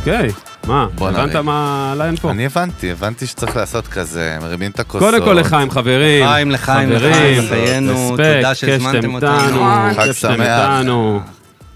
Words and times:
אוקיי, 0.00 0.28
מה, 0.66 0.86
הבנת. 1.00 1.36
מה 1.36 1.94
ליין 1.96 2.16
פה? 2.16 2.30
אני 2.30 2.46
הבנתי, 2.46 2.90
הבנתי 2.90 3.26
שצריך 3.26 3.56
לעשות 3.56 3.86
כזה, 3.86 4.38
מרימים 4.40 4.70
את 4.70 4.80
הכוסות. 4.80 5.10
קודם 5.10 5.24
כל 5.24 5.32
לחיים, 5.32 5.70
חברים. 5.70 6.24
לחיים, 6.24 6.50
לחיים, 6.50 6.90
לחיים, 6.90 7.90
respect, 7.90 8.36
תודה 8.36 8.54
שהזמנתם 8.54 9.14
אותנו. 9.14 9.64
חג 9.96 10.12
שמח. 10.12 10.84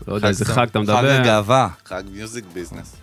לא 0.08 0.14
יודע 0.14 0.29
איזה 0.29 0.45
חג 0.45 0.66
אתה 0.71 0.79
חג 0.79 0.82
מדבר. 0.82 1.11
הגאווה. 1.11 1.68
חג 1.86 2.02
Music 2.12 2.45
Business. 2.54 2.96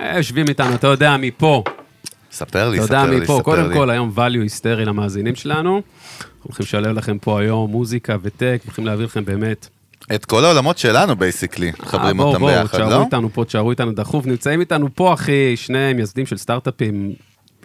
אה, 0.00 0.16
יושבים 0.16 0.48
איתנו, 0.48 0.74
אתה 0.74 0.86
יודע 0.86 1.16
מפה. 1.16 1.64
ספר 2.32 2.68
לי, 2.68 2.78
אתה 2.78 2.86
ספר 2.86 2.94
יודע 2.94 3.10
לי, 3.10 3.16
מפה. 3.20 3.32
ספר 3.34 3.42
קודם 3.42 3.68
לי. 3.68 3.74
כל, 3.74 3.90
היום 3.90 4.12
value 4.16 4.42
היסטרי 4.42 4.84
למאזינים 4.84 5.34
שלנו. 5.34 5.76
אנחנו 5.76 6.40
הולכים 6.42 6.64
לשלב 6.64 6.96
לכם 6.96 7.18
פה 7.18 7.40
היום 7.40 7.70
מוזיקה 7.70 8.16
ו 8.22 8.28
tech, 8.28 8.60
הולכים 8.64 8.86
להביא 8.86 9.04
לכם 9.04 9.24
באמת. 9.24 9.68
את 10.14 10.24
כל 10.24 10.44
העולמות 10.44 10.78
שלנו, 10.78 11.16
basically, 11.16 11.72
מחברים 11.80 12.20
אה, 12.20 12.26
אותם 12.26 12.40
בואו, 12.40 12.52
ביחד, 12.52 12.78
תשארו 12.78 12.90
לא? 12.90 13.02
איתנו 13.02 13.28
פה, 13.32 13.44
תשארו 13.44 13.70
איתנו 13.70 13.92
דחוף. 13.92 14.26
נמצאים 14.26 14.60
איתנו 14.60 14.88
פה, 14.94 15.14
אחי, 15.14 15.56
שני 15.56 15.92
מייסדים 15.92 16.26
של 16.26 16.36
סטארט-אפים 16.36 17.12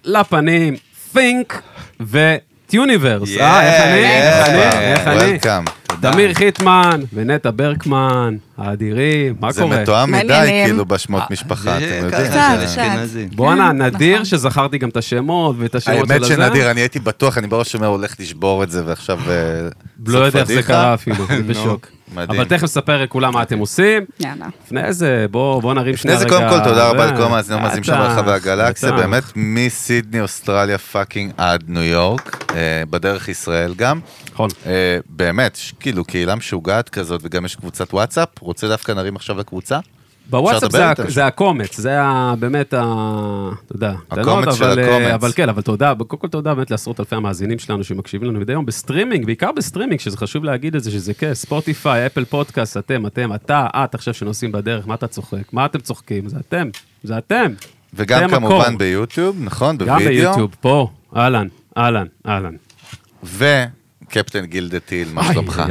לפנים, 0.04 0.76
Think 1.16 1.54
ו 2.00 2.11
Tuniverse. 2.11 3.30
אה, 3.38 3.62
איך 3.62 3.84
אני? 3.84 4.06
איך 4.06 5.08
אני? 5.08 5.34
איך 5.34 5.46
אני? 5.48 5.66
תמיר 6.02 6.34
חיטמן 6.34 7.02
ונטע 7.14 7.50
ברקמן, 7.56 8.36
האדירים, 8.58 9.36
מה 9.40 9.52
זה 9.52 9.62
קורה? 9.62 9.82
מתואם 9.82 10.12
מדי. 10.12 10.62
כאילו, 10.66 10.86
בשמות 10.86 11.24
משפחה, 11.32 11.62
זה 11.64 11.78
אתם 11.78 12.06
יודעים. 12.06 12.10
קצת, 12.10 12.60
זה 12.60 12.66
קצת. 12.66 12.82
אשכנזי. 12.82 13.26
בואנה, 13.36 13.70
כן, 13.70 13.82
נדיר 13.82 14.14
נכון. 14.14 14.26
שזכרתי 14.26 14.78
גם 14.78 14.90
את 14.90 14.98
השמות 14.98 15.56
ואת 15.60 15.76
השמות 15.76 16.06
של 16.08 16.12
האמת 16.12 16.22
הזה. 16.24 16.34
שנדיר, 16.36 16.72
אני 16.72 16.82
הייתי 16.82 17.00
בטוח, 17.00 17.38
אני 17.38 17.48
בראש 17.48 17.76
אומר, 17.76 17.88
הולך 17.88 18.16
לשבור 18.20 18.64
את 18.64 18.72
זה, 18.72 18.82
ועכשיו... 18.86 19.20
אה, 19.30 19.34
לא 20.08 20.20
יודע 20.20 20.40
איך 20.40 20.48
זה. 20.48 20.64
קרה 20.64 20.94
אפילו, 20.94 21.26
אני 21.30 21.42
בשוק. 21.54 21.88
מדהים. 22.16 22.40
אבל 22.40 22.50
תכף 22.50 22.64
נספר 22.64 23.04
לכולם 23.04 23.34
מה 23.34 23.42
אתם 23.42 23.60
עושים. 23.60 24.04
יאללה. 24.20 24.46
לפני 24.66 24.94
זה, 24.94 25.26
בואו 25.32 25.74
נרים 25.74 25.94
לפני 25.94 25.98
שנייה 25.98 26.18
זה 26.18 26.26
רגע. 26.26 26.38
קודם 26.38 26.50
כל 26.50 26.70
תודה 26.70 26.90
רבה 26.90 27.08
זה, 27.08 27.14
לכל 27.14 27.24
המאזינים 27.24 27.60
המאזינים 27.60 27.84
שם 27.84 27.94
בטח, 27.94 28.16
ברחבי 28.16 28.32
הגלקסיה. 28.32 28.92
באמת 28.92 29.24
מסידני, 29.36 30.22
אוסטרליה, 30.22 30.78
fucking 30.78 31.32
עד 31.38 31.64
ניו 31.68 31.84
יורק, 31.84 32.46
אה, 32.56 32.84
בדרך 32.90 33.30
ישראל 33.30 33.74
גם. 33.78 34.00
נכון. 34.46 34.72
אה, 34.72 34.98
באמת, 35.10 35.58
כאילו 35.80 36.06
קהילה 36.06 36.36
משוגעת 36.36 36.90
כזאת, 36.90 37.22
וגם 37.24 37.46
יש 37.46 37.56
קבוצת 37.56 37.94
וואטסאפ, 37.94 38.30
רוצה 38.40 38.68
דווקא 38.68 38.92
נרים 38.92 39.16
עכשיו 39.16 39.38
לקבוצה? 39.38 39.80
בוואטסאפ 40.30 40.72
זה, 40.72 40.86
ה- 40.86 40.90
איתם. 40.90 41.10
זה 41.10 41.26
הקומץ, 41.26 41.78
זה 41.80 42.02
ה, 42.02 42.34
באמת 42.40 42.74
ה... 42.74 42.80
אתה 43.66 43.76
יודע, 43.76 43.94
הקומץ 44.12 44.42
קטנות, 44.42 44.56
של 44.56 44.64
אבל, 44.64 44.80
אה, 44.80 44.96
הקומץ. 44.96 45.12
אבל 45.14 45.32
כן, 45.36 45.50
אבל 45.50 45.62
תודה, 45.62 45.94
קודם 46.08 46.22
כל 46.22 46.28
תודה 46.28 46.54
באמת 46.54 46.72
לעשרות 46.72 47.00
אלפי 47.00 47.16
המאזינים 47.16 47.60
שלנו 47.60 47.84
שמקשיבים 47.84 48.30
לנו 48.30 48.40
מדי 48.40 48.54
יום 48.54 48.66
בסטרימינג, 48.66 49.26
בעיקר 49.26 49.52
בסטרימינג, 49.52 50.00
שזה 50.00 50.18
חשוב 50.18 50.44
להגיד 50.44 50.76
את 50.76 50.84
זה, 50.84 50.92
שזה 50.92 51.14
כיף, 51.14 51.34
ספוטיפיי, 51.34 52.06
אפל 52.06 52.26
פודקאסט, 52.26 52.78
אתם, 52.78 53.06
אתם, 53.06 53.34
אתה, 53.34 53.68
את 53.74 53.96
עכשיו 53.96 54.14
שנוסעים 54.14 54.52
בדרך, 54.52 54.88
מה 54.88 54.94
אתה 54.94 55.08
צוחק? 55.08 55.54
מה 55.54 55.66
אתם 55.66 55.80
צוחקים? 55.80 56.30
זה 56.30 56.38
אתם, 56.40 56.70
זה 57.04 57.18
אתם. 57.18 57.54
וגם 57.94 58.20
אתם 58.26 58.36
כמובן 58.36 58.56
מקור. 58.56 58.78
ביוטיוב, 58.78 59.38
נכון? 59.40 59.78
גם 59.78 59.88
בווידאו. 60.00 60.12
ביוטיוב, 60.30 60.56
פה, 60.62 60.90
אהלן, 61.16 61.48
אהלן, 61.78 62.06
אהלן. 62.28 62.56
וקפטן 63.24 63.81
גילדה 64.46 64.80
טיל, 64.80 65.08
מה 65.14 65.34
שלומך? 65.34 65.64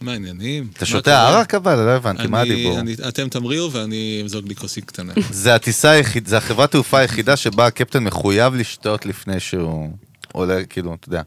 מה 0.00 0.12
העניינים? 0.12 0.66
אתה 0.72 0.86
שותה? 0.86 1.28
ערק 1.28 1.54
אבל? 1.54 1.74
לא 1.74 1.90
הבנתי, 1.90 2.26
מה 2.26 2.42
אני- 2.42 2.50
הדיבור? 2.52 2.78
אני- 2.80 2.94
אתם 3.08 3.28
תמריאו 3.28 3.72
ואני 3.72 4.18
אמזוג 4.22 4.48
לי 4.48 4.54
כוסית 4.54 4.84
קטנה. 4.84 5.12
זה 5.30 5.54
הטיסה 5.54 5.90
היחיד, 5.90 6.26
זה 6.26 6.36
החברת 6.36 6.70
תעופה 6.70 6.98
היחידה 6.98 7.36
שבה 7.36 7.66
הקפטן 7.66 8.04
מחויב 8.04 8.54
לשתות 8.54 9.06
לפני 9.06 9.40
שהוא 9.40 9.90
עולה, 10.32 10.64
כאילו, 10.64 10.94
אתה 10.94 11.08
יודע, 11.08 11.22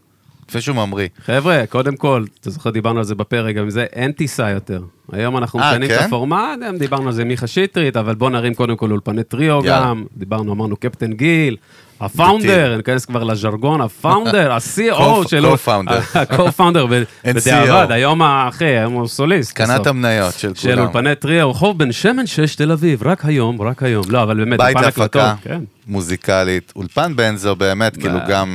לפני 0.50 0.62
שהוא 0.62 0.76
ממריא. 0.76 1.08
חבר'ה, 1.26 1.64
קודם 1.70 1.96
כל, 1.96 2.26
אתה 2.42 2.50
זוכר, 2.50 2.70
דיברנו 2.70 3.00
על 3.00 3.06
זה 3.06 3.16
בפרק, 3.16 3.56
גם 3.56 3.70
זה, 3.70 3.84
אין 3.94 4.12
טיסה 4.12 4.50
יותר. 4.50 4.82
היום 5.12 5.38
אנחנו 5.38 5.60
אה, 5.60 5.72
משנים 5.72 5.92
את 5.92 5.98
כן? 6.00 6.06
הפורמט, 6.06 6.38
דיברנו 6.80 7.08
על 7.08 7.14
זה 7.14 7.24
מיכה 7.26 7.48
שטרית, 7.48 7.98
אבל 7.98 8.16
בוא 8.16 8.30
נרים 8.30 8.54
קודם 8.54 8.78
כל 8.78 8.92
אולפני 8.92 9.24
טריו 9.24 9.62
יאללה. 9.66 9.86
גם, 9.86 10.04
דיברנו, 10.18 10.54
אמרנו 10.54 10.76
קפטן 10.78 11.14
גיל, 11.14 11.58
הפאונדר, 12.06 12.78
ניכנס 12.78 13.06
כבר 13.06 13.24
לז'רגון, 13.24 13.82
הפאונדר, 13.82 14.52
ה-co 14.54 15.28
שלו, 15.28 15.56
co-founder. 15.56 16.18
ה-co-founder, 16.18 16.88
ב- 16.90 17.04
אין 17.24 17.36
בדיעבד, 17.36 17.88
CEO. 17.90 17.94
היום 17.94 18.22
האחי, 18.22 18.66
היום 18.66 18.94
הוא 18.94 19.08
סוליסט. 19.08 19.52
קנה 19.52 19.76
את 19.76 19.80
בסוף. 19.82 19.88
המניות 19.88 20.34
של 20.34 20.54
של 20.56 20.70
כולם. 20.76 20.86
אולפני 20.86 21.16
טריו, 21.16 21.52
רחוב 21.52 21.78
בן 21.78 21.92
שמן 21.92 22.28
6, 22.28 22.56
תל 22.56 22.72
אביב, 22.72 23.04
רק 23.08 23.26
היום, 23.26 23.62
רק 23.62 23.84
היום. 23.84 24.04
לא, 24.10 24.24
אבל 24.24 24.38
באמת, 24.38 24.60
בית 24.60 24.76
להפקה, 24.76 25.04
הקלטות, 25.06 25.22
כן. 25.44 25.62
מוזיקלית, 25.88 26.74
אולפן 26.76 27.16
בנזו 27.16 27.56
באמת, 27.56 27.98
כאילו 27.98 28.20
גם, 28.30 28.50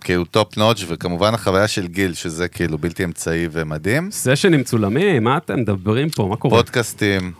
כאילו 0.00 0.24
top 0.24 0.56
notch, 0.56 0.84
וכמובן 0.88 1.34
החוויה 1.34 1.68
של 1.68 1.86
גיל, 1.86 2.14
שזה 2.14 2.48
כאילו 2.48 2.78
בלתי 2.78 3.04
אמצעי 3.04 3.48
ומדהים. 3.52 4.08
סשנים 4.10 4.60
מצולמים, 4.60 5.24
מה 5.24 5.36
אתם 5.36 5.60
מדברים 5.60 6.10
פה, 6.10 6.26
מה 6.30 6.36
קורה? 6.36 6.56
פודקאסטים, 6.56 7.32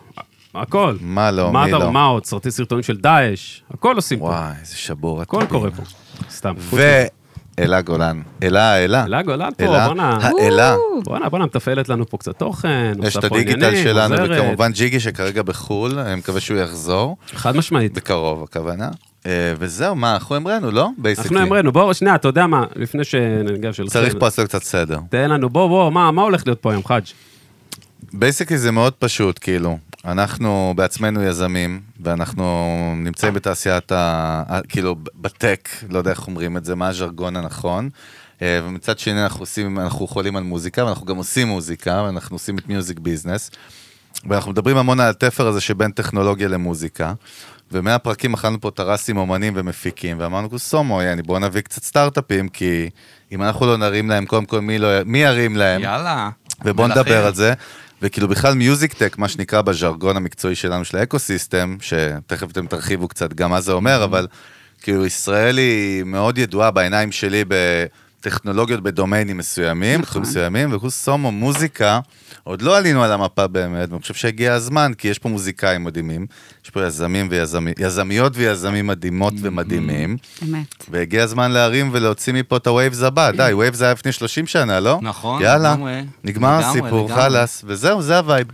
הכל. 0.55 0.97
מה 1.01 1.31
לא, 1.31 1.53
מי 1.53 1.71
לא. 1.71 1.93
מה 1.93 2.05
עוד? 2.05 2.25
סרטי 2.25 2.51
סרטונים 2.51 2.83
של 2.83 2.97
דאעש, 2.97 3.61
הכל 3.71 3.97
עושים 3.97 4.19
פה. 4.19 4.25
וואי, 4.25 4.53
איזה 4.61 4.77
שבור. 4.77 5.23
הכל. 5.23 5.45
קורה 5.49 5.71
פה. 5.71 5.83
סתם. 6.31 6.55
ואלה 7.59 7.81
גולן. 7.81 8.21
אלה, 8.43 8.73
האלה. 8.73 9.05
אלה 9.05 9.23
גולן 9.23 9.51
פה, 9.59 9.65
אלה, 9.65 9.87
בואנה. 9.87 10.19
האלה. 10.23 10.77
בואנה, 11.05 11.29
בואנה, 11.29 11.45
מתפעלת 11.45 11.89
לנו 11.89 12.07
פה 12.09 12.19
קצת 12.19 12.39
תוכן, 12.39 12.93
יש 13.03 13.17
את 13.17 13.25
הדיגיטל 13.25 13.77
שלנו. 13.83 14.17
וכמובן 14.31 14.73
ג'יגי 14.73 15.01
שכרגע 15.01 15.43
בחו"ל, 15.43 15.99
אני 15.99 16.15
מקווה 16.15 16.41
שהוא 16.41 16.59
יחזור, 16.59 17.17
חד 17.35 17.57
משמעית. 17.57 17.95
בקרוב 17.95 18.43
הכוונה. 18.43 18.89
אה, 19.27 19.55
וזהו, 19.59 19.95
מה, 19.95 20.15
אנחנו 20.15 20.37
המראנו, 20.37 20.71
לא? 20.71 20.83
אנחנו 20.87 21.03
basically. 21.03 21.43
אמרנו, 21.43 21.73
בוא, 21.73 21.93
שנייה, 21.93 22.15
אתה 22.15 22.29
יודע 22.29 22.47
מה, 22.47 22.65
לפני 22.77 23.05
שניגש. 23.05 23.81
צריך 23.81 24.15
פה 24.19 24.27
לעשות 24.27 24.49
קצת 24.49 24.63
סדר. 24.63 24.99
תן 25.11 25.31
לנו, 25.31 25.51
בוא, 25.51 25.69
בוא, 25.69 25.91
מה 26.13 26.23
הולך 26.23 26.43
להיות 26.47 26.61
פה 26.61 26.71
היום, 26.71 26.85
חאג'? 26.85 27.03
basically 28.13 28.59
זה 28.59 28.71
מאוד 28.71 28.93
פשוט, 28.93 29.39
כאילו. 29.43 29.79
אנחנו 30.05 30.73
בעצמנו 30.77 31.23
יזמים, 31.23 31.81
ואנחנו 32.01 32.95
נמצאים 32.97 33.35
בתעשיית 33.35 33.93
ה... 33.93 34.61
כאילו, 34.69 34.97
בטק, 35.15 35.69
לא 35.91 35.99
יודע 35.99 36.11
איך 36.11 36.27
אומרים 36.27 36.57
את 36.57 36.65
זה, 36.65 36.75
מה 36.75 36.89
הז'רגון 36.89 37.37
הנכון. 37.37 37.91
אה, 38.43 38.61
ומצד 38.65 38.99
שני 38.99 39.23
אנחנו 39.23 39.43
עושים, 39.43 39.81
אנחנו 39.81 40.07
חולים 40.07 40.37
על 40.37 40.43
מוזיקה, 40.43 40.85
ואנחנו 40.85 41.07
גם 41.07 41.17
עושים 41.17 41.49
מוזיקה, 41.49 42.03
ואנחנו 42.07 42.35
עושים 42.37 42.59
את 42.59 42.69
מיוזיק 42.69 42.99
ביזנס. 42.99 43.51
ואנחנו 44.29 44.51
מדברים 44.51 44.77
המון 44.77 45.01
על 45.01 45.11
התפר 45.11 45.47
הזה 45.47 45.61
שבין 45.61 45.91
טכנולוגיה 45.91 46.49
למוזיקה. 46.49 47.13
ומארחים 47.73 48.35
כאלה 48.35 48.61
פה 48.61 48.71
טרסים 48.71 49.17
אומנים 49.17 49.53
ומפיקים, 49.57 50.17
ואמרנו, 50.21 50.51
כוסומו, 50.51 51.03
יעני, 51.03 51.23
בואו 51.23 51.39
נביא 51.39 51.61
קצת 51.61 51.83
סטארט-אפים, 51.83 52.49
כי 52.49 52.91
אם 53.33 53.43
אנחנו 53.43 53.67
לא 53.67 53.77
נרים 53.77 54.11
להם, 54.11 54.27
קודם 54.27 54.45
כל, 54.45 54.61
מי, 54.61 54.79
לא, 54.79 54.89
מי 55.07 55.19
ירים 55.19 55.57
להם? 55.57 55.83
יאללה. 55.83 56.31
ובואו 56.65 56.89
נדבר 56.89 57.27
על 57.27 57.35
זה. 57.35 57.55
וכאילו 58.03 58.29
בכלל 58.29 58.55
מיוזיק 58.55 58.93
טק, 58.93 59.19
מה 59.19 59.29
שנקרא 59.29 59.63
בז'רגון 59.63 60.17
המקצועי 60.17 60.55
שלנו 60.55 60.85
של 60.85 60.97
האקוסיסטם, 60.97 61.77
שתכף 61.81 62.51
אתם 62.51 62.67
תרחיבו 62.67 63.09
קצת 63.09 63.33
גם 63.33 63.51
מה 63.51 63.61
זה 63.61 63.73
אומר, 63.73 64.05
אבל 64.05 64.27
כאילו 64.83 65.07
ישראל 65.07 65.59
היא 65.59 66.05
מאוד 66.05 66.39
ידועה 66.39 66.71
בעיניים 66.71 67.13
שלי 67.13 67.45
בטכנולוגיות 68.27 68.83
בדומיינים 68.83 69.37
מסוימים, 69.37 70.01
נכון. 70.01 70.03
תחומים 70.03 70.29
מסוימים, 70.29 70.73
וקוסומו 70.73 71.33
מוזיקה, 71.33 72.01
עוד 72.45 72.63
לא 72.63 72.77
עלינו 72.77 73.05
על 73.05 73.13
המפה 73.13 73.47
באמת, 73.47 73.89
ואני 73.91 74.01
חושב 74.01 74.15
שהגיע 74.15 74.55
הזמן, 74.55 74.93
כי 74.99 75.09
יש 75.09 75.19
פה 75.19 75.29
מוזיקאים 75.29 75.85
מדהימים, 75.85 76.27
יש 76.65 76.71
פה 76.71 76.87
יזמים 76.87 77.29
ויזמיות, 77.31 77.79
יזמיות 77.81 78.33
ויזמים 78.37 78.87
מדהימות 78.87 79.35
ומדהימים, 79.41 80.17
אמת. 80.43 80.85
והגיע 80.91 81.23
הזמן 81.23 81.51
להרים 81.51 81.91
ולהוציא 81.93 82.33
מפה 82.33 82.57
את 82.57 82.67
ה 82.67 82.73
waves 82.73 83.03
הבא, 83.03 83.31
די, 83.31 83.51
waves 83.53 83.83
היה 83.83 83.93
לפני 83.93 84.13
30 84.13 84.47
שנה, 84.47 84.81
לא? 84.81 84.99
נכון, 85.03 85.43
יאללה, 85.43 85.73
לגמרי. 85.73 86.03
נגמר 86.25 86.59
לגמרי, 86.59 86.81
הסיפור. 86.81 87.15
חלאס, 87.15 87.65
וזהו, 87.67 88.03
זה 88.03 88.19
ה 88.19 88.23
vibe. 88.23 88.47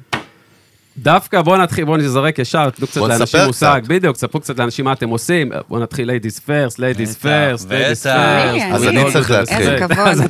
דווקא 0.99 1.43
בוא 1.43 1.57
נתחיל, 1.57 1.85
בוא 1.85 1.97
נזרק 1.97 2.39
ישר, 2.39 2.71
תנו 2.71 2.87
קצת 2.87 3.01
לאנשים 3.01 3.41
מושג. 3.47 3.81
בדיוק, 3.87 4.17
תספרו 4.17 4.41
קצת 4.41 4.59
לאנשים 4.59 4.85
מה 4.85 4.93
אתם 4.93 5.09
עושים, 5.09 5.53
בוא 5.69 5.81
נתחיל 5.81 6.11
ladies 6.11 6.39
first, 6.39 6.77
ladies 6.77 7.11
בטח, 7.11 7.23
first, 7.23 7.63
ladies 7.63 7.67
בטח. 7.69 8.17
first. 8.65 8.75
אז 8.75 8.85
אני 8.89 9.03
אני 9.03 9.13
צריך 9.13 9.31
להתחיל. 9.31 9.57
איזה 9.59 9.79
כבוד. 9.89 10.29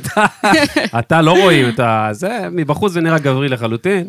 אתה- 0.99 1.21
לא 1.21 1.31
רואים 1.31 1.69
את 1.69 1.79
ה... 1.79 2.09
זה, 2.11 2.47
מבחוץ 2.51 2.91
זה 2.91 3.01
נראה 3.01 3.19
גברי 3.19 3.49
לחלוטין. 3.49 4.07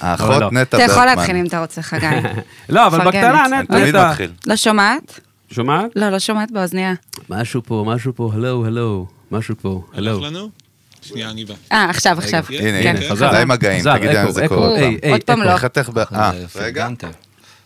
האחות 0.00 0.40
לא. 0.40 0.48
נטע 0.52 0.76
אתה 0.76 0.84
יכול 0.84 0.94
ברקמן. 0.96 1.16
להתחיל 1.16 1.36
אם 1.36 1.46
אתה 1.46 1.60
רוצה, 1.60 1.82
חגי. 1.82 2.06
לא, 2.68 2.86
אבל. 2.86 3.04
בקטנה, 3.06 3.44
אני 3.46 3.56
נט- 3.62 3.68
תמיד 3.68 3.82
נטע. 3.96 4.10
מתחיל. 4.10 4.30
לא 4.46 4.56
שומעת? 4.56 5.20
שומעת? 5.50 5.90
לא, 5.96 6.08
לא 6.10 6.18
שומעת 6.18 6.50
באוזניה. 6.50 6.94
משהו 7.30 7.62
פה, 7.66 7.84
משהו 7.86 8.12
פה, 8.16 8.30
הלו, 8.34 8.66
הלו, 8.66 9.06
משהו 9.30 9.54
פה, 9.62 9.82
הלו. 9.94 10.10
הלך 10.16 10.22
לנו? 10.32 10.48
שנייה, 11.04 11.30
אני 11.30 11.44
בא. 11.44 11.54
אה, 11.72 11.90
עכשיו, 11.90 12.18
עכשיו. 12.18 12.44
רגע, 12.50 12.68
הנה, 12.68 12.82
כן. 12.82 12.88
הנה, 12.88 13.00
חזק. 13.00 13.10
חזרה 13.10 13.40
עם 13.42 13.48
מגעים, 13.48 13.84
תגידי 13.98 14.22
אקו, 14.22 14.32
זה 14.32 14.48
קורה 14.48 14.68
עוד 15.10 15.22
פעם. 15.24 15.42
לא. 15.42 15.50
אה, 15.50 16.32
אה, 16.56 16.62
רגע. 16.64 16.88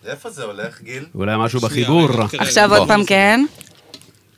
לאיפה 0.06 0.30
זה 0.30 0.44
הולך, 0.44 0.82
גיל? 0.82 1.04
אולי 1.14 1.36
משהו 1.38 1.60
בחיבור. 1.60 2.08
עכשיו 2.38 2.74
עוד 2.74 2.88
פעם 2.88 3.04
כן? 3.04 3.44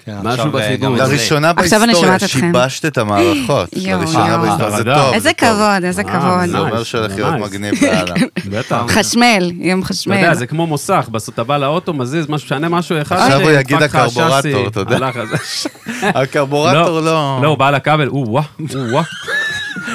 כן, 0.04 0.16
משהו 0.22 0.44
אה, 0.44 0.50
בחיבור. 0.50 0.96
לראשונה 0.96 1.52
בהיסטוריה. 1.52 2.18
שיבשת 2.18 2.86
את 2.86 2.98
המערכות. 2.98 3.68
לראשונה 3.72 4.28
יואו. 4.28 4.40
בהיסטוריה, 4.40 4.70
זה 4.70 4.76
חרדה. 4.76 4.94
טוב. 4.94 5.14
איזה. 5.14 5.32
כבוד, 5.32 5.84
איזה 5.84 6.02
אה, 6.02 6.12
כבוד. 6.12 6.48
זה 6.50 6.58
אומר 6.58 6.82
שהולך 6.82 7.14
להיות. 7.14 7.34
מגניב 7.34 7.74
לאללה. 7.84 8.14
בטח. 8.50 8.84
חשמל, 8.88 9.52
יום 9.58 9.80
אתה 9.80 9.88
חשמל. 9.88 10.16
יודע, 10.16 10.34
זה 10.34 10.46
כמו 10.46 10.66
מוסך, 10.66 11.08
בסוף 11.12 11.34
אתה 11.34 11.44
בא 11.44 11.56
לאוטו, 11.56 11.92
מזיז, 11.94 12.28
משהו, 12.28 12.48
שנה 12.48 12.68
משהו 12.68 13.02
אחד. 13.02 13.16
עכשיו 13.16 13.40
הוא 13.40 13.50
יגיד 13.50 13.82
הקרבורטור, 13.82 14.66
אתה 14.68 14.80
יודע. 14.80 15.10
הקרבורטור 16.22 17.00
לא... 17.00 17.40
לא, 17.42 17.48
הוא 17.48 17.58
בא 17.58 17.70
לכבל, 17.70 18.08
או 18.08 18.24
וואה, 18.28 18.42
או 18.74 18.90
וואה. 18.90 19.02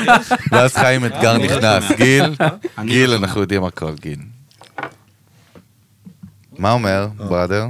ואז 0.52 0.74
חיים 0.74 1.06
אתגר 1.06 1.38
נכנס. 1.38 1.92
גיל, 1.98 2.24
אני 2.78 2.92
גיל, 2.92 3.10
לא 3.10 3.16
אנחנו 3.16 3.42
יודעים 3.42 3.64
הכל, 3.64 3.92
גיל. 4.02 4.20
מה 6.58 6.72
אומר, 6.72 7.08
בראדר? 7.18 7.66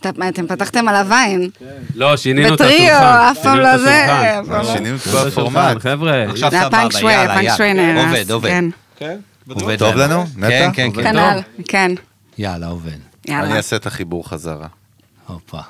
אתם- 0.00 0.46
פתחתם 0.48 0.88
עליו 0.88 1.06
עין. 1.14 1.50
לא, 1.94 2.16
שינינו 2.16 2.48
את 2.48 2.52
בטריו, 2.52 2.92
השולחן. 2.92 3.30
אף 3.30 3.38
פעם 3.42 3.56
שינינו 3.56 3.62
לא 3.72 3.78
זה. 3.78 4.04
השולחן. 4.04 4.40
אף 4.40 4.46
פעם 4.48 4.62
לא. 4.66 4.72
שינינו 4.74 4.96
את 4.96 5.00
זה 5.02 5.28
הפורמט. 5.28 5.56
השולחן, 5.56 5.78
חבר'ה. 5.78 6.24
עכשיו 6.30 6.50
זה 6.50 6.56
סבבה, 6.60 6.82
יאללה, 7.12 7.42
יאללה. 7.66 8.04
עובד, 8.08 8.30
עובד. 8.30 8.48
כן, 8.48 8.64
כן? 8.96 9.18
עובד 9.48 9.78
טוב 9.78 9.94
לנו? 9.94 10.24
נטע? 10.36 10.48
כן, 10.48 10.70
כן, 10.74 10.86
עובד 10.86 11.02
כן. 11.02 11.12
כנ"ל, 11.12 11.40
כן. 11.68 11.92
יאללה, 12.38 12.66
עובד. 12.66 12.90
אני 12.92 13.34
יאללה. 13.36 13.56
אעשה 13.56 13.76
את 13.76 13.86
החיבור 13.86 14.28
חזרה. 14.28 14.66
הופה. 15.26 15.60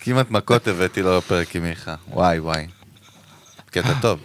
כמעט 0.00 0.30
מכות 0.30 0.68
הבאתי 0.68 1.02
לו 1.02 1.16
בפרק 1.18 1.56
עם 1.56 1.62
מיכה. 1.62 1.94
וואי, 2.12 2.38
וואי. 2.38 2.66
קטע 3.70 3.92
טוב. 4.00 4.18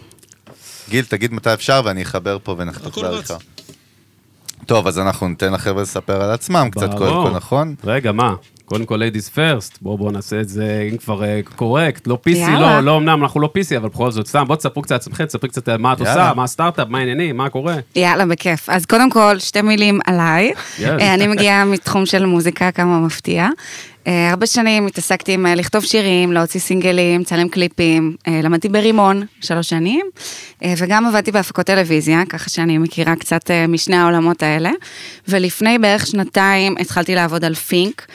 גיל, 0.88 1.04
תגיד 1.04 1.32
מתי 1.32 1.54
אפשר 1.54 1.82
ואני 1.84 2.02
אחבר 2.02 2.38
פה 2.42 2.54
ונחתוך 2.58 2.98
בעריכה. 2.98 3.36
טוב, 4.66 4.86
אז 4.86 4.98
אנחנו 4.98 5.28
ניתן 5.28 5.52
לחבר'ה 5.52 5.82
לספר 5.82 6.22
על 6.22 6.30
עצמם 6.30 6.68
קצת 6.70 6.94
קודם. 6.94 7.12
כל, 7.12 7.30
נכון? 7.36 7.74
רגע, 7.84 8.12
מה? 8.12 8.34
קודם 8.70 8.84
כל 8.84 9.02
ladies 9.02 9.36
first, 9.36 9.78
בואו 9.80 9.98
בואו 9.98 10.10
נעשה 10.10 10.40
את 10.40 10.48
זה, 10.48 10.88
אם 10.92 10.96
כבר 10.96 11.22
קורקט, 11.56 12.06
לא 12.06 12.18
PC, 12.28 12.30
יאללה. 12.36 12.80
לא, 12.80 12.84
לא, 12.84 12.96
אמנם 12.96 13.22
אנחנו 13.22 13.40
לא 13.40 13.52
PC, 13.58 13.76
אבל 13.76 13.88
בכל 13.88 14.10
זאת, 14.10 14.26
סתם, 14.26 14.44
בואו 14.46 14.56
תספרו 14.58 14.82
קצת 14.82 14.94
עצמכם, 14.94 15.24
תספרי 15.24 15.50
קצת 15.50 15.68
על 15.68 15.76
מה 15.76 15.92
את 15.92 16.00
יאללה. 16.00 16.12
עושה, 16.12 16.32
מה 16.36 16.44
הסטארט-אפ, 16.44 16.88
מה 16.88 16.98
העניינים, 16.98 17.36
מה 17.36 17.48
קורה. 17.48 17.76
יאללה, 17.96 18.26
בכיף. 18.26 18.68
אז 18.68 18.86
קודם 18.86 19.10
כל, 19.10 19.38
שתי 19.38 19.62
מילים 19.62 20.00
עליי. 20.06 20.52
אה, 20.82 21.14
אני 21.14 21.26
מגיעה 21.26 21.64
מתחום 21.64 22.06
של 22.06 22.26
מוזיקה, 22.26 22.72
כמה 22.72 23.00
מפתיע. 23.00 23.48
אה, 24.06 24.30
הרבה 24.30 24.46
שנים 24.46 24.86
התעסקתי 24.86 25.32
עם 25.32 25.46
אה, 25.46 25.54
לכתוב 25.54 25.84
שירים, 25.84 26.32
להוציא 26.32 26.60
סינגלים, 26.60 27.24
צלם 27.24 27.48
קליפים. 27.48 28.16
אה, 28.28 28.40
למדתי 28.42 28.68
ברימון 28.68 29.22
שלוש 29.40 29.68
שנים, 29.68 30.06
וגם 30.76 31.06
עבדתי 31.06 31.32
בהפקות 31.32 31.66
טלוויזיה, 31.66 32.22
ככה 32.28 32.50
שאני 32.50 32.78
מכירה 32.78 33.16
קצת 33.16 33.50
משני 33.68 33.96
העולמות 33.96 34.42
האלה. 34.42 34.70
ולפני 35.28 35.78
בערך 35.78 36.06
שנתיים 36.06 36.74
התחלתי 36.80 37.14
לעבוד 37.14 37.44
על 37.44 37.54
פינק, 37.54 38.06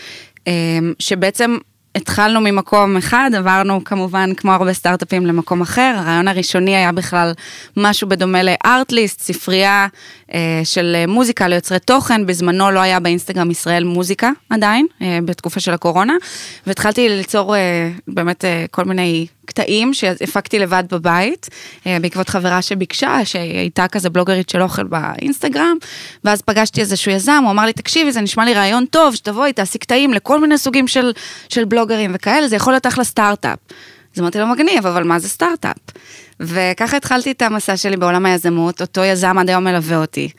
שבעצם... 0.99 1.57
התחלנו 1.95 2.42
ממקום 2.42 2.97
אחד, 2.97 3.31
עברנו 3.38 3.83
כמובן, 3.83 4.33
כמו 4.38 4.51
הרבה 4.51 4.74
סטארט-אפים, 4.74 5.25
למקום 5.25 5.62
אחר. 5.62 5.95
הרעיון 5.97 6.27
הראשוני 6.27 6.75
היה 6.75 6.92
בכלל 6.92 7.33
משהו 7.77 8.09
בדומה 8.09 8.39
לארטליסט, 8.44 9.21
ספרייה 9.21 9.88
אה, 10.33 10.62
של 10.63 10.95
אה, 10.95 11.07
מוזיקה 11.07 11.47
ליוצרי 11.47 11.80
תוכן. 11.80 12.25
בזמנו 12.25 12.71
לא 12.71 12.80
היה 12.80 13.00
באינסטגרם 13.00 13.51
ישראל 13.51 13.83
מוזיקה 13.83 14.31
עדיין, 14.50 14.88
אה, 15.01 15.19
בתקופה 15.25 15.59
של 15.59 15.74
הקורונה. 15.74 16.13
והתחלתי 16.68 17.09
ליצור 17.09 17.56
אה, 17.56 17.89
באמת 18.07 18.45
אה, 18.45 18.65
כל 18.71 18.83
מיני 18.83 19.27
קטעים 19.45 19.94
שהפקתי 19.94 20.59
לבד 20.59 20.83
בבית, 20.92 21.50
אה, 21.88 21.97
בעקבות 22.01 22.30
חברה 22.30 22.62
שביקשה, 22.62 23.25
שהייתה 23.25 23.88
כזה 23.88 24.09
בלוגרית 24.09 24.50
של 24.50 24.62
אוכל 24.62 24.83
באינסטגרם, 24.83 25.77
ואז 26.24 26.42
פגשתי 26.42 26.81
איזשהו 26.81 27.12
יזם, 27.12 27.42
הוא 27.44 27.51
אמר 27.51 27.65
לי, 27.65 27.74
תקשיבי, 27.74 28.12
זה 28.12 28.21
נשמע 28.21 28.45
לי 28.45 28.53
רעיון 28.53 28.86
טוב, 28.86 29.15
שתבואי, 29.15 29.53
תעשי 29.53 29.77
קטעים 29.77 30.13
לכל 30.13 30.42
מיני 30.42 30.57
סוגים 30.57 30.88
של, 30.88 31.12
של 31.50 31.65
בלוגרים 31.65 32.12
וכאלה, 32.15 32.47
זה 32.47 32.56
יכול 32.56 32.74
להיות 32.74 32.88
אחלה 32.88 33.03
סטארט-אפ. 33.03 33.59
אז 34.15 34.21
אמרתי 34.21 34.39
לו, 34.39 34.47
מגניב, 34.47 34.88
אבל 34.88 35.03
מה 35.03 35.19
זה 35.19 35.30
סטארט-אפ? 35.30 35.77
וככה 36.39 36.97
התחלתי 36.97 37.31
את 37.31 37.41
המסע 37.41 37.77
שלי 37.77 37.97
בעולם 37.97 38.25
היזמות, 38.25 38.81
אותו 38.81 39.03
יזם 39.03 39.37
עד 39.37 39.49
היום 39.49 39.63
מלווה 39.63 39.97
אותי. 39.97 40.29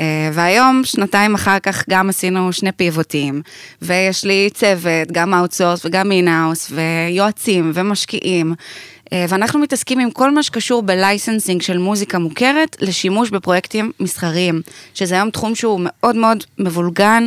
אה, 0.00 0.30
והיום, 0.32 0.82
שנתיים 0.84 1.34
אחר 1.34 1.58
כך, 1.58 1.84
גם 1.90 2.08
עשינו 2.08 2.52
שני 2.52 2.72
פיבוטים, 2.72 3.42
ויש 3.82 4.24
לי 4.24 4.50
צוות, 4.54 5.12
גם 5.12 5.34
outsource 5.34 5.86
וגם 5.86 6.12
in-house, 6.12 6.72
ויועצים 6.72 7.70
ומשקיעים. 7.74 8.54
אה, 9.12 9.24
ואנחנו 9.28 9.60
מתעסקים 9.60 10.00
עם 10.00 10.10
כל 10.10 10.30
מה 10.30 10.42
שקשור 10.42 10.82
ב 10.82 10.90
licensing 10.90 11.62
של 11.62 11.78
מוזיקה 11.78 12.18
מוכרת 12.18 12.76
לשימוש 12.80 13.30
בפרויקטים 13.30 13.92
מסחריים, 14.00 14.60
שזה 14.94 15.14
היום 15.14 15.30
תחום 15.30 15.54
שהוא 15.54 15.80
מאוד 15.82 16.16
מאוד 16.16 16.44
מבולגן, 16.58 17.26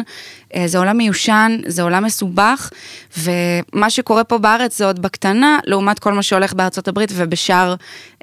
זה 0.66 0.78
עולם 0.78 0.98
מיושן, 0.98 1.58
זה 1.68 1.82
עולם 1.82 2.04
מסובך, 2.04 2.70
ומה 3.18 3.90
שקורה 3.90 4.24
פה 4.24 4.38
בארץ 4.38 4.78
זה 4.78 4.86
עוד 4.86 5.02
בקטנה, 5.02 5.60
לעומת 5.66 6.00
כל 6.00 6.14
מה 6.14 6.24
שהולך 6.24 6.54
בארצות 6.54 6.88
הברית 6.88 7.12
ובשאר 7.16 7.76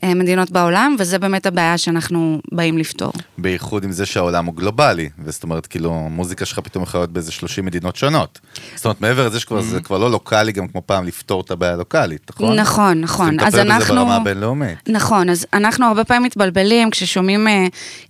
אה, 0.05 0.15
מדינות 0.15 0.51
בעולם, 0.51 0.97
וזה 0.99 1.19
באמת 1.19 1.47
הבעיה 1.47 1.79
שאנחנו 1.79 2.41
באים 2.53 2.79
לפתור. 2.79 3.13
בייחוד 3.39 3.85
עם 3.85 3.93
זה 3.93 4.07
שהעולם 4.07 4.47
הוא 4.47 4.55
גלובלי, 4.55 5.09
וזאת 5.25 5.43
אומרת, 5.43 5.67
כאילו, 5.67 5.95
המוזיקה 5.95 6.45
שלך 6.45 6.59
פתאום 6.59 6.85
יכולה 6.85 7.01
להיות 7.03 7.13
באיזה 7.13 7.33
30 7.33 7.65
מדינות 7.65 7.97
שונות. 7.97 8.41
זאת 8.75 8.85
אומרת, 8.85 9.01
מעבר 9.01 9.27
לזה 9.27 9.41
שכבר 9.41 9.61
זה 9.61 9.81
כבר 9.81 9.99
לא 9.99 10.11
לוקאלי, 10.11 10.53
גם 10.53 10.69
כמו 10.69 10.83
פעם 10.87 11.07
לפתור 11.07 11.41
את 11.41 11.51
הבעיה 11.51 11.73
הלוקאלית, 11.73 12.31
נכון? 12.31 12.59
נכון, 12.59 13.01
נכון. 13.01 13.41
אז 13.41 13.55
אנחנו... 13.55 13.95
ברמה 13.95 14.17
הבינלאומית. 14.17 14.79
נכון, 14.89 15.31
אז 15.31 15.47
אנחנו 15.53 15.87
הרבה 15.87 16.05
פעמים 16.05 16.23
מתבלבלים 16.23 16.91
כששומעים 16.91 17.49
אה, 17.49 17.67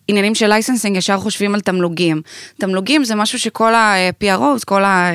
עניינים 0.09 0.35
של 0.35 0.47
licensing, 0.47 0.97
ישר 0.97 1.19
חושבים 1.19 1.55
על 1.55 1.61
תמלוגים. 1.61 2.23
תמלוגים 2.59 3.05
זה 3.05 3.15
משהו 3.15 3.39
שכל 3.39 3.73
ה-PROs, 4.11 4.65
כל 4.67 4.85
ה... 4.85 5.11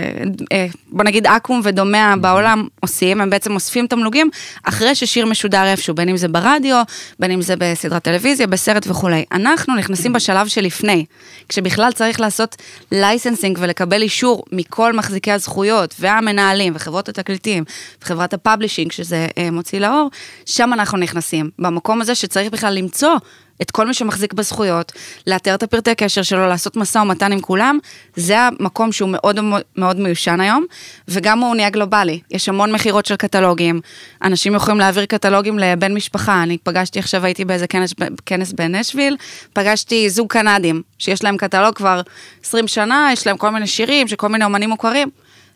אה, 0.51 0.67
בוא 0.87 1.03
נגיד 1.03 1.27
אקו"ם 1.27 1.61
ודומיה 1.63 2.13
בעולם 2.21 2.67
עושים, 2.79 3.21
הם 3.21 3.29
בעצם 3.29 3.53
אוספים 3.53 3.87
תמלוגים 3.87 4.29
אחרי 4.63 4.95
ששיר 4.95 5.25
משודר 5.25 5.65
איפשהו, 5.65 5.95
בין 5.95 6.09
אם 6.09 6.17
זה 6.17 6.27
ברדיו, 6.27 6.81
בין 7.19 7.31
אם 7.31 7.41
זה 7.41 7.55
בסדרת 7.57 8.03
טלוויזיה, 8.03 8.47
בסרט 8.47 8.87
וכולי. 8.87 9.25
אנחנו 9.31 9.75
נכנסים 9.75 10.13
בשלב 10.13 10.47
שלפני, 10.47 11.05
כשבכלל 11.49 11.91
צריך 11.91 12.19
לעשות 12.19 12.55
licensing 12.91 13.57
ולקבל 13.61 14.01
אישור 14.01 14.43
מכל 14.51 14.93
מחזיקי 14.93 15.31
הזכויות 15.31 15.95
והמנהלים 15.99 16.73
וחברות 16.75 17.09
התקליטים 17.09 17.63
וחברת 18.01 18.33
ה 18.33 18.38
publishing 18.38 18.91
שזה 18.91 19.27
אה, 19.37 19.51
מוציא 19.51 19.79
לאור, 19.79 20.09
שם 20.45 20.73
אנחנו 20.73 20.97
נכנסים. 20.97 21.49
במקום 21.59 22.01
הזה 22.01 22.15
שצריך 22.15 22.51
בכלל 22.51 22.73
למצוא 22.73 23.15
את 23.61 23.71
כל 23.71 23.87
מי 23.87 23.93
שמחזיק 23.93 24.33
בזכויות, 24.33 24.91
לאתר 25.27 25.55
את 25.55 25.63
הפרטי 25.63 25.95
קשר 25.95 26.21
שלו, 26.21 26.47
לעשות 26.47 26.75
משא 26.75 26.97
ומתן 26.97 27.31
עם 27.31 27.41
כולם, 27.41 27.79
זה 28.15 28.39
המקום 28.39 28.91
שהוא 28.91 29.09
מאוד 29.09 29.39
מאוד 29.75 29.99
מיושן 29.99 30.41
היום, 30.41 30.65
וגם 31.07 31.39
הוא 31.39 31.55
נהיה 31.55 31.69
גלובלי. 31.69 32.19
יש 32.31 32.49
המון 32.49 32.71
מכירות 32.71 33.05
של 33.05 33.15
קטלוגים, 33.15 33.81
אנשים 34.23 34.55
יכולים 34.55 34.79
להעביר 34.79 35.05
קטלוגים 35.05 35.59
לבן 35.59 35.93
משפחה, 35.93 36.43
אני 36.43 36.57
פגשתי 36.57 36.99
עכשיו, 36.99 37.25
הייתי 37.25 37.45
באיזה 37.45 37.67
כנס, 37.67 37.93
כנס 38.25 38.51
בנשוויל, 38.51 39.17
פגשתי 39.53 40.09
זוג 40.09 40.27
קנדים, 40.27 40.81
שיש 40.99 41.23
להם 41.23 41.37
קטלוג 41.37 41.75
כבר 41.75 42.01
20 42.43 42.67
שנה, 42.67 43.09
יש 43.13 43.27
להם 43.27 43.37
כל 43.37 43.49
מיני 43.49 43.67
שירים 43.67 44.07
של 44.07 44.15
כל 44.15 44.27
מיני 44.27 44.45
אומנים 44.45 44.69
מוכרים, 44.69 45.09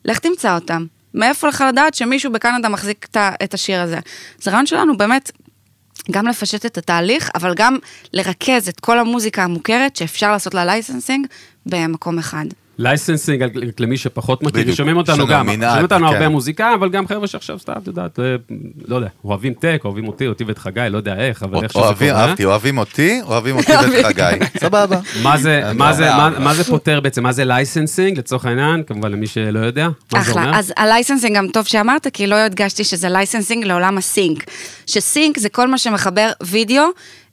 לך 0.05 0.19
תמצא 0.19 0.55
אותם. 0.55 0.85
מאיפה 1.13 1.47
לך 1.47 1.63
לדעת 1.69 1.93
שמישהו 1.93 2.31
בקנדה 2.31 2.69
מחזיק 2.69 3.07
את 3.17 3.53
השיר 3.53 3.81
הזה? 3.81 3.99
אז 4.41 4.47
הרעיון 4.47 4.65
שלנו 4.65 4.97
באמת 4.97 5.31
גם 6.11 6.27
לפשט 6.27 6.65
את 6.65 6.77
התהליך, 6.77 7.29
אבל 7.35 7.53
גם 7.55 7.77
לרכז 8.13 8.67
את 8.67 8.79
כל 8.79 8.99
המוזיקה 8.99 9.43
המוכרת 9.43 9.95
שאפשר 9.95 10.31
לעשות 10.31 10.53
לה 10.53 10.65
licensing 10.65 11.27
במקום 11.65 12.19
אחד. 12.19 12.45
licensing, 12.79 13.43
למי 13.79 13.97
שפחות 13.97 14.43
מכיר. 14.43 14.75
שומעים 14.75 14.97
אותנו 14.97 15.27
גם, 15.27 15.47
שומעים 15.49 15.63
אותנו 15.83 16.07
כן. 16.07 16.13
הרבה 16.13 16.29
מוזיקאים, 16.29 16.73
אבל 16.73 16.89
גם 16.89 17.07
חבר'ה 17.07 17.27
שעכשיו 17.27 17.59
סתם, 17.59 17.73
את 17.83 17.87
יודעת, 17.87 18.19
אה, 18.19 18.35
לא 18.87 18.95
יודע, 18.95 19.07
אוהבים 19.25 19.53
טק, 19.53 19.81
אוהבים 19.85 20.07
אותי, 20.07 20.27
אותי 20.27 20.43
ואת 20.43 20.57
חגי, 20.57 20.81
לא 20.89 20.97
יודע 20.97 21.15
איך, 21.15 21.43
אבל 21.43 21.63
איך 21.63 21.71
שזה 21.73 21.81
אוהבים, 21.81 22.11
קורה. 22.11 22.25
אהבתי, 22.25 22.45
אוהבים 22.45 22.77
אותי, 22.77 23.19
אוהבים 23.23 23.57
אותי 23.57 23.71
ואת 23.71 24.05
חגי. 24.05 24.45
סבבה. 24.65 24.99
מה 25.23 25.37
זה, 25.37 25.67
אין 25.69 25.77
מה 25.77 25.93
זה, 25.93 26.01
בעיה. 26.03 26.17
מה- 26.17 26.39
מה 26.39 26.53
זה 26.53 26.63
פותר 26.63 26.99
בעצם? 26.99 27.23
מה 27.23 27.31
זה 27.31 27.45
licensing, 27.45 28.17
לצורך 28.17 28.45
העניין, 28.45 28.83
כמובן 28.83 29.11
למי 29.11 29.27
שלא 29.27 29.59
יודע, 29.59 29.87
מה 30.13 30.23
זה 30.23 30.31
אומר? 30.31 30.43
אחלה, 30.43 30.59
אז 30.59 30.73
ה 30.77 30.83
licensing 30.83 31.35
גם 31.37 31.47
טוב 31.47 31.65
שאמרת, 31.65 32.07
כי 32.13 32.27
לא 32.27 32.35
הדגשתי 32.35 32.83
שזה 32.83 33.09
licensing 33.09 33.65
לעולם 33.65 33.97
ה 33.97 34.05
sync. 34.05 34.43
ש 34.85 35.03
sync 35.03 35.39
זה 35.39 35.49
כל 35.49 35.67
מה 35.67 35.77
שמחבר 35.77 36.29
וידאו. 36.43 36.83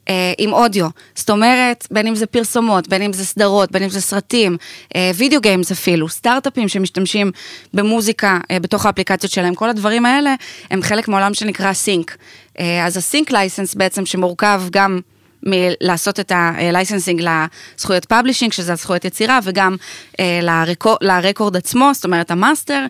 אה, 0.09 0.33
עם 0.39 0.53
אודיו, 0.53 0.87
זאת 1.15 1.31
אומרת, 1.31 1.87
בין 1.91 2.07
אם 2.07 2.15
זה 2.15 2.27
פרסומות, 2.27 2.89
בין 2.89 3.03
אם 3.03 3.13
זה 3.13 3.25
סדרות, 3.25 3.73
בין 3.73 3.83
אם 3.83 3.89
זה 3.89 4.01
סרטים, 4.01 4.57
אה, 4.97 5.11
video 5.15 5.41
games 5.41 5.73
אפילו, 5.73 6.09
סטארט-אפים 6.09 6.69
שמשתמשים 6.69 7.33
במוזיקה 7.75 8.39
אה, 8.51 8.61
בתוך 8.61 8.87
האפליקציות 8.87 9.33
שלהם, 9.33 9.55
כל 9.55 9.69
הדברים 9.69 10.07
האלה 10.07 10.35
הם 10.71 10.83
חלק 10.83 11.09
מעולם 11.09 11.35
שנקרא 11.35 11.73
sync. 11.73 12.17
אה, 12.59 12.87
אז 12.87 12.97
ה 12.97 13.04
sync 13.04 13.31
license 13.31 13.75
בעצם 13.75 14.07
שמורכב 14.07 14.63
גם 14.71 15.01
מלעשות 15.47 16.21
את 16.21 16.33
ה 16.35 16.44
licensing 16.44 17.23
לזכויות 17.23 18.05
publishing, 18.05 18.53
שזה 18.53 18.73
הזכויות 18.73 19.05
יצירה, 19.05 19.39
וגם 19.43 19.77
אה, 20.21 20.41
לרקור, 20.43 20.97
ל 21.01 21.09
record 21.09 21.57
עצמו, 21.57 21.91
זאת 21.95 22.05
אומרת 22.05 22.31
המאסטר, 22.31 22.87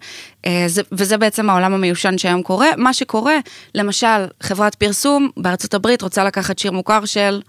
אה, 0.46 0.64
זה, 0.66 0.82
וזה 0.92 1.16
בעצם 1.16 1.50
העולם 1.50 1.75
המיושן 1.75 2.18
שהיום 2.18 2.42
קורה. 2.42 2.68
מה 2.76 2.92
שקורה, 2.92 3.38
למשל, 3.75 4.26
חברת 4.40 4.75
פרסום 4.75 5.30
בארצות 5.36 5.75
הברית 5.75 6.02
רוצה 6.02 6.25
לקחת 6.25 6.58
שיר 6.58 6.72
מוכר 6.72 7.04
של 7.04 7.40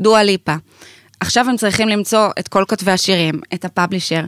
דואה 0.00 0.22
ליפה. 0.22 0.54
עכשיו 1.20 1.48
הם 1.48 1.56
צריכים 1.56 1.88
למצוא 1.88 2.28
את 2.38 2.48
כל 2.48 2.64
כותבי 2.68 2.90
השירים, 2.90 3.40
את 3.54 3.64
ה 3.64 3.69
publisher, 3.69 4.20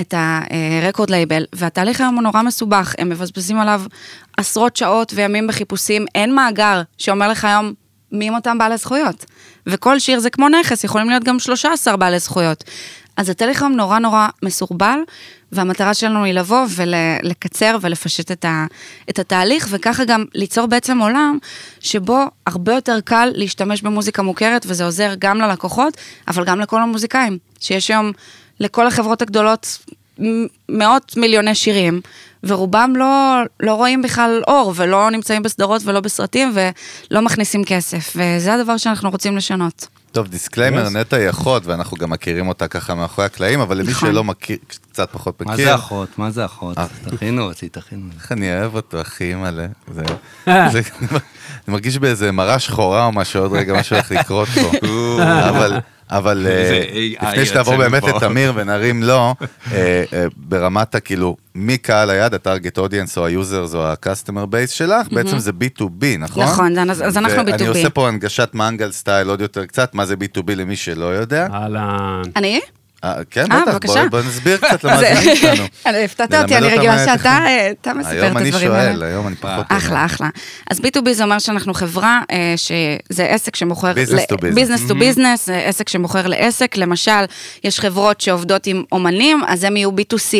את 0.00 0.14
ה 0.16 0.29
record 0.29 1.10
label, 1.10 1.44
והתהליך 1.52 2.00
היום 2.00 2.14
הוא 2.14 2.22
נורא 2.22 2.42
מסובך, 2.42 2.94
הם 2.98 3.08
מבזבזים 3.08 3.60
עליו 3.60 3.82
עשרות 4.36 4.76
שעות 4.76 5.12
וימים 5.14 5.46
בחיפושים, 5.46 6.06
אין 6.14 6.34
מאגר 6.34 6.82
שאומר 6.98 7.28
לך 7.28 7.44
היום 7.44 7.72
מי 8.12 8.28
הם 8.28 8.34
אותם 8.34 8.58
בעלי 8.58 8.76
זכויות. 8.76 9.24
וכל 9.66 9.98
שיר 9.98 10.20
זה 10.20 10.30
כמו 10.30 10.48
נכס, 10.48 10.84
יכולים 10.84 11.10
להיות 11.10 11.24
גם 11.24 11.38
13 11.38 11.96
בעלי 11.96 12.18
זכויות. 12.18 12.64
אז 13.16 13.28
הטלקום 13.28 13.72
נורא 13.72 13.98
נורא 13.98 14.28
מסורבל, 14.42 14.98
והמטרה 15.52 15.94
שלנו 15.94 16.24
היא 16.24 16.34
לבוא 16.34 16.66
ולקצר 16.74 17.78
ולפשט 17.80 18.32
את, 18.32 18.44
ה, 18.44 18.66
את 19.10 19.18
התהליך, 19.18 19.66
וככה 19.70 20.04
גם 20.04 20.24
ליצור 20.34 20.66
בעצם 20.66 20.98
עולם 20.98 21.38
שבו 21.80 22.24
הרבה 22.46 22.74
יותר 22.74 23.00
קל 23.04 23.30
להשתמש 23.34 23.82
במוזיקה 23.82 24.22
מוכרת, 24.22 24.66
וזה 24.68 24.84
עוזר 24.84 25.14
גם 25.18 25.40
ללקוחות, 25.40 25.96
אבל 26.28 26.44
גם 26.44 26.60
לכל 26.60 26.82
המוזיקאים, 26.82 27.38
שיש 27.60 27.90
היום 27.90 28.12
לכל 28.60 28.86
החברות 28.86 29.22
הגדולות 29.22 29.78
מאות 30.68 31.16
מיליוני 31.16 31.54
שירים, 31.54 32.00
ורובם 32.44 32.92
לא, 32.96 33.42
לא 33.60 33.74
רואים 33.74 34.02
בכלל 34.02 34.42
אור, 34.48 34.72
ולא 34.76 35.10
נמצאים 35.10 35.42
בסדרות 35.42 35.82
ולא 35.84 36.00
בסרטים, 36.00 36.52
ולא 36.54 37.22
מכניסים 37.22 37.64
כסף, 37.64 38.16
וזה 38.16 38.54
הדבר 38.54 38.76
שאנחנו 38.76 39.10
רוצים 39.10 39.36
לשנות. 39.36 39.99
טוב, 40.12 40.26
disclaimer, 40.28 40.86
Yes. 40.86 40.90
נטע 40.90 41.16
היא 41.16 41.30
אחות, 41.30 41.66
ואנחנו 41.66 41.96
גם 41.96 42.10
מכירים 42.10 42.48
אותה 42.48 42.68
ככה 42.68 42.94
מאחורי 42.94 43.26
הקלעים, 43.26 43.60
אבל 43.60 43.78
למי 43.78 43.90
נכון. 43.90 44.08
שלא 44.10 44.24
מכיר, 44.24 44.56
קצת 44.92 45.08
פחות 45.12 45.40
מכיר. 45.40 45.50
מה 45.50 45.72
זה 45.72 45.74
אחות? 45.74 46.18
מה 46.18 46.30
זה 46.30 46.44
אחות? 46.44 46.78
אה. 46.78 46.86
תכינו 47.10 47.42
אותי, 47.42 47.68
תכינו 47.68 48.02
אותי. 48.06 48.16
איך 48.18 48.32
אני 48.32 48.58
אוהב 48.58 48.74
אותו, 48.74 49.00
אחי, 49.00 49.24
אימא'לה. 49.24 49.66
זה- 49.94 50.02
זה- 50.46 50.80
אני 51.06 51.18
מרגיש 51.68 51.98
באיזה 51.98 52.32
מראה 52.32 52.58
שחורה 52.58 53.04
או 53.06 53.12
משהו, 53.12 53.42
עוד 53.42 53.52
רגע 53.52 53.74
משהו 53.74 53.96
הולך 53.96 54.10
לקרות 54.12 54.48
פה. 54.48 54.70
אבל... 55.50 55.80
אבל 56.12 56.46
אה, 56.46 56.82
AI 57.20 57.24
לפני 57.30 57.46
שתעבור 57.46 57.76
באמת 57.76 58.02
מפה. 58.04 58.16
לתמיר 58.16 58.52
ונרים 58.56 59.02
לו, 59.02 59.34
אה, 59.72 60.04
אה, 60.12 60.26
ברמת 60.36 60.94
הכאילו, 60.94 61.36
מי 61.54 61.78
קהל 61.78 62.10
היעד, 62.10 62.34
ה 62.34 62.40
target 62.40 62.78
audience 62.78 63.18
או 63.18 63.26
ה 63.26 63.34
users 63.34 63.74
או 63.74 63.86
ה-customer 63.86 64.46
base 64.52 64.70
שלך, 64.70 65.06
בעצם 65.12 65.38
זה 65.38 65.50
B2B, 65.50 66.04
נכון? 66.18 66.42
נכון, 66.44 66.78
אז- 66.90 67.16
אנחנו 67.18 67.36
ואני 67.38 67.52
B2B. 67.52 67.68
עושה 67.68 67.90
פה 67.90 68.08
הנגשת 68.08 68.50
מנגל 68.54 68.92
style 68.92 69.28
עוד 69.28 69.40
יותר 69.40 69.66
קצת, 69.66 69.94
מה 70.00 70.06
זה 70.06 70.14
B2B 70.14 70.54
למי 70.56 70.76
שלא 70.76 71.04
יודע. 71.04 71.46
אהלן. 71.52 72.22
אני? 72.36 72.60
אה, 73.04 73.14
כן, 73.30 73.52
אה, 73.52 73.60
בטח, 73.62 73.72
בבקשה. 73.72 73.94
בוא- 73.94 74.08
בוא 74.20 74.28
נסביר 74.28 74.56
קצת 74.66 74.84
למאזינים 74.84 75.36
שלנו. 75.36 75.64
אני 75.86 76.04
הפתעת 76.04 76.34
אותי, 76.34 76.56
אני 76.56 76.66
רגילה 76.68 76.98
שאתה 77.06 77.28
אה, 77.46 77.70
אתה 77.70 77.94
מספר 77.94 78.10
היום 78.12 78.36
את 78.36 78.40
אני 78.40 78.48
הדברים 78.48 78.72
האלה. 78.72 78.92
שואל, 78.94 79.02
היום 79.02 79.26
אני 79.26 79.36
פחות... 79.36 79.66
אחלה, 79.68 80.04
אחלה. 80.04 80.28
אז 80.70 80.80
B2B 80.80 81.12
זה 81.12 81.24
אומר 81.24 81.38
שאנחנו 81.38 81.74
חברה 81.74 82.20
שזה 82.56 83.24
עסק 83.24 83.56
שמוכר... 83.56 83.92
Business 83.92 84.32
to 84.32 84.36
business. 84.36 84.54
business 84.54 84.88
to 84.88 84.94
business, 84.94 85.48
עסק 85.48 85.88
שמוכר 85.88 86.26
לעסק. 86.26 86.76
למשל, 86.76 87.24
יש 87.64 87.80
חברות 87.80 88.20
שעובדות 88.20 88.66
עם 88.66 88.82
אומנים, 88.92 89.40
אז 89.46 89.64
הם 89.64 89.76
יהיו 89.76 89.90
B2C, 89.90 90.34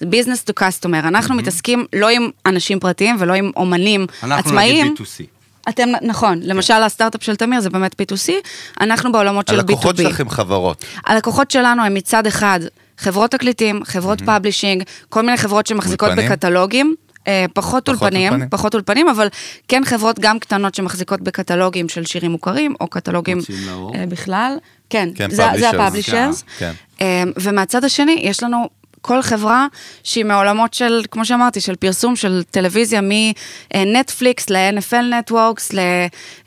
זה 0.00 0.06
business 0.06 0.42
to 0.44 0.52
customer. 0.56 0.98
אנחנו 0.98 1.34
מתעסקים 1.34 1.86
לא 1.92 2.08
עם 2.08 2.28
אנשים 2.46 2.80
פרטיים 2.80 3.16
ולא 3.18 3.32
עם 3.32 3.50
אומנים 3.56 4.06
אנחנו 4.22 4.36
עצמאיים. 4.36 4.86
נגיד 4.86 4.98
B2C. 4.98 5.35
אתם, 5.68 5.88
נכון, 6.02 6.40
למשל 6.42 6.74
הסטארט-אפ 6.74 7.22
של 7.22 7.36
תמיר 7.36 7.60
זה 7.60 7.70
באמת 7.70 7.94
B2C, 8.00 8.32
אנחנו 8.80 9.12
בעולמות 9.12 9.48
של 9.48 9.60
B2B. 9.60 9.62
הלקוחות 9.62 9.96
שלכם 9.96 10.30
חברות. 10.30 10.84
הלקוחות 11.06 11.50
שלנו 11.50 11.84
הם 11.84 11.94
מצד 11.94 12.26
אחד 12.26 12.60
חברות 12.98 13.30
תקליטים, 13.30 13.80
חברות 13.84 14.22
publishing, 14.22 14.82
כל 15.08 15.22
מיני 15.22 15.36
חברות 15.36 15.66
שמחזיקות 15.66 16.08
אולפנים? 16.08 16.30
בקטלוגים. 16.30 16.94
אה, 17.26 17.44
פחות 17.52 17.88
אולפנים, 17.88 18.28
אולפנים. 18.28 18.48
פחות 18.48 18.74
אולפנים, 18.74 19.08
אבל 19.08 19.28
כן 19.68 19.82
חברות 19.84 20.18
גם 20.18 20.38
קטנות 20.38 20.74
שמחזיקות 20.74 21.20
בקטלוגים 21.20 21.88
של 21.88 22.04
שירים 22.04 22.30
מוכרים, 22.30 22.74
או 22.80 22.86
קטלוגים. 22.86 23.38
אה, 23.94 24.06
בכלל. 24.08 24.56
כן, 24.90 25.08
כן, 25.14 25.30
זה. 25.30 25.70
ה 25.70 25.76
publishers. 25.76 26.44
כן. 26.58 26.72
אה, 27.00 27.22
ומהצד 27.36 27.84
השני, 27.84 28.20
יש 28.22 28.42
לנו 28.42 28.68
כל 29.06 29.22
חברה 29.22 29.66
שהיא 30.02 30.24
מעולמות 30.24 30.74
של, 30.74 31.02
כמו 31.10 31.24
שאמרתי, 31.24 31.60
של 31.60 31.76
פרסום, 31.76 32.16
של 32.16 32.42
טלוויזיה, 32.50 33.00
מנטפליקס 33.02 34.50
ל-NFL 34.50 35.14
Networks, 35.18 35.72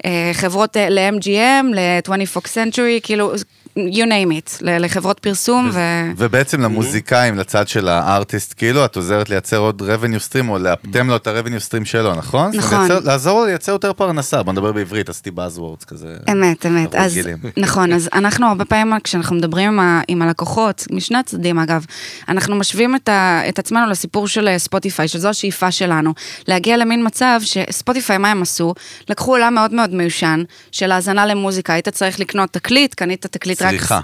לחברות, 0.06 0.78
ל-MGM, 0.90 1.76
ל-20 1.76 2.38
Fox 2.38 2.46
Century, 2.46 3.00
כאילו, 3.04 3.34
you 3.78 4.06
name 4.06 4.32
it, 4.32 4.58
לחברות 4.62 5.20
פרסום, 5.20 5.70
ו... 5.74 5.80
ובעצם 6.18 6.62
למוזיקאים, 6.62 7.38
לצד 7.38 7.68
של 7.68 7.88
הארטיסט, 7.88 8.54
כאילו, 8.58 8.86
את 8.86 8.96
עוזרת 8.96 9.30
לייצר 9.30 9.58
עוד 9.58 9.82
revenue 9.82 10.32
stream, 10.32 10.50
או 10.50 10.58
לאפטם 10.58 11.08
לו 11.08 11.16
את 11.16 11.28
ה-revenue 11.28 11.70
stream 11.72 11.86
שלו, 11.86 12.16
נכון? 12.16 12.52
נכון. 12.56 12.80
לייצר- 12.80 13.00
לעזור 13.06 13.40
לו 13.40 13.46
לייצר 13.46 13.72
יותר 13.72 13.94
פרנסה, 13.94 14.44
בוא 14.44 14.54
נדבר 14.54 14.72
בעברית, 14.72 15.10
עשיתי 15.10 15.30
buzzwords 15.36 15.86
כזה. 15.88 16.16
אמת, 16.32 16.66
אמת. 16.66 16.96
אז. 16.96 17.20
נכון, 17.58 17.94
אז 17.94 18.10
אנחנו 18.14 18.48
הרבה 18.48 18.66
פעמים, 18.66 19.00
כשאנחנו 19.04 19.36
מדברים 19.36 19.68
עם, 19.68 19.80
ה, 19.80 20.02
עם 20.08 20.22
הלקוחות, 20.22 20.86
משני 20.92 21.18
הצדדים 21.18 21.60
אגב, 21.60 21.86
אנחנו 22.30 22.56
משווים 22.56 22.96
את, 22.96 23.10
ה, 23.10 23.42
את 23.50 23.60
עצמנו 23.60 23.88
לסיפור 23.90 24.28
של 24.28 24.48
אה, 24.48 24.60
ספוטיפיי, 24.60 25.08
שזו 25.08 25.30
השאיפה 25.30 25.72
שלנו, 25.72 26.14
להגיע 26.48 26.78
למין 26.78 27.06
מצב 27.06 27.40
שספוטיפיי, 27.44 28.18
מה 28.18 28.32
הם 28.32 28.42
עשו? 28.42 28.74
לקחו 29.10 29.32
עולם 29.32 29.54
מאוד 29.54 29.74
מאוד 29.74 29.94
מיושן, 29.94 30.44
של 30.72 30.92
האזנה 30.92 31.26
למוזיקה, 31.26 31.74
היית 31.74 31.90
צריך 31.90 32.20
לקנות 32.20 32.50
תקליט, 32.52 32.94
קנית 32.94 33.26
תקליט 33.26 33.62
צריכה. 33.78 34.00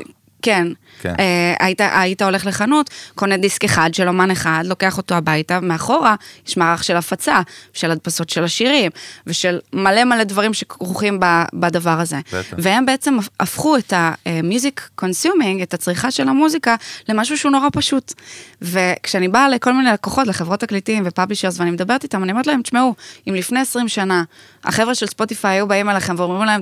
כן. 0.45 0.67
כן. 1.01 1.13
אה, 1.19 1.53
היית, 1.60 1.81
היית 1.81 2.22
הולך 2.22 2.45
לחנות, 2.45 2.89
קונה 3.15 3.38
דיסק 3.38 3.63
אחד 3.63 3.93
של 3.93 4.07
אומן 4.07 4.31
אחד, 4.31 4.63
לוקח 4.65 4.98
אותו 4.98 5.15
הביתה, 5.15 5.60
מאחורה 5.60 6.15
יש 6.48 6.57
מערך 6.57 6.84
של 6.84 6.98
הפצה, 6.98 7.41
של 7.74 7.91
הדפסות 7.91 8.29
של 8.29 8.43
השירים, 8.43 8.91
ושל 9.27 9.60
מלא 9.74 10.03
מלא 10.03 10.24
דברים 10.24 10.53
שכרוכים 10.53 11.19
ב- 11.19 11.43
בדבר 11.53 12.00
הזה. 12.00 12.19
בטח. 12.34 12.57
והם 12.57 12.86
בעצם 12.86 13.17
הפכו 13.39 13.77
את 13.77 13.93
ה-music 13.93 15.01
consuming, 15.01 15.63
את 15.63 15.74
הצריכה 15.74 16.12
של 16.12 16.29
המוזיקה, 16.29 16.75
למשהו 17.10 17.38
שהוא 17.38 17.51
נורא 17.51 17.67
פשוט. 17.74 18.13
וכשאני 18.62 19.27
באה 19.27 19.50
לכל 19.50 19.74
מיני 19.74 19.91
לקוחות, 19.91 20.27
לחברות 20.27 20.60
תקליטים 20.60 21.03
ו 21.05 21.10
publishers, 21.10 21.59
ואני 21.60 21.72
מדברת 21.72 22.03
איתם, 22.03 22.24
אני 22.24 22.31
אומרת 22.31 22.48
להם, 22.48 22.62
תשמעו, 22.62 22.95
אם 23.29 23.34
לפני 23.34 23.60
20 23.60 23.88
שנה, 23.88 24.24
החבר'ה 24.63 24.95
של 24.95 25.05
ספוטיפיי 25.07 25.51
היו 25.51 25.67
באים 25.67 25.89
אליכם 25.89 26.15
ואומרים 26.17 26.45
להם, 26.45 26.62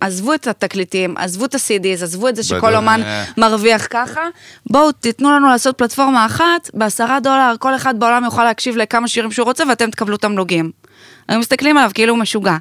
עזבו 0.00 0.34
את 0.34 0.46
התקליטים, 0.46 1.16
עזבו 1.16 1.44
את 1.44 1.54
ה-CDs, 1.54 2.02
עזבו 2.02 2.28
את 2.28 2.36
זה 2.36 2.42
שכל 2.42 2.56
בדיוק. 2.56 2.74
אומן 2.74 3.00
אה. 3.02 3.24
מרוויח 3.36 3.86
ככה, 3.90 4.20
בואו 4.70 4.92
תיתנו 4.92 5.32
לנו 5.32 5.48
לעשות 5.48 5.78
פלטפורמה 5.78 6.26
אחת, 6.26 6.70
בעשרה 6.74 7.20
דולר 7.20 7.54
כל 7.58 7.74
אחד 7.76 8.00
בעולם 8.00 8.24
יוכל 8.24 8.44
להקשיב 8.44 8.76
לכמה 8.76 9.08
שירים 9.08 9.32
שהוא 9.32 9.46
רוצה 9.46 9.64
ואתם 9.68 9.90
תקבלו 9.90 10.16
תמלוגים. 10.16 10.70
היו 11.28 11.38
מסתכלים 11.38 11.78
עליו 11.78 11.90
כאילו 11.94 12.12
הוא 12.12 12.20
משוגע. 12.20 12.56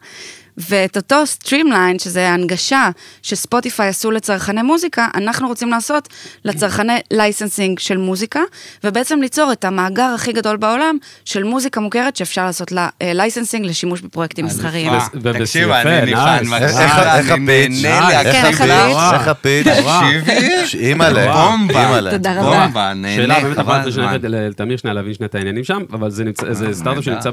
ואת 0.57 0.97
אותו 0.97 1.25
streamline, 1.25 2.00
שזה 2.00 2.29
הנגשה 2.29 2.89
שספוטיפיי 3.21 3.88
עשו 3.88 4.12
לצרכני 4.12 4.62
מוזיקה, 4.62 5.07
אנחנו 5.15 5.47
רוצים 5.47 5.69
לעשות 5.69 6.07
לצרכני 6.45 6.93
licensing 7.12 7.79
של 7.79 7.97
מוזיקה, 7.97 8.39
ובעצם 8.83 9.21
ליצור 9.21 9.51
את 9.51 9.65
המאגר 9.65 10.12
הכי 10.15 10.31
גדול 10.33 10.57
בעולם 10.57 10.97
של 11.25 11.43
מוזיקה 11.43 11.79
מוכרת 11.81 12.15
שאפשר 12.15 12.45
לעשות 12.45 12.71
לה 12.71 12.89
licensing 13.03 13.65
לשימוש 13.65 14.01
בפרויקטים 14.01 14.45
מסחריים. 14.45 14.93
אה, 14.93 15.00
תקשיב, 15.33 15.69
אני. 15.69 16.13
בבקשה, 16.13 16.38
איך- 16.38 17.29
ה 17.32 17.39
pitch? 17.39 17.84
כן, 18.24 18.45
איך 18.45 18.62
ה 18.62 18.63
pitch? 18.63 18.72
לך. 18.95 19.13
איך 19.13 19.27
ה 19.27 19.33
pitch? 19.33 19.67
תקשיבי. 19.67 20.85
אימא'לה, 20.88 21.33
בומבה. 21.33 21.81
אימא'לה. 21.88 22.12
תודה 22.12 22.41
רבה. 22.41 22.59
בומבה, 22.65 22.93
נהנה, 22.93 23.15
שאלה, 23.15 23.39
באמת 23.41 23.55
חבל 23.57 23.63
יכולת 23.63 23.88
הזמן. 23.88 24.03
לשנייה 24.15 24.47
לתמיר 24.50 24.77
שנייה 24.77 24.93
להבין 24.93 25.13
שנייה 25.13 25.27
את 25.27 25.35
העניינים 25.35 25.63
שם, 25.63 25.81
אבל 25.93 26.09
זה 26.12 26.24
זה 26.51 26.74
סטארט-אפ. 26.74 27.03
שנמצא 27.03 27.29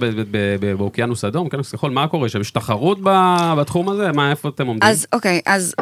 באוקיינוס 0.76 1.24
אדום, 1.24 1.44
אוקיינוס 1.44 1.72
כחול, 1.72 1.90
מה 1.90 2.06
קורה 2.08 2.28
שם? 2.28 2.40
יש 2.40 2.50
תחרות 2.50 2.98
ב- 3.02 3.12
בתחום 3.59 3.88
הזה? 3.88 4.12
מה, 4.12 4.31
איפה 4.31 4.49
אתם 4.49 4.66
עומדים? 4.66 4.90
אז 4.90 5.07
אוקיי, 5.12 5.40
אז 5.47 5.75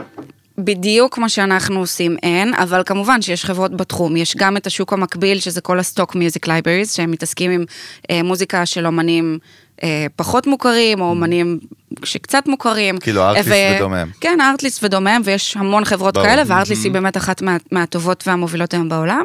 בדיוק 0.59 1.15
כמו 1.15 1.29
שאנחנו 1.29 1.81
עושים 1.81 2.17
אין, 2.23 2.55
אבל 2.55 2.83
כמובן 2.87 3.23
שיש 3.23 3.45
חברות 3.45 3.77
בתחום. 3.77 4.17
יש 4.17 4.37
גם 4.37 4.57
את 4.57 4.67
השוק 4.67 4.93
המקביל, 4.93 5.39
שזה 5.41 5.61
כל 5.61 5.79
ה 5.79 5.85
stock 5.85 6.15
music 6.15 6.47
libraries, 6.47 6.93
שהם 6.93 7.11
מתעסקים 7.11 7.51
עם 7.51 7.65
אה, 8.11 8.23
מוזיקה 8.23 8.67
של 8.67 8.87
אומנים 8.87 9.39
אה, 9.83 10.07
פחות 10.17 10.47
מוכרים, 10.47 11.01
או 11.01 11.07
אומנים 11.11 11.59
שקצת 12.05 12.47
מוכרים. 12.47 12.99
כאילו, 12.99 13.23
ארטליסט 13.23 13.49
ו- 13.49 13.77
ודומיהם. 13.77 14.11
כן, 14.21 14.39
ארטליסט 14.41 14.85
ודומיהם, 14.85 15.23
ויש 15.25 15.57
המון 15.57 15.85
חברות 15.85 16.15
ברור. 16.15 16.27
כאלה, 16.27 16.43
וארטליסט 16.47 16.85
היא 16.85 16.93
באמת 16.93 17.17
אחת 17.17 17.43
מה, 17.43 17.57
מהטובות 17.73 18.25
והמובילות 18.29 18.75
היום 18.75 18.89
בעולם. 18.89 19.23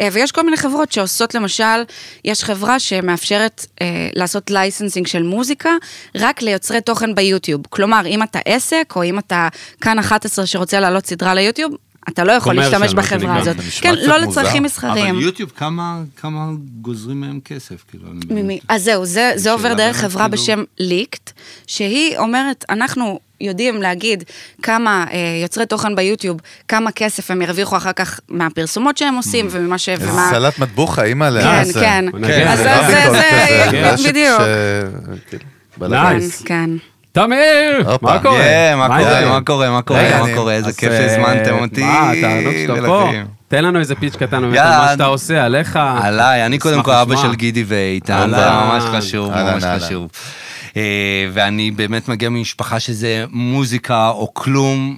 אה, 0.00 0.08
ויש 0.12 0.32
כל 0.32 0.42
מיני 0.42 0.56
חברות 0.56 0.92
שעושות, 0.92 1.34
למשל, 1.34 1.82
יש 2.24 2.44
חברה 2.44 2.78
שמאפשרת 2.78 3.66
אה, 3.80 4.08
לעשות 4.16 4.50
licensing 4.50 5.06
של 5.06 5.22
מוזיקה 5.22 5.70
רק 6.14 6.42
ליוצרי 6.42 6.80
תוכן 6.80 7.14
ביוטיוב. 7.14 7.62
כלומר, 7.70 8.00
אם 8.06 8.22
אתה 8.22 8.38
עסק, 8.44 8.92
או 8.96 9.04
אם 9.04 9.18
אתה 9.18 9.48
כאן 9.80 9.98
11 9.98 10.46
שרוצה 10.46 10.80
להעלות 10.80 11.06
סדרה 11.06 11.34
ליוטיוב, 11.34 11.72
אתה 12.08 12.24
לא 12.24 12.32
יכול 12.32 12.54
להשתמש 12.54 12.94
מה 12.94 13.02
בחברה. 13.02 13.38
הזאת. 13.38 13.56
כן, 13.80 13.94
לא. 13.94 14.16
לצרכים 14.18 14.62
מסחריים. 14.62 15.14
אבל 15.14 15.24
יוטיוב, 15.24 15.52
כמה 15.56 16.00
כמה 16.16 16.46
גוזרים 16.80 17.20
מהם 17.20 17.40
כסף? 17.44 17.84
כאילו, 17.90 18.04
ממי- 18.30 18.58
אז 18.68 18.84
זהו, 18.84 19.06
זה, 19.06 19.32
זה 19.36 19.52
עובר 19.52 19.74
דרך 19.74 19.96
חברה 19.96 20.28
כאילו- 20.28 20.42
בשם 20.42 20.64
ליקט, 20.78 21.30
שהיא 21.66 22.18
אומרת, 22.18 22.64
אנחנו 22.70 23.20
יודעים 23.40 23.82
להגיד 23.82 24.24
כמה 24.62 25.04
אה, 25.12 25.18
יוצרי 25.42 25.66
תוכן 25.66 25.94
ביוטיוב, 25.96 26.36
כמה 26.68 26.92
כסף 26.92 27.30
הם 27.30 27.42
ירוויחו 27.42 27.76
אחר 27.76 27.92
כך 27.92 28.20
מהפרסומות 28.28 28.96
שהם 28.98 29.14
עושים 29.14 29.46
וממה 29.50 29.78
ש... 29.78 29.88
איזה 29.88 30.12
ומה... 30.12 30.28
סלט 30.30 30.58
מטבוחה, 30.58 31.04
אימא'לה. 31.04 31.42
כן, 31.42 31.56
מה 31.58 31.64
זה? 31.64 31.72
כן. 31.80 32.04
כן, 32.26 32.48
אז 32.48 32.58
זה 32.58 33.10
זה, 33.10 33.92
רשת 33.92 34.08
בדיוק. 34.08 34.40
נייס. 35.80 36.42
כן, 36.42 36.46
כן. 36.46 36.70
תמיר! 37.12 37.98
מה 38.02 38.18
קורה? 38.22 38.76
מה 38.76 38.88
קורה? 38.88 39.28
מה 39.28 39.40
קורה, 39.40 39.70
מה 39.70 39.82
קורה, 39.82 40.20
מה 40.20 40.34
קורה, 40.34 40.52
איזה 40.52 40.72
כיף 40.72 40.92
שהזמנתם 40.92 41.58
אותי. 41.58 41.82
מה, 41.82 42.10
תענוג 42.20 42.54
שאתה 42.66 42.86
פה. 42.86 43.10
תן 43.48 43.64
לנו 43.64 43.78
איזה 43.78 43.94
פיץ' 43.94 44.16
קטן 44.16 44.40
באמת 44.40 44.58
על. 44.58 44.78
מה 44.80 44.88
שאתה 44.92 45.04
עושה, 45.04 45.44
עליך. 45.44 45.78
עליי, 46.02 46.46
אני 46.46 46.58
קודם 46.58 46.82
כל 46.82 46.90
אבא. 46.90 47.16
של 47.16 47.34
גידי 47.34 47.64
ואיתן. 47.66 48.30
זה 48.30 48.50
ממש 48.50 48.82
חשוב, 48.84 49.30
ממש. 49.34 49.64
חשוב. 49.64 50.08
אה, 50.76 50.82
ואני 51.32 51.70
באמת 51.70 52.08
מגיע 52.08 52.28
ממשפחה 52.28 52.80
שזה 52.80 53.24
מוזיקה 53.30 54.08
או 54.08 54.34
כלום, 54.34 54.96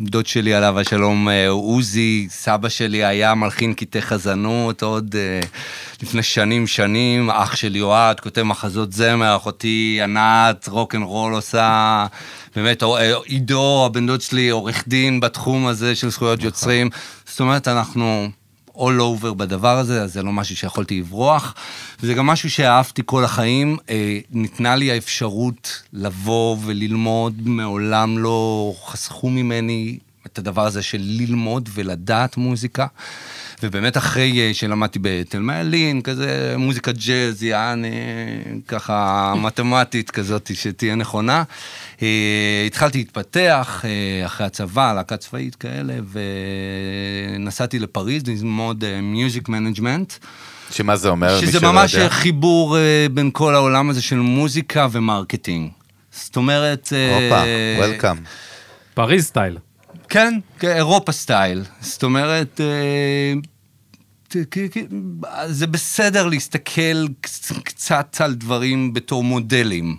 דוד 0.00 0.26
שלי 0.26 0.54
עליו 0.54 0.80
השלום, 0.80 1.28
אה, 1.28 1.48
עוזי, 1.48 2.26
סבא 2.30 2.68
שלי 2.68 3.04
היה 3.04 3.34
מלחין 3.34 3.74
קטעי 3.74 4.02
חזנות 4.02 4.82
עוד 4.82 5.16
אה, 5.18 5.40
לפני 6.02 6.22
שנים 6.22 6.66
שנים, 6.66 7.30
אח 7.30 7.56
שלי 7.56 7.80
אוהד, 7.80 8.20
כותב 8.20 8.42
מחזות 8.42 8.92
זמר, 8.92 9.36
אחותי 9.36 10.00
ענת, 10.02 10.68
רוק 10.68 10.94
אנד 10.94 11.04
רול 11.04 11.34
עושה, 11.34 12.06
באמת, 12.56 12.82
אה, 12.82 13.16
עידו, 13.24 13.86
הבן 13.86 14.06
דוד 14.06 14.20
שלי, 14.20 14.48
עורך 14.48 14.88
דין 14.88 15.20
בתחום 15.20 15.66
הזה 15.66 15.94
של 15.94 16.10
זכויות 16.10 16.42
יוצרים, 16.42 16.90
זאת 17.26 17.40
אומרת, 17.40 17.68
אנחנו... 17.68 18.28
all 18.76 19.00
over 19.00 19.34
בדבר 19.34 19.78
הזה, 19.78 20.02
אז 20.02 20.12
זה 20.12 20.22
לא 20.22 20.32
משהו 20.32 20.56
שיכולתי 20.56 21.00
לברוח. 21.00 21.54
וזה 22.00 22.14
גם 22.14 22.26
משהו 22.26 22.50
שאהבתי 22.50 23.02
כל 23.06 23.24
החיים. 23.24 23.76
אה, 23.90 24.18
ניתנה 24.30 24.76
לי 24.76 24.90
האפשרות 24.90 25.82
לבוא 25.92 26.56
וללמוד, 26.64 27.34
מעולם 27.44 28.18
לא 28.18 28.72
חסכו 28.86 29.30
ממני 29.30 29.98
את 30.26 30.38
הדבר 30.38 30.66
הזה 30.66 30.82
של 30.82 30.98
ללמוד 31.00 31.68
ולדעת 31.74 32.36
מוזיקה. 32.36 32.86
ובאמת 33.62 33.96
אחרי 33.96 34.40
אה, 34.40 34.54
שלמדתי 34.54 34.98
בתלמה 35.02 35.60
ילין, 35.60 36.02
כזה 36.02 36.54
מוזיקה 36.58 36.92
ג'אז, 36.92 37.42
יעני, 37.42 37.90
ככה 38.68 39.32
מתמטית 39.42 40.10
כזאת 40.10 40.50
שתהיה 40.54 40.94
נכונה. 40.94 41.42
אה, 42.02 42.64
התחלתי 42.66 42.98
להתפתח 42.98 43.84
אה, 43.84 44.26
אחרי 44.26 44.46
הצבא, 44.46 44.92
להקה 44.92 45.16
צבאית 45.16 45.54
כאלה, 45.54 45.94
ונסעתי 47.38 47.78
לפריז 47.78 48.22
ללמוד 48.26 48.84
music 49.02 49.48
management. 49.48 50.12
שמה 50.70 50.96
זה 50.96 51.08
אומר? 51.08 51.40
שזה 51.40 51.60
ממש 51.60 51.94
יודע? 51.94 52.08
חיבור 52.08 52.76
בין 53.14 53.30
כל 53.32 53.54
העולם 53.54 53.90
הזה 53.90 54.02
של 54.02 54.16
מוזיקה 54.16 54.86
ו 54.92 54.99
marketing. 54.99 55.70
זאת 56.12 56.36
אומרת... 56.36 56.92
הופה, 57.14 57.42
welcome. 57.78 58.16
פריז 58.94 59.24
סטייל. 59.24 59.58
כן, 60.08 60.38
כן, 60.58 60.68
אירופה 60.76 61.12
סטייל. 61.12 61.62
זאת 61.80 62.02
אומרת, 62.02 62.60
אה, 62.60 63.34
זה 65.46 65.66
בסדר 65.66 66.26
להסתכל 66.26 67.06
קצ- 67.26 67.60
קצת 67.64 68.16
על 68.20 68.34
דברים 68.34 68.92
בתור 68.94 69.24
מודלים. 69.24 69.96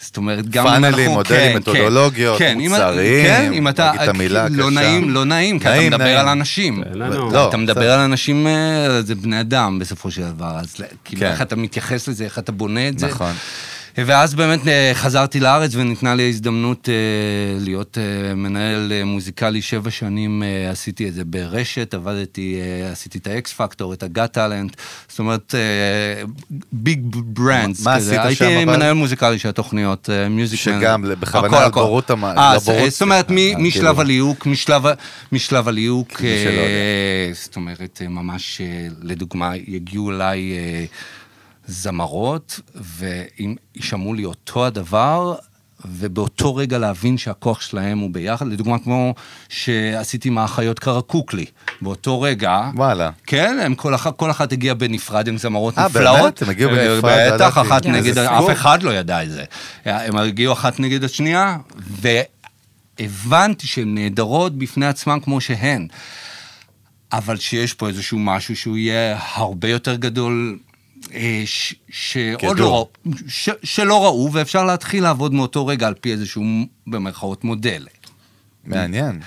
זאת 0.00 0.16
אומרת, 0.16 0.48
גם 0.48 0.64
פאנלים, 0.64 0.94
אנחנו... 0.98 1.12
מודלים, 1.12 1.52
כן, 1.52 1.56
מתודולוגיות, 1.58 2.38
כן, 2.38 2.58
מוצרים, 2.60 3.24
כן, 3.26 3.50
אם 3.52 3.68
אתה... 3.68 3.84
להגיד 3.86 4.00
את 4.02 4.08
המילה 4.08 4.48
לא 4.48 4.64
הקשה. 4.68 4.80
נעים, 4.80 5.10
לא 5.10 5.24
נעים, 5.24 5.58
כי 5.58 5.64
אתה 5.64 5.74
נעים, 5.74 5.92
מדבר 5.92 6.04
נעים. 6.04 6.18
על 6.18 6.28
אנשים. 6.28 6.82
לא, 6.94 7.48
אתה 7.48 7.56
מדבר 7.56 7.80
בסדר. 7.80 7.92
על 7.92 8.00
אנשים, 8.00 8.46
אה, 8.46 9.02
זה 9.02 9.14
בני 9.14 9.40
אדם 9.40 9.78
בסופו 9.78 10.10
של 10.10 10.22
דבר, 10.22 10.58
אז 10.58 10.74
כאילו 11.04 11.20
כן. 11.20 11.26
איך 11.26 11.42
אתה 11.42 11.56
מתייחס 11.56 12.08
לזה, 12.08 12.24
איך 12.24 12.38
אתה 12.38 12.52
בונה 12.52 12.88
את 12.88 12.98
זה. 12.98 13.06
נכון. 13.06 13.32
ואז 13.96 14.34
באמת 14.34 14.68
אה, 14.68 14.90
חזרתי 14.94 15.40
לארץ 15.40 15.74
וניתנה 15.74 16.14
לי 16.14 16.22
ההזדמנות 16.22 16.88
אה, 16.88 16.94
להיות 17.64 17.98
אה, 17.98 18.34
מנהל 18.34 18.92
מוזיקלי 19.04 19.62
שבע 19.62 19.90
שנים, 19.90 20.42
עשיתי 20.70 21.08
את 21.08 21.14
זה 21.14 21.24
ברשת, 21.24 21.94
עבדתי, 21.94 22.60
עשיתי 22.92 23.18
את 23.18 23.26
האקס 23.26 23.52
פקטור, 23.52 23.92
את 23.92 24.02
הגאט 24.02 24.32
טאלנט, 24.32 24.76
זאת 25.08 25.18
אומרת 25.18 25.54
ביג 26.72 27.00
ברנדס. 27.12 27.84
מה 27.84 27.94
עשית 27.94 28.08
שם, 28.34 28.44
הייתי? 28.48 28.64
מנהל 28.64 28.92
מוזיקלי 28.92 29.38
של 29.38 29.48
התוכניות, 29.48 30.08
מיוזיק 30.30 30.60
שגם 30.60 31.02
בכוונה 31.20 31.66
לבורות 31.66 32.10
המ- 32.10 32.26
זאת 32.90 33.02
אומרת, 33.02 33.30
מ- 33.30 33.34
משלב 33.64 33.82
כאילו. 33.82 34.00
הליהוק, 34.00 34.46
משלב 35.32 35.68
הליהוק, 35.68 36.20
זאת 37.32 37.56
אומרת, 37.56 38.02
ממש, 38.08 38.60
לדוגמה, 39.02 39.52
יגיעו 39.66 40.10
אליי 40.10 40.52
זמרות, 41.72 42.60
ואם 42.74 43.54
יישמעו 43.74 44.14
לי 44.14 44.24
אותו 44.24 44.66
הדבר, 44.66 45.34
ובאותו 45.84 46.56
רגע 46.56 46.78
להבין 46.78 47.18
שהכוח 47.18 47.60
שלהם 47.60 47.98
הוא 47.98 48.10
ביחד, 48.12 48.46
לדוגמה 48.46 48.78
כמו 48.78 49.14
שעשיתי 49.48 50.28
עם 50.28 50.38
האחיות 50.38 50.78
קרקוקלי, 50.78 51.44
באותו 51.80 52.20
רגע, 52.20 52.70
וואלה. 52.74 53.10
כן, 53.26 53.58
הם 53.62 53.74
כל, 53.74 53.94
אחת, 53.94 54.16
כל 54.16 54.30
אחת 54.30 54.52
הגיעה 54.52 54.74
בנפרד 54.74 55.28
עם 55.28 55.38
זמרות 55.38 55.78
אה, 55.78 55.86
נפלאות. 55.86 56.20
באמת? 56.20 56.42
הם 56.42 56.50
הגיעו 56.50 56.70
אה, 56.70 56.76
בנפרד? 56.76 57.32
בטח. 57.34 57.58
אחת 57.58 57.82
כן, 57.82 57.92
נגד, 57.92 58.18
אף. 58.18 58.44
אחד 58.52 58.82
לא 58.82 58.90
ידע 58.90 59.22
את 59.22 59.30
זה. 59.30 59.44
הם 59.84 60.16
הגיעו 60.16 60.52
אחת 60.52 60.80
נגד 60.80 61.04
השנייה, 61.04 61.56
והבנתי 62.98 63.66
שהן 63.66 63.94
נהדרות 63.94 64.58
בפני 64.58 64.86
עצמן 64.86 65.20
כמו 65.20 65.40
שהן. 65.40 65.88
אבל 67.12 67.36
שיש 67.36 67.74
פה 67.74 67.88
איזשהו 67.88 68.18
משהו 68.18 68.56
שהוא 68.56 68.76
יהיה 68.76 69.18
הרבה 69.34 69.68
יותר 69.68 69.94
גדול, 69.94 70.58
אה, 70.58 70.71
ש- 71.44 71.74
שעוד 71.90 72.58
לא, 72.58 72.88
ש- 73.28 73.48
שלא 73.62 74.04
ראו, 74.04 74.30
ואפשר 74.32 74.64
להתחיל 74.64 75.02
לעבוד 75.02 75.34
מאותו 75.34 75.66
רגע 75.66 75.86
על 75.86 75.94
פי 75.94 76.12
איזשהו, 76.12 76.42
במרכאות, 76.86 77.44
מודל. 77.44 77.86
מעניין. 78.64 79.20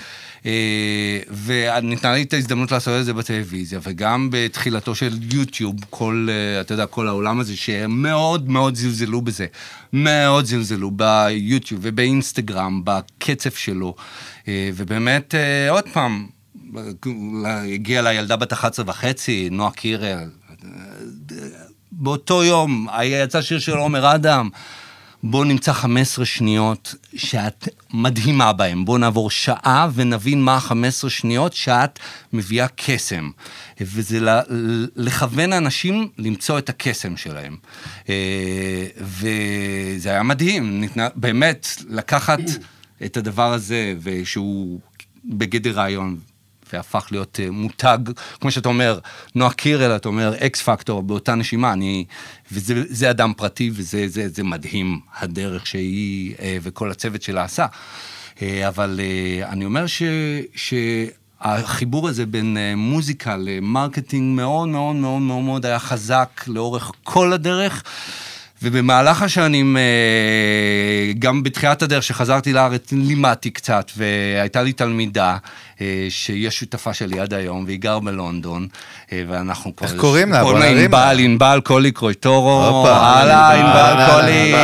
אה, 0.46 1.18
וניתנה 1.44 2.14
לי 2.14 2.22
את 2.22 2.32
ההזדמנות 2.32 2.72
לעשות 2.72 3.00
את 3.00 3.04
זה 3.04 3.12
בטלוויזיה, 3.12 3.80
וגם 3.82 4.28
בתחילתו 4.32 4.94
של 4.94 5.18
יוטיוב, 5.32 5.74
כל, 5.90 6.28
אה, 6.30 6.60
אתה 6.60 6.74
יודע, 6.74 6.86
כל 6.86 7.08
העולם 7.08 7.40
הזה, 7.40 7.56
שהם 7.56 8.02
מאוד 8.02 8.50
מאוד 8.50 8.74
זלזלו 8.74 9.20
בזה. 9.20 9.46
מאוד 9.92 10.44
זלזלו 10.44 10.90
ביוטיוב 10.90 11.80
ובאינסטגרם, 11.84 12.82
בקצב 12.84 13.50
שלו. 13.50 13.94
אה, 14.48 14.70
ובאמת, 14.74 15.34
אה, 15.34 15.70
עוד 15.70 15.84
פעם, 15.92 16.26
הגיעה 17.74 18.02
לה 18.02 18.12
ילדה 18.14 18.36
בת 18.36 18.52
11 18.52 18.84
וחצי, 18.88 19.48
נועה 19.50 19.70
קירל. 19.70 20.28
באותו 21.98 22.44
יום 22.44 22.86
יצא 23.04 23.42
שיר 23.42 23.58
של 23.58 23.76
עומר 23.76 24.14
אדם. 24.14 24.48
בוא 25.22 25.44
נמצא 25.44 25.72
15 25.72 26.24
שניות 26.24 26.94
שאת 27.16 27.68
מדהימה 27.94 28.52
בהן. 28.52 28.84
בוא 28.84 28.98
נעבור 28.98 29.30
שעה 29.30 29.88
ונבין 29.94 30.42
מה 30.42 30.54
ה-15 30.54 31.08
שניות 31.08 31.52
שאת 31.52 31.98
מביאה 32.32 32.66
קסם. 32.76 33.30
וזה 33.80 34.18
לכוון 34.96 35.52
אנשים 35.52 36.08
למצוא 36.18 36.58
את 36.58 36.68
הקסם 36.68 37.16
שלהם. 37.16 37.56
אה, 38.08 38.86
וזה 38.98 40.10
היה 40.10 40.22
מדהים, 40.22 40.84
באמת, 41.14 41.68
לקחת 41.88 42.40
את 43.04 43.16
הדבר 43.16 43.52
הזה, 43.52 43.94
ושהוא 44.02 44.80
בגדר 45.24 45.72
רעיון, 45.72 46.18
והפך 46.72 47.08
להיות 47.10 47.40
אה, 47.42 47.50
מותג, 47.50 47.98
כמו 48.40 48.50
שאתה 48.50 48.68
אומר, 48.68 48.98
נועה 49.34 49.52
קירל, 49.52 49.96
אתה 49.96 50.08
אומר 50.08 50.34
אקס 50.46 50.62
פקטור 50.62 51.02
באותה 51.02 51.34
נשימה, 51.34 51.72
אני, 51.72 52.04
וזה 52.52 52.74
זה 52.88 53.10
אדם 53.10 53.32
פרטי 53.36 53.70
וזה 53.74 54.08
זה, 54.08 54.28
זה 54.28 54.42
מדהים, 54.42 55.00
הדרך 55.18 55.66
שהיא 55.66 56.34
אה, 56.40 56.58
וכל 56.62 56.90
הצוות 56.90 57.22
שלה 57.22 57.44
עשה. 57.44 57.66
אה, 58.42 58.68
אבל 58.68 59.00
אני 59.42 59.64
אומר 59.64 59.86
ש... 59.86 60.02
שהחיבור 60.54 62.08
הזה 62.08 62.26
בין 62.26 62.56
מוזיקה 62.76 63.36
ל 63.36 63.46
marketing 63.46 64.36
מאוד 64.36 64.68
מאוד 64.68 64.96
מאוד 64.96 65.22
מאוד 65.22 65.42
מאוד 65.42 65.66
היה 65.66 65.78
חזק 65.78 66.44
לאורך 66.46 66.92
כל 67.04 67.32
הדרך. 67.32 67.82
ובמהלך 68.62 69.22
השנים, 69.22 69.76
אה, 69.76 71.12
גם 71.18 71.42
בתחילת 71.42 71.82
הדרך 71.82 72.02
שחזרתי 72.02 72.52
לארץ, 72.52 72.92
לימדתי 72.92 73.50
קצת, 73.50 73.90
והייתה 73.96 74.62
לי 74.62 74.72
תלמידה 74.72 75.36
אה, 75.80 76.06
שהיא 76.08 76.48
השותפה 76.48 76.94
שלי 76.94 77.20
עד 77.20 77.34
היום, 77.34 77.64
והיא 77.64 77.78
גר 77.78 77.98
בלונדון, 77.98 78.68
אה, 79.12 79.22
ואנחנו 79.28 79.76
כבר... 79.76 79.86
איך 79.88 79.96
קוראים 80.00 80.32
לה? 80.32 80.42
בוא 80.42 80.58
נרים 80.58 80.76
לה. 80.76 80.82
ענבל, 80.82 81.16
ענבל 81.18 81.60
קולי 81.64 81.92
קרויטורו, 81.92 82.88
הלאה, 82.88 83.54
ענבל, 83.54 84.12
קולי, 84.12 84.54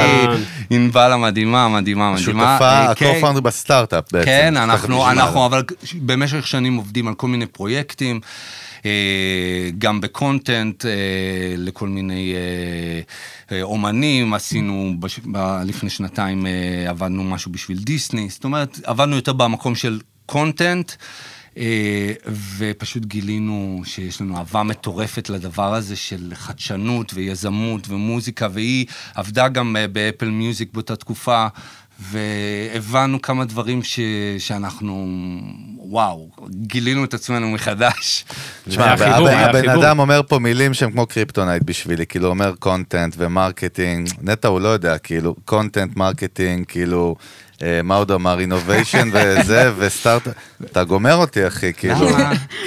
ענבל. 0.70 1.12
המדהימה, 1.12 1.68
מדהימה, 1.68 2.10
מדהימה. 2.10 2.14
השותפה, 2.14 2.70
אה, 2.70 2.94
כן. 2.94 3.06
ה-co-founder 3.06 3.40
בסטארט-אפ 3.40 4.04
בעצם. 4.12 4.26
כן, 4.26 4.56
אנחנו. 4.56 5.46
אבל 5.46 5.62
במשך 5.94 6.46
שנים 6.46 6.76
עובדים 6.76 7.08
על 7.08 7.14
כל 7.14 7.28
מיני 7.28 7.46
פרויקטים, 7.46 8.20
גם 9.78 10.00
בקונטנט, 10.00 10.86
אה, 10.86 10.90
לכל 11.58 11.88
מיני 11.88 12.34
אה, 12.34 13.00
אה, 13.56 13.62
אומנים, 13.62 14.34
עשינו, 14.34 14.94
בש- 15.00 15.20
לפני 15.64 15.90
שנתיים 15.90 16.46
אה, 16.46 16.52
עבדנו 16.90 17.24
משהו 17.24 17.52
בשביל 17.52 17.78
דיסני, 17.78 18.28
זאת 18.30 18.44
אומרת, 18.44 18.78
עבדנו 18.84 19.16
יותר 19.16 19.32
במקום 19.32 19.74
של 19.74 20.00
קונטנט. 20.26 20.92
אה, 21.56 22.12
ופשוט 22.58 23.04
גילינו 23.04 23.82
שיש 23.84 24.20
לנו 24.20 24.36
אהבה 24.38 24.62
מטורפת 24.62 25.30
לדבר 25.30 25.74
הזה 25.74 25.96
של 25.96 26.32
חדשנות 26.34 27.12
ויזמות 27.14 27.88
ומוזיקה, 27.88 28.48
והיא 28.52 28.86
עבדה 29.14 29.48
גם 29.48 29.76
אה, 29.76 29.88
באפל 29.88 30.30
מיוזיק 30.30 30.72
באותה 30.72 30.96
תקופה, 30.96 31.46
והבנו 32.10 33.22
כמה 33.22 33.44
דברים 33.44 33.82
ש... 33.82 34.00
שאנחנו, 34.38 35.08
וואו, 35.78 36.28
גילינו 36.50 37.04
את 37.04 37.14
עצמנו 37.14 37.50
מחדש. 37.50 38.24
תשמע, 38.68 38.84
הבן-. 38.84 39.68
אדם 39.68 39.98
אומר 39.98 40.20
פה 40.28 40.38
מילים 40.38 40.74
שהם 40.74 40.90
כמו 40.90 41.06
קריפטונייט 41.06 41.62
בשבילי, 41.62 42.06
כאילו 42.06 42.28
אומר 42.28 42.52
content 42.58 43.14
ו 43.18 43.26
marketing, 43.26 44.08
נטע 44.22 44.48
הוא 44.48 44.60
לא 44.60 44.68
יודע, 44.68 44.98
כאילו 44.98 45.34
content, 45.44 45.96
marketing, 45.96 46.66
כאילו 46.68 47.16
מה 47.84 47.94
עוד 47.96 48.10
אמר? 48.12 48.40
innovation 48.40 49.08
וזה, 49.12 49.70
וסטארט... 49.78 50.28
אתה 50.64 50.84
גומר 50.84 51.14
אותי, 51.14 51.46
אחי, 51.46 51.72
כאילו. 51.72 52.08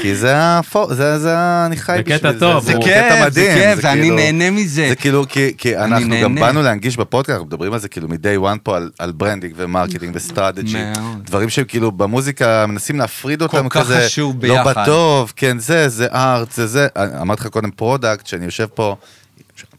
כי 0.01 0.15
זה 0.15 0.34
הפו... 0.38 0.93
זה, 0.93 1.19
זה, 1.19 1.38
ה- 1.38 1.65
אני 1.65 1.77
חי 1.77 1.99
בשביל 2.05 2.39
טוב, 2.39 2.63
זה. 2.63 2.71
זה 2.73 2.79
קטע 2.86 3.15
זה 3.19 3.25
מדהים. 3.25 3.58
כיף, 3.58 3.79
ואני 3.84 4.01
כאילו- 4.01 4.15
נהנה 4.15 4.51
מזה. 4.51 4.86
זה 4.89 4.95
כאילו, 4.95 5.25
כי, 5.58 5.77
אנחנו 5.77 6.15
גם. 6.23 6.36
באנו 6.36 6.62
להנגיש 6.62 6.97
בפודקאסט, 6.97 7.29
אנחנו 7.36 7.45
מדברים 7.47 7.73
על 7.73 7.79
זה 7.79 7.88
כאילו 7.88 8.08
מ-day 8.08 8.43
one 8.43 8.58
פה 8.63 8.77
על, 8.99 9.12
branding 9.12 9.53
ו 9.58 9.63
marketing 9.63 10.15
ו 10.15 10.22
strategy. 10.22 10.77
דברים 11.23 11.49
שהם 11.49 11.65
כאילו 11.65 11.91
במוזיקה 11.91 12.65
מנסים 12.67 12.99
להפריד 12.99 13.41
אותם 13.41 13.69
כך 13.69 13.79
כזה. 13.81 14.01
חשוב 14.05 14.45
לא 14.45 14.55
ביחד. 14.63 14.81
בטוב, 14.84 15.34
כן 15.36 15.60
זה, 15.60 15.89
זה 15.89 16.08
art, 16.13 16.51
זה 16.51 16.67
זה. 16.67 16.88
אמרתי 17.21 17.41
לך 17.41 17.47
קודם 17.47 17.71
product, 17.71 18.27
שאני 18.27 18.45
יושב 18.45 18.65
פה. 18.73 18.95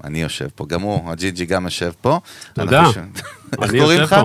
אני 0.04 0.22
יושב 0.22 0.46
פה, 0.54 0.66
גם 0.68 0.80
הוא, 0.80 1.10
הג'י-ג'י 1.12 1.44
גם 1.44 1.64
יושב 1.64 1.90
פה. 2.00 2.20
תודה. 2.52 2.82
איך 3.62 3.70
קוראים 3.78 4.00
לך? 4.00 4.16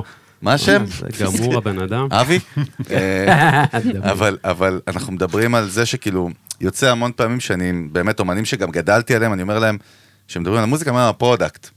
מה 0.42 0.54
השם? 0.54 0.84
זה 0.86 1.26
גמור 1.26 1.58
הבן 1.58 1.80
אדם. 1.80 2.08
אבי? 2.22 2.40
אה, 2.92 3.64
אבל, 4.12 4.38
אבל 4.44 4.82
אנחנו 4.88 5.14
מדברים 5.14 5.56
על 5.56 5.70
זה 5.70 5.86
שכאילו, 5.86 6.30
יוצא 6.62 6.92
המון 6.92 7.12
פעמים 7.16 7.40
שאני, 7.40 7.72
באמת 7.92 8.20
אומנים 8.20 8.46
שגם 8.46 8.72
גדלתי 8.72 9.16
עליהם, 9.16 9.34
אני 9.34 9.42
אומר 9.42 9.60
להם, 9.60 9.78
כשמדברים 10.28 10.58
על 10.58 10.64
המוזיקה, 10.64 10.92
אני 10.92 10.98
אומר 10.98 11.10
ה 11.10 11.16
product. 11.16 11.70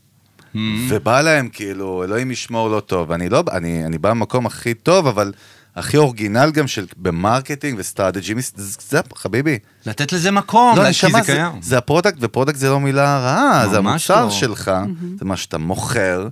ובא 0.88 1.20
להם 1.20 1.48
כאילו, 1.48 2.04
אלוהים 2.04 2.30
ישמור 2.30 2.70
לא 2.70 2.80
טוב. 2.80 3.12
אני 3.12 3.28
לא, 3.28 3.42
אני, 3.52 3.86
אני 3.86 3.98
בא 3.98 4.10
במקום 4.10 4.46
הכי 4.46 4.74
טוב, 4.74 5.06
אבל 5.06 5.32
הכי 5.76 5.96
original 5.96 6.50
גם 6.50 6.66
של, 6.66 6.86
ב 6.96 7.04
marketing 7.04 7.78
ו 7.78 7.84
strategy, 7.84 8.34
זה, 8.34 8.76
זה, 8.88 9.00
חביבי. 9.14 9.58
לתת 9.86 10.12
לזה 10.12 10.30
מקום, 10.30 10.76
לא, 10.76 10.82
כי 10.82 10.90
נשמה, 10.90 11.10
זה 11.10 11.26
זה, 11.26 11.32
קיים. 11.32 11.52
זה 11.62 11.78
ה 11.78 11.82
product, 11.82 12.16
ו 12.20 12.25
product 12.25 12.58
זה 12.58 12.70
לא 12.70 12.80
מילה 12.80 13.18
רעה, 13.18 13.68
זה 13.68 13.78
המוצר 13.78 14.24
לא. 14.24 14.30
שלך, 14.30 14.72
זה 15.18 15.24
מה 15.24 15.36
שאתה 15.36 15.58
מוכר. 15.58 16.28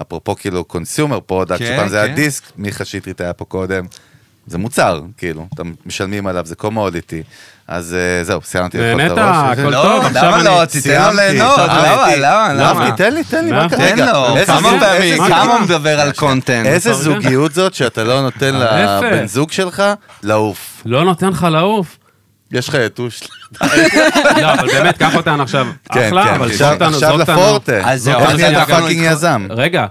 אפרופו 0.00 0.36
כאילו 0.36 0.64
consumer 0.64 1.20
product, 1.20 1.58
כן, 1.58 1.72
שפעם 1.74 1.88
זה 1.88 1.98
היה 1.98 2.08
כן. 2.08 2.14
דיסק, 2.14 2.42
מיכה 2.56 2.84
שטרית 2.84 3.20
היה 3.20 3.32
פה 3.32 3.44
קודם. 3.44 3.84
זה 4.46 4.58
מוצר, 4.58 5.02
כאילו, 5.16 5.46
אתם 5.54 5.72
משלמים 5.86 6.26
עליו, 6.26 6.46
זה 6.46 6.54
commodity. 6.54 7.22
אז 7.68 7.94
אה, 7.94 8.24
זהו, 8.24 8.40
סיימתי 8.44 8.78
לך 8.78 8.84
את 8.84 8.96
נהנית, 8.96 9.18
הראש. 9.18 9.58
הכל 9.58 9.70
לא, 9.70 9.82
טוב, 9.82 10.04
עכשיו 10.04 10.24
למה 10.24 10.36
אני... 10.36 10.44
לא? 10.44 10.64
תיתן 10.64 11.10
לו 11.10 11.16
ליהנות, 11.16 11.58
למה? 11.58 12.16
למה? 12.16 12.52
לא, 12.52 12.62
למה? 12.62 12.96
תן 12.96 13.14
לי, 13.14 13.24
תן 13.24 13.44
לי, 13.44 13.52
מה 13.52 13.68
קרה? 13.68 13.78
תן 13.78 14.06
לו, 14.06 14.36
איזה 14.36 14.52
כמה 14.52 14.70
פעמים, 14.80 15.02
איזה 15.02 15.18
מה 15.18 15.28
כמה? 15.28 15.52
הוא 15.52 15.60
מדבר 15.60 16.00
על 16.00 16.12
content. 16.12 16.66
איזה 16.66 16.90
אתה 16.90 16.98
יודע? 16.98 17.20
זוגיות 17.20 17.54
זאת 17.54 17.74
שאתה 17.74 18.04
לא 18.04 18.22
נותן 18.22 18.54
להפך. 18.54 19.06
לבן 19.06 19.26
זוג 19.26 19.52
שלך 19.52 19.82
לעוף. 20.22 20.82
לא 20.86 21.04
נותן 21.04 21.28
לך 21.28 21.46
לעוף. 21.50 21.98
יש 22.52 22.68
לך 22.68 22.76
יתוש. 22.86 23.20
לא, 24.40 24.52
אבל 24.54 24.66
באמת, 24.66 24.96
קח 24.98 25.16
אותנו 25.16 25.42
עכשיו. 25.42 25.66
כן, 25.92 26.06
אחלה, 26.08 26.24
כן, 26.24 26.34
אבל 26.34 26.50
עכשיו- 26.50 26.58
זרוק 26.68 26.72
אותנו, 26.82 26.94
עכשיו 26.94 27.08
זרוק 27.08 27.20
אותנו. 27.20 27.34
לפורטה. 27.42 27.80
אז 27.84 28.02
זהו, 28.02 28.20
איך 28.20 28.30
נהיית 28.34 28.56
הגענו 28.56 28.82
fucking 28.86 29.02
יזם? 29.12 29.46
רגע, 29.50 29.86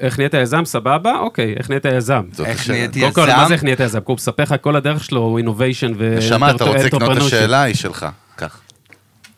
איך 0.00 0.18
נהיית 0.18 0.34
יזם, 0.34 0.64
סבבה? 0.64 1.12
אוקיי, 1.18 1.54
איך 1.58 1.70
נהיית 1.70 1.84
יזם? 1.84 2.22
איך 2.44 2.60
השאלה. 2.60 2.78
נהייתי 2.78 3.00
קודם 3.00 3.12
כל, 3.12 3.20
יזם? 3.20 3.36
מה 3.36 3.48
זה 3.48 3.54
איך 3.54 3.64
נהיית 3.64 3.80
יזם? 3.80 3.98
הוא 4.04 4.14
מספר 4.14 4.42
לך 4.42 4.54
כל 4.60 4.76
הדרך 4.76 5.04
שלו, 5.04 5.20
הוא 5.20 5.38
innovation 5.38 5.92
ו... 5.98 6.14
נשמה, 6.18 6.50
אתה 6.50 6.64
רוצה 6.64 6.84
לקנות 6.86 7.16
את. 7.16 7.22
השאלה, 7.22 7.62
היא 7.62 7.74
שלך. 7.74 8.06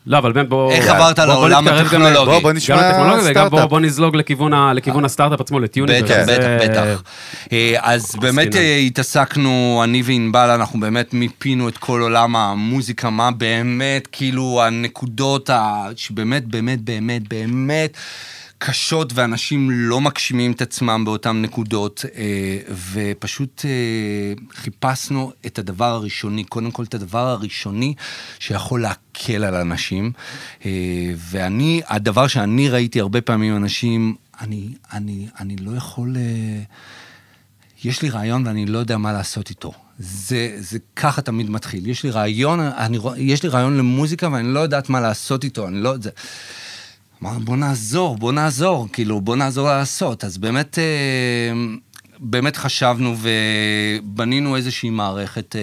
לא, 0.05 0.17
אבל 0.17 0.43
בוא... 0.43 0.71
איך 0.71 0.87
עברת 0.89 1.19
לעולם 1.19 1.67
הטכנולוגי? 1.67 2.41
בוא, 2.41 2.51
נשמע 2.51 3.21
סטארט-אפ. 3.21 3.69
בוא 3.69 3.79
נזלוג 3.79 4.15
לכיוון 4.15 5.05
הסטארט-אפ 5.05 5.41
עצמו, 5.41 5.59
ל 5.59 5.64
tuning. 5.64 6.03
בטח, 6.03 6.15
אז 6.15 6.29
בטח, 6.29 6.47
בטח. 6.63 7.03
אה, 7.51 7.75
אז 7.81 8.15
באמת. 8.21 8.55
אה, 8.55 8.77
התעסקנו, 8.77 9.81
אני 9.83 10.01
וענבל, 10.05 10.49
אנחנו 10.49 10.79
באמת 10.79 11.13
מיפינו 11.13 11.69
את 11.69 11.77
כל 11.77 12.01
עולם 12.01 12.35
המוזיקה, 12.35 13.09
מה 13.09 13.31
באמת, 13.31 14.07
כאילו, 14.11 14.61
הנקודות 14.63 15.49
שבאמת, 15.95 16.45
באמת, 16.45 16.81
באמת, 16.81 17.27
באמת 17.27 17.97
קשות, 18.63 19.13
ואנשים 19.15 19.69
לא 19.71 20.01
מגשימים 20.01 20.51
את 20.51 20.61
עצמם 20.61 21.05
באותן 21.05 21.41
נקודות, 21.41 22.05
אה, 22.15 22.57
ופשוט 22.93 23.65
אה, 23.65 24.33
חיפשנו 24.53 25.31
את 25.45 25.59
הדבר 25.59 25.85
הראשוני, 25.85 26.43
קודם 26.43 26.71
כל 26.71 26.83
את 26.83 26.93
הדבר 26.93 27.27
הראשוני 27.27 27.93
שיכול 28.39 28.81
להקל 28.81 29.43
על 29.43 29.55
אנשים. 29.55 30.11
אה, 30.65 30.71
ואני, 31.17 31.81
הדבר 31.87 32.27
שאני 32.27 32.69
ראיתי 32.69 32.99
הרבה 32.99 33.21
פעמים 33.21 33.55
אנשים, 33.55 34.15
אני, 34.41 34.69
אני, 34.93 35.27
אני 35.39 35.55
לא 35.55 35.77
יכול... 35.77 36.15
יש 37.83 38.01
לי 38.01 38.09
רעיון 38.09 38.47
ואני 38.47 38.65
לא 38.65 38.79
יודע 38.79 38.97
מה 38.97 39.13
לעשות 39.13 39.49
איתו. 39.49 39.73
זה, 39.99 40.55
זה 40.59 40.79
ככה 40.95 41.21
תמיד 41.21 41.49
מתחיל. 41.49 41.87
יש 41.87 42.03
לי 42.03 42.11
רעיון, 42.11 42.59
אני, 42.59 42.97
יש 43.17 43.43
לי 43.43 43.49
רעיון 43.49 43.77
למוזיקה 43.77 44.29
ואני 44.31 44.53
לא 44.53 44.59
יודעת 44.59 44.89
מה 44.89 44.99
לעשות 44.99 45.43
איתו, 45.43 45.67
אני 45.67 45.83
לא... 45.83 45.93
זה... 45.97 46.09
אמרנו, 47.23 47.39
בוא 47.39 47.57
נעזור, 47.57 48.17
בוא 48.17 48.31
נעזור, 48.31 48.87
כאילו, 48.93 49.21
בוא 49.21 49.35
נעזור 49.35 49.67
לעשות. 49.67 50.23
אז 50.23 50.37
באמת, 50.37 50.79
אה, 50.79 51.53
באמת 52.19 52.57
חשבנו 52.57 53.15
ובנינו 53.21 54.55
איזושהי 54.55 54.89
מערכת 54.89 55.55
אה, 55.55 55.61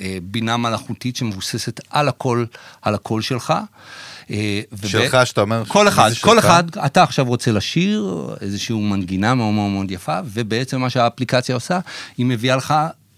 אה, 0.00 0.18
בינה 0.22 0.56
מלאכותית 0.56 1.16
שמבוססת 1.16 1.80
על 1.90 2.08
הקול, 2.08 2.46
על 2.82 2.94
הקול 2.94 3.22
שלך. 3.22 3.54
שלך, 4.84 5.26
שאתה 5.26 5.40
אומר... 5.40 5.64
כל 5.64 5.88
אחד, 5.88 6.10
כל 6.20 6.36
שלך? 6.36 6.44
אחד, 6.44 6.78
אתה 6.86 7.02
עכשיו 7.02 7.24
רוצה 7.26 7.52
לשיר 7.52 8.28
איזושהי 8.40 8.76
מנגינה 8.76 9.34
מאוד 9.34 9.54
מאוד 9.54 9.70
מאוד 9.70 9.90
יפה, 9.90 10.18
ובעצם 10.24 10.80
מה 10.80 10.90
שהאפליקציה 10.90 11.54
עושה, 11.54 11.78
היא 12.16 12.26
מביאה 12.26 12.56
לך 12.56 12.74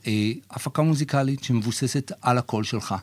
אה, 0.07 0.33
הפקה 0.51 0.83
מוזיקלית 0.83 1.45
שמבוססת 1.45 2.13
על 2.23 2.39
הקול 2.39 2.65
שלך, 2.65 2.95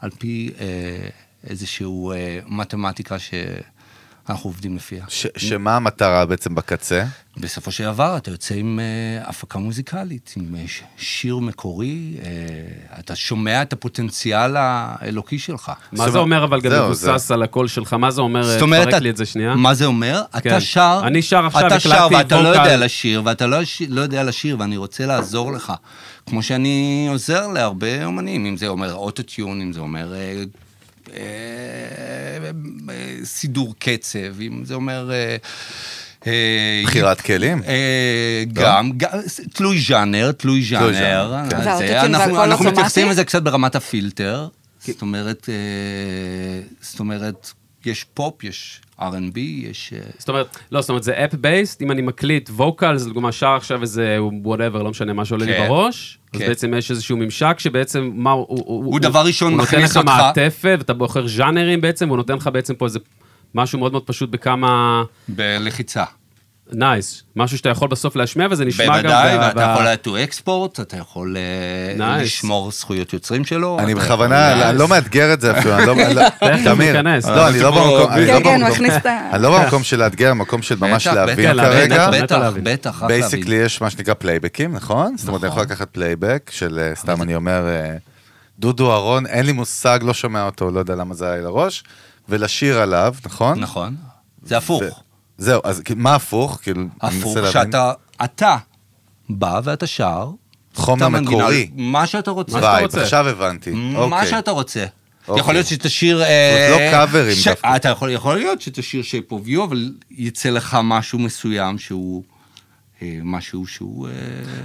על 0.00 0.10
פי 0.10 0.50
אה, 0.60 1.08
איזושהי 1.50 1.86
אה, 1.86 2.38
מתמטיקה 2.46 3.16
שאנחנו 3.18 4.50
עובדים 4.50 4.76
לפיה. 4.76 5.04
ש- 5.08 5.26
שמה 5.36 5.76
המטרה 5.76 6.26
בעצם 6.26 6.54
בקצה? 6.54 7.04
בסופו 7.36 7.70
של 7.72 7.84
דבר 7.84 8.16
אתה 8.16 8.30
יוצא 8.30 8.54
עם 8.54 8.80
אה, 8.80 9.28
הפקה 9.28 9.58
מוזיקלית, 9.58 10.34
עם 10.36 10.54
אה, 10.54 10.64
ש- 10.66 10.82
שיר 10.96 11.38
מקורי, 11.38 12.16
אה, 12.24 12.30
אתה 12.98 13.16
שומע 13.16 13.62
את 13.62 13.72
הפוטנציאל 13.72 14.54
האלוקי 14.58 15.38
שלך. 15.38 15.72
מה 15.92 16.10
זה 16.10 16.18
אומר 16.18 16.44
אבל 16.44 16.60
גם 16.60 16.72
מבוסס 16.84 17.30
על 17.30 17.42
הקול 17.42 17.68
שלך? 17.68 17.92
מה 17.92 18.10
זה 18.10 18.20
אומר? 18.20 18.42
זאת 18.42 18.62
אומרת, 18.62 18.88
תפרק 18.88 19.02
לי 19.02 19.10
את 19.10 19.16
זה 19.16 19.26
שנייה. 19.26 19.54
מה 19.54 19.74
זה 19.74 19.84
אומר? 19.84 20.22
כן. 20.32 20.38
אתה 20.50 20.60
שר, 20.60 21.00
אני 21.04 21.22
שר 21.22 21.46
עכשיו, 21.46 21.66
אתה 21.66 21.80
שר 21.80 22.08
ואתה 22.12 22.42
לא. 22.42 22.48
יודע 22.48 22.76
לשיר, 22.76 23.22
ואתה 23.24 23.46
לא, 23.46 23.64
ש- 23.64 23.82
לא 23.88 24.00
יודע 24.00 24.22
לשיר, 24.22 24.56
ואני 24.60 24.76
רוצה 24.76 25.06
לעזור 25.06 25.52
לך. 25.52 25.72
כמו 26.26 26.42
שאני 26.42 27.06
עוזר 27.10 27.46
להרבה 27.46 28.04
אומנים, 28.04 28.46
אם 28.46 28.56
זה 28.56 28.68
אומר 28.68 28.94
אוטוטיון, 28.94 29.60
אם 29.60 29.72
זה 29.72 29.80
אומר 29.80 30.14
סידור 33.24 33.74
קצב, 33.78 34.40
אם 34.40 34.64
זה 34.64 34.74
אומר... 34.74 35.10
אה, 35.12 35.36
אה, 36.26 36.82
בחירת 36.84 37.20
כלים? 37.20 37.62
אה, 37.66 38.44
גם, 38.52 38.90
תלוי 39.52 39.80
ז'אנר, 39.80 40.32
תלוי 40.32 40.62
ז'אנר. 40.62 41.42
כן. 41.50 41.56
אה, 41.68 42.04
אנחנו-? 42.44 42.64
מתייחסים 42.64 43.08
לזה 43.08 43.24
קצת 43.24 43.42
ברמת 43.42 43.74
הפילטר. 43.74 44.48
זאת 44.86 45.02
אומרת, 45.02 45.48
אה, 45.48 46.68
זאת 46.80 47.00
אומרת, 47.00 47.50
יש 47.84 48.04
פופ, 48.14 48.44
יש 48.44 48.80
R&B, 49.00 49.38
יש... 49.38 49.92
אה, 49.92 50.00
זאת 50.18 50.28
אומרת, 50.28 50.58
לא, 50.72 50.80
זאת 50.80 50.88
אומרת, 50.90 51.02
זה 51.02 51.24
app 51.24 51.34
based, 51.34 51.82
אם 51.82 51.90
אני 51.90 52.02
מקליט 52.02 52.50
vocal, 52.50 52.96
זה 52.96 53.10
לדוגמה 53.10 53.32
שר 53.32 53.48
עכשיו 53.48 53.82
איזה 53.82 54.16
whatever, 54.42 54.82
לא 54.82 54.90
משנה 54.90 55.12
מה 55.12 55.24
שעולה 55.24 55.44
לי 55.46 55.52
כן. 55.52 55.66
בראש, 55.68 56.18
אז 56.34 56.40
כן. 56.40 56.48
בעצם 56.48 56.74
יש 56.74 56.90
איזשהו 56.90 57.16
ממשק 57.16 57.54
שבעצם, 57.58 58.10
מה 58.14 58.30
הוא... 58.30 58.46
הוא 58.66 59.00
דבר 59.00 59.24
ראשון 59.26 59.52
הוא 59.52 59.62
מכניס 59.62 59.72
נותן 59.74 59.90
לך 59.90 59.96
אותך- 59.96 60.22
מעטפת, 60.22 60.74
ואתה 60.78 60.94
בוחר 60.94 61.26
ז'אנרים 61.28 61.80
בעצם, 61.80 62.06
והוא 62.06 62.16
נותן 62.16 62.34
לך 62.34 62.50
בעצם 62.52 62.74
פה 62.74 62.84
איזה 62.84 62.98
משהו 63.54 63.78
מאוד 63.78 63.92
מאוד 63.92 64.02
פשוט 64.06 64.30
בכמה... 64.30 65.02
בלחיצה. 65.28 66.04
Nice, 66.72 67.22
משהו 67.36 67.58
שאתה 67.58 67.68
יכול 67.68 67.88
בסוף 67.88 68.16
להשמיע, 68.16 68.46
וזה 68.50 68.64
נשמע 68.64 68.86
גם... 68.86 68.92
בוודאי, 69.02 69.38
ואתה 69.38 69.66
ב- 69.66 69.70
יכול 69.70 69.86
to 70.04 70.30
export, 70.30 70.82
אתה 70.82 70.96
יכול 70.96 71.36
אה, 71.36 72.18
Nice. 72.18 72.22
לשמור 72.22 72.70
זכויות 72.72 73.12
יוצרים 73.12 73.44
שלו. 73.44 73.78
אני 73.78 73.92
אתה 73.92 74.00
בכוונה, 74.00 74.50
יכול- 74.50 74.62
אני 74.62 74.78
לא 74.78 74.88
מאתגר 74.88 75.32
את 75.32 75.40
זה 75.40 75.58
אפילו, 75.58 75.76
אני 75.78 75.86
לא... 75.86 75.92
אני 76.42 76.64
לא- 76.64 76.74
תמיר. 76.74 77.02
לא, 77.02 77.48
אני 77.48 77.60
לא 77.60 77.70
פה- 77.70 77.80
במקום... 77.80 78.12
אני 78.12 78.26
לא 78.26 78.32
כן, 78.32 78.42
כן, 78.44 78.54
במקום- 78.60 78.70
מכניס 78.72 78.92
את 78.96 79.06
ה... 79.06 79.30
אני 79.32 79.42
לא 79.42 79.58
במקום 79.62 79.82
של 79.82 79.98
לאתגר, 79.98 80.30
במקום 80.30 80.62
של 80.62 80.76
ממש 80.80 81.06
להבין 81.06 81.54
כרגע. 81.54 82.10
בטח, 82.10 82.22
בטח. 82.22 82.52
בטח, 82.62 83.02
basically. 83.02 83.56
יש 83.56 83.80
מה 83.80 83.90
שנקרא 83.90 84.14
פלייבקים, 84.14 84.72
נכון? 84.72 85.16
זאת 85.16 85.28
אומרת, 85.28 85.44
אני 85.44 85.50
יכול 85.52 85.62
לקחת 85.62 85.88
פלייבק 85.90 86.50
של, 86.54 86.78
אה, 86.82 86.94
סתם 86.94 87.22
אני 87.22 87.34
אומר, 87.34 87.66
אה, 87.68 87.96
דודו 88.58 88.92
אהרון, 88.92 89.26
אין 89.26 89.46
לי 89.46 89.52
מושג, 89.52 89.98
לא 90.02 90.14
שומע 90.14 90.42
אותו, 90.46 90.70
לא 90.70 90.78
יודע 90.78 90.94
למה 90.94 91.14
זה 91.14 91.26
היה 91.26 91.36
לי 91.36 91.42
לראש, 91.42 91.84
ולשיר 92.28 92.80
עליו, 92.80 93.14
נכון? 93.26 93.60
נכון. 93.60 93.94
זה 94.44 94.56
הפוך. 94.56 95.02
זהו, 95.38 95.60
אז 95.64 95.82
מה 95.96 96.14
הפוך? 96.14 96.58
כאילו, 96.62 96.82
אני 97.02 97.18
הפוך. 97.18 97.36
שאתה, 97.52 97.92
אתה 98.24 98.56
בא 99.28 99.60
ואתה 99.64 99.86
שר. 99.86 100.30
חומר 100.74 101.08
מקורי. 101.08 101.70
מה 101.76 102.06
שאתה 102.06 102.30
רוצה. 102.30 102.52
שאתה 102.52 102.66
vibe, 102.66 102.82
רוצה. 102.82 103.02
עכשיו 103.02 103.28
הבנתי. 103.28 103.70
מה 103.70 103.98
אוקיי. 103.98 104.26
שאתה 104.26 104.50
רוצה. 104.50 104.84
אוקיי. 105.28 105.40
יכול 105.40 105.54
להיות 105.54 105.66
שתשיר... 105.66 106.18
זאת 106.18 106.26
אה, 106.26 106.68
לא 106.70 106.90
קאברים 106.90 107.36
דווקא. 107.44 107.76
אתה 107.76 107.88
יכול, 107.88 108.36
להיות 108.36 108.60
שתשיר 108.60 109.02
shape 109.02 109.32
of 109.32 109.48
you, 109.48 109.64
אבל 109.64 109.92
יצא 110.10 110.50
לך 110.50 110.78
משהו 110.84 111.18
מסוים 111.18 111.78
שהוא... 111.78 112.22
אה, 113.02 113.18
משהו 113.22 113.66
שהוא... 113.66 114.08
אה, 114.08 114.12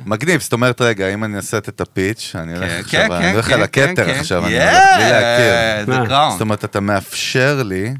מגניב, 0.05 0.41
זאת 0.41 0.53
אומרת, 0.53 0.81
רגע, 0.81 1.13
אם 1.13 1.23
אני 1.23 1.37
אעשה 1.37 1.57
את 1.57 1.81
הפיץ', 1.81 2.31
אני 2.35 2.57
הולך 2.57 2.71
כן, 2.71 2.79
עכשיו, 2.79 3.09
כן, 3.09 3.11
אני 3.11 3.31
הולך 3.31 3.45
כן, 3.45 3.53
על 3.53 3.67
כן, 3.71 3.89
הכתר 3.89 4.05
כן. 4.05 4.19
עכשיו, 4.19 4.45
אני 4.45 4.59
הולך 4.59 4.83
בלי 4.97 5.97
להכיר. 5.99 6.31
זאת 6.31 6.41
אומרת, 6.41 6.65
אתה 6.65 6.79
מאפשר 6.79 7.63
לי 7.63 7.93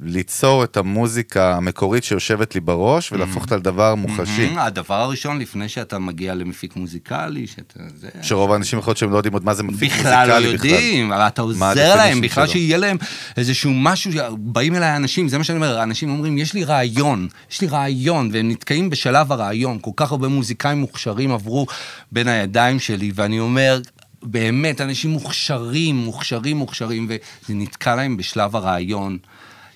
ליצור 0.00 0.64
את 0.64 0.76
המוזיקה 0.76 1.56
המקורית 1.56 2.04
שיושבת 2.04 2.54
לי 2.54 2.60
בראש 2.60 3.12
ולהפוך 3.12 3.42
אותה 3.42 3.56
לדבר 3.56 3.94
מוחשי. 3.94 4.50
Mhm, 4.54 4.58
הדבר 4.60 4.94
הראשון, 4.94 5.38
לפני 5.38 5.68
שאתה 5.68 5.98
מגיע 5.98 6.34
למפיק 6.34 6.76
מוזיקלי, 6.76 7.46
שאתה... 7.46 7.80
זה... 7.94 8.08
שרוב 8.22 8.52
האנשים 8.52 8.78
יכול 8.78 8.90
להיות 8.90 8.98
שהם 8.98 9.10
לא 9.10 9.16
יודעים 9.16 9.32
עוד 9.32 9.44
מה 9.44 9.54
זה 9.54 9.62
מפיק 9.62 9.92
מוזיקלי 9.92 10.00
בכלל 10.00 10.26
בכלל. 10.26 10.42
לא 10.42 10.46
יודעים, 10.46 11.12
אבל 11.12 11.26
אתה 11.26 11.42
עוזר 11.42 11.96
להם, 11.96 12.20
בכלל? 12.20 12.46
שיהיה 12.46 12.76
להם 12.76 12.96
איזשהו 13.36 13.72
משהו, 13.74 14.10
באים 14.38 14.74
אליי 14.74 14.96
אנשים, 14.96 15.28
זה 15.28 15.38
מה 15.38 15.44
שאני 15.44 15.56
אומר, 15.56 15.82
אנשים 15.82 16.10
אומרים, 16.10 16.38
יש 16.38 16.54
לי 16.54 16.64
רעיון, 16.64 17.28
יש 17.50 17.60
לי 17.60 17.66
רעיון, 17.66 18.30
והם 18.32 18.48
נתקעים 18.48 18.90
בשלב 18.90 19.32
הרעיון, 19.32 19.78
כל 19.80 19.90
כך 19.96 20.10
הרבה 20.10 20.28
מוזיקאים 20.28 20.78
מוכשרים 20.78 21.32
עברו 21.32 21.66
בין 22.12 22.28
הידיים 22.28 22.78
שלי, 22.78 23.12
ואני 23.14 23.40
אומר, 23.40 23.80
באמת, 24.22 24.80
אנשים 24.80 25.10
מוכשרים, 25.10 25.96
מוכשרים, 25.96 26.56
מוכשרים, 26.56 27.08
וזה 27.08 27.54
נתקע 27.54 27.94
להם 27.94 28.16
בשלב 28.16 28.56
הרעיון, 28.56 29.18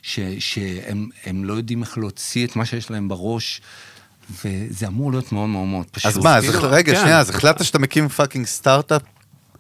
ש, 0.03 0.21
שהם 0.39 1.09
הם 1.27 1.45
לא 1.45 1.53
יודעים 1.55 1.83
איך 1.83 1.99
להוציא 1.99 2.47
את 2.47 2.57
מה 2.57 2.65
שיש 2.65 2.91
להם 2.91 3.09
בראש. 3.09 3.61
וזה 4.45 4.87
אמור 4.87 5.11
להיות 5.13 5.33
מאוד 5.33 5.49
מאוד 5.49 5.67
מאוד 5.67 5.87
פשוט. 5.91 6.07
אז 6.07 6.19
מה, 6.19 6.37
אז 6.37 6.45
כאילו, 6.45 6.61
רגע, 6.71 6.93
כן. 6.95 7.01
שנייה, 7.01 7.19
אז 7.19 7.31
החלטת 7.31 7.65
שאתה 7.65 7.79
מקים 7.79 8.09
fucking 8.09 8.47
סטארט-אפ 8.47 9.03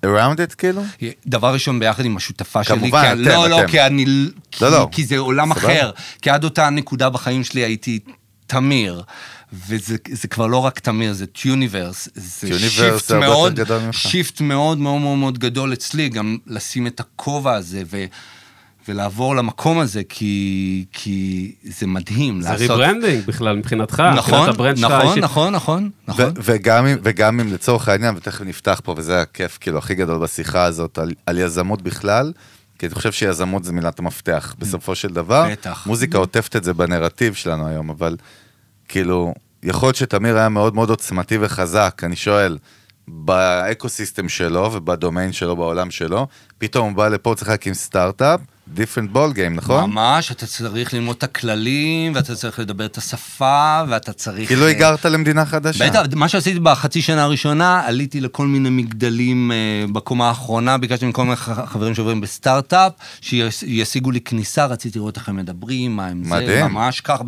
around 0.06 0.50
it 0.50 0.54
כאילו? 0.58 0.82
דבר 1.26 1.52
ראשון 1.52 1.78
ביחד 1.80 2.04
עם 2.04 2.16
השותפה 2.16 2.64
שלי. 2.64 2.78
כמובן, 2.78 3.02
כי- 3.02 3.12
אתם, 3.12 3.20
לא, 3.30 3.48
לא, 3.48 3.60
אתם. 3.60 3.68
כי 3.68 3.80
אני... 3.82 4.04
כי, 4.50 4.64
לא. 4.64 4.88
כי 4.92 5.04
זה 5.04 5.18
עולם 5.18 5.54
סבבה. 5.54 5.66
אחר. 5.66 5.90
כי 6.22 6.30
עד 6.30 6.44
אותה 6.44 6.70
נקודה 6.70 7.10
בחיים 7.10 7.44
שלי 7.44 7.60
הייתי 7.60 7.98
תמיר. 8.46 9.02
וזה 9.68 9.96
זה 10.12 10.28
כבר 10.28 10.46
לא 10.46 10.56
רק 10.56 10.78
תמיר, 10.78 11.12
זה 11.12 11.26
Tuniverse. 11.26 12.08
זה 12.14 12.46
Tuniverse 12.46 12.72
shift 13.02 13.12
מאוד. 13.12 13.60
שיפט 13.92 14.40
מאוד 14.40 14.78
מאוד 14.78 15.00
מאוד 15.00 15.18
מאוד 15.18 15.38
גדול 15.38 15.72
אצלי, 15.72 16.08
גם 16.08 16.36
לשים 16.46 16.86
את 16.86 17.00
הכובע 17.00 17.54
הזה 17.54 17.82
ו... 17.90 18.04
ולעבור 18.90 19.36
למקום 19.36 19.78
הזה, 19.78 20.02
כי, 20.08 20.84
כי 20.92 21.52
זה 21.64 21.86
מדהים 21.86 22.40
זה 22.40 22.54
rebranding 22.54 23.26
בכלל 23.26 23.56
מבחינתך. 23.56 24.00
מבחינת 24.00 24.18
נכון, 24.18 24.48
ה 24.48 24.53
brand 24.53 24.76
שלך 24.76 24.90
נכון, 24.90 25.06
האישי. 25.06 25.20
נכון, 25.20 25.52
נכון, 25.52 25.84
ו- 25.84 26.10
נכון. 26.10 26.32
וגם 26.42 26.86
אם, 26.86 26.96
וגם 27.02 27.40
אם 27.40 27.52
לצורך 27.52 27.88
העניין, 27.88 28.16
ותכף 28.16 28.40
נפתח 28.40 28.80
פה, 28.84 28.94
וזה 28.96 29.20
הכיף 29.20 29.58
כאילו 29.60 29.78
הכי 29.78 29.94
גדול 29.94 30.18
בשיחה 30.18 30.64
הזאת, 30.64 30.98
על, 30.98 31.12
על 31.26 31.38
יזמות 31.38 31.82
בכלל, 31.82 32.32
כי 32.78 32.86
אני 32.86 32.94
חושב 32.94 33.12
שיזמות 33.12 33.64
זה 33.64 33.72
מילת 33.72 33.98
המפתח 33.98 34.54
בסופו 34.58 34.94
של 34.94 35.08
דבר. 35.08 35.46
בטח. 35.50 35.86
מוזיקה 35.86 36.18
עוטפת 36.18 36.56
את 36.56 36.64
זה 36.64 36.74
בנרטיב 36.74 37.34
שלנו 37.34 37.68
היום, 37.68 37.90
אבל 37.90 38.16
כאילו, 38.88 39.34
יכול 39.62 39.86
להיות 39.86 39.96
שתמיר 39.96 40.36
היה 40.36 40.48
מאוד 40.48 40.74
מאוד 40.74 40.90
עוצמתי 40.90 41.38
וחזק, 41.40 42.00
אני 42.04 42.16
שואל, 42.16 42.58
ב 43.08 43.20
ecosystem 43.20 44.28
שלו 44.28 44.70
ובדומיין 44.72 45.32
שלו, 45.32 45.56
בעולם 45.56 45.90
שלו, 45.90 46.26
פתאום 46.58 46.88
הוא 46.88 46.96
בא 46.96 47.08
לפה, 47.08 47.34
צריך 47.36 47.48
להקים 47.50 47.74
סטארט-אפ, 47.74 48.40
different 48.76 49.16
ball 49.16 49.36
game, 49.36 49.50
נכון? 49.54 49.90
ממש, 49.90 50.32
אתה 50.32 50.46
צריך 50.46 50.94
ללמוד 50.94 51.16
את 51.16 51.22
הכללים, 51.22 52.14
ואתה 52.14 52.34
צריך 52.34 52.58
לדבר 52.58 52.86
את 52.86 52.98
השפה, 52.98 53.82
ואתה 53.88 54.12
צריך... 54.12 54.48
כאילו 54.48 54.62
אה, 54.62 54.68
היגרת 54.68 55.04
למדינה 55.04 55.46
חדשה. 55.46 55.90
בטח, 55.90 56.02
מה 56.16 56.28
שעשיתי 56.28 56.60
בחצי 56.60 57.02
שנה 57.02 57.22
הראשונה, 57.22 57.82
עליתי 57.86 58.20
לכל 58.20 58.46
מיני 58.46 58.70
מגדלים 58.70 59.52
אה, 59.52 59.84
בקומה 59.92 60.28
האחרונה, 60.28 60.78
ביקשתי 60.78 61.06
מכל 61.06 61.24
מיני 61.24 61.36
חברים 61.36 61.94
שעוברים 61.94 62.20
בסטארט-אפ, 62.20 62.92
שישיגו 63.20 64.10
לי 64.10 64.20
כניסה, 64.20 64.66
רציתי 64.66 64.98
לראות 64.98 65.16
איך 65.16 65.28
הם 65.28 65.36
מדברים, 65.36 65.96
מה 65.96 66.06
הם 66.06 66.24
זה. 66.24 66.64
ממש 66.64 67.00
כך. 67.00 67.20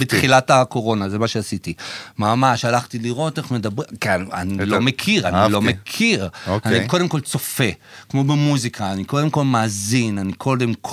בתחילת 0.00 0.50
הקורונה, 0.50 1.08
זה 1.08 1.18
מה 1.18 1.28
שעשיתי. 1.28 1.74
ממש, 2.18 2.64
הלכתי 2.64 2.98
לראות 2.98 3.38
איך 3.38 3.50
מדברים, 3.50 3.88
כן, 4.00 4.22
אני. 4.32 4.66
לא 4.66 4.80
מכיר, 4.80 5.28
אני. 5.28 5.52
לא 5.52 5.62
מכיר. 5.62 6.28
אוקיי. 6.46 6.78
אני 6.78 6.88
קודם 6.88 7.08
כל 7.08 7.20
צופה, 7.20 7.64
כמו 8.08 8.24
במוזיקה, 8.24 8.92
אני 8.92 9.04
קודם 9.04 9.30
כל 9.30 9.44
מאזין, 9.44 10.18
אני 10.18 10.32
קודם 10.32 10.74
כל 10.74 10.87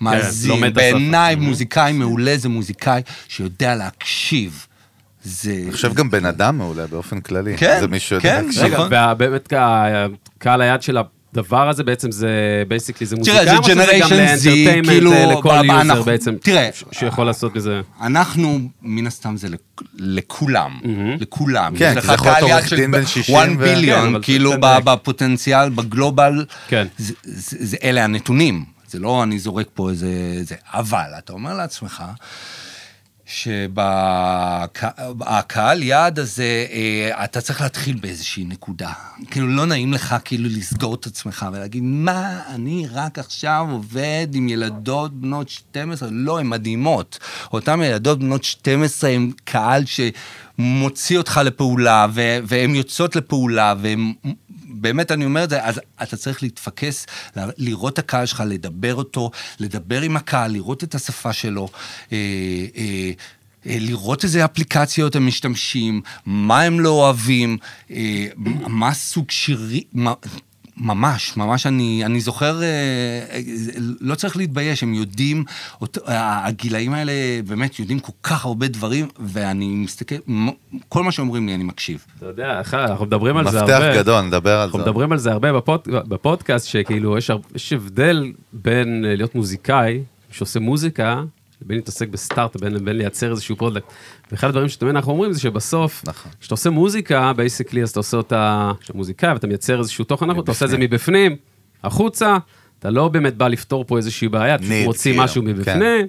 מאזין. 0.00 0.50
לומד 0.50 0.70
את 0.70 0.76
השפה. 0.78 0.92
בעיניי 0.98 1.34
מוזיקאי 1.34 1.92
מעולה 1.92 2.36
זה 2.36 2.48
מוזיקאי 2.48 3.00
שיודע 3.28 3.74
להקשיב. 3.74 4.66
זה... 5.24 5.60
אני 5.64 5.72
חושב 5.72 5.94
גם 5.94 6.10
בן 6.10 6.24
אדם 6.26 6.58
מעולה 6.58 6.86
באופן 6.86 7.20
כללי. 7.20 7.56
כן, 7.56 7.76
זה 7.80 7.88
מישהו 7.88 8.16
יודע 8.16 8.28
כן, 8.40 8.44
להקשיב. 8.44 8.62
רגע, 8.62 8.74
נכון. 8.74 8.86
ובאמת 8.86 9.52
קהל 10.38 10.60
היד 10.62 10.82
של 10.82 10.96
הדבר 11.32 11.68
הזה 11.68 11.84
בעצם 11.84 12.10
זה 12.10 12.28
בייסיקלי 12.68 13.06
זה 13.06 13.16
תראה, 13.16 13.34
מוזיקאים, 13.56 13.62
זה 13.76 13.82
או 13.82 13.86
שזה 13.86 13.98
גם 14.00 14.08
Z, 14.08 14.14
לאנטרטיימנט 14.14 14.86
כאילו, 14.88 15.12
לכל 15.12 15.48
ב- 15.48 15.60
ב- 15.60 15.64
יוזר 15.64 15.80
אנחנו- 15.80 16.04
בעצם, 16.04 16.34
תראה, 16.42 16.68
שיכול 16.92 17.26
לעשות 17.26 17.56
מזה. 17.56 17.80
אנחנו, 18.02 18.58
מן 18.82 19.06
הסתם 19.06 19.36
זה 19.36 19.48
לכ- 19.48 19.58
לכולם, 19.98 20.78
לכולם. 21.20 21.76
כן, 21.76 21.94
כי 22.00 22.06
זה 22.06 22.12
יכול 22.12 22.26
להיות 22.28 22.50
עורך 22.50 22.72
דין 22.72 22.90
בן 22.90 23.06
60 23.06 23.36
1 23.36 23.48
ו- 23.48 23.52
כן, 23.52 23.58
ביליון, 23.58 24.22
כאילו 24.22 24.50
צודק. 24.50 24.62
בפוטנציאל, 24.84 25.68
בגלובל, 25.70 26.44
כן. 26.68 26.86
זה- 26.98 27.14
זה- 27.24 27.56
זה- 27.60 27.76
אלה 27.82 28.04
הנתונים. 28.04 28.75
זה 28.88 28.98
לא 28.98 29.22
אני 29.22 29.38
זורק 29.38 29.66
פה 29.74 29.90
איזה... 29.90 30.38
זה. 30.42 30.54
אבל 30.72 31.10
אתה 31.18 31.32
אומר 31.32 31.54
לעצמך, 31.54 32.04
שבקהל 33.26 33.82
יעד 35.82 36.18
הזה, 36.18 36.66
אה, 36.70 37.24
אתה 37.24 37.40
צריך 37.40 37.60
להתחיל 37.60 37.96
באיזושהי 38.00 38.44
נקודה. 38.44 38.92
כאילו, 39.30 39.46
לא 39.48 39.66
נעים 39.66 39.92
לך 39.92 40.16
כאילו 40.24 40.48
לסגור 40.48 40.94
את 40.94 41.06
עצמך 41.06 41.46
ולהגיד, 41.52 41.82
מה, 41.82 42.40
אני 42.48 42.86
רק 42.92 43.18
עכשיו 43.18 43.66
עובד 43.70 44.26
עם 44.32 44.48
ילדות 44.48 45.20
בנות 45.20 45.48
12? 45.48 46.08
לא, 46.12 46.38
הן 46.38 46.46
מדהימות. 46.46 47.18
אותן 47.52 47.82
ילדות 47.82 48.18
בנות 48.18 48.44
12 48.44 49.10
הן 49.10 49.30
קהל 49.44 49.82
שמוציא 49.86 51.18
אותך 51.18 51.40
לפעולה, 51.44 52.06
והן 52.46 52.74
יוצאות 52.74 53.16
לפעולה, 53.16 53.74
והן... 53.80 54.12
באמת 54.80 55.12
אני 55.12 55.24
אומר 55.24 55.44
את 55.44 55.50
זה, 55.50 55.64
אז 55.64 55.80
אתה 56.02 56.16
צריך 56.16 56.42
להתפקס, 56.42 57.06
לראות 57.36 57.92
את 57.92 57.98
הקהל 57.98 58.26
שלך, 58.26 58.42
לדבר 58.46 58.94
אותו, 58.94 59.30
לדבר 59.60 60.02
עם 60.02 60.16
הקהל, 60.16 60.52
לראות 60.52 60.84
את 60.84 60.94
השפה 60.94 61.32
שלו, 61.32 61.68
אה, 62.12 62.16
אה, 62.76 63.10
אה, 63.66 63.76
לראות 63.80 64.24
איזה 64.24 64.44
אפליקציות 64.44 65.16
הם 65.16 65.26
משתמשים, 65.26 66.00
מה 66.26 66.62
הם 66.62 66.80
לא 66.80 66.90
אוהבים, 66.90 67.58
מה 68.66 68.94
סוג 68.94 69.30
שירי... 69.30 69.84
ממש, 70.76 71.36
ממש 71.36 71.66
אני, 71.66 72.04
אני 72.04 72.20
זוכר, 72.20 72.62
אה, 72.62 72.66
אה, 73.32 73.40
לא 74.00 74.14
צריך 74.14 74.36
להתבייש, 74.36 74.82
הם 74.82 74.94
יודעים, 74.94 75.44
אות- 75.80 75.98
הגילאים 76.06 76.92
האלה 76.94 77.12
באמת 77.46 77.78
יודעים 77.78 77.98
כל 78.00 78.12
כך 78.22 78.44
הרבה 78.44 78.68
דברים, 78.68 79.06
ואני 79.18 79.66
מסתכל, 79.66 80.14
כל 80.88 81.02
מה 81.04 81.12
שאומרים 81.12 81.46
לי 81.46 81.54
אני 81.54 81.64
מקשיב. 81.64 82.04
אתה 82.18 82.26
יודע, 82.26 82.60
אנחנו 82.72 83.06
מדברים 83.06 83.36
על 83.36 83.50
זה 83.50 83.60
הרבה. 83.60 83.78
מפתח 83.88 84.00
גדול, 84.00 84.20
נדבר 84.20 84.56
על 84.56 84.62
אנחנו 84.62 84.78
זה. 84.78 84.84
מדברים 84.84 85.12
על 85.12 85.18
זה 85.18 85.32
הרבה 85.32 85.52
בפוד, 85.52 85.80
בפודקאסט, 85.88 86.66
שכאילו 86.68 87.18
יש, 87.18 87.30
יש 87.54 87.72
הבדל 87.72 88.32
בין 88.52 89.04
אה, 89.04 89.16
להיות 89.16 89.34
מוזיקאי, 89.34 90.00
שעושה 90.30 90.60
מוזיקה, 90.60 91.22
לבין 91.62 91.76
להתעסק 91.76 92.08
בסטארט, 92.08 92.56
בין, 92.56 92.84
בין 92.84 92.96
לייצר 92.98 93.30
איזשהו 93.30 93.56
product. 93.56 93.86
ואחד 94.32 94.48
הדברים 94.48 94.68
שתמיד 94.68 94.96
אנחנו 94.96 95.12
אומרים 95.12 95.32
זה 95.32 95.40
שבסוף, 95.40 96.02
נכון. 96.06 96.32
כשאתה 96.40 96.54
עושה 96.54 96.70
מוזיקה, 96.70 97.32
basically, 97.32 97.82
אז 97.82 97.90
אתה 97.90 98.00
עושה 98.00 98.16
אותה, 98.16 98.72
כשאתה 98.80 98.98
מוזיקאי 98.98 99.32
ואתה 99.32 99.46
מייצר 99.46 99.78
איזשהו 99.78 100.04
תוכן, 100.04 100.30
אתה 100.30 100.50
עושה 100.50 100.64
את 100.64 100.70
זה 100.70 100.78
מבפנים, 100.78 101.36
החוצה, 101.84 102.36
אתה 102.78 102.90
לא 102.90 103.08
באמת 103.08 103.36
בא 103.36 103.48
לפתור 103.48 103.84
פה 103.84 103.96
איזושהי 103.96 104.28
בעיה, 104.28 104.54
אתה 104.54 104.64
מוציא 104.84 105.12
כאילו, 105.12 105.24
משהו 105.24 105.42
כן. 105.42 105.48
מבפנים. 105.48 106.06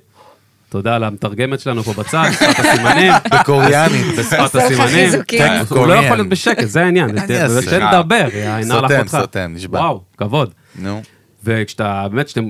תודה 0.69 0.97
למתרגמת 0.97 1.59
שלנו 1.59 1.83
פה 1.83 1.93
בצד, 1.93 2.29
שפת 2.31 2.59
הסימנים. 2.65 3.11
בקוריאנית. 3.31 4.05
בשפת 4.19 4.39
לך 4.55 4.55
הסימנים. 4.55 5.09
כן, 5.27 5.61
הוא 5.69 5.87
לא. 5.87 5.93
יכול 5.93 6.17
להיות 6.17 6.29
בשקט, 6.29 6.67
זה 6.67 6.83
העניין. 6.83 7.27
תן 7.27 7.89
לדבר, 7.89 8.27
עינה 8.33 8.63
סותם, 8.63 8.93
לאחותך. 8.93 9.17
סותם, 9.21 9.51
נשבע. 9.55 9.79
וואו, 9.79 10.01
כבוד. 10.17 10.53
נו. 10.75 11.01
וכשאתה, 11.43 12.07
באמת, 12.11 12.25
כשאתם, 12.25 12.49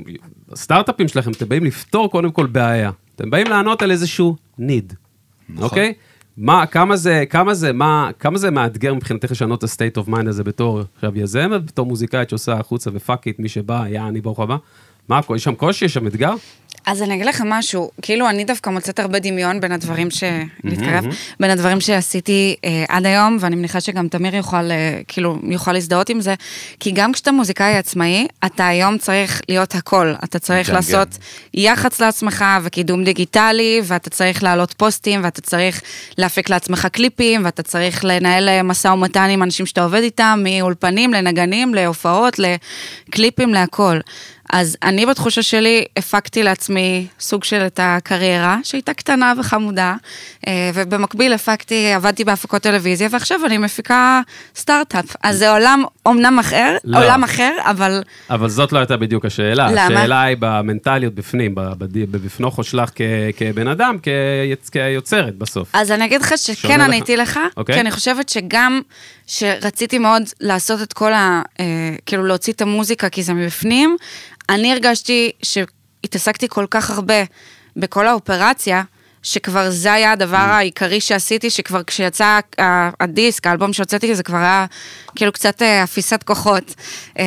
הסטארט-אפים 0.52 1.08
שלכם, 1.08 1.32
אתם 1.32 1.50
באים 1.50 1.64
לפתור 1.64 2.12
קודם 2.12 2.32
כל 2.32 2.46
בעיה. 2.46 2.92
אתם 3.16 3.30
באים 3.30 3.48
לענות 3.48 3.82
על 3.82 3.92
איזשהו 3.92 4.36
need, 4.60 4.94
נכון. 5.50 5.64
אוקיי? 5.64 5.94
מה, 6.38 6.66
כמה 6.66 6.98
זה, 6.98 7.24
כמה 7.30 7.54
זה, 7.54 7.74
מה, 7.74 8.10
כמה 8.20 8.38
זה 8.38 8.52
מאתגר 8.52 8.94
מבחינתך 8.94 9.32
לשנות 9.32 9.64
את 9.64 9.70
ה-state 9.70 10.04
of 10.04 10.10
mind 10.10 10.30
הזה 10.30 10.44
בתור 10.44 10.82
עכשיו 10.96 11.20
יזם, 11.20 11.50
ובתור 11.54 11.86
מוזיקאית 11.86 12.30
שעושה 12.30 12.54
החוצה 12.54 12.90
ופאק 12.94 13.28
איט, 13.28 13.40
מי 13.40 13.50
שבא, 13.50 13.88
יעני, 13.88 14.22
ברוך 14.22 14.40
הבא. 14.40 14.58
מה, 15.10 15.20
יש 15.36 15.44
שם 15.44 15.56
קושי, 15.56 15.86
יש 15.86 15.94
שם 15.94 16.08
אתגר? 16.08 16.34
אז 16.88 17.02
אני 17.02 17.14
אגיד 17.16 17.26
לך 17.26 17.44
משהו, 17.46 17.92
כאילו 18.02 18.30
אני 18.30 18.44
דווקא 18.44 18.70
מוצאת 18.70 19.00
הרבה 19.00 19.20
דמיון 19.20 19.60
בין 19.60 19.72
הדברים 19.72 20.12
ש... 20.12 20.24
להתקרב, 20.64 21.06
בין 21.40 21.52
הדברים 21.52 21.82
שעשיתי 21.82 22.56
אה, 22.66 22.86
עד 22.90 23.06
היום, 23.06 23.38
ואני 23.40 23.56
מניחה 23.56 23.82
שגם 23.82 24.08
תמיר 24.08 24.36
יוכל, 24.36 24.72
אה, 24.72 25.00
כאילו, 25.08 25.40
יוכל 25.44 25.74
להזדהות 25.74 26.10
עם 26.10 26.22
זה, 26.22 26.36
כי 26.80 26.92
גם 26.92 27.12
כשאתה 27.12 27.32
מוזיקאי 27.32 27.78
עצמאי, 27.78 28.28
אתה 28.46 28.68
היום 28.68 28.98
צריך 28.98 29.42
להיות 29.50 29.76
הכל. 29.76 30.14
אתה 30.24 30.40
צריך 30.40 30.70
לעשות 30.70 31.08
יח"צ 31.54 32.00
לעצמך 32.00 32.46
וקידום 32.64 33.04
דיגיטלי, 33.04 33.82
ואתה 33.84 34.10
צריך 34.10 34.44
להעלות 34.44 34.74
פוסטים, 34.78 35.24
ואתה 35.24 35.42
צריך 35.42 35.82
להפיק 36.18 36.50
לעצמך 36.50 36.88
קליפים, 36.92 37.46
ואתה 37.46 37.64
צריך 37.64 38.06
לנהל 38.06 38.50
אה, 38.50 38.64
משא 38.64 38.88
ומתן 38.88 39.30
עם 39.30 39.44
אנשים 39.44 39.66
שאתה 39.66 39.84
עובד 39.84 40.02
איתם, 40.02 40.44
מאולפנים 40.44 41.14
לנגנים, 41.14 41.74
להופעות, 41.74 42.40
לקליפים, 42.40 43.54
להכל. 43.54 44.00
אז 44.54 44.78
אני 44.84 45.06
בתחושה 45.06 45.42
שלי 45.44 45.86
הפקתי 45.98 46.44
לעצמי 46.44 47.08
סוג 47.20 47.44
של 47.44 47.62
את 47.66 47.80
הקריירה, 47.84 48.58
שהייתה 48.64 48.94
קטנה 48.94 49.34
וחמודה, 49.40 49.96
אה, 50.48 50.72
ובמקביל 50.74 51.34
הפקתי, 51.34 51.94
עבדתי 51.94 52.24
בהפקות 52.24 52.62
טלוויזיה, 52.62 53.08
ועכשיו 53.12 53.46
אני 53.46 53.58
מפיקה 53.58 54.22
סטארט-אפ. 54.56 55.16
אז 55.24 55.38
זה 55.38 55.52
עולם 55.52 55.84
אומנם 56.06 56.40
אחר, 56.40 56.76
לא. 56.84 56.98
עולם 56.98 57.24
אחר, 57.24 57.52
אבל 57.62 58.02
אבל 58.30 58.50
זאת 58.50 58.72
לא 58.72 58.80
הייתה 58.80 58.98
בדיוק 58.98 59.26
השאלה. 59.26 59.68
למה? 59.72 59.86
השאלה 59.86 60.22
היא 60.22 60.38
במנטליות 60.40 61.16
בפנים, 61.16 61.56
בפנוכו 62.12 62.64
שלך 62.64 62.90
כ- 62.96 63.02
כבן 63.38 63.68
אדם, 63.68 63.98
כיוצרת 64.72 65.36
בסוף. 65.38 65.70
אז 65.74 65.92
אני 65.92 66.06
אגיד 66.06 66.22
לך 66.22 66.34
שכן 66.38 66.80
לך. 66.80 66.86
עניתי 66.86 67.18
לך, 67.18 67.40
אוקיי. 67.58 67.76
כי 67.76 67.82
אני 67.82 67.92
חושבת 67.92 68.30
שגם 68.30 68.82
שרציתי 69.28 70.00
מאוד 70.00 70.22
לעשות 70.42 70.82
את 70.82 70.94
כל 70.94 71.14
ה... 71.14 71.42
אה, 71.60 71.66
כאילו 72.06 72.26
להוציא 72.26 72.54
את 72.54 72.62
המוזיקה 72.62 73.10
כי 73.10 73.24
זה 73.24 73.34
מבפנים, 73.34 73.98
אני 74.50 74.72
הרגשתי 74.72 75.32
שהתעסקתי 75.44 76.48
כל 76.48 76.66
כך 76.70 76.90
הרבה 76.90 77.24
בכל 77.76 78.08
האופרציה, 78.08 78.84
שכבר 79.24 79.70
זה 79.70 79.94
היה 79.94 80.12
הדבר 80.12 80.38
Mm. 80.38 80.52
העיקרי 80.52 81.02
שעשיתי, 81.02 81.50
שכבר 81.50 81.84
כשיצא 81.84 82.40
הדיסק, 83.00 83.48
האלבום 83.48 83.74
שהוצאתי, 83.74 84.16
זה 84.16 84.24
כבר 84.24 84.38
היה 84.38 84.66
כאילו 85.16 85.32
קצת 85.32 85.62
אה, 85.62 85.84
אפיסת 85.84 86.24
כוחות. 86.24 86.76
אה, 87.20 87.26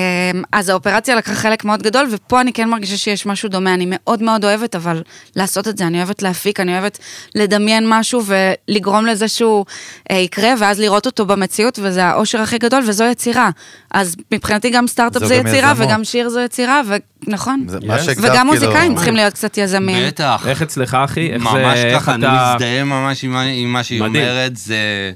אז 0.53 0.69
האופרציה 0.69 1.15
לקחה 1.17 1.35
חלק 1.35 1.65
מאוד 1.65 1.83
גדול, 1.83 2.07
ופה 2.11 2.41
אני 2.41 2.53
כן 2.53 2.69
מרגישה 2.69 2.97
שיש 2.97 3.27
משהו 3.27 3.49
דומה. 3.49 3.75
אני 3.75 3.87
מאוד 3.89 4.23
מאוד 4.23 4.45
אוהבת, 4.45 4.77
אבל 4.77 5.03
לעשות 5.37 5.69
את 5.69 5.79
זה, 5.79 5.87
אני 5.87 5.99
אוהבת 5.99 6.23
להפיק, 6.23 6.61
אני 6.61 6.73
אוהבת 6.73 6.99
לדמיין 7.35 7.85
משהו 7.89 8.23
ולגרום 8.27 9.07
לזה 9.07 9.29
שהוא 9.29 9.65
אה, 10.11 10.17
יקרה, 10.17 10.51
ואז 10.59 10.81
לראות 10.81 11.07
אותו 11.07 11.27
במציאות, 11.27 11.79
וזה 11.83 12.05
האושר 12.05 12.41
הכי 12.41 12.59
גדול, 12.59 12.83
וזו 12.87 13.05
יצירה. 13.05 13.51
אז 13.91 14.17
מבחינתי 14.33 14.71
גם 14.71 14.87
סטארט-אפ 14.87 15.25
זה 15.25 15.39
גם 15.39 15.47
יצירה, 15.47 15.71
יזמות. 15.73 15.89
וגם 15.89 16.05
שיר 16.05 16.29
זו 16.29 16.41
יצירה, 16.41 16.81
ונכון. 17.27 17.65
זה 17.69 17.79
מה. 17.87 17.99
שהגדרת, 18.03 18.31
וגם 18.31 18.51
כאילו- 18.51 18.67
מוזיקאים 18.69 18.95
צריכים 18.95 19.17
להיות 19.17 19.35
קצת 19.35 19.59
יזמים. 19.59 20.07
בטח. 20.07 20.45
איך 20.49 20.63
אצלך, 20.63 20.95
אחי? 20.95 21.33
איך 21.33 21.43
זה... 21.43 21.49
ממש 21.49 21.79
ככה, 21.95 22.15
אני 22.15 22.27
מזדהה 22.27 22.85
ממש 22.85 23.25
עם 23.25 23.73
מה- 23.73 23.83
שהיא 23.83 24.01
מדהים. 24.03 24.25
אומרת, 24.25 24.57
זה... 24.57 25.13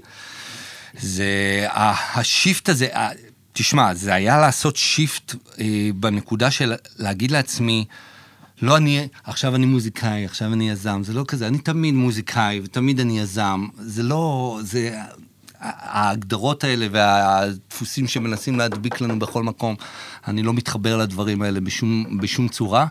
זה... 1.01 1.27
ה 2.15 2.24
shift 2.24 2.69
הזה, 2.69 2.87
תשמע, 3.53 3.95
זה 3.95 4.15
היה 4.15 4.39
לעשות 4.39 4.77
shift 4.77 5.35
אה, 5.61 5.67
בנקודה 5.95 6.51
של 6.51 6.73
להגיד 6.99 7.31
לעצמי, 7.31 7.85
לא 8.63 8.77
אני, 8.77 9.09
עכשיו 9.25 9.55
אני 9.55 9.67
מוזיקאי, 9.67 10.25
עכשיו 10.25 10.53
אני 10.53 10.71
יזם, 10.71 11.03
זה 11.05 11.13
לא 11.13 11.25
כזה, 11.29 11.47
אני 11.47 11.59
תמיד 11.59 11.95
מוזיקאי 11.95 12.61
ותמיד 12.65 13.01
אני 13.01 13.21
יזם, 13.21 13.67
זה 13.79 14.03
לא, 14.03 14.59
זה... 14.63 14.99
ההגדרות 15.65 16.65
האלה 16.65 16.87
והדפוסים 16.91 18.09
שמנסים 18.09 18.59
להדביק 18.59 19.01
לנו 19.01 19.19
בכל 19.19 19.43
מקום, 19.43 19.75
אני 20.29 20.43
לא 20.43 20.53
מתחבר 20.53 20.97
לדברים 20.97 21.43
האלה 21.43 21.61
בשום, 21.61 22.19
בשום 22.21 22.49
צורה, 22.49 22.87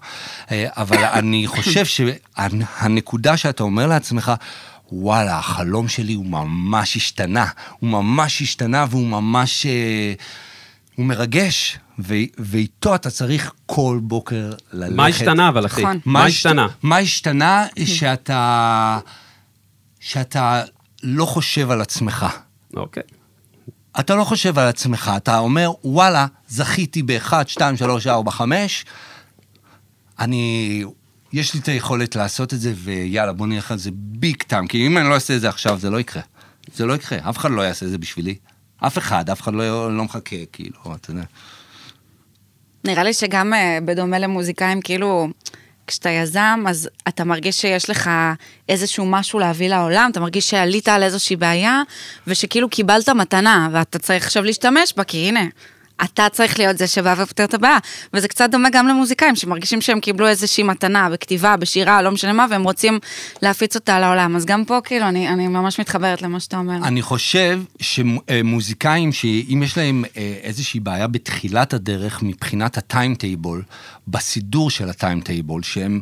אה, 0.52 0.68
אבל 0.78 0.98
אני 1.04 1.48
חושב 1.48 1.86
שהנקודה 1.86 3.38
שאתה 3.38 3.64
אומר 3.64 3.88
לעצמך, 3.88 4.32
וואלה, 4.92 5.40
החלום 5.40 5.88
שלי 5.88 6.14
הוא 6.14 6.26
ממש 6.26 6.96
השתנה, 6.96 7.46
הוא 7.80 7.90
ממש 7.90 8.42
השתנה 8.42 8.86
והוא 8.90 9.08
ממש... 9.08 9.66
אה, 9.66 10.14
הוא 10.96 11.06
מרגש, 11.06 11.78
ו- 12.00 12.14
ואיתו 12.38 12.96
אתה 12.96 13.10
צריך 13.10 13.52
כל 13.66 14.00
בוקר 14.04 14.52
ללכת. 14.74 14.96
מה 14.96 15.06
השתנה 15.06 15.50
אבל, 15.50 15.66
אחי? 15.66 15.82
נכון. 15.82 16.00
מה 16.06 16.24
השת- 16.24 16.36
השתנה? 16.36 16.68
מה 16.84 16.98
השתנה 16.98 17.66
שאתה, 17.86 19.00
שאתה 20.00 20.64
לא 21.04 21.26
חושב 21.26 21.72
על 21.72 21.82
עצמך. 21.82 22.26
אוקיי. 22.76 23.04
אתה 24.00 24.16
לא 24.16 24.24
חושב 24.24 24.60
על 24.60 24.68
עצמך, 24.68 25.12
אתה 25.18 25.38
אומר, 25.38 25.72
וואלה, 25.84 26.28
זכיתי 26.48 27.04
ב-1, 27.04 27.34
2, 27.48 27.78
3, 27.78 28.08
4, 28.08 28.32
5, 28.32 28.86
אני... 30.20 30.84
יש 31.34 31.54
לי 31.54 31.60
את 31.60 31.68
היכולת 31.68 32.16
לעשות 32.16 32.54
את 32.54 32.60
זה, 32.60 32.74
ויאללה, 32.76 33.34
בוא 33.34 33.48
נלך 33.48 33.72
על 33.72 33.78
זה 33.78 33.90
ביג 33.94 34.44
טיים, 34.44 34.68
כי 34.68 34.88
אם 34.88 34.98
אני 34.98 35.10
לא 35.10 35.14
אעשה 35.14 35.36
את 35.36 35.42
זה 35.42 35.50
עכשיו, 35.50 35.80
זה 35.80 35.90
לא 35.90 36.00
יקרה. 36.00 36.22
זה 36.76 36.86
לא 36.86 36.94
יקרה, 36.94 37.30
אף 37.30 37.38
אחד 37.38 37.52
לא 37.52 37.62
יעשה 37.62 37.86
את 37.86 37.92
זה 37.92 37.98
בשבילי. 37.98 38.36
אף 38.78 38.98
אחד, 38.98 39.30
אף 39.30 39.42
אחד 39.42 39.54
לא, 39.54 39.98
לא 39.98 40.04
מחכה, 40.04 40.36
כאילו, 40.52 40.96
אתה 40.96 41.12
יודע. 41.12 41.24
נראה 42.86 43.04
לי 43.04 43.14
שגם 43.14 43.54
אה, 43.54 43.80
בדומה 43.86 44.20
למוזיקאים, 44.20 44.82
כאילו, 44.82 45.28
כשאתה 45.88 46.10
יזם, 46.10 46.64
אז 46.68 46.90
אתה 47.08 47.24
מרגיש 47.24 47.62
שיש 47.62 47.90
לך 47.90 48.10
איזשהו 48.70 49.06
משהו 49.06 49.40
להביא 49.40 49.70
לעולם, 49.70 50.10
אתה 50.12 50.20
מרגיש 50.20 50.50
שעלית 50.50 50.90
על 50.90 51.04
איזושהי 51.04 51.36
בעיה, 51.36 51.82
ושכאילו 52.28 52.70
קיבלת 52.70 53.10
מתנה, 53.10 53.70
ואתה 53.72 54.00
צריך 54.00 54.26
עכשיו 54.26 54.44
להשתמש 54.44 54.94
בה, 54.98 55.04
כי 55.04 55.18
הנה, 55.18 55.46
אתה 56.04 56.28
צריך 56.32 56.60
להיות 56.60 56.78
זה 56.78 56.88
שבא 56.88 57.16
ופותר 57.18 57.44
את 57.44 57.54
הבעיה. 57.54 57.78
וזה 58.14 58.28
קצת 58.28 58.50
דומה 58.52 58.70
גם 58.70 58.88
למוזיקאים, 58.88 59.36
שמרגישים 59.36 59.82
שהם 59.82 60.00
קיבלו 60.00 60.28
איזושהי 60.28 60.64
מתנה 60.64 61.10
בכתיבה, 61.10 61.58
בשירה, 61.58 62.02
לא 62.02 62.12
משנה 62.12 62.34
מה, 62.34 62.46
והם 62.50 62.64
רוצים 62.64 63.00
להפיץ 63.42 63.76
אותה 63.76 64.00
לעולם. 64.00 64.36
אז 64.36 64.46
גם 64.46 64.66
פה, 64.66 64.80
כאילו, 64.84 65.08
אני, 65.08 65.30
אני 65.30 65.48
ממש 65.48 65.80
מתחברת 65.80 66.22
למה 66.22 66.40
שאתה 66.40 66.58
אומר. 66.58 66.76
אני 66.84 67.02
חושב 67.02 67.62
שמוזיקאים, 67.82 69.12
שאם 69.12 69.62
יש 69.66 69.78
להם 69.78 70.04
אה, 70.18 70.36
איזושהי 70.44 70.80
בעיה 70.80 71.08
בתחילת 71.08 71.74
הדרך 71.74 72.24
מבחינת 72.24 72.78
ה 72.78 72.86
timetable, 72.86 73.64
בסידור 74.08 74.70
של 74.70 74.90
ה 74.90 74.96
timetable, 74.96 75.64
שהם... 75.64 76.02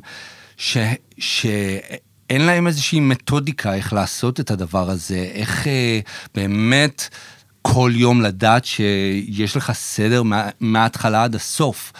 ש... 0.58 0.78
ש... 1.18 1.46
אין 2.30 2.42
להם 2.42 2.68
איזושהי 2.68 3.00
מתודיקה 3.00 3.74
איך 3.74 3.94
לעשות 3.94 4.40
את 4.40 4.52
הדבר 4.52 4.90
הזה, 4.90 5.30
איך 5.34 5.68
אה, 5.68 6.00
באמת 6.36 7.10
כל 7.62 7.92
יום 7.96 8.22
לדעת 8.22 8.66
שיש 8.66 9.56
לך 9.56 9.72
סדר 9.72 10.24
מה, 10.24 10.50
מההתחלה 10.60 11.24
עד 11.24 11.36
הסוף. 11.36 11.94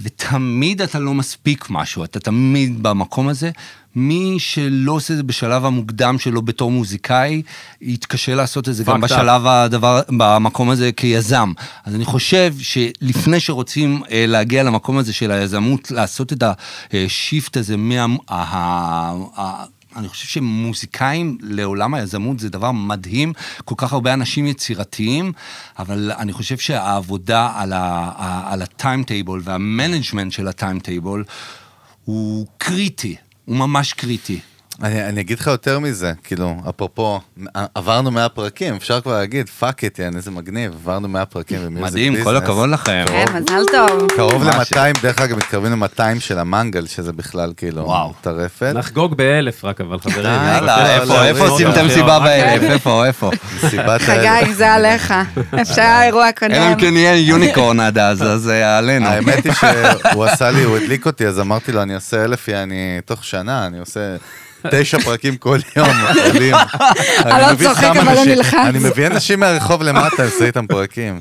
ותמיד 0.00 0.82
אתה 0.82 0.98
לא 0.98 1.14
מספיק 1.14 1.66
משהו, 1.70 2.04
אתה 2.04 2.20
תמיד 2.20 2.82
במקום 2.82 3.28
הזה. 3.28 3.50
מי 3.98 4.36
שלא 4.38 4.92
עושה 4.92 5.12
את 5.12 5.18
זה 5.18 5.22
בשלב 5.22 5.64
המוקדם 5.64 6.18
שלו 6.18 6.42
בתור 6.42 6.70
מוזיקאי, 6.70 7.42
יתקשה 7.80 8.34
לעשות 8.34 8.68
את 8.68 8.74
זה 8.74 8.84
גם. 8.84 9.00
בשלב 9.00 9.46
הדבר, 9.46 10.00
במקום 10.08 10.70
הזה 10.70 10.92
כיזם. 10.92 11.52
אז 11.84 11.94
אני 11.94 12.04
חושב 12.04 12.54
שלפני 12.58 13.40
שרוצים 13.40 14.02
אה, 14.10 14.24
להגיע 14.28 14.62
למקום 14.62 14.98
הזה 14.98 15.12
של 15.12 15.30
היזמות, 15.30 15.90
לעשות 15.90 16.32
את 16.32 16.42
השיפט 16.92 17.56
הזה 17.56 17.76
מה... 17.76 18.06
אני 19.96 20.08
חושב 20.08 20.26
שמוזיקאים 20.26 21.38
לעולם 21.40 21.94
היזמות 21.94 22.38
זה 22.40 22.48
דבר 22.48 22.72
מדהים, 22.72 23.32
כל 23.64 23.74
כך 23.78 23.92
הרבה 23.92 24.14
אנשים 24.14 24.46
יצירתיים, 24.46 25.32
אבל 25.78 26.12
אני 26.12 26.32
חושב 26.32 26.58
שהעבודה 26.58 27.52
על, 27.54 27.72
על 28.44 28.62
ה 28.62 28.70
timetable 28.70 29.40
וה 29.44 29.59
management 29.59 30.32
של 30.32 30.48
ה 30.48 30.56
timetable 30.56 31.24
הוא 32.04 32.46
קריטי, 32.58 33.16
הוא 33.44 33.56
ממש 33.56 33.92
קריטי. 33.92 34.40
אני, 34.82 35.04
אני 35.08 35.20
אגיד 35.20 35.38
לך 35.38 35.46
יותר 35.46 35.78
מזה, 35.78 36.12
כאילו, 36.24 36.56
אפרופו, 36.68 37.20
עברנו 37.74 38.10
100 38.10 38.28
פרקים, 38.28 38.74
אפשר 38.74 39.00
כבר 39.00 39.12
להגיד, 39.12 39.48
fuck 39.48 39.84
it, 39.84 39.98
יאן, 39.98 40.16
איזה 40.16 40.30
מגניב, 40.30 40.72
עברנו 40.72 41.08
100 41.08 41.24
פרקים 41.26 41.58
ב 41.64 41.69
music 41.69 41.92
מדהים, 41.92 42.24
כל. 42.24 42.36
הכבוד 42.36 42.70
לכם. 42.70 43.04
כן, 43.08 43.24
מזל 43.34 43.62
טוב. 43.72 44.06
קרוב 44.16 44.44
ממש. 44.44 44.72
ל-200, 44.72 45.02
דרך 45.02 45.20
אגב, 45.20 45.36
מתקרבים 45.36 45.82
ל-200 45.82 46.20
של 46.20 46.38
המנגל, 46.38 46.86
שזה 46.86 47.12
בכלל 47.12 47.52
כאילו 47.56 47.82
וואו. 47.82 48.12
טרפת. 48.20 48.72
נחגוג 48.74 49.16
באלף 49.16 49.64
רק, 49.64 49.80
אבל 49.80 49.98
חברים. 49.98 50.24
יאללה, 50.24 51.00
איפה, 51.00 51.24
איפה 51.24 51.48
עושים 51.48 51.70
את 51.70 51.76
המסיבה 51.76 52.18
באלף? 52.20 52.62
איפה, 52.62 53.06
איפה? 53.06 53.30
מסיבת 53.56 54.00
האלה. 54.08 54.40
חגי, 54.42 54.54
זה 54.54 54.72
עליך. 54.72 55.14
אפשר 55.60 55.82
האירוע 55.82 56.26
הקודם. 56.26 56.52
אלא 56.52 56.72
אם 56.72 56.80
כן 56.80 56.92
נהיה 56.92 57.16
יוניקורן 57.16 57.80
עד 57.80 57.98
אז, 57.98 58.22
אז 58.22 58.40
זה 58.40 58.78
עלינו. 58.78 59.06
האמת 59.06 59.44
היא 59.44 59.52
שהוא 59.52 60.24
עשה 60.24 60.50
לי, 60.50 60.62
הוא 60.62 60.76
הדליק 60.76 61.06
אותי, 61.06 61.26
אז 61.26 61.40
אמרתי 61.40 61.72
לו, 61.72 61.82
אני 61.82 61.94
עושה 61.94 62.24
אלף, 62.24 62.48
אני 62.48 62.98
תוך 63.04 63.24
שנה, 63.24 63.66
אני 63.66 63.78
עושה 63.78 64.16
תשע 64.70 64.98
פרקים 65.00 65.36
כל 65.36 65.58
יום, 65.76 65.88
עולים. 66.26 66.54
אני 67.24 67.42
לא 67.42 67.68
צוחק, 67.68 67.84
אבל 67.84 67.98
אנשים- 68.08 68.22
אני 68.24 68.34
נלחץ. 68.34 68.54
אני 68.54 68.78
מביא 68.78 69.06
אנשים 69.06 69.40
מהרחוב 69.40 69.82
למטה, 69.82 70.24
עושה 70.24 70.44
איתם 70.46 70.66
פרקים. 70.66 71.18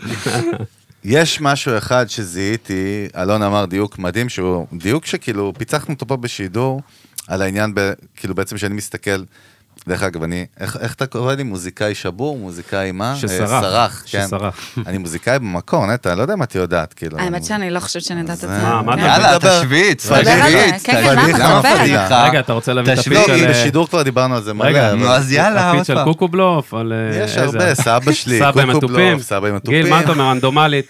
יש 1.03 1.41
משהו 1.41 1.77
אחד 1.77 2.05
שזיהיתי, 2.09 3.07
אלון 3.17 3.43
אמר 3.43 3.65
דיוק 3.65 3.99
מדהים, 3.99 4.29
שהוא 4.29 4.67
דיוק 4.73 5.05
שכאילו 5.05 5.53
פיצחנו 5.57 5.93
אותו 5.93 6.07
פה 6.07 6.17
בשידור, 6.17 6.81
על 7.27 7.41
העניין, 7.41 7.71
ב, 7.75 7.91
כאילו 8.15 8.35
בעצם 8.35 8.57
שאני 8.57 8.75
מסתכל, 8.75 9.23
דרך 9.87 10.03
אגב, 10.03 10.23
אני, 10.23 10.45
איך, 10.59 10.77
איך 10.81 10.93
אתה 10.93 11.05
קורא 11.05 11.33
לי? 11.33 11.43
מוזיקאי 11.43 11.95
שבור? 11.95 12.37
מוזיקאי 12.37 12.91
מה? 12.91 13.15
שסרח. 13.15 13.51
אה, 13.51 13.61
סרח, 13.61 14.03
כן. 14.07 14.23
שסרח. 14.27 14.59
אני 14.87 14.97
מוזיקאי 14.97 15.39
במקור, 15.39 15.85
נטע, 15.85 16.09
אני 16.09 16.17
לא 16.17 16.21
יודע 16.21 16.33
אם 16.33 16.43
את 16.43 16.55
יודעת, 16.55 16.93
כאילו. 16.93 17.17
האמת 17.19 17.45
שאני 17.45 17.69
לא 17.69 17.79
חושבת 17.79 18.03
שאני 18.03 18.19
יודעת 18.19 18.35
את 18.35 18.41
זה. 18.41 18.47
מה, 18.47 18.81
מה 18.81 18.95
כן. 18.95 19.01
אתה 19.01 19.07
יאללה, 19.07 19.35
מדבר. 19.35 19.59
תשוויץ, 19.59 20.05
דבר 20.05 20.15
על 20.15 20.23
זה. 20.23 20.31
תשוויץ. 20.31 20.83
כן, 20.83 20.93
כן, 20.93 21.15
תשוויץ. 21.61 22.11
רגע, 22.11 22.39
אתה 22.39 22.53
רוצה 22.53 22.73
להביא 22.73 22.93
את 22.93 22.99
תשוויץ. 22.99 23.17
הפיץ 23.19 23.29
לא, 23.29 23.37
של... 23.37 23.45
אה, 23.45 23.49
בשידור 23.49 23.87
כבר 23.87 24.01
דיברנו 24.01 24.35
על 24.35 24.41
זה 24.41 24.53
מלא. 24.53 24.67
רגע, 24.67 24.93
נו, 24.93 25.07
אז 25.07 25.31
יאללה, 25.31 25.71
הפיץ 25.71 25.87
של 25.87 25.97
הופה. 25.97 26.05
קוקובלוף, 26.05 26.73
על... 26.73 26.93
אה, 26.93 27.23
יש 27.23 27.37
הרבה, 27.37 27.75
סבא 27.75 28.11
שלי, 28.11 28.39
קוקובלוף, 28.53 28.83
התופים. 28.83 29.19
סבא 29.19 29.47
עם 29.47 29.55
התופים. 29.55 29.81
גיל, 29.81 29.89
מה 29.89 29.99
אתה 29.99 30.11
אומר, 30.11 30.23
רנדומלית? 30.23 30.85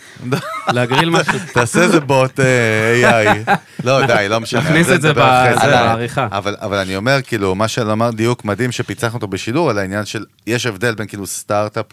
להגריל 0.68 1.10
משהו? 1.20 1.40
תעשה 1.54 1.82
איזה 1.82 2.00
בוט 2.00 2.40
אה, 2.40 3.24
AI. 3.46 3.52
לא, 3.84 4.06
די, 4.06 4.26
לא 4.30 4.40
משנה. 4.40 4.62
נכניס 4.62 4.88
על 4.88 4.96
את 4.96 5.02
זה 5.02 5.14
בעריכה. 5.14 6.28
אבל 6.32 6.56
אבל 6.62 6.78
אני 6.78 6.96
אומר, 6.96 7.20
כאילו, 7.22 7.56
מה 7.56 7.68
שאמר 7.68 8.12
דיוק 8.12 8.46
מדהים 8.46 8.72
שפיצחנו 8.76 9.16
אותו 9.16 9.28
בשידור, 9.28 9.70
על 9.70 9.78
העניין 9.78 10.06
של, 10.06 10.26
יש 10.48 10.66
הבדל 10.66 10.96
בין 10.96 11.08
כאילו 11.08 11.28
סטארט-אפ 11.28 11.86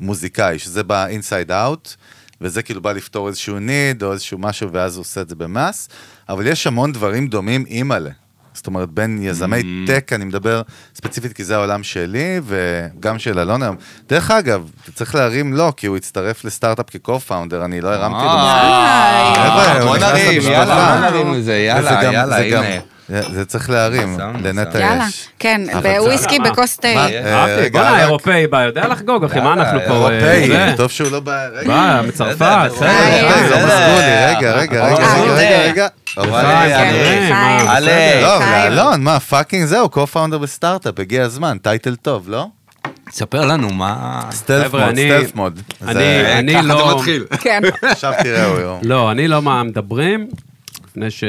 למוזיקאי, 0.00 0.58
שזה 0.58 0.82
ב 0.82 0.92
inside 0.92 1.52
out, 1.52 1.94
וזה 2.40 2.62
כאילו 2.62 2.82
בא 2.82 2.92
לפתור 2.92 3.28
איזשהו 3.28 3.58
need 3.58 4.02
או 4.02 4.12
איזשהו 4.12 4.38
משהו, 4.38 4.72
ואז 4.72 4.96
הוא 4.96 5.00
עושה 5.00 5.20
את 5.20 5.28
זה 5.28 5.34
ב 5.34 5.43
mass, 5.43 5.88
אבל 6.28 6.46
יש 6.46 6.66
המון 6.66 6.92
דברים 6.92 7.26
דומים 7.28 7.64
אימא'לה. 7.66 8.10
זאת 8.54 8.66
אומרת, 8.66 8.90
בין 8.90 9.18
יזמי 9.22 9.60
Mm. 9.60 9.86
טק, 9.86 10.12
אני 10.12 10.24
מדבר 10.24 10.62
ספציפית 10.94 11.32
כי 11.32 11.44
זה 11.44 11.56
העולם 11.56 11.82
שלי, 11.82 12.40
וגם 12.44 13.18
של 13.18 13.38
אלון 13.38 13.62
היום. 13.62 13.76
דרך 14.08 14.30
אגב, 14.30 14.70
צריך 14.94 15.14
להרים 15.14 15.52
לו, 15.54 15.72
כי 15.76 15.86
הוא 15.86 15.96
הצטרף 15.96 16.44
לסטארט-אפ 16.44 16.86
כ-co-founder, 16.90 17.64
אני 17.64 17.80
לא 17.80 17.88
הרמתי 17.88 18.24
לו 18.24 18.30
מספיק. 18.30 18.70
אה, 19.38 19.72
הוא 19.82 19.88
בוא 19.88 19.96
נרים. 19.96 20.42
יאללה, 20.42 21.00
בוא 21.00 21.10
נרים 21.10 21.34
לזה, 21.34 21.56
יאללה, 21.56 22.00
יאללה, 22.12 22.38
הנה. 22.38 22.80
זה 23.08 23.44
צריך 23.44 23.70
להרים, 23.70 24.18
לנטע 24.42 24.72
שם. 24.72 24.78
יאללה, 24.78 25.04
יש. 25.08 25.28
כן, 25.38 25.60
בוויסקי? 25.82 26.38
בכוס 26.38 26.76
תה. 26.76 26.88
אה, 26.88 27.68
בוא'נה, 27.72 27.88
האירופאי 27.90 28.46
בא, 28.46 28.62
יודע 28.62 28.88
לחגוג, 28.88 29.24
אחי, 29.24 29.40
מה 29.40 29.52
אנחנו 29.52 29.80
פה... 29.86 30.10
אה, 30.10 30.20
אירופאי? 30.34 30.76
טוב 30.76 30.90
שהוא 30.90 31.10
לא 31.10 31.20
בא... 31.20 31.46
בא, 31.66 32.02
מצרפת. 32.08 32.70
רגע. 32.80 33.22
לא 33.50 33.56
רגע, 34.28 34.52
רגע, 34.52 34.86
רגע, 34.86 34.86
אה, 34.86 35.68
רגע, 35.68 35.88
אה. 36.18 36.22
אוקיי. 37.76 37.82
כן. 37.84 38.22
לא. 38.22 38.66
אלון, 38.66 39.00
מה, 39.04 39.20
fucking 39.20 39.64
זהו, 39.64 39.88
co-founder 39.92 40.38
בסטארט-אפ, 40.38 41.00
הגיע 41.00 41.24
הזמן, 41.24 41.58
title 41.62 41.96
טוב, 41.96 42.28
לא? 42.28 42.46
תספר 43.10 43.44
לנו 43.46 43.70
מה... 43.70 44.20
סטלף 44.30 44.74
מוד, 44.74 44.82
סטלף 44.94 45.34
מוד. 45.34 45.60
אני- 45.82 45.92
זה- 45.94 46.34
אני 46.38 46.54
ככה 46.54 46.62
לא- 46.62 46.88
זה 46.88 46.94
מתחיל. 46.96 47.24
כן. 47.40 47.60
עכשיו 47.82 48.12
תראה, 48.22 48.44
הוא... 48.46 48.78
לא, 48.82 49.10
אני 49.10 49.28
לא 49.28 49.42
מה 49.42 49.62
מדברים, 49.62 50.28
לפני 50.96 51.10
ש... 51.10 51.24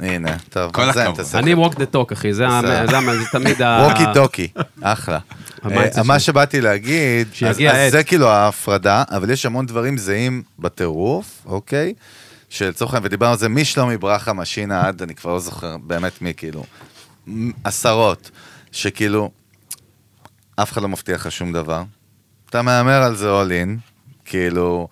הנה, 0.00 0.36
טוב. 0.50 0.72
כל 0.72 0.90
הכבוד. 0.90 1.20
אני 1.34 1.54
walk 1.54 1.72
the 1.72 1.94
talk, 1.94 2.12
אחי, 2.12 2.34
זה 2.34 2.46
תמיד 3.32 3.62
ה... 3.62 3.88
ווקי 3.90 4.04
טוקי, 4.14 4.48
אחלה. 4.82 5.18
אה, 5.64 6.02
מה 6.04 6.18
שלי. 6.18 6.20
שבאתי 6.20 6.60
להגיד, 6.60 7.28
אז. 7.48 7.60
זה 7.90 8.04
כאילו 8.04 8.28
ההפרדה, 8.28 9.02
אבל 9.10 9.30
יש 9.30 9.46
המון 9.46 9.66
דברים 9.66 9.98
זהים 9.98 10.42
בטירוף, 10.58 11.42
אוקיי? 11.46 11.94
שלצורך 12.48 12.94
העניין, 12.94 13.06
ודיברנו 13.06 13.32
על 13.32 13.38
זה 13.38 13.48
משלומי 13.48 13.96
ברכה, 13.96 14.32
משינה 14.32 14.88
עד, 14.88 15.02
אני 15.02 15.14
כבר 15.14 15.32
לא 15.32 15.40
זוכר 15.40 15.76
באמת 15.76 16.22
מי, 16.22 16.32
כאילו, 16.36 16.64
עשרות, 17.64 18.30
שכאילו, 18.72 19.30
אף 20.56 20.72
אחד 20.72 20.82
לא 20.82 20.88
מבטיח 20.88 21.26
לך 21.26 21.32
שום 21.32 21.52
דבר. 21.52 21.82
אתה 22.50 22.62
מהמר 22.62 23.02
על 23.02 23.16
זה 23.16 23.28
all 23.30 23.48
in, 23.48 23.78
כאילו, 24.24 24.88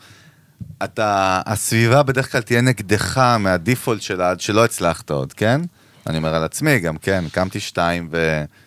אתה, 0.85 1.41
הסביבה 1.47 2.03
בדרך 2.03 2.33
כלל 2.33 2.41
תהיה 2.41 2.61
נגדך 2.61 3.19
מהדיפולט 3.19 4.03
שלה 4.03 4.31
עד 4.31 4.41
שלא 4.41 4.65
הצלחת 4.65 5.11
עוד, 5.11 5.33
כן? 5.33 5.61
אני 6.07 6.17
אומר 6.17 6.35
על 6.35 6.45
עצמי 6.45 6.79
גם, 6.79 6.97
כן, 6.97 7.25
קמתי 7.33 7.61
שתיים 7.61 8.09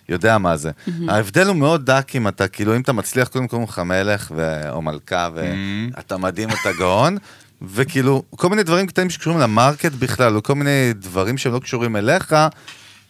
ויודע 0.10 0.38
מה 0.38 0.58
זה. 0.58 0.72
ההבדל 1.08 1.48
הוא 1.48 1.56
מאוד 1.56 1.86
דק 1.86 2.12
אם 2.16 2.28
אתה, 2.28 2.48
כאילו, 2.48 2.76
אם 2.76 2.82
אתה 2.82 2.94
מצליח, 2.94 3.28
קודם 3.28 3.48
כל 3.48 3.58
לך 3.64 3.80
מלך 3.80 4.32
ו... 4.36 4.70
או 4.70 4.82
מלכה, 4.82 5.30
ואתה 5.34 6.18
מדהים, 6.18 6.50
אתה 6.50 6.70
גאון, 6.78 7.18
וכאילו, 7.62 8.24
כל 8.30 8.50
מיני 8.50 8.64
דברים 8.64 8.88
קטנים 8.88 9.10
שקשורים 9.10 9.40
למרקט 9.40 9.92
בכלל, 9.92 10.36
או 10.36 10.44
כל 10.44 10.56
מיני 10.56 10.94
דברים 10.94 11.38
שהם 11.38 11.54
לא 11.54 11.60
קשורים 11.60 11.96
אליך, 11.96 12.36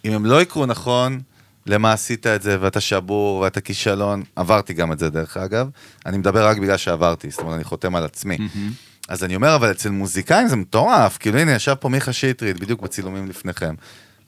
אם 0.04 0.12
הם 0.12 0.26
לא 0.26 0.42
יקרו 0.42 0.66
נכון, 0.66 1.20
למה 1.66 1.92
עשית 1.92 2.26
את 2.26 2.42
זה, 2.42 2.56
ואתה 2.60 2.80
שבור, 2.80 3.40
ואתה 3.40 3.60
כישלון, 3.60 4.22
עברתי 4.36 4.74
גם 4.74 4.92
את 4.92 4.98
זה 4.98 5.10
דרך 5.10 5.36
אגב, 5.36 5.68
אני 6.06 6.18
מדבר 6.18 6.46
רק 6.46 6.58
בגלל 6.58 6.76
שעברתי, 6.76 7.30
זאת 7.30 7.40
אומרת, 7.40 7.54
אני 7.54 7.64
חותם 7.64 7.94
על 7.96 8.04
עצמי. 8.04 8.36
אז 9.08 9.24
אני 9.24 9.36
אומר, 9.36 9.54
אבל 9.54 9.70
אצל 9.70 9.90
מוזיקאים 9.90 10.48
זה 10.48 10.56
מטורף, 10.56 11.16
כאילו 11.18 11.38
הנה, 11.38 11.52
ישב 11.52 11.74
פה 11.74 11.88
מיכה 11.88 12.12
שטרית, 12.12 12.60
בדיוק 12.60 12.80
בצילומים 12.80 13.28
לפניכם. 13.28 13.74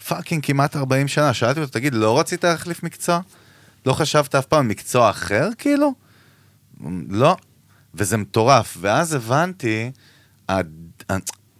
fucking 0.08 0.46
כמעט 0.46 0.76
40 0.76 1.08
שנה, 1.08 1.34
שאלתי 1.34 1.60
אותו, 1.60 1.72
תגיד, 1.72 1.94
לא 1.94 2.20
רצית 2.20 2.44
להחליף 2.44 2.82
מקצוע? 2.82 3.20
לא 3.86 3.92
חשבת 3.92 4.34
אף 4.34 4.46
פעם 4.46 4.68
מקצוע 4.68 5.10
אחר, 5.10 5.48
כאילו? 5.58 5.92
לא. 7.10 7.36
וזה 7.94 8.16
מטורף, 8.16 8.76
ואז 8.80 9.14
הבנתי, 9.14 9.90
הד- 10.48 10.70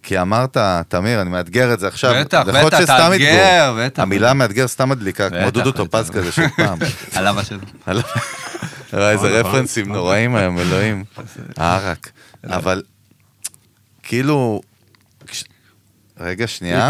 כי 0.02 0.20
אמרת, 0.20 0.56
תמיר, 0.88 1.20
אני 1.22 1.30
מאתגר 1.30 1.74
את 1.74 1.80
זה 1.80 1.88
עכשיו. 1.88 2.14
בטח, 2.20 2.42
בטח, 2.46 2.84
תאתגר. 2.84 3.76
בטח. 3.78 4.02
המילה 4.02 4.34
מאתגר 4.34 4.68
סתם 4.68 4.88
מדליקה, 4.88 5.30
כמו 5.30 5.50
דודו. 5.50 5.72
טופז 5.72 6.10
כזה 6.10 6.32
של 6.32 6.48
פעם. 6.56 6.78
עליו 7.16 7.40
השם. 7.40 7.58
איזה. 8.92 9.40
רפרנסים 9.40 9.92
נוראים 9.92 10.34
היום, 10.36 10.58
אלוהים. 10.58 11.04
הערק. 11.56 12.10
אבל, 12.44 12.82
כאילו... 14.08 14.60
רגע, 16.20 16.46
שנייה. 16.46 16.88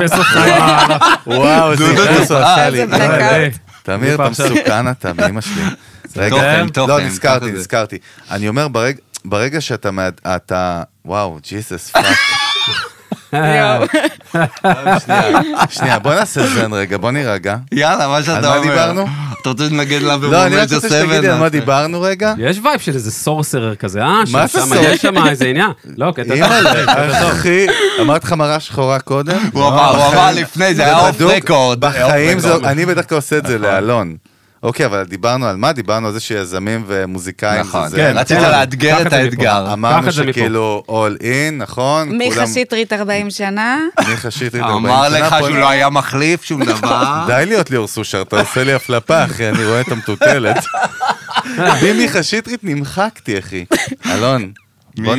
וואו, 1.26 1.76
זה 1.76 1.90
עשה 2.22 2.66
איזה 2.66 2.84
לי. 2.84 2.86
בלקאוט. 2.86 3.02
אה, 3.22 3.48
תמיר, 3.82 4.14
אתה. 4.14 4.28
מסוכן 4.30 4.90
אתה, 4.90 5.12
באמא 5.12 5.40
שלי. 5.40 5.62
רגע, 6.16 6.64
תוכן, 6.72 6.88
לא, 6.92 7.00
נזכרתי. 7.00 7.52
נזכרתי. 7.52 7.98
אני 8.30 8.48
אומר, 8.48 8.68
ברג- 8.68 8.98
ברגע 9.24 9.60
שאתה, 9.60 10.82
וואו, 11.04 11.38
ג'יסוס 11.42 11.90
פאק. 11.90 12.16
שנייה, 15.70 15.98
בוא 15.98 16.14
נעשה 16.14 16.46
זן 16.46 16.72
רגע, 16.72 16.96
בוא 16.98 17.10
נירגע. 17.10 17.56
יאללה, 17.72 18.08
מה 18.08 18.22
שאתה 18.22 18.38
על 18.38 18.44
אומר. 18.44 18.58
מה 18.58 18.62
דיברנו? 18.62 19.06
אתה 19.40 19.48
רוצה 19.48 19.64
לנגד 19.64 20.02
לה 20.02 20.16
לא, 20.16 20.46
אני 20.46 20.56
רק 20.56 20.72
רוצה 20.72 20.88
שתגידי 20.88 21.16
על 21.16 21.22
7? 21.22 21.36
מה 21.36 21.48
דיברנו 21.48 22.00
רגע. 22.00 22.34
יש 22.38 22.60
וייב 22.64 22.80
של 22.80 22.94
איזה 22.94 23.10
סורסרר 23.10 23.74
כזה, 23.74 24.02
אה? 24.02 24.22
מה 24.32 24.46
זה 24.46 24.60
סורסרר? 24.60 24.90
יש 24.90 25.02
שם 25.02 25.26
איזה 25.26 25.44
עניין. 25.44 25.70
לא, 25.96 26.10
קטע 26.10 26.22
טוב. 26.22 26.32
אימא'לה, 26.32 27.32
אחי, 27.32 27.66
אמרתי 28.00 28.26
לך 28.26 28.32
מראה 28.32 28.60
שחורה 28.60 29.00
קודם? 29.00 29.38
הוא 29.52 29.68
אמר, 29.68 29.96
הוא 29.96 30.12
אמר 30.14 30.30
לפני, 30.34 30.74
זה 30.74 30.84
היה 30.84 31.08
אוף 31.08 31.20
רקורד. 31.20 31.80
בחיים 31.80 32.38
זה. 32.38 32.54
אני 32.54 32.86
בדרך 32.86 33.08
כלל 33.08 33.16
עושה 33.18 33.38
את 33.38 33.46
זה 33.46 33.58
נכון. 33.58 33.70
לאלון. 33.70 34.16
אוקיי, 34.62 34.86
אבל 34.86 35.04
דיברנו 35.04 35.46
על 35.46 35.56
מה? 35.56 35.72
דיברנו 35.72 36.06
על 36.06 36.12
זה 36.12 36.20
שיזמים 36.20 36.84
ומוזיקאים 36.86 37.60
נכון, 37.60 37.88
זה 37.88 37.96
כן, 37.96 38.14
זה. 38.14 38.20
רצית 38.20 38.36
תן 38.38 38.42
לנו, 38.44 38.52
לאתגר 38.52 39.02
את 39.02 39.10
זה. 39.10 39.16
האתגר. 39.16 39.72
אמרנו 39.72 40.10
זה. 40.12 40.12
שכאילו 40.12 40.82
all 40.88 41.22
in, 41.22 41.24
נכון? 41.56 42.08
מיכה 42.18 42.34
כולם- 42.34 42.46
שטרית 42.46 42.92
40 42.92 43.30
שנה. 43.30 43.78
מיכה 44.08 44.30
שטרית. 44.30 44.54
אמר 44.64 44.70
40 45.04 45.10
שנה 45.10 45.26
לך 45.26 45.32
פה. 45.40 45.46
שהוא 45.46 45.58
לא 45.58 45.68
היה 45.68 45.88
מחליף 45.90 46.42
שום 46.44 46.64
דבר. 46.72 47.24
די 47.26 47.42
להיות 47.46 47.70
ליאור 47.70 47.86
סושר, 47.88 48.22
אתה 48.22 48.40
עושה 48.40 48.64
לי 48.64 48.72
הפלפה, 48.72 49.24
אחי, 49.24 49.48
אני 49.48 49.64
רואה 49.64 49.80
את 49.80 49.92
המטוטלת. 49.92 50.64
במיכה 51.82 52.22
שטרית 52.22 52.60
נמחקתי, 52.64 53.38
אחי. 53.38 53.64
אלון, 54.06 54.52
לא, 54.98 55.12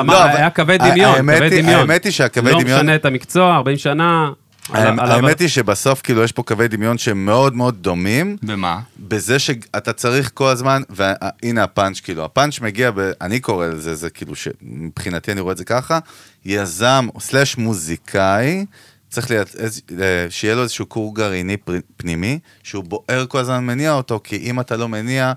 אמר, 0.00 0.24
אבל- 0.24 0.36
היה 0.36 0.50
קווי 0.50 0.78
דמיון, 0.78 1.14
האמת 1.14 1.36
קווי 1.38 1.56
היא- 1.56 1.62
דמיון. 1.62 1.80
האמת 1.80 2.04
היא 2.04 2.12
שהקווי 2.12 2.52
לא 2.52 2.60
דמיון... 2.60 2.78
משנה 2.78 2.94
את 2.94 3.04
המקצוע, 3.04 3.54
40 3.56 3.76
שנה. 3.78 4.28
האמת 4.74 5.40
היא 5.40 5.48
שבסוף 5.48 6.02
כאילו 6.02 6.22
יש 6.22 6.32
פה 6.32 6.42
קווי 6.42 6.68
דמיון 6.68 6.98
שהם 6.98 7.24
מאוד 7.24 7.54
מאוד 7.56 7.76
דומים, 7.80 8.36
במה? 8.42 8.80
בזה 8.98 9.38
שאתה 9.38 9.92
צריך 9.92 10.30
כל 10.34 10.48
הזמן, 10.48 10.82
והנה 10.90 11.62
הפאנץ', 11.62 12.00
כאילו, 12.00 12.24
הפאנץ' 12.24 12.60
מגיע, 12.60 12.90
ב, 12.90 13.10
אני 13.20 13.40
קורא 13.40 13.66
לזה, 13.66 13.94
זה 13.94 14.10
כאילו, 14.10 14.32
מבחינתי 14.62 15.32
אני 15.32 15.40
רואה 15.40 15.52
את 15.52 15.58
זה 15.58 15.64
ככה, 15.64 15.98
יזם, 16.44 17.08
סלאש 17.20 17.56
מוזיקאי, 17.56 18.66
צריך 19.10 19.30
להיות, 19.30 19.56
אה, 20.00 20.26
שיהיה 20.30 20.54
לו 20.54 20.62
איזשהו 20.62 20.88
כור 20.88 21.14
גרעיני 21.14 21.56
פנימי, 21.96 22.38
שהוא 22.62 22.84
בוער 22.84 23.26
כל 23.28 23.38
הזמן 23.38 23.64
מניע 23.64 23.92
אותו, 23.92 24.20
כי 24.24 24.36
אם 24.36 24.60
אתה 24.60 24.76
לא 24.76 24.88
מניע, 24.88 25.32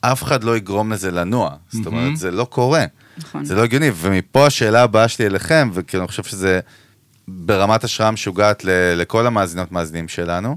אף 0.00 0.22
אחד 0.22 0.44
לא 0.44 0.56
יגרום 0.56 0.92
לזה 0.92 1.10
לנוע. 1.10 1.50
זאת 1.68 1.86
אומרת, 1.86 2.16
זה 2.16 2.30
לא 2.30 2.44
קורה. 2.44 2.84
נכון. 3.18 3.44
זה 3.44 3.54
לא 3.54 3.64
הגיוני, 3.64 3.90
ומפה 3.96 4.46
השאלה 4.46 4.82
הבאה 4.82 5.08
שלי 5.08 5.26
אליכם, 5.26 5.70
וכאילו 5.72 6.02
אני 6.02 6.08
חושב 6.08 6.22
שזה 6.22 6.60
ברמת 7.28 7.84
השראה 7.84 8.10
משוגעת 8.10 8.64
ל- 8.64 8.94
לכל 8.96 9.26
המאזינות 9.26 9.72
מאזינים 9.72 10.08
שלנו, 10.08 10.56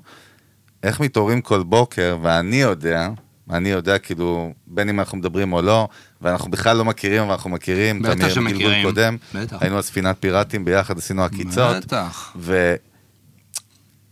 איך 0.83 0.99
מתעוררים 0.99 1.41
כל 1.41 1.63
בוקר, 1.63 2.17
ואני 2.21 2.61
יודע, 2.61 3.09
אני 3.49 3.69
יודע 3.69 3.97
כאילו, 3.97 4.53
בין 4.67 4.89
אם 4.89 4.99
אנחנו 4.99 5.17
מדברים 5.17 5.53
או 5.53 5.61
לא, 5.61 5.87
ואנחנו 6.21 6.51
בכלל 6.51 6.77
לא 6.77 6.85
מכירים, 6.85 7.21
אבל 7.23 7.31
אנחנו 7.31 7.49
מכירים, 7.49 8.01
בטח 8.01 8.29
שמכירים. 8.29 8.85
קודם, 8.85 9.17
בטח. 9.33 9.57
היינו 9.61 9.75
על 9.75 9.81
ספינת 9.81 10.15
פיראטים 10.19 10.65
ביחד, 10.65 10.97
עשינו 10.97 11.23
עקיצות, 11.23 11.85
בטח. 11.85 12.35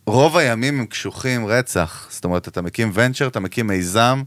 ורוב 0.08 0.38
הימים 0.38 0.80
הם 0.80 0.86
קשוחים 0.86 1.46
רצח, 1.46 2.08
זאת 2.10 2.24
אומרת, 2.26 2.48
אתה 2.48 2.62
מקים 2.62 2.92
ונצ'ר, 2.94 3.28
אתה 3.28 3.40
מקים 3.40 3.68
מיזם, 3.68 4.24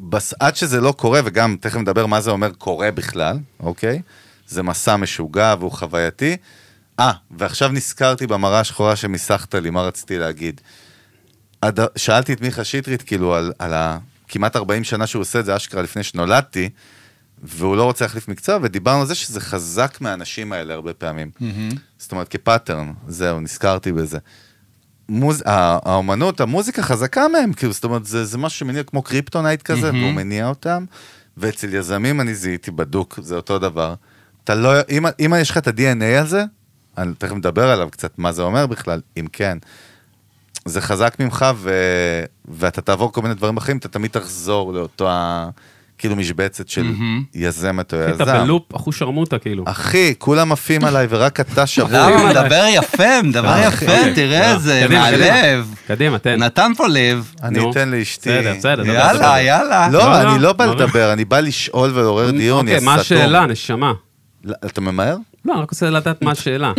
בס... 0.00 0.34
עד 0.40 0.56
שזה 0.56 0.80
לא 0.80 0.92
קורה, 0.92 1.20
וגם 1.24 1.56
תכף 1.60 1.76
נדבר 1.76 2.06
מה 2.06 2.20
זה 2.20 2.30
אומר 2.30 2.50
קורה 2.52 2.90
בכלל, 2.90 3.38
אוקיי? 3.60 4.02
זה 4.46 4.62
מסע 4.62 4.96
משוגע 4.96 5.54
והוא 5.58 5.72
חווייתי. 5.72 6.36
אה, 7.00 7.12
ועכשיו 7.30 7.68
נזכרתי 7.68 8.26
במראה 8.26 8.60
השחורה 8.60 8.96
שמיסכת 8.96 9.54
לי, 9.54 9.70
מה 9.70 9.82
רציתי 9.82 10.18
להגיד. 10.18 10.60
הד... 11.62 11.80
שאלתי 11.96 12.32
את 12.32 12.40
מיכה 12.40 12.64
שטרית, 12.64 13.02
כאילו, 13.02 13.34
על, 13.34 13.52
על 13.58 13.74
ה... 13.74 13.98
כמעט 14.28 14.56
40 14.56 14.84
שנה 14.84 15.06
שהוא 15.06 15.20
עושה 15.20 15.40
את 15.40 15.44
זה, 15.44 15.56
אשכרה 15.56 15.82
לפני 15.82 16.02
שנולדתי, 16.02 16.68
והוא 17.42 17.76
לא 17.76 17.84
רוצה 17.84 18.04
להחליף 18.04 18.28
מקצוע, 18.28 18.58
ודיברנו 18.62 19.00
על 19.00 19.06
זה 19.06 19.14
שזה 19.14 19.40
חזק 19.40 19.98
מהאנשים 20.00 20.52
האלה 20.52 20.74
הרבה 20.74 20.94
פעמים. 20.94 21.30
זאת 21.98 22.12
אומרת, 22.12 22.28
כ 22.28 22.41
pattern, 22.41 22.92
זהו, 23.08 23.40
נזכרתי 23.40 23.92
בזה. 23.92 24.18
מוז... 25.08 25.42
הא- 25.46 25.78
האומנות, 25.84 26.40
המוזיקה 26.40 26.82
חזקה 26.82 27.28
מהם, 27.28 27.52
כאילו, 27.52 27.72
זאת 27.72 27.84
אומרת, 27.84 28.04
זה, 28.06 28.24
זה 28.24 28.38
משהו 28.38 28.58
שמניע 28.58 28.82
כמו 28.82 29.02
קריפטונייט 29.02 29.62
כזה, 29.62 29.92
מהמם. 29.92 30.02
והוא 30.02 30.12
מניע 30.14 30.48
אותם, 30.48 30.84
ואצל 31.36 31.74
יזמים 31.74 32.20
אני 32.20 32.34
זיהיתי 32.34 32.70
בדוק, 32.70 33.18
זה 33.22 33.36
אותו 33.36 33.58
דבר. 33.58 33.94
אתה 34.44 34.54
לא, 34.54 34.72
אם, 34.90 35.06
אם 35.06 35.34
יש 35.40 35.50
לך 35.50 35.58
את 35.58 35.68
ה-DNA 35.68 36.20
הזה, 36.20 36.44
אני 36.98 37.14
תכף 37.18 37.32
מדבר 37.32 37.70
עליו 37.70 37.88
קצת, 37.90 38.18
מה 38.18 38.32
זה 38.32 38.42
אומר 38.42 38.66
בכלל, 38.66 39.00
אם 39.16 39.26
כן. 39.32 39.58
זה 40.64 40.80
חזק 40.80 41.16
ממך, 41.20 41.46
ו... 41.56 41.70
ואתה 42.48 42.80
תעבור 42.80 43.12
כל 43.12 43.22
מיני 43.22 43.34
דברים 43.34 43.56
אחרים, 43.56 43.76
אתה 43.76 43.88
תמיד 43.88 44.10
תחזור 44.10 44.72
לאותו 44.72 45.08
ה... 45.10 45.48
כאילו 46.02 46.16
משבצת 46.16 46.68
של 46.68 46.92
יזמת 47.34 47.94
או 47.94 47.98
אתה 48.00 48.22
יזם. 48.22 48.44
בלופ 48.44 48.76
אחושרמוטה, 48.76 49.38
כאילו. 49.38 49.64
אחי, 49.66 50.14
כולם 50.18 50.52
עפים 50.52 50.84
עליי 50.84 51.06
ורק 51.10 51.40
אתה 51.40 51.66
שבוי. 51.66 51.90
למה? 51.92 52.30
מדבר 52.30 52.64
יפה, 52.68 53.22
מדבר 53.22 53.48
אה, 53.48 53.66
יפה, 53.66 53.84
אוקיי. 53.86 54.14
תראה 54.14 54.40
אה, 54.40 54.54
איזה, 54.54 54.80
קדימה, 54.84 55.00
מהלב. 55.00 55.74
קדימה, 55.86 56.18
תן. 56.18 56.42
נתן 56.42 56.72
פה 56.76 56.88
לב. 56.88 57.34
אני. 57.42 57.70
אתן 57.70 57.88
לאשתי. 57.88 58.30
בסדר, 58.30 58.54
בסדר. 58.58 58.86
יאללה. 58.86 59.42
יאללה. 59.42 59.88
לא, 59.92 59.98
לא, 59.98 60.20
אני 60.20 60.42
לא. 60.42 60.48
לא 60.48 60.52
בא? 60.52 60.66
לדבר, 60.66 61.12
אני 61.12 61.24
בא 61.24 61.40
לשאול 61.40 61.90
ולעורר 61.94 62.30
דיון, 62.30 62.68
יא 62.68 62.74
אוקיי, 62.74 62.86
מה. 62.86 62.94
השאלה, 62.94 63.46
נשמה? 63.46 63.92
לא, 64.44 64.54
אתה 64.66 64.80
ממהר? 64.80 65.16
לא, 65.44 65.52
אני 65.52 65.62
רק 65.62 65.70
רוצה 65.70 65.90
לדעת 65.90 66.22
מה 66.22 66.30
השאלה. 66.30 66.72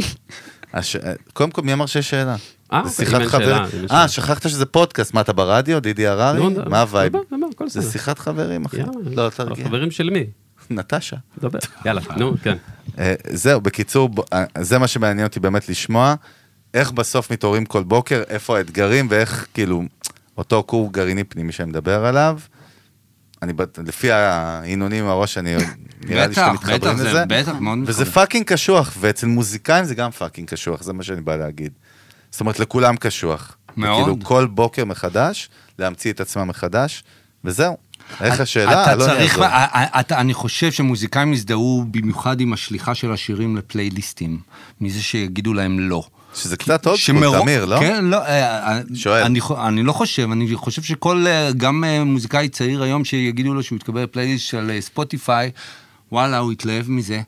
הש... 0.74 0.96
קודם 1.34 1.52
כל, 1.52 1.62
מי 1.62 1.74
אמר 1.74 1.86
שיש 1.86 2.10
שאלה? 2.10 2.36
אה, 2.74 2.80
אוקיי, 2.80 2.92
שיחת 2.92 3.22
חברים. 3.22 3.64
אה. 3.92 4.08
שכחת 4.08 4.50
שזה 4.50 4.66
פודקאסט, 4.66 5.14
מה, 5.14 5.22
אתה 5.22 5.34
ברדיו, 5.34 5.80
דידי 5.80 6.08
הררי? 6.08 6.40
נו, 6.40 6.70
מה 6.70 6.82
ה 6.82 6.87
vibe? 6.87 7.14
הכל 7.52 7.70
זה. 7.70 7.82
שיחת 7.82 8.20
חברים, 8.20 8.66
אחי. 8.66 8.78
לא, 9.06 9.30
תרגיע. 9.30 9.66
חברים 9.66 9.92
של 9.92 10.10
מי? 10.10 10.26
נטשה. 10.70 11.16
דבר. 11.42 11.60
יאללה, 11.86 12.02
נו, 12.18 12.34
כן. 12.44 12.58
אה, 13.00 13.14
זהו, 13.30 13.62
בקיצור, 13.62 14.10
אה, 14.34 14.44
זה 14.62 14.80
מה 14.80 14.88
שמעניין 14.88 15.28
אותי 15.28 15.40
באמת 15.40 15.70
לשמוע. 15.70 16.16
איך 16.74 16.92
בסוף 16.92 17.32
מתעוררים 17.32 17.66
כל 17.66 17.84
בוקר, 17.84 18.24
איפה 18.30 18.58
האתגרים 18.58 19.08
ואיך, 19.10 19.48
כאילו, 19.54 19.84
אותו 20.38 20.64
כור 20.68 20.94
גרעיני 20.94 21.24
פנימי 21.24 21.52
שאני 21.52 21.70
מדבר 21.70 22.06
עליו. 22.06 22.40
אני, 23.44 23.54
לפי 23.88 24.12
ההנהונים 24.12 25.04
עם 25.04 25.10
הראש, 25.10 25.38
אני, 25.38 25.56
נראה 26.06 26.28
לי 26.28 26.36
שאתם 26.36 26.46
בטח, 26.46 26.54
מתחברים 26.54 26.80
בטח, 26.80 26.94
זה 26.96 27.10
לזה. 27.10 27.24
בטח, 27.28 27.52
מאוד 27.60 27.78
וזה 27.86 28.04
מתחבר. 28.04 28.22
fucking 28.22 28.46
קשוח, 28.46 28.94
ואצל 29.00 29.28
מוזיקאים 29.28 29.86
זה 29.86 29.96
גם 29.96 30.12
fucking 30.12 30.48
קשוח, 30.50 30.84
זה 30.84 30.94
מה 30.94 31.04
שאני 31.04 31.22
בא 31.22 31.36
להגיד. 31.36 31.72
זאת 32.32 32.42
אומרת, 32.42 32.60
לכולם 32.60 32.96
קשוח. 32.98 33.58
מאוד. 33.78 34.04
כאילו, 34.04 34.18
כל 34.24 34.46
בוקר 34.48 34.86
מחדש, 34.86 35.50
להמציא 35.80 36.12
את 36.12 36.22
עצמם 36.22 36.48
מחדש, 36.48 37.04
וזהו. 37.44 37.78
איך 38.22 38.40
השאלה? 38.40 38.84
אתה 38.84 38.92
אלון 38.94 39.08
צריך, 39.08 39.32
יעזור. 39.32 39.46
א- 39.46 39.66
א- 39.74 40.00
אתה- 40.00 40.20
אני 40.20 40.34
חושב 40.34 40.72
שמוזיקאים 40.72 41.34
יזדהו 41.34 41.86
במיוחד 41.92 42.42
עם 42.42 42.54
השליחה 42.54 42.96
של 42.96 43.12
השירים 43.12 43.58
לפלייליסטים, 43.58 44.40
מזה 44.82 45.02
שיגידו 45.02 45.54
להם 45.54 45.80
לא. 45.80 46.04
שזה 46.36 46.58
קצת 46.58 46.86
עוד 46.86 46.98
שמרו- 46.98 47.42
תמיר, 47.42 47.66
לא? 47.66 47.80
כן, 47.80 48.06
לא, 48.06 48.18
אה, 48.18 48.68
אה, 48.72 48.80
שואל. 48.96 49.24
אני, 49.24 49.40
אני 49.68 49.84
לא 49.84 49.94
חושב, 49.94 50.32
אני 50.32 50.56
חושב 50.56 50.82
שכל, 50.82 51.28
אה, 51.28 51.52
גם 51.58 51.84
מוזיקאי 52.06 52.50
צעיר 52.50 52.84
היום 52.84 53.06
שיגידו 53.06 53.54
לו 53.54 53.64
שהוא 53.64 53.76
יתקבל 53.76 54.04
לפלייליסט 54.04 54.46
של 54.48 54.78
ספוטיפיי, 54.80 55.52
וואלה, 56.12 56.38
הוא 56.38 56.52
יתלהב 56.52 56.90
מזה. 56.90 57.22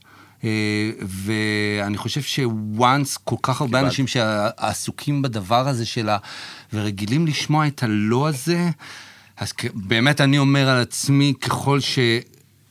ואני 1.01 1.97
חושב 1.97 2.21
שוואנס, 2.21 3.17
כל 3.23 3.35
כך 3.41 3.61
הרבה 3.61 3.71
קיבלתי. 3.77 3.85
אנשים 3.85 4.07
שעסוקים 4.07 5.21
בדבר 5.21 5.67
הזה 5.67 5.85
שלה, 5.85 6.17
ורגילים 6.73 7.27
לשמוע 7.27 7.67
את 7.67 7.83
הלא 7.83 8.27
הזה, 8.27 8.69
אז 9.37 9.53
באמת 9.73 10.21
אני 10.21 10.37
אומר 10.37 10.69
על 10.69 10.81
עצמי, 10.81 11.33
ככל 11.41 11.79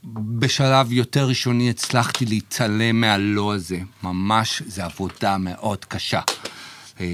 שבשלב 0.05 0.93
יותר 0.93 1.29
ראשוני 1.29 1.71
הצלחתי 1.71 2.27
להתעלם 2.27 3.01
מהלא 3.01 3.55
הזה, 3.55 3.79
ממש, 4.03 4.63
זו 4.67 4.83
עבודה 4.83 5.39
מאוד 5.39 5.85
קשה. 5.85 6.21
אה, 7.01 7.07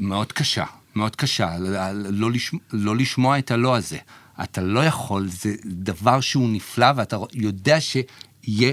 מאוד 0.00 0.32
קשה, 0.32 0.64
מאוד 0.94 1.16
קשה, 1.16 1.56
לא, 1.94 2.32
לשמוע, 2.32 2.60
לא 2.72 2.96
לשמוע 2.96 3.38
את 3.38 3.50
הלא 3.50 3.76
הזה. 3.76 3.98
אתה 4.42 4.60
לא 4.60 4.84
יכול, 4.84 5.28
זה 5.28 5.54
דבר 5.64 6.20
שהוא 6.20 6.48
נפלא, 6.48 6.86
ואתה 6.96 7.16
יודע 7.32 7.80
שיהיה 7.80 8.72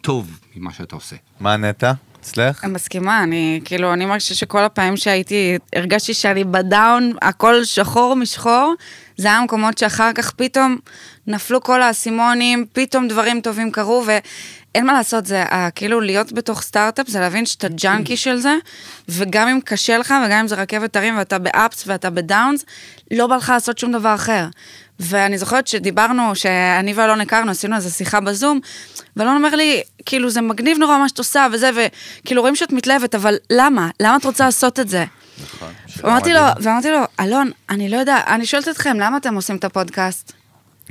טוב 0.00 0.38
ממה 0.56 0.72
שאתה 0.72 0.96
עושה. 0.96 1.16
מה 1.40 1.56
נטע? 1.56 1.92
אצלך? 2.22 2.64
אני 2.64 2.72
מסכימה, 2.72 3.22
אני 3.22 3.60
כאילו, 3.64 3.92
אני 3.92 4.06
מרגישה 4.06 4.34
שכל 4.34 4.64
הפעמים 4.64 4.96
שהייתי, 4.96 5.58
הרגשתי 5.76 6.14
שאני 6.14 6.44
בדאון, 6.44 7.12
הכל 7.22 7.64
שחור 7.64 8.16
משחור, 8.16 8.74
זה 9.16 9.28
היה 9.28 9.40
מקומות 9.40 9.78
שאחר 9.78 10.12
כך 10.12 10.30
פתאום 10.30 10.76
נפלו 11.26 11.62
כל 11.62 11.82
האסימונים, 11.82 12.66
פתאום 12.72 13.08
דברים 13.08 13.40
טובים 13.40 13.70
קרו, 13.70 14.04
ואין 14.06 14.86
מה 14.86 14.92
לעשות, 14.92 15.26
זה 15.26 15.44
כאילו 15.74 16.00
להיות 16.00 16.32
בתוך 16.32 16.62
סטארט-אפ, 16.62 17.08
זה 17.08 17.20
להבין 17.20 17.46
שאתה 17.46 17.68
ג'אנקי 17.68 18.16
של 18.16 18.36
זה, 18.36 18.56
וגם 19.08 19.48
אם 19.48 19.60
קשה 19.64 19.98
לך, 19.98 20.14
וגם 20.26 20.38
אם 20.38 20.48
זה 20.48 20.54
רכבת 20.54 20.96
הרים 20.96 21.18
ואתה 21.18 21.38
באפס 21.38 21.84
ואתה 21.86 22.10
ב 22.10 22.18
downs, 22.18 22.64
לא 23.10 23.26
בא 23.26 23.36
לך 23.36 23.48
לעשות 23.48 23.78
שום 23.78 23.92
דבר 23.92 24.14
אחר. 24.14 24.46
ואני 25.00 25.38
זוכרת 25.38 25.66
שדיברנו, 25.66 26.34
שאני 26.34 26.92
ואלון 26.94 27.20
הכרנו, 27.20 27.50
עשינו 27.50 27.76
איזו 27.76 27.90
שיחה 27.90 28.20
בזום, 28.20 28.60
ואלון 29.16 29.36
אומר 29.36 29.54
לי, 29.56 29.82
כאילו, 30.06 30.30
זה 30.30 30.40
מגניב 30.40 30.78
נורא 30.78 30.98
מה 30.98 31.08
שאת 31.08 31.18
עושה 31.18 31.46
וזה, 31.52 31.70
וכאילו 32.24 32.40
רואים 32.40 32.56
שאת 32.56 32.72
מתלהבת, 32.72 33.14
אבל 33.14 33.34
למה? 33.50 33.88
למה 34.00 34.16
את 34.16 34.24
רוצה 34.24 34.44
לעשות 34.44 34.80
את 34.80 34.88
זה? 34.88 35.04
נכון. 35.44 35.68
שאלה 35.86 36.08
ואמרתי 36.08 36.32
לו. 36.32 36.40
ואמרתי 36.60 36.90
לו, 36.90 36.98
אלון, 37.20 37.50
אני 37.70 37.88
לא 37.88 37.96
יודע, 37.96 38.18
אני 38.26 38.46
שואלת 38.46 38.68
אתכם, 38.68 38.96
למה 39.00 39.16
אתם 39.16 39.34
עושים 39.34 39.56
את 39.56 39.64
הפודקאסט? 39.64 40.32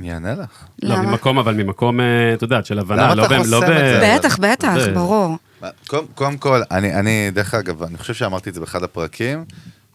אני 0.00 0.12
אענה 0.14 0.34
לך. 0.34 0.64
לא? 0.82 0.96
ממקום, 0.96 1.38
אבל 1.38 1.54
ממקום, 1.54 2.00
אה, 2.00 2.34
את 2.34 2.42
יודעת, 2.42 2.66
של 2.66 2.78
הבנה, 2.78 3.14
לא 3.14 3.28
ב- 3.28 3.32
לא 3.32 3.38
חוסם 3.38 3.60
ב... 3.60 3.62
את 3.62 4.00
זה? 4.00 4.14
בטח, 4.18 4.38
בטח, 4.38 4.74
ברור. 4.94 5.38
קודם, 6.14 6.36
כל, 6.38 6.62
אני, 6.70 6.94
אני, 6.94 7.30
דרך 7.34 7.54
אגב, 7.54 7.82
אני 7.82 7.98
חושב 7.98 8.14
שאמרתי 8.14 8.50
את 8.50 8.54
זה 8.54 8.60
באחד 8.60 8.82
הפרקים, 8.82 9.44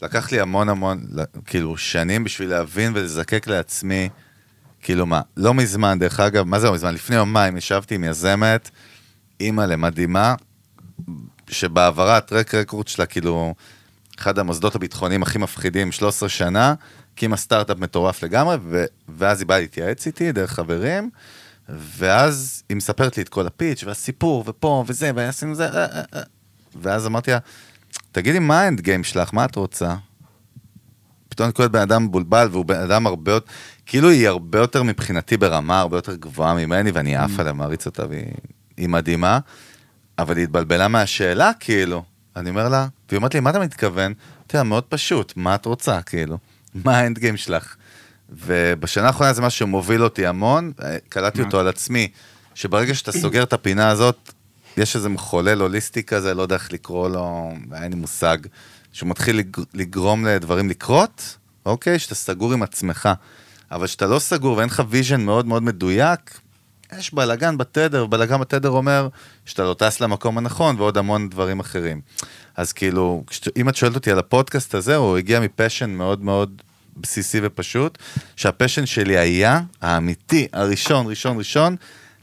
לקח 0.01 0.31
לי 0.31 0.39
המון 0.39 0.69
המון, 0.69 1.05
כאילו, 1.45 1.77
שנים 1.77 2.23
בשביל 2.23 2.49
להבין 2.49 2.91
ולזקק 2.95 3.47
לעצמי, 3.47 4.09
כאילו 4.81 5.05
מה, 5.05 5.21
לא 5.37 5.53
מזמן, 5.53 5.99
דרך 5.99 6.19
אגב, 6.19 6.43
מה 6.43 6.59
זה 6.59 6.67
לא 6.67 6.73
מזמן? 6.73 6.93
לפני 6.93 7.15
יומיים 7.15 7.57
ישבתי 7.57 7.95
עם 7.95 8.03
יזמת, 8.03 8.69
אימא 9.39 9.61
למדהימה, 9.61 10.35
שבעברה 11.49 12.17
הטרק 12.17 12.55
רקורד 12.55 12.87
שלה, 12.87 13.05
כאילו, 13.05 13.53
אחד 14.19 14.39
המוסדות 14.39 14.75
הביטחוניים 14.75 15.23
הכי 15.23 15.37
מפחידים, 15.37 15.91
13 15.91 16.29
שנה, 16.29 16.73
הקימה 17.13 17.37
סטארט-אפ 17.37 17.77
מטורף 17.77 18.23
לגמרי, 18.23 18.57
ו- 18.63 18.85
ואז 19.17 19.39
היא 19.39 19.47
באה 19.47 19.59
להתייעץ 19.59 20.07
איתי 20.07 20.31
דרך 20.31 20.51
חברים, 20.51 21.09
ואז 21.69 22.63
היא 22.69 22.77
מספרת 22.77 23.17
לי 23.17 23.23
את 23.23 23.29
כל 23.29 23.47
הפיץ' 23.47 23.83
והסיפור, 23.83 24.43
ופה 24.47 24.83
וזה, 24.87 25.11
ועשינו 25.15 25.55
זה, 25.55 25.65
אה, 25.65 25.85
אה, 25.85 26.01
אה. 26.15 26.21
ואז 26.75 27.07
אמרתי 27.07 27.31
לה, 27.31 27.37
תגידי, 28.17 28.39
מה 28.39 28.61
האנד 28.61 28.81
גיים 28.81 29.03
שלך? 29.03 29.33
מה 29.33 29.45
את 29.45 29.55
רוצה? 29.55 29.95
פתאום 31.29 31.45
אני 31.45 31.53
קורא 31.53 31.67
בן 31.67 31.79
אדם 31.79 32.05
מבולבל, 32.05 32.47
והוא 32.51 32.65
בן 32.65 32.79
אדם 32.79 33.07
הרבה 33.07 33.31
יותר, 33.31 33.51
כאילו 33.85 34.09
היא 34.09 34.27
הרבה 34.27 34.59
יותר 34.59 34.83
מבחינתי 34.83 35.37
ברמה 35.37 35.79
הרבה 35.79 35.97
יותר 35.97 36.15
גבוהה 36.15 36.53
ממני, 36.53 36.91
ואני 36.91 37.15
עף 37.15 37.39
עליה, 37.39 37.53
מעריץ 37.53 37.85
אותה, 37.85 38.07
והיא 38.09 38.25
היא 38.77 38.89
מדהימה, 38.89 39.39
אבל 40.19 40.37
היא 40.37 40.43
התבלבלה 40.43 40.87
מהשאלה, 40.87 41.51
כאילו. 41.59 42.03
אני 42.35 42.49
אומר 42.49 42.69
לה, 42.69 42.87
והיא 43.09 43.17
אומרת 43.17 43.33
לי, 43.33 43.39
מה 43.39 43.49
אתה 43.49 43.59
מתכוון? 43.59 44.13
אמרתי 44.37 44.57
לה, 44.57 44.63
מאוד 44.63 44.83
פשוט, 44.83 45.33
מה 45.35 45.55
את 45.55 45.65
רוצה, 45.65 46.01
כאילו? 46.01 46.37
מה 46.85 46.97
ה 46.97 47.03
end 47.03 47.19
game 47.19 47.37
שלך? 47.37 47.75
ובשנה 48.29 49.07
האחרונה 49.07 49.33
זה 49.33 49.41
משהו 49.41 49.59
שמוביל 49.59 50.03
אותי 50.03 50.25
המון, 50.25 50.71
אה, 50.83 50.97
קלטתי 51.09 51.41
אותו 51.41 51.59
על 51.59 51.67
עצמי, 51.67 52.07
שברגע 52.55 52.93
שאתה 52.93 53.11
סוגר 53.11 53.43
את 53.43 53.53
הפינה 53.53 53.89
הזאת, 53.89 54.33
יש 54.77 54.95
איזה 54.95 55.09
מחולל 55.09 55.61
הוליסטי 55.61 56.03
כזה, 56.03 56.33
לא 56.33 56.41
יודע 56.41 56.55
איך 56.55 56.73
לקרוא 56.73 57.09
לו, 57.09 57.51
אין 57.73 57.91
לי 57.91 57.97
מושג, 57.99 58.37
שהוא 58.93 59.09
מתחיל 59.09 59.37
לג- 59.37 59.63
לגרום 59.73 60.25
לדברים 60.25 60.69
לקרות, 60.69 61.37
אוקיי? 61.65 61.99
שאתה 61.99 62.15
סגור 62.15 62.53
עם 62.53 62.63
עצמך. 62.63 63.09
אבל 63.71 63.87
כשאתה 63.87 64.05
לא 64.07 64.19
סגור 64.19 64.57
ואין 64.57 64.69
לך 64.69 64.83
vision 64.89 65.21
מאוד 65.21 65.45
מאוד 65.45 65.63
מדויק, 65.63 66.39
יש 66.97 67.13
בלאגן 67.13 67.57
בתדר, 67.57 68.03
ובלאגן 68.05 68.39
בתדר 68.39 68.69
אומר 68.69 69.07
שאתה 69.45 69.63
לא 69.63 69.73
טס 69.73 69.99
למקום 69.99 70.37
הנכון 70.37 70.75
ועוד 70.79 70.97
המון 70.97 71.29
דברים 71.29 71.59
אחרים. 71.59 72.01
אז 72.55 72.73
כאילו, 72.73 73.23
אם 73.57 73.69
את 73.69 73.75
שואלת 73.75 73.95
אותי 73.95 74.11
על 74.11 74.19
הפודקאסט 74.19 74.75
הזה, 74.75 74.95
הוא 74.95 75.17
הגיע 75.17 75.39
מ 75.39 75.45
passion 75.46 75.89
מאוד 75.89 76.23
מאוד 76.23 76.61
בסיסי 76.97 77.39
ופשוט, 77.43 77.97
שה 78.35 78.50
passion 78.50 78.85
שלי 78.85 79.17
היה, 79.17 79.61
האמיתי, 79.81 80.47
הראשון, 80.53 81.07
ראשון, 81.07 81.37
ראשון, 81.37 81.75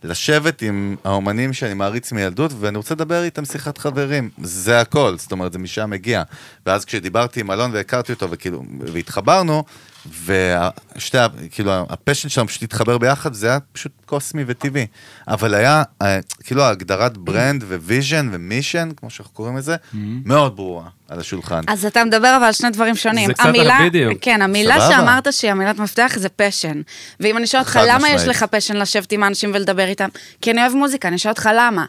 לשבת 0.04 0.62
עם 0.62 0.96
האומנים 1.04 1.52
שאני 1.52 1.74
מעריץ 1.74 2.12
מילדות, 2.12 2.52
ואני 2.60 2.76
רוצה 2.76 2.94
לדבר 2.94 3.22
איתם 3.22 3.44
שיחת 3.44 3.78
חברים. 3.78 4.30
זה 4.42 4.80
הכל, 4.80 5.14
זאת 5.18 5.32
אומרת, 5.32 5.52
זה 5.52 5.58
משם 5.58 5.90
מגיע. 5.90 6.22
ואז 6.66 6.84
כשדיברתי 6.84 7.40
עם 7.40 7.50
אלון 7.50 7.70
והכרתי 7.72 8.12
אותו, 8.12 8.30
וכאילו, 8.30 8.62
והתחברנו, 8.80 9.64
ושתי, 10.08 11.18
כאילו, 11.50 11.72
ה 11.90 11.95
passion 11.95 12.28
שלנו 12.28 12.48
פשוט 12.48 12.62
התחבר 12.62 12.98
ביחד, 12.98 13.32
זה 13.34 13.48
היה 13.48 13.58
פשוט 13.72 13.92
קוסמי 14.06 14.44
וטבעי. 14.46 14.86
אבל 15.28 15.54
היה, 15.54 15.82
אה, 16.02 16.18
כאילו, 16.44 16.62
הגדרת 16.64 17.16
brand 17.18 17.62
vision 17.62 18.28
ו 18.32 18.38
mission, 18.38 18.88
כמו 18.96 19.10
שאנחנו 19.10 19.34
קוראים 19.34 19.56
לזה, 19.56 19.76
מאוד 20.24 20.56
ברורה 20.56 20.88
על 21.08 21.20
השולחן. 21.20 21.60
אז 21.68 21.84
אתה 21.86 22.04
מדבר 22.04 22.36
אבל 22.36 22.44
על 22.44 22.52
שני 22.52 22.70
דברים 22.70 22.96
שונים. 22.96 23.26
זה 23.26 23.34
קצת 23.34 23.42
על 23.44 23.48
המילה- 23.48 23.78
בדיוק. 23.86 24.18
כן, 24.20 24.42
המילה 24.42 24.74
סבבה. 24.80 24.90
שאמרת 24.96 25.32
שהיא 25.32 25.50
המילת 25.50 25.78
מפתח 25.78 26.12
זה 26.16 26.28
passion. 26.28 26.80
ואם 27.20 27.36
אני 27.36 27.46
שואלת 27.46 27.66
אותך, 27.66 27.80
למה 27.88 28.08
יש. 28.10 28.28
לך 28.28 28.42
passion 28.50 28.76
לשבת 28.76 29.12
עם 29.12 29.22
האנשים 29.22 29.50
ולדבר 29.54 29.86
איתם? 29.88 30.08
כי 30.40 30.50
אני 30.50 30.60
אוהב 30.62 30.72
מוזיקה, 30.74 31.08
אני 31.08 31.18
שואלת 31.18 31.36
אותך 31.38 31.50
למה. 31.56 31.84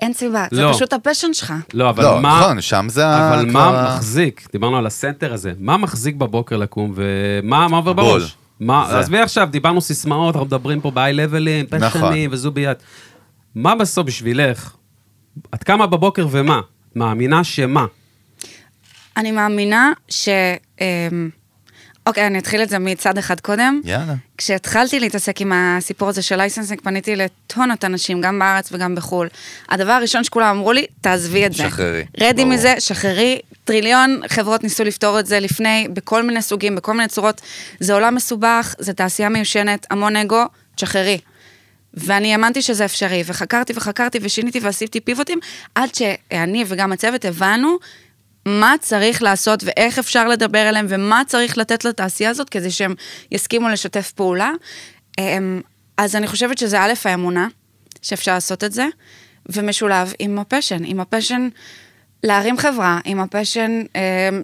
אין 0.00 0.12
סיבה, 0.12 0.46
זה 0.50 0.62
לא. 0.62 0.72
פשוט 0.72 0.92
ה 0.92 0.97
passion 0.97 1.32
שלך. 1.34 1.52
לא, 1.74 1.90
אבל 1.90 2.04
לא, 2.04 2.20
מה... 2.20 2.40
נכון, 2.40 2.60
שם 2.60 2.86
זה 2.88 3.06
ה- 3.06 3.34
אבל 3.34 3.50
כבר 3.50 3.70
מה 3.72 3.94
מחזיק? 3.96 4.48
דיברנו 4.52 4.76
על 4.78 4.86
ה 4.86 4.93
center 4.93 5.32
הזה. 5.32 5.52
מה 5.58 5.76
מחזיק 5.76 6.14
בבוקר 6.16 6.56
לקום 6.56 6.92
ומה 6.94 7.68
מה 7.68 7.76
עובר 7.76 7.92
בול. 7.92 8.18
בראש? 8.20 8.36
מה, 8.60 8.86
זה. 8.90 8.98
עזבי 8.98 9.18
עכשיו, 9.18 9.48
דיברנו 9.50 9.80
סיסמאות, 9.80 10.34
אנחנו 10.34 10.46
מדברים 10.46 10.80
פה 10.80 10.90
ב-high 10.90 11.12
levels, 11.12 11.66
נכון. 11.78 12.00
passionים 12.02 12.30
וזוביית. 12.32 12.78
מה 13.54 13.74
בסוף 13.74 14.06
בשבילך? 14.06 14.72
את 15.54 15.64
קמה 15.64 15.86
בבוקר 15.86 16.26
ומה? 16.30 16.60
מאמינה 16.96 17.44
שמה? 17.44 17.86
אני 19.16 19.30
מאמינה 19.32 19.92
ש... 20.08 20.28
אמ, 20.80 21.30
אוקיי, 22.06 22.26
אני 22.26 22.38
אתחיל 22.38 22.62
את 22.62 22.68
זה 22.68 22.78
מצד 22.78 23.18
אחד 23.18 23.40
קודם. 23.40 23.80
יאללה. 23.84 24.14
כשהתחלתי 24.38 25.00
להתעסק 25.00 25.40
עם 25.40 25.52
הסיפור 25.54 26.08
הזה 26.08 26.22
של 26.22 26.36
licensing, 26.36 26.80
פניתי 26.80 27.16
לטונות 27.16 27.84
אנשים, 27.84 28.20
גם 28.20 28.38
בארץ 28.38 28.68
וגם 28.72 28.94
בחו"ל. 28.94 29.28
הדבר 29.68 29.92
הראשון 29.92 30.24
שכולם 30.24 30.56
אמרו 30.56 30.72
לי, 30.72 30.86
תעזבי 31.00 31.46
את 31.46 31.52
זה. 31.52 31.62
שחררי. 31.62 32.04
רדי 32.20 32.42
ברור. 32.42 32.54
מזה, 32.54 32.74
שחררי. 32.78 33.40
טריליון 33.64 34.20
חברות 34.28 34.62
ניסו 34.62 34.84
לפתור 34.84 35.20
את 35.20 35.26
זה 35.26 35.40
לפני, 35.40 35.88
בכל 35.92 36.22
מיני 36.22 36.42
סוגים, 36.42 36.76
בכל 36.76 36.92
מיני 36.92 37.08
צורות. 37.08 37.40
זה 37.80 37.94
עולם 37.94 38.14
מסובך, 38.14 38.74
זה 38.78 38.92
תעשייה 38.92 39.28
מיושנת, 39.28 39.86
המון 39.90 40.16
אגו, 40.16 40.44
תשחררי. 40.74 41.18
ואני 41.94 42.32
האמנתי 42.32 42.62
שזה 42.62 42.84
אפשרי, 42.84 43.22
וחקרתי 43.26 43.72
וחקרתי 43.76 44.18
ושיניתי 44.22 44.60
ועשיתי 44.60 45.00
pivotים, 45.00 45.38
עד 45.74 45.94
שאני 45.94 46.64
וגם 46.66 46.92
הצוות 46.92 47.24
הבנו 47.24 47.78
מה 48.46 48.74
צריך 48.80 49.22
לעשות 49.22 49.64
ואיך 49.64 49.98
אפשר 49.98 50.28
לדבר 50.28 50.68
אליהם 50.68 50.86
ומה 50.88 51.22
צריך 51.26 51.58
לתת 51.58 51.84
לתעשייה 51.84 52.30
הזאת 52.30 52.48
כדי 52.48 52.70
שהם 52.70 52.94
יסכימו 53.32 53.68
לשתף 53.68 54.12
פעולה. 54.12 54.50
אמ, 55.18 55.60
אז 55.96 56.16
אני 56.16 56.26
חושבת 56.26 56.58
שזה 56.58 56.80
א', 56.80 56.92
האמונה, 57.04 57.48
שאפשר 58.02 58.34
לעשות 58.34 58.64
את 58.64 58.72
זה, 58.72 58.86
ומשולב 59.52 60.12
עם 60.18 60.38
ה 60.38 60.43
passion, 60.43 60.84
עם 60.84 61.00
ה 61.00 61.06
passion 61.06 61.48
להרים 62.22 62.58
חברה, 62.58 62.98
עם 63.04 63.20
ה 63.20 63.28
passion 63.28 63.82
אמ, 63.94 64.42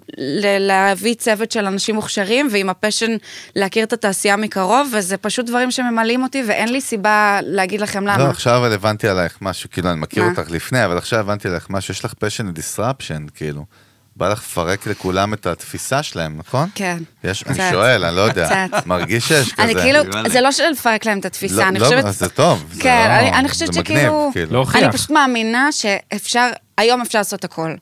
להביא 0.59 1.13
צוות 1.15 1.51
של 1.51 1.65
אנשים 1.65 1.95
מוכשרים, 1.95 2.47
ועם 2.51 2.69
ה 2.69 2.74
passion 2.74 3.11
להכיר 3.55 3.83
את 3.83 3.93
התעשייה 3.93 4.35
מקרוב, 4.35 4.93
וזה 4.93 5.17
פשוט 5.17 5.45
דברים 5.45 5.71
שממלאים 5.71 6.23
אותי, 6.23 6.43
ואין 6.47 6.69
לי 6.69 6.81
סיבה 6.81 7.39
להגיד 7.43 7.81
לכם 7.81 8.07
למה. 8.07 8.17
לא, 8.17 8.29
עכשיו 8.29 8.57
אבל 8.57 8.73
הבנתי 8.73 9.07
עלייך 9.07 9.37
משהו, 9.41 9.69
כאילו, 9.69 9.89
אני 9.89 9.99
מכיר 9.99 10.23
מה? 10.23 10.29
אותך 10.29 10.51
לפני, 10.51 10.85
אבל 10.85 10.97
עכשיו 10.97 11.19
הבנתי 11.19 11.47
עלייך 11.47 11.69
משהו, 11.69 11.91
יש 11.91 12.05
לך 12.05 12.13
פשן 12.13 12.51
דיסרפשן, 12.51 13.25
כאילו. 13.35 13.65
בא 14.17 14.29
לך 14.29 14.39
לפרק 14.39 14.87
לכולם 14.87 15.33
את 15.33 15.45
התפיסה 15.45 16.03
שלהם, 16.03 16.37
נכון? 16.37 16.69
כן. 16.75 16.97
יש, 17.23 17.43
אני 17.47 17.53
קצת. 17.53 17.69
שואל, 17.71 18.05
אני 18.05 18.15
לא 18.15 18.21
יודע. 18.21 18.67
קצת. 18.67 18.85
מרגיש 18.85 19.27
שיש 19.27 19.53
כזה. 19.53 19.63
אני 19.63 19.75
כאילו. 19.75 19.99
זה 20.27 20.41
לא 20.41 20.51
של 20.51 20.63
לפרק 20.71 21.05
להם 21.05 21.19
את 21.19 21.25
התפיסה, 21.25 21.55
לא, 21.55 21.67
אני 21.67 21.79
לא, 21.79 21.85
חושבת... 21.85 22.05
אז 22.05 22.19
זה 22.19 22.29
טוב. 22.29 22.65
זה 22.73 22.81
כן, 22.81 23.05
לא- 23.09 23.13
אני, 23.13 23.39
אני 23.39 23.49
חושבת 23.49 23.73
זה 23.73 23.79
מגניב, 23.79 23.99
שכאילו... 23.99 24.29
כאילו. 24.33 24.51
להוכיח. 24.53 24.83
אני 24.83 24.91
פשוט 24.91 25.09
מאמינה 25.09 25.71
שאפשר, 25.71 26.49
היום 26.77 27.01
אפשר 27.01 27.17
לעשות 27.19 27.43
הכל. 27.43 27.73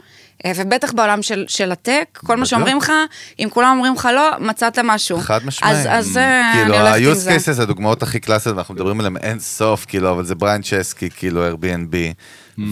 אה, 0.45 0.51
ובטח 0.55 0.91
בעולם 0.93 1.21
של, 1.21 1.45
של 1.47 1.71
הטק, 1.71 2.19
כל 2.25 2.37
מה. 2.37 2.45
שאומרים 2.45 2.77
לך, 2.77 2.91
אם 3.39 3.47
כולם 3.53 3.71
אומרים 3.75 3.93
לך 3.93 4.09
לא, 4.15 4.29
מצאת 4.39 4.79
משהו. 4.83 5.19
חד 5.19 5.45
משמעית. 5.45 5.75
אז, 5.87 5.87
אז 6.09 6.17
אה, 6.17 6.51
כאילו, 6.53 6.75
אני 6.75 6.81
הולכת 6.81 7.01
עם 7.01 7.11
ה-use 7.11 7.15
זה. 7.15 7.37
cases, 7.57 7.61
הדוגמאות 7.61 8.03
הכי 8.03 8.19
קלאסיות, 8.19 8.55
ואנחנו 8.55 8.73
מדברים 8.73 8.99
עליהם 8.99 9.17
אין 9.17 9.39
סוף, 9.39 9.85
כאילו, 9.85 10.11
אבל 10.11 10.25
זה 10.25 10.35
בריאן 10.35 10.61
צ'סקי, 10.61 11.09
כאילו, 11.09 11.51
Airbnb, 11.51 11.95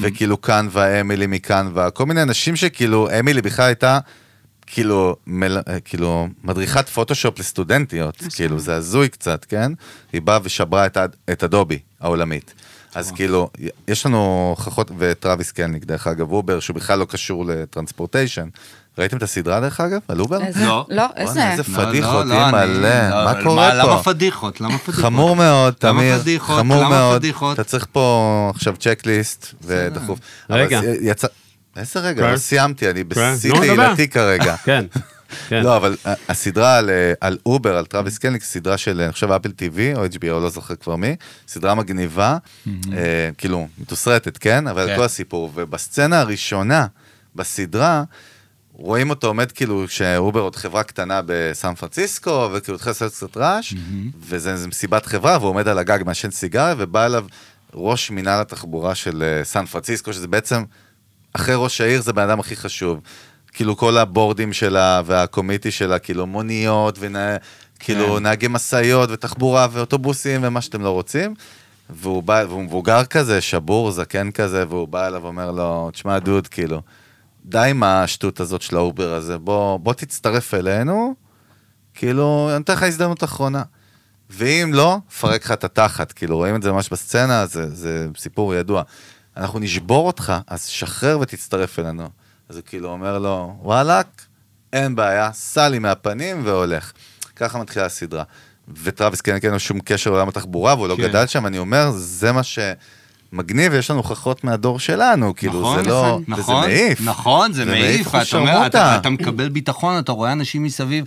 וכאילו 0.02 0.38
Canva, 0.38 1.02
אמילי 1.02 1.28
מ 1.28 1.37
Canva, 1.37 1.90
כל 1.90 2.06
מיני 2.06 2.22
אנשים 2.22 2.56
שכאילו, 2.56 3.10
אמילי 3.20 3.42
בכלל 3.42 3.66
הייתה, 3.66 4.00
כאילו, 4.66 5.16
מל... 5.28 5.58
כאילו, 5.86 6.28
מדריכת 6.44 6.90
פוטושופ 6.90 7.40
לסטודנטיות, 7.40 8.24
כאילו, 8.36 8.60
זה 8.60 8.76
הזוי 8.76 9.10
קצת, 9.10 9.46
כן? 9.46 9.72
היא 10.14 10.22
באה 10.22 10.40
ושברה 10.44 10.86
את, 10.86 10.98
את 11.32 11.44
Adobe 11.44 11.80
העולמית. 12.00 12.54
אז 12.96 13.12
כאילו, 13.12 13.50
יש 13.88 14.06
לנו 14.06 14.48
הוכחות, 14.50 14.92
וטרוויס 14.98 15.52
קלניק, 15.52 15.86
דרך 15.86 16.08
אגב, 16.08 16.32
Uber, 16.32 16.60
שהוא 16.60 16.76
בכלל 16.76 17.00
לא 17.00 17.06
קשור 17.06 17.46
ל 17.46 17.52
transportation. 17.52 18.48
ראיתם 18.98 19.18
את 19.18 19.24
הסדרה, 19.24 19.60
דרך 19.60 19.80
אגב, 19.82 20.00
על 20.08 20.20
Uber? 20.20 20.40
לא. 20.56 20.86
לא, 20.90 21.06
איזה? 21.16 21.52
איזה 21.52 21.64
לא, 21.68 21.86
פדיחות, 21.86 22.26
לא, 22.26 22.34
אני- 22.48 22.74
לא, 22.74 22.90
מה 22.90 23.24
אבל 23.32 23.44
קורה 23.44 23.70
פה? 23.72 23.78
למה 23.78 24.04
פדיחות? 24.04 24.62
למה 24.62 24.78
פדיחות? 24.78 25.04
חמור 25.06 25.36
מאוד, 25.36 25.74
תמיר? 25.74 26.20
חמור 26.40 26.88
מאוד. 26.90 27.26
אתה 27.54 27.64
צריך 27.64 27.86
פה 27.92 28.52
עכשיו 28.56 28.76
checklist 28.80 29.48
ודחוף. 29.62 30.20
רגע. 30.50 30.82
איזה 31.78 32.00
רגע? 32.00 32.32
לא 32.32 32.38
סיימתי, 32.38 32.90
אני. 32.90 33.04
בשיא. 33.04 33.54
תהילתי 33.54 34.08
כרגע. 34.08 34.56
כן, 34.66 34.86
כן. 35.50 35.64
לא, 35.64 35.78
אבל 35.78 35.96
הסדרה 36.30 36.78
על, 36.78 36.90
אה, 36.90 37.14
על 37.22 37.38
Uber, 37.46 37.78
על 37.78 37.86
טרוויס 37.86 38.18
קלניק, 38.18 38.44
סדרה 38.44 38.78
של, 38.78 39.02
אני 39.02 39.12
חושב, 39.12 39.32
Apple 39.32 39.50
TV 39.50 39.98
או 39.98 40.06
HBO, 40.06 40.26
לא 40.28 40.50
זוכר 40.50 40.76
כבר 40.76 40.96
מי, 40.96 41.16
סדרה 41.48 41.76
מגניבה, 41.76 42.38
אה, 42.68 42.72
כאילו, 43.38 43.68
מתוסרטת, 43.78 44.38
כן? 44.38 44.68
אבל 44.68 44.88
כן. 44.88 44.96
כל 44.98 45.04
הסיפור. 45.04 45.52
ובסצנה 45.56 46.20
הראשונה 46.20 46.86
בסדרה, 47.36 48.04
רואים 48.74 49.10
אותו 49.10 49.28
עומד 49.28 49.52
כאילו 49.52 49.88
שאובר 49.88 50.42
עוד 50.42 50.56
חברה 50.56 50.84
קטנה 50.84 51.22
בסן 51.26 51.76
פרנסיסקו, 51.76 52.50
וכאילו 52.54 52.76
התחיל 52.76 52.90
לעשות 52.90 53.12
קצת 53.12 53.38
רעש, 53.38 53.74
וזה 54.20 54.52
איזה 54.52 54.68
מסיבת 54.68 55.06
חברה, 55.06 55.38
והוא 55.38 55.50
עומד 55.50 55.68
על 55.68 55.78
הגג 55.78 56.00
מעשן 56.06 56.32
סיגריה, 56.32 56.76
ובא 56.78 57.06
אליו 57.06 57.26
ראש 57.74 58.12
מינהל 58.12 58.42
התחבורה 58.42 58.96
של 58.96 59.24
אה, 59.24 59.44
סן 59.44 59.66
פרנסיסקו, 59.66 60.14
שזה 60.14 60.28
בעצם, 60.28 60.64
אחרי 61.34 61.56
ראש 61.58 61.82
העיר 61.82 62.02
זה 62.02 62.14
בן 62.14 62.22
אדם 62.22 62.40
הכי 62.40 62.56
חשוב. 62.56 63.00
כאילו 63.54 63.78
כל 63.78 63.98
הבורדים 63.98 64.54
שלה 64.54 65.02
והקומיטי 65.06 65.72
שלה, 65.72 66.00
כאילו 66.00 66.28
מוניות, 66.28 66.96
ונה, 67.00 67.38
כאילו 67.80 68.16
כן. 68.16 68.24
נהגי 68.24 68.48
משאיות 68.50 69.10
ותחבורה 69.12 69.68
ואוטובוסים 69.72 70.42
ומה 70.44 70.62
שאתם 70.62 70.82
לא 70.82 70.90
רוצים. 70.90 71.34
והוא 71.90 72.24
בא, 72.24 72.44
והוא 72.48 72.64
מבוגר 72.64 73.06
כזה, 73.06 73.42
שבור, 73.42 73.92
זקן 73.92 74.32
כזה, 74.32 74.66
והוא 74.70 74.88
בא 74.88 75.08
אליו 75.08 75.22
ואומר 75.24 75.52
לו, 75.52 75.90
תשמע 75.94 76.20
דוד, 76.20 76.48
כאילו, 76.48 76.82
די 77.46 77.70
עם 77.70 77.84
השטות 77.84 78.40
הזאת 78.40 78.62
של 78.62 78.76
ה 78.76 78.84
Uber 78.84 79.14
הזה, 79.14 79.38
בוא, 79.38 79.78
בוא 79.78 79.94
תצטרף 79.94 80.54
אלינו, 80.54 81.16
כאילו, 81.94 82.50
אני 82.56 82.64
אתן 82.64 82.74
לך 82.74 82.84
הזדמנות 82.84 83.24
אחרונה. 83.24 83.64
ואם 84.30 84.72
לא, 84.74 84.98
פרק 85.20 85.46
לך 85.46 85.52
את 85.52 85.64
התחת, 85.64 86.12
כאילו, 86.12 86.38
רואים 86.38 86.56
את 86.56 86.62
זה 86.62 86.72
ממש 86.72 86.90
בסצנה, 86.90 87.46
זה, 87.46 87.76
זה 87.76 88.08
סיפור 88.18 88.56
ידוע. 88.56 88.84
אנחנו 89.38 89.60
נשבור 89.60 90.08
אותך, 90.08 90.34
אז 90.48 90.66
שחרר 90.66 91.20
ותצטרף 91.20 91.80
אלינו. 91.80 92.10
אז 92.50 92.56
הוא 92.56 92.64
כאילו 92.66 92.90
אומר 92.90 93.20
לו, 93.20 93.56
וואלאק, 93.62 94.26
אין 94.74 94.96
בעיה, 94.96 95.32
עוף 95.34 95.70
לי 95.70 95.80
מהפנים 95.80 96.46
והולך. 96.46 96.92
ככה 97.36 97.60
מתחילה 97.60 97.86
הסדרה. 97.86 98.24
וטרוויס 98.84 99.22
קלניק 99.22 99.48
אין 99.48 99.54
לו 99.54 99.60
שום 99.60 99.80
קשר 99.80 100.10
לעולם 100.10 100.28
התחבורה, 100.28 100.76
והוא 100.76 100.88
לא 100.88 100.96
כן. 100.96 101.04
גדל 101.04 101.28
שם, 101.28 101.46
אני 101.46 101.58
אומר, 101.58 101.92
זה 101.92 102.32
מה 102.32 102.44
שמגניב, 103.34 103.72
ויש 103.74 103.92
לנו 103.92 104.00
הוכחות 104.00 104.44
מהדור 104.44 104.80
שלנו, 104.80 105.36
כאילו, 105.36 105.62
נכון, 105.62 105.84
זה 105.84 105.90
לא, 105.90 106.20
נכון, 106.28 106.56
וזה 106.56 106.68
מעיף. 106.68 107.02
נכון, 107.02 107.54
זה 107.54 107.66
מעיף, 107.66 108.08
אחוז 108.08 108.28
אתה 108.28 108.38
אומר. 108.38 108.66
אתה, 108.66 108.96
אתה 108.96 109.10
מקבל 109.10 109.50
ביטחון, 109.50 110.00
אתה 110.00 110.12
רואה 110.12 110.32
אנשים 110.32 110.64
מסביב. 110.64 111.06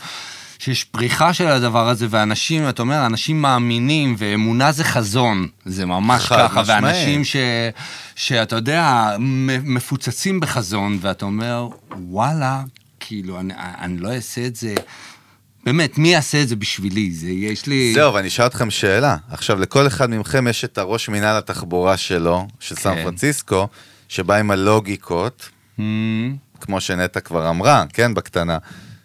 שיש 0.59 0.85
פריחה 0.85 1.33
של 1.33 1.47
הדבר 1.47 1.89
הזה, 1.89 2.07
ואנשים, 2.11 2.69
אתה 2.69 2.83
אומר, 2.83 3.07
אנשים 3.07 3.43
מאמינים, 3.43 4.15
ואמונה 4.19 4.73
זה 4.73 4.85
חזון, 4.85 5.49
זה 5.65 5.87
ממש 5.87 6.27
ככה, 6.27 6.63
משמעית. 6.63 6.85
ואנשים 6.85 7.25
ש, 7.25 7.37
שאתה 8.15 8.57
יודע, 8.57 9.11
מפוצצים 9.65 10.41
בחזון, 10.41 10.99
ואתה 11.01 11.25
אומר, 11.25 11.69
וואלה, 12.09 12.63
כאילו, 13.01 13.41
אני, 13.41 13.55
אני 13.57 13.99
לא 13.99 14.15
אעשה 14.15 14.47
את 14.47 14.57
זה, 14.57 14.75
באמת, 15.67 15.99
מי 15.99 16.09
יעשה 16.09 16.43
את 16.43 16.49
זה 16.49 16.57
בשבילי? 16.57 17.11
זה, 17.11 17.31
יש 17.31 17.67
לי... 17.67 17.95
זהו, 17.95 18.15
ואני 18.15 18.29
אשאל 18.29 18.47
אתכם 18.47 18.71
שאלה. 18.71 19.17
עכשיו, 19.31 19.61
לכל 19.61 19.87
אחד 19.87 20.11
מכם 20.11 20.49
יש 20.49 20.65
את 20.65 20.79
הראש 20.79 21.09
מינהל 21.09 21.37
התחבורה 21.37 21.97
שלו, 21.97 22.47
של 22.61 22.75
סן 22.75 22.95
כן. 22.95 23.03
פרנסיסקו, 23.05 23.69
שבא 24.09 24.35
עם 24.35 24.51
הלוגיקות, 24.51 25.51
Hmm, 25.79 25.81
כמו 26.61 26.81
שנטע 26.81 27.21
כבר 27.21 27.51
אמרה, 27.51 27.85
כן, 27.93 28.15
בקטנה, 28.15 28.59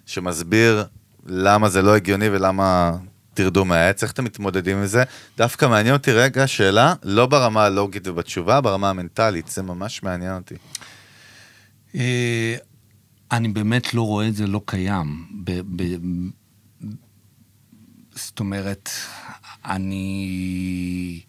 שמסביר 0.05 0.85
למה 1.25 1.69
זה 1.69 1.81
לא 1.81 1.95
הגיוני 1.95 2.29
ולמה 2.29 2.91
תרדו 3.33 3.65
מהעץ, 3.65 4.03
איך 4.03 4.11
אתם 4.11 4.23
מתמודדים 4.23 4.77
עם 4.77 4.85
זה? 4.85 5.03
דווקא 5.37 5.65
מעניין 5.65 5.95
אותי 5.95 6.11
רגע, 6.11 6.47
שאלה, 6.47 6.93
לא 7.03 7.25
ברמה 7.25 7.65
הלוגית 7.65 8.07
ובתשובה, 8.07 8.61
ברמה 8.61 8.89
המנטלית, 8.89 9.47
זה 9.47 9.61
ממש 9.61 10.03
מעניין 10.03 10.35
אותי. 10.35 10.55
אה, 11.95 12.55
אני 13.31 13.47
באמת 13.47 13.93
לא 13.93 14.01
רואה 14.01 14.27
את 14.27 14.35
זה 14.35 14.47
לא 14.47 14.61
קיים. 14.65 15.25
זאת 18.25 18.39
אומרת, 18.39 18.89
אני... 19.65 21.19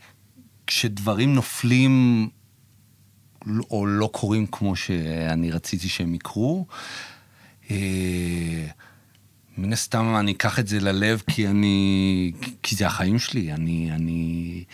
כשדברים 0.67 1.35
נופלים 1.35 2.29
או 3.71 3.87
לא 3.87 4.11
קורים 4.13 4.47
כמו 4.47 4.77
שאני 4.77 5.51
רציתי 5.51 5.89
שהם 5.89 6.15
יקרו, 6.15 6.67
אה, 7.71 8.67
מן 9.59 9.73
הסתם 9.73 10.17
אני 10.21 10.33
אקח 10.33 10.59
את 10.59 10.69
זה 10.69 10.81
ללב 10.81 11.23
כי 11.31 11.49
אני... 11.49 12.33
כי 12.63 12.77
זה 12.77 12.87
החיים 12.87 13.19
שלי, 13.19 13.53
אני... 13.53 13.91
אני... 13.93 14.65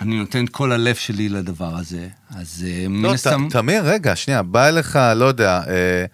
אני 0.00 0.18
נותן 0.18 0.44
את 0.44 0.48
כל 0.50 0.72
הלב 0.72 0.94
שלי 0.94 1.28
לדבר 1.28 1.76
הזה, 1.76 2.08
אז 2.30 2.66
אה, 2.68 2.88
מן 2.88 3.02
לא, 3.02 3.10
ת- 3.10 3.14
הסתם... 3.14 3.48
תמיר, 3.50 3.82
רגע, 3.84 4.16
שנייה, 4.16 4.42
בא 4.42 4.68
אליך, 4.68 4.98
לא 5.16 5.24
יודע, 5.24 5.60
אה, 5.66 6.04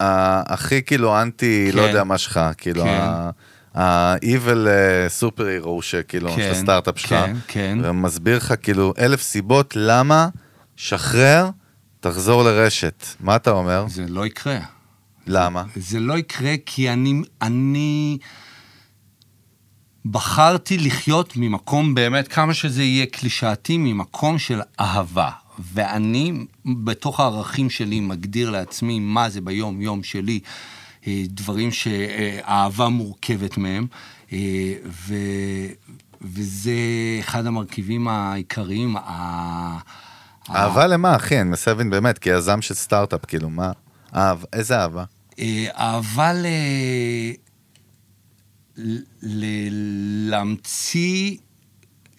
ה- 0.00 0.52
הכי 0.54 0.82
כאילו 0.82 1.22
אנטי, 1.22 1.72
לא 1.72 1.82
כן. 1.82 1.88
יודע 1.88 2.04
מה 2.04 2.18
שלך, 2.18 2.40
כאילו, 2.58 2.82
כן. 2.84 3.00
ה-evil 3.74 4.68
סופר 5.08 5.46
הירו 5.46 5.82
שכאילו, 5.82 6.28
של 6.28 6.36
כן, 6.36 6.50
הסטארט-אפ 6.50 6.98
שלך, 6.98 7.10
כן, 7.10 7.36
כן. 7.48 7.78
ומסביר 7.82 8.36
לך 8.36 8.54
כאילו 8.62 8.94
אלף 8.98 9.22
סיבות 9.22 9.72
למה, 9.76 10.28
שחרר, 10.76 11.50
תחזור 12.00 12.42
לרשת. 12.42 13.06
מה 13.20 13.36
אתה 13.36 13.50
אומר? 13.50 13.84
זה 13.88 14.06
לא 14.08 14.26
יקרה. 14.26 14.58
למה? 15.26 15.64
זה 15.76 16.00
לא 16.00 16.18
יקרה 16.18 16.54
כי 16.66 16.90
אני, 16.90 17.22
אני 17.42 18.18
בחרתי 20.04 20.78
לחיות 20.78 21.36
ממקום 21.36 21.94
באמת, 21.94 22.28
כמה 22.28 22.54
שזה 22.54 22.82
יהיה 22.82 23.06
קלישאתי, 23.06 23.78
ממקום 23.78 24.38
של 24.38 24.60
אהבה. 24.80 25.30
ואני, 25.74 26.32
בתוך 26.84 27.20
הערכים 27.20 27.70
שלי, 27.70 28.00
מגדיר 28.00 28.50
לעצמי 28.50 29.00
מה 29.00 29.28
זה 29.28 29.40
ביום-יום 29.40 30.02
שלי 30.02 30.40
אה, 30.44 30.79
דברים 31.08 31.70
שאהבה 31.70 32.88
מורכבת 32.88 33.58
מהם, 33.58 33.86
אה, 34.32 34.38
ו, 34.86 35.14
וזה 36.22 36.72
אחד 37.20 37.46
המרכיבים 37.46 38.08
העיקריים. 38.08 38.96
אהבה 40.50 40.86
למה, 40.86 41.16
אחי? 41.16 41.40
אני 41.40 41.48
מנסה 41.48 41.70
להבין 41.70 41.90
באמת, 41.90 42.18
כיזם 42.18 42.62
של 42.62 42.74
סטארט-אפ, 42.74 43.24
כאילו, 43.26 43.50
מה? 43.50 43.72
אהב, 44.14 44.38
איזה 44.52 44.80
אהבה? 44.80 45.04
אה, 45.38 45.66
אהבה 45.74 46.32
ל... 46.32 46.46
ל... 49.22 49.44
להמציא 50.30 51.36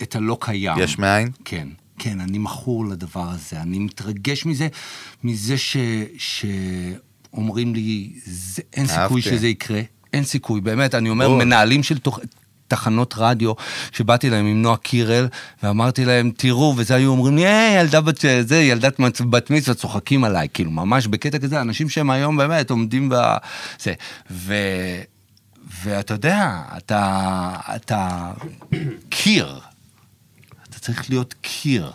את 0.02 0.16
הלא 0.16 0.38
קיים. 0.42 0.78
יש 0.80 1.00
מאין? 1.00 1.30
כן, 1.46 1.68
כן, 2.00 2.20
אני 2.20 2.38
מכור 2.38 2.86
לדבר 2.86 3.30
הזה. 3.30 3.62
אני 3.62 3.80
מתרגש 3.80 4.46
מזה, 4.46 4.68
מזה 5.24 5.58
ש... 5.58 5.78
שאומרים 7.32 7.76
לי, 7.76 8.14
זה... 8.26 8.62
אין 8.74 8.88
סיכוי 8.88 9.02
אהבתי. 9.02 9.22
שזה 9.22 9.48
יקרה. 9.48 9.82
אין 10.14 10.24
סיכוי, 10.24 10.62
באמת, 10.62 10.96
אני 10.96 11.10
אומר, 11.10 11.28
בול. 11.28 11.44
מנהלים 11.44 11.84
של 11.84 11.98
תוכ... 11.98 12.20
תחנות 12.68 13.14
רדיו, 13.18 13.54
שבאתי 13.92 14.30
להם 14.30 14.46
עם 14.46 14.62
נועה 14.62 14.78
קירל, 14.78 15.28
ואמרתי 15.64 16.06
להם, 16.06 16.32
תראו, 16.38 16.74
וזה 16.78 16.96
היו 16.96 17.12
אומרים 17.12 17.36
לי, 17.36 17.48
היי, 17.48 17.82
ילדה 17.82 18.02
בת... 18.02 18.26
זה, 18.42 18.58
ילדת 18.58 19.00
מצ- 19.00 19.22
בת 19.22 19.50
מצווה, 19.50 19.76
צוחקים 19.76 20.24
עליי, 20.24 20.48
כאילו, 20.54 20.72
ממש 20.72 21.08
בקטע 21.08 21.40
כזה, 21.40 21.62
אנשים 21.62 21.90
שהם 21.90 22.10
היום 22.10 22.38
באמת 22.38 22.70
עומדים 22.70 23.10
ב... 23.10 23.16
זה, 23.80 23.94
ו... 24.32 24.54
ואתה 25.84 26.14
יודע, 26.14 26.62
אתה... 26.78 27.52
אתה... 27.76 28.32
קיר. 29.10 29.60
אתה 30.70 30.80
צריך 30.80 31.10
להיות 31.10 31.36
קיר. 31.42 31.92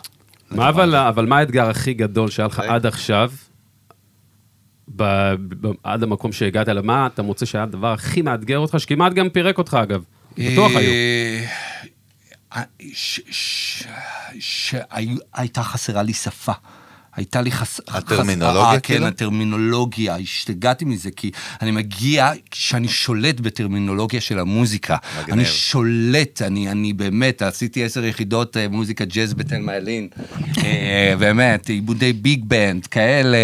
מה 0.51 0.69
אבל, 0.69 0.95
אבל 0.95 1.25
מה 1.25 1.37
האתגר 1.37 1.69
הכי 1.69 1.93
גדול 1.93 2.29
שהיה 2.29 2.47
לך 2.47 2.59
עד 2.59 2.85
עכשיו, 2.85 3.31
ב, 4.95 5.03
ב, 5.61 5.67
עד 5.83 6.03
המקום 6.03 6.31
שהגעת 6.31 6.69
אליו? 6.69 6.83
מה 6.83 7.07
אתה 7.07 7.21
מוצא 7.21 7.45
שהיה 7.45 7.63
הדבר 7.63 7.93
הכי 7.93 8.21
מאתגר 8.21 8.57
אותך, 8.57 8.79
שכמעט 8.79 9.13
גם 9.13 9.29
פירק 9.29 9.57
אותך 9.57 9.77
אגב? 9.83 10.03
בטוח 10.37 10.71
היו. 10.75 10.91
אה, 12.55 12.61
ש- 12.93 13.21
ש- 13.31 13.83
שהייתה 14.39 15.63
חסרה 15.63 16.03
לי 16.03 16.13
שפה. 16.13 16.51
הייתה 17.17 17.41
לי 17.41 17.51
חס... 17.51 17.81
הטרמינולוגיה, 17.87 18.69
חס... 18.69 18.75
אה, 18.75 18.79
כאילו? 18.79 19.01
כן, 19.01 19.07
הטרמינולוגיה, 19.07 20.15
השתגעתי 20.15 20.85
מזה, 20.85 21.09
כי 21.15 21.31
אני 21.61 21.71
מגיע, 21.71 22.31
שאני 22.53 22.87
שולט 22.87 23.39
בטרמינולוגיה 23.39 24.21
של 24.21 24.39
המוזיקה. 24.39 24.97
מגניב. 25.19 25.33
אני 25.33 25.45
שולט, 25.45 26.41
אני, 26.41 26.71
אני 26.71 26.93
באמת, 26.93 27.41
עשיתי 27.41 27.83
עשר 27.83 28.05
יחידות 28.05 28.57
אה, 28.57 28.67
מוזיקה 28.67 29.05
ג'אז 29.05 29.33
בתל 29.33 29.57
מעלין. 29.57 30.07
אה, 30.63 31.13
באמת, 31.19 31.69
עיבודי 31.69 32.13
ביג 32.13 32.43
בנד, 32.47 32.85
כאלה, 32.85 33.37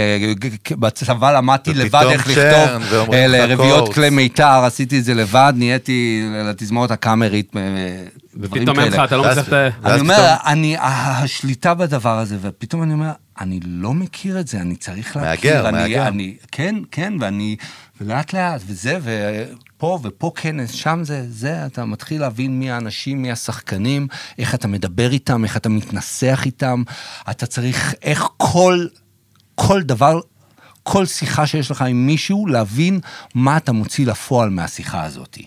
בצבא 0.71 1.37
למדתי 1.37 1.73
לבד 1.73 2.05
איך 2.11 2.27
לכתוב 2.27 2.97
רביעיות 3.13 3.85
קורס. 3.85 3.95
כלי 3.95 4.09
מיתר, 4.09 4.63
עשיתי 4.65 4.99
את 4.99 5.03
זה 5.03 5.13
לבד, 5.13 5.53
נהייתי 5.55 6.23
לתזמורת 6.49 6.91
הקאמרית. 6.91 7.53
ופתאום 8.37 8.79
אין 8.79 8.93
לך. 8.93 9.01
אתה 9.03 9.17
לא 9.17 9.23
מצליח 9.29 9.47
את 9.47 9.53
ה... 9.53 9.69
ואז 9.81 10.01
אני 10.45 10.75
אומר, 10.75 10.85
השליטה 11.23 11.73
בדבר 11.73 12.19
הזה, 12.19 12.37
ופתאום 12.41 12.83
אני 12.83 12.93
אומר, 12.93 13.11
אני 13.41 13.59
לא 13.63 13.93
מכיר 13.93 14.39
את 14.39 14.47
זה, 14.47 14.61
אני 14.61 14.75
צריך 14.75 15.15
להכיר. 15.15 15.29
מאתגר, 15.29 15.69
אני, 15.69 15.77
מאתגר. 15.77 16.07
אני, 16.07 16.37
כן, 16.51 16.75
כן, 16.91 17.13
ואני, 17.19 17.55
ולאט 18.01 18.33
לאט, 18.33 18.61
וזה, 18.65 18.99
ופה 19.03 19.99
ופה 20.03 20.31
כנס, 20.35 20.71
שם 20.71 20.99
זה, 21.03 21.25
זה, 21.29 21.65
אתה 21.65 21.85
מתחיל 21.85 22.21
להבין 22.21 22.59
מי 22.59 22.71
האנשים, 22.71 23.21
מי 23.21 23.31
השחקנים, 23.31 24.07
איך 24.37 24.55
אתה 24.55 24.67
מדבר 24.67 25.11
איתם, 25.11 25.43
איך 25.43 25.57
אתה 25.57 25.69
מתנסח 25.69 26.41
איתם, 26.45 26.83
אתה 27.29 27.45
צריך, 27.45 27.93
איך 28.01 28.27
כל, 28.37 28.87
כל 29.55 29.81
דבר, 29.81 30.19
כל 30.83 31.05
שיחה 31.05 31.47
שיש 31.47 31.71
לך 31.71 31.81
עם 31.81 32.05
מישהו, 32.05 32.47
להבין 32.47 32.99
מה 33.35 33.57
אתה 33.57 33.71
מוציא 33.71 34.05
לפועל 34.05 34.49
מהשיחה 34.49 35.03
הזאת. 35.03 35.37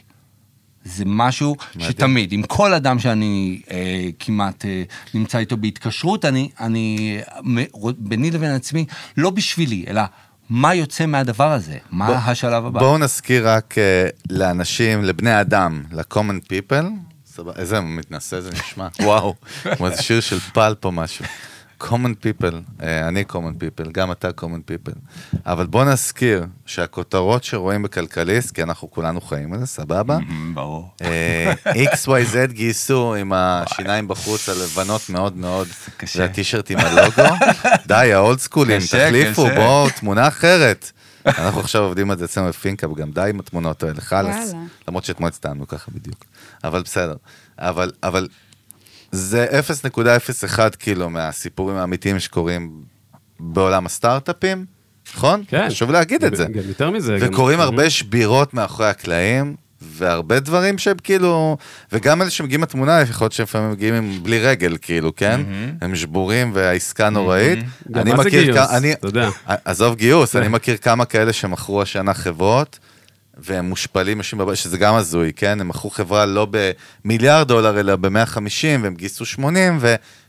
זה 0.87 1.05
משהו 1.07 1.57
מדהים. 1.76 1.91
שתמיד, 1.91 2.32
עם 2.32 2.43
כל 2.43 2.74
אדם 2.74 2.99
שאני 2.99 3.61
אה, 3.70 3.76
כמעט 4.18 4.64
אה, 4.64 4.82
נמצא 5.14 5.39
איתו 5.39 5.57
בהתקשרות, 5.57 6.24
אני, 6.24 6.49
אני 6.61 7.18
מ- 7.45 7.64
ביני 7.99 8.30
לבין 8.30 8.51
עצמי, 8.51 8.84
לא 9.16 9.30
בשבילי, 9.30 9.84
אלא 9.89 10.03
מה 10.51 10.74
יוצא 10.74 11.07
מהדבר 11.07 11.53
הזה, 11.53 11.78
מה 11.91 12.07
בוא- 12.07 12.14
השלב 12.16 12.66
הבא. 12.66 12.80
בואו 12.80 12.99
נזכיר 12.99 13.49
רק 13.49 13.74
אה, 13.78 14.09
לאנשים, 14.30 15.05
לבני 15.05 15.41
אדם, 15.41 15.82
ל-common 15.93 16.41
people, 16.53 16.84
סבבה, 17.26 17.53
איזה 17.57 17.80
מתנשא 17.80 18.41
זה 18.41 18.51
נשמע, 18.51 18.89
וואו, 19.03 19.34
כמו 19.76 19.87
איזה 19.87 20.03
שיר 20.03 20.20
של 20.20 20.41
פלפ 20.41 20.84
או 20.84 20.93
משהו. 20.93 21.24
Common 21.83 22.14
people, 22.22 22.55
אה, 22.83 23.09
אני 23.09 23.24
common 23.29 23.35
people, 23.61 23.91
גם 23.93 24.12
אתה 24.12 24.29
common 24.41 24.70
people. 24.70 24.95
אבל 25.47 25.66
בואו 25.66 25.85
נזכיר 25.85 26.47
שהכותרות 26.66 27.45
שרואים 27.45 27.83
בכלכליסט, 27.83 28.55
כי 28.55 28.62
אנחנו 28.62 28.91
כולנו 28.91 29.20
חיים 29.20 29.53
על 29.53 29.59
זה, 29.59 29.66
סבבה? 29.66 30.18
Mm, 30.18 30.55
ברור. 30.55 30.89
אה, 31.03 31.53
XYZ 31.66 32.53
גייסו 32.53 33.14
עם 33.14 33.33
השיניים 33.35 34.09
בחוץ 34.09 34.49
הלבנות 34.49 35.09
מאוד 35.09 35.37
מאוד, 35.37 35.68
קשה. 35.97 36.20
והטישרט 36.20 36.70
עם 36.70 36.79
הלוגו. 36.79 37.35
די, 37.87 38.12
ה 38.12 38.19
old 38.19 38.39
schoolים, 38.39 38.80
תחליפו. 38.91 39.47
בואו, 39.55 39.91
תמונה 39.91 40.29
אחרת. 40.29 40.91
אנחנו 41.27 41.61
עכשיו 41.61 41.83
עובדים 41.83 42.11
על 42.11 42.18
זה 42.18 42.24
אצלנו 42.24 42.49
בפינקאפ, 42.49 42.91
גם 42.97 43.11
די 43.11 43.27
עם 43.29 43.41
התמונות 43.41 43.83
האלה, 43.83 44.01
חלאס. 44.01 44.53
למרות 44.89 45.05
שאתמול 45.05 45.29
הצטלמנו 45.28 45.68
ככה 45.68 45.91
בדיוק. 45.95 46.24
אבל 46.64 46.83
בסדר. 46.83 47.14
אבל, 47.59 47.93
אבל 48.03 48.29
זה 49.12 49.46
0.01 49.96 50.76
כאילו 50.78 51.11
מהסיפורים 51.11 51.76
האמיתיים 51.76 52.18
שקורים 52.18 52.70
בעולם 53.40 53.86
הסטארט-אפים, 53.86 54.64
נכון? 55.14 55.42
כן. 55.48 55.66
חשוב 55.70 55.90
להגיד 55.90 56.24
את 56.24 56.36
זה. 56.36 56.44
גם 56.44 56.68
יותר 56.68 56.90
מזה. 56.90 57.18
גם- 57.20 57.28
וקורים 57.28 57.61
הרבה 57.61 57.90
שבירות 57.90 58.54
מאחורי 58.54 58.88
הקלעים, 58.88 59.57
והרבה 59.82 60.40
דברים 60.40 60.78
שהם 60.78 60.96
כאילו, 61.02 61.57
וגם 61.92 62.22
אלה 62.22 62.30
שמגיעים 62.30 62.62
לתמונה, 62.62 63.00
יכול 63.00 63.24
להיות 63.24 63.32
שלפעמים 63.32 63.70
מגיעים 63.70 63.94
עם 63.94 64.22
בלי 64.22 64.38
רגל, 64.38 64.76
כאילו, 64.82 65.16
כן? 65.16 65.40
הם 65.80 65.96
שבורים 65.96 66.50
והעסקה 66.54 67.11
נוראית. 67.11 67.59
גם 67.90 68.00
אני 68.02 68.12
מה 68.12 68.22
זה 68.22 68.30
גיוס? 68.30 68.57
כ- 68.59 68.70
אני- 68.72 68.92
אתה 68.92 69.07
יודע. 69.07 69.28
עזוב 69.64 69.94
גיוס, 69.94 70.36
אני 70.36 70.48
מכיר 70.48 70.76
כמה 70.76 71.04
כאלה 71.04 71.32
שמכרו 71.32 71.82
השנה 71.82 72.14
חברות, 72.14 72.78
והם 73.39 73.68
מושפלים, 73.68 74.18
יושבים 74.18 74.39
בבית, 74.39 74.57
שזה 74.57 74.78
גם 74.78 74.95
הזוי, 74.95 75.32
כן? 75.37 75.61
הם 75.61 75.68
מכרו 75.68 75.91
חברה 75.91 76.26
לא 76.26 76.47
במיליארד 77.05 77.49
דולר, 77.49 77.80
אלא 77.80 77.97
ב-150, 77.97 78.39
והם 78.82 78.95
גייסו 78.95 79.24
80, 79.26 79.78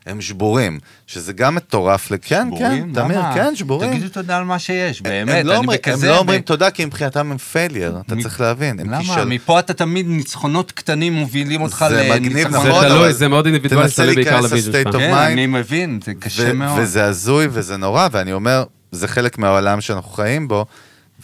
והם 0.06 0.22
שבורים. 0.22 0.80
שזה 1.08 1.34
גם 1.34 1.56
מטורף, 1.56 2.12
ל- 2.12 2.16
כן, 2.22 2.48
כן, 2.58 2.94
תמיר? 2.94 3.22
כן, 3.34 3.56
שבורים. 3.56 3.92
תגידו 3.92 4.10
תודה 4.10 4.38
על 4.38 4.44
מה 4.44 4.60
שיש, 4.60 5.02
באמת, 5.02 5.36
הם 5.40 5.48
לא 5.48 5.52
אני 5.52 5.58
אומרים- 5.60 5.80
בכזה... 5.84 6.08
הם 6.08 6.14
לא 6.14 6.20
אומרים 6.20 6.42
תודה, 6.42 6.72
כי 6.72 6.86
מבחינתם 6.86 7.32
הם 7.32 7.38
failure, 7.38 7.98
אתה 8.06 8.16
מ- 8.16 8.22
צריך 8.22 8.42
להבין. 8.42 8.80
הם 8.80 8.88
למה? 8.90 9.00
כישל- 9.04 9.26
מפה 9.26 9.60
אתה 9.60 9.74
תמיד 9.74 10.06
ניצחונות 10.08 10.72
קטנים 10.72 11.14
מובילים 11.14 11.62
אותך 11.62 11.86
זה 11.90 11.96
לניצחונות. 11.96 12.22
מגניב, 12.22 12.50
זה 12.52 12.58
נכון, 12.58 12.86
אבל 12.86 13.12
זה 13.12 13.28
מאוד 13.28 13.46
אינדיבידואלי, 13.46 13.84
תנסה 13.88 14.02
תלוי 14.04 14.16
בעיקר 14.16 14.32
להיכנס 14.32 14.52
ל 14.52 14.55
vision 14.55 14.72
שלך. 14.84 14.96
כן. 14.96 15.14
אני 15.14 15.46
מבין, 15.46 16.00
זה 16.06 16.14
קשה 16.14 16.54
מאוד. 16.54 16.80
וזה 16.82 17.06
הזוי 17.06 17.48
וזה 17.52 17.78
נורא, 17.78 18.08
ואני 18.12 18.34
אומר, 18.34 18.64
זה 18.92 19.08
חלק 19.08 19.38
מהעולם 19.38 19.82
שאנחנו 19.82 20.12
חיים 20.12 20.48
בו, 20.48 20.66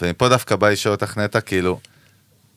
ומפה 0.03 0.29
דווקא 0.29 0.55
בא 0.55 0.69
לשאול 0.69 0.93
אותך 0.95 1.17
נטע, 1.17 1.41
כאילו, 1.41 1.79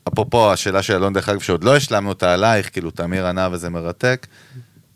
אפרופו 0.08 0.52
השאלה 0.52 0.82
של 0.82 0.94
אלון, 0.94 1.12
דרך 1.12 1.28
אגב, 1.28 1.40
שעוד 1.40 1.64
לא 1.64 1.76
השלמנו 1.76 2.08
אותה 2.08 2.34
עלייך, 2.34 2.72
כאילו, 2.72 2.90
תמיר 2.90 3.26
ענה 3.26 3.48
וזה 3.52 3.70
מרתק, 3.70 4.26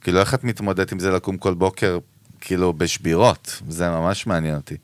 כאילו, 0.00 0.20
איך 0.20 0.34
את 0.34 0.44
מתמודדת 0.44 0.92
עם 0.92 0.98
זה 0.98 1.10
לקום 1.10 1.36
כל 1.36 1.54
בוקר, 1.54 1.98
כאילו, 2.40 2.72
בשבירות? 2.72 3.62
זה 3.68 3.90
ממש 3.90 4.26
מעניין 4.26 4.56
אותי. 4.56 4.76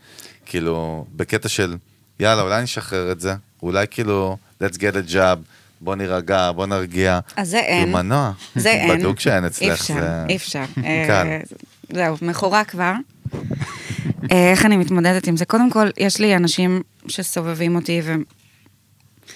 כאילו, 0.47 1.07
בקטע 1.17 1.49
של, 1.49 1.77
יאללה, 2.21 2.43
אולי 2.43 2.63
נשחרר 2.63 3.13
את 3.13 3.21
זה, 3.21 3.35
אולי 3.63 3.87
כאילו, 3.91 4.37
let's 4.63 4.77
get 4.77 5.09
a 5.09 5.13
job, 5.13 5.39
בוא 5.81 5.97
נירגע, 5.97 6.53
בוא 6.53 6.67
נרגיע. 6.67 7.21
אז 7.37 7.49
זה 7.49 7.61
כאילו, 7.67 7.77
אין. 7.77 7.93
מנוע. 7.93 8.33
זה 8.55 8.71
אין. 8.81 8.99
בדוק 8.99 9.21
שאין 9.21 9.45
אי 9.45 9.49
אצלך, 9.49 9.81
אפשר, 9.81 9.95
זה... 9.95 10.25
אי 10.29 10.37
אפשר. 10.37 10.65
קל. 11.07 11.27
אה, 11.27 11.41
זהו, 11.93 12.17
מכורה 12.23 12.65
כבר. 12.65 12.93
אה, 14.33 14.51
איך 14.51 14.67
אני 14.67 14.77
מתמודדת 14.77 15.27
עם 15.27 15.37
זה? 15.37 15.45
קודם 15.45 15.71
כל, 15.71 15.87
יש 15.97 16.21
לי 16.21 16.37
אנשים 16.37 16.83
שסובבים 17.09 17.77
אותי, 17.77 18.01
ו... 18.05 18.15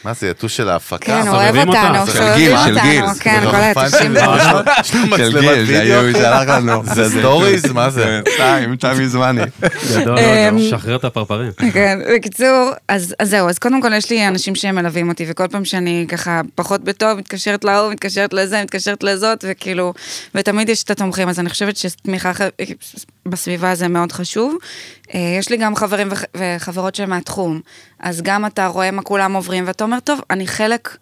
מה 0.04 0.12
זה, 0.12 0.28
יתוש 0.28 0.56
של 0.56 0.68
ההפקה? 0.68 1.06
כן, 1.06 1.28
הוא 1.28 1.36
אוהב. 1.36 1.56
אותנו, 1.68 2.06
של 2.06 2.34
גיל, 2.36 2.56
של 2.64 2.78
גיל. 2.80 3.04
כן, 3.20 3.40
זה 3.42 3.46
כל 3.46 3.52
לא 3.52 3.62
היתושים. 3.62 4.14
punchים, 4.14 4.16
יש 4.84 4.94
לו 4.94 5.06
מצלמת 5.06 5.68
וידאו, 5.68 6.12
זה 6.12 6.28
הלך 6.36 6.48
לנו. 6.48 6.82
זה 6.94 7.10
stories? 7.18 7.66
מה 7.72 7.90
זה? 7.90 8.20
טיים, 8.36 8.76
תמי 8.76 9.08
זמני. 9.12 9.40
גדול, 10.00 10.18
אמ, 10.18 10.58
שחרר 10.70 10.96
את 10.96 11.04
הפרפרים. 11.04 11.50
כן, 11.72 11.98
בקיצור, 12.16 12.70
אז, 12.88 13.14
אז 13.18 13.30
זהו, 13.30 13.48
אז 13.48 13.58
קודם 13.58 13.82
כל 13.82 13.92
יש 13.92 14.10
לי 14.10 14.28
אנשים 14.28 14.54
שמלווים 14.54 15.08
אותי, 15.08 15.24
וכל 15.28 15.48
פעם 15.48 15.64
שאני 15.64 16.06
ככה 16.08 16.40
פחות 16.54 16.84
בטוב, 16.84 17.18
מתקשרת 17.18 17.64
להוא, 17.64 17.92
מתקשרת 17.92 18.32
לזה, 18.32 18.62
מתקשרת 18.62 19.02
לזאת, 19.02 19.44
וכאילו, 19.48 19.92
ותמיד 20.34 20.68
יש 20.68 20.82
את 20.82 20.90
התומכים, 20.90 21.28
אז 21.28 21.40
אני 21.40 21.48
חושבת 21.50 21.76
שתמיכה 21.76 22.32
בסביבה 23.26 23.74
זה 23.74 23.88
מאוד 23.88 24.12
חשוב. 24.12 24.54
אה, 25.14 25.36
יש 25.38 25.48
לי 25.50 25.56
גם 25.56 25.76
חברים 25.76 26.08
וח- 26.10 26.24
וחברות 26.36 26.94
שהם 26.94 27.10
מהתחום, 27.10 27.60
אז 28.02 28.22
גם 28.22 28.46
אתה 28.46 28.66
רואה 28.66 28.90
מה 28.90 29.02
כולם 29.02 29.32
עוברים, 29.32 29.64
ואתה 29.66 29.84
אומר, 29.84 30.00
טוב, 30.00 30.20
אני 30.30 30.46
חלק... 30.46 30.96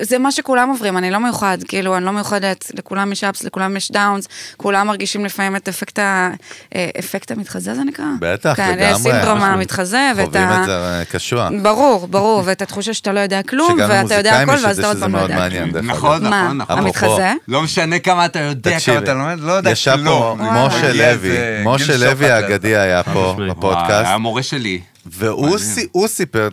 זה 0.00 0.18
מה 0.18 0.32
שכולם 0.32 0.68
עוברים, 0.68 0.98
אני 0.98 1.10
לא 1.10 1.18
מיוחד, 1.18 1.58
כאילו, 1.68 1.96
אני 1.96 2.04
לא 2.04 2.12
מיוחדת, 2.12 2.70
לכולם 2.74 3.12
יש 3.12 3.24
אפס, 3.24 3.44
לכולם 3.44 3.76
יש 3.76 3.90
דאונס, 3.90 4.28
כולם 4.56 4.86
מרגישים 4.86 5.24
לפעמים 5.24 5.56
את 5.56 5.68
אפקט 5.68 5.98
ה... 5.98 6.30
אה, 6.74 6.88
אפקט 6.98 7.30
המתחזה 7.30 7.74
זה 7.74 7.84
נקרא? 7.84 8.04
בטח, 8.20 8.54
כן, 8.56 8.78
לגמרי. 8.78 8.98
סינדרום 8.98 9.42
המתחזה, 9.42 10.10
ואת 10.16 10.28
חווים 10.28 10.48
ה... 10.48 10.60
את 10.60 10.66
זה 10.66 10.72
אה, 10.72 11.04
קשוח. 11.04 11.48
ברור, 11.62 12.06
ברור, 12.06 12.42
ואת 12.44 12.62
התחושה 12.62 12.94
שאתה 12.94 13.12
לא 13.12 13.20
יודע 13.20 13.42
כלום, 13.42 13.78
ואתה 13.88 14.14
יודע 14.14 14.40
הכל, 14.40 14.56
ואז 14.62 14.76
זה 14.76 14.82
אתה 14.82 14.88
עוד 14.88 15.00
פעם 15.00 15.16
לא 15.16 15.20
יודע. 15.20 15.36
מעניין, 15.36 15.72
דרך 15.72 15.84
נכון, 15.84 16.26
נכון, 16.26 16.56
נכון. 16.56 16.78
המתחזה? 16.78 17.32
לא 17.48 17.62
משנה 17.62 17.98
כמה 17.98 18.24
אתה 18.24 18.38
יודע, 18.38 18.80
כמה 18.80 18.98
אתה 18.98 19.14
לומד, 19.14 19.40
לא 19.40 19.52
יודע 19.52 19.70
ישב. 19.70 19.96
פה. 20.04 20.36
משה 20.38 20.92
לוי, 20.92 21.36
משה 21.64 21.96
לוי 21.96 22.30
האגדי 22.30 22.76
היה 22.76 23.02
פה. 23.02 23.36
בפודקאסט, 23.50 23.90
היה 23.90 24.14
המורה 24.14 24.42
שלי. 24.42 24.80
והוא 25.06 25.58
סי- 25.58 25.86
הוא 25.92 26.08
סיפר, 26.08 26.48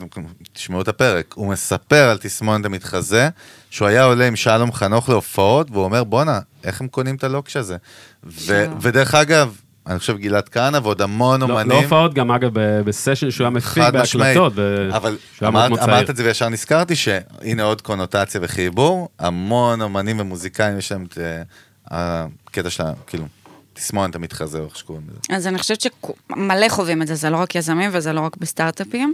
תשמעו 0.54 0.82
את 0.82 0.88
הפרק, 0.88 1.34
הוא 1.34 1.48
מספר 1.50 2.10
על 2.10 2.18
תסמונת 2.18 2.66
המתחזה, 2.66 3.30
שהוא 3.70 3.88
היה 3.88 4.04
עולה 4.04 4.28
עם 4.28 4.36
שלום 4.36 4.72
חנוך 4.72 5.10
להופעות, 5.10 5.72
והוא 5.72 5.84
אומר, 5.84 6.04
בואנה, 6.04 6.40
איך 6.64 6.82
הם 6.82 6.88
קונים 6.88 7.16
את 7.16 7.24
הלוקש 7.24 7.58
הזה? 7.58 7.78
ו-. 8.24 8.66
ודרך 8.82 9.16
אגב, 9.16 9.56
אני 9.88 10.00
חושב 10.00 10.18
גלעד 10.18 10.50
כהנא 10.50 10.80
ועוד 10.84 11.02
המון 11.02 11.42
לא 11.42 11.48
לא 11.48 11.54
אומנים. 11.54 11.84
הופעות, 11.84 12.14
גם 12.14 12.32
אגב, 12.32 12.52
בסשן 12.86 13.32
שהוא 13.32 13.46
היה 13.46 13.50
מפיק 13.50 13.84
בהקלטות, 13.94 14.54
ו- 14.56 14.90
אבל 14.96 15.18
אמרת. 15.48 15.80
אמרת 15.80 16.10
את 16.10 16.16
זה 16.16 16.24
וישר 16.24 16.50
נזכרתי 16.50 16.96
שהנה 16.96 17.64
עוד 17.64 17.82
קונוטציה 17.82 18.42
וחיבור, 18.44 19.10
המון 19.20 19.82
אומנים 19.82 20.20
ומוזיקאים 20.20 20.78
יש 20.78 20.92
להם 20.92 21.06
את 21.10 21.18
אה, 21.92 22.26
הקטע 22.48 22.70
של 22.70 22.84
ה... 22.84 22.92
כאילו, 23.08 23.26
תסמונת 23.80 24.16
המתחזה, 24.16 24.60
או 24.60 24.66
איך 24.66 24.76
שקוראים 24.76 25.04
לזה. 25.10 25.20
אז 25.36 25.48
אני 25.48 25.58
חושבת 25.58 25.82
שמלא 25.82 26.70
חווים 26.70 27.02
את 27.02 27.08
זה, 27.08 27.16
זה 27.16 27.30
לא 27.30 27.38
רק 27.38 27.56
יזמים 27.56 27.90
וזה 27.94 28.14
לא 28.14 28.22
רק 28.22 28.38
בסטארט-אפים. 28.38 29.14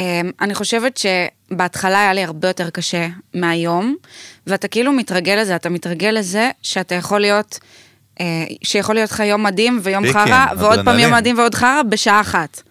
אמ, 0.00 0.30
אני 0.40 0.54
חושבת 0.54 1.00
שבהתחלה 1.50 2.00
היה 2.00 2.12
לי 2.12 2.24
הרבה 2.24 2.48
יותר 2.48 2.70
קשה 2.70 3.08
מהיום, 3.34 3.96
ואתה 4.46 4.68
כאילו 4.68 4.92
מתרגל 4.92 5.34
לזה, 5.34 5.56
אתה 5.56 5.68
מתרגל 5.68 6.08
לזה 6.10 6.50
שאתה 6.62 6.94
יכול 6.94 7.20
להיות, 7.20 7.58
אה, 8.20 8.24
שיכול 8.62 8.94
להיות 8.94 9.10
לך 9.10 9.20
יום 9.20 9.42
מדהים 9.42 9.80
ויום 9.82 10.12
חרא, 10.12 10.46
ועוד 10.58 10.84
פעם. 10.84 10.98
יום 10.98 11.12
מדהים 11.12 11.38
ועוד 11.38 11.54
חרא 11.54 11.82
בשעה 11.82 12.20
אחת. 12.20 12.62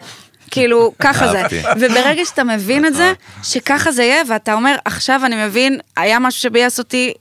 כאילו, 0.51 0.93
ככה 0.99 1.27
זה. 1.27 1.41
וברגע 1.79 2.25
שאתה 2.25 2.43
מבין 2.43 2.85
את 2.85 2.95
זה, 2.95 3.13
שככה 3.43 3.91
זה 3.91 4.03
יהיה, 4.03 4.23
ואתה 4.29 4.53
אומר, 4.53 4.75
עכשיו 4.85 5.21
אני 5.25 5.45
מבין, 5.45 5.79
היה 5.97 6.19
משהו 6.19 6.41
שביאס 6.41 6.79
אותי, 6.79 7.13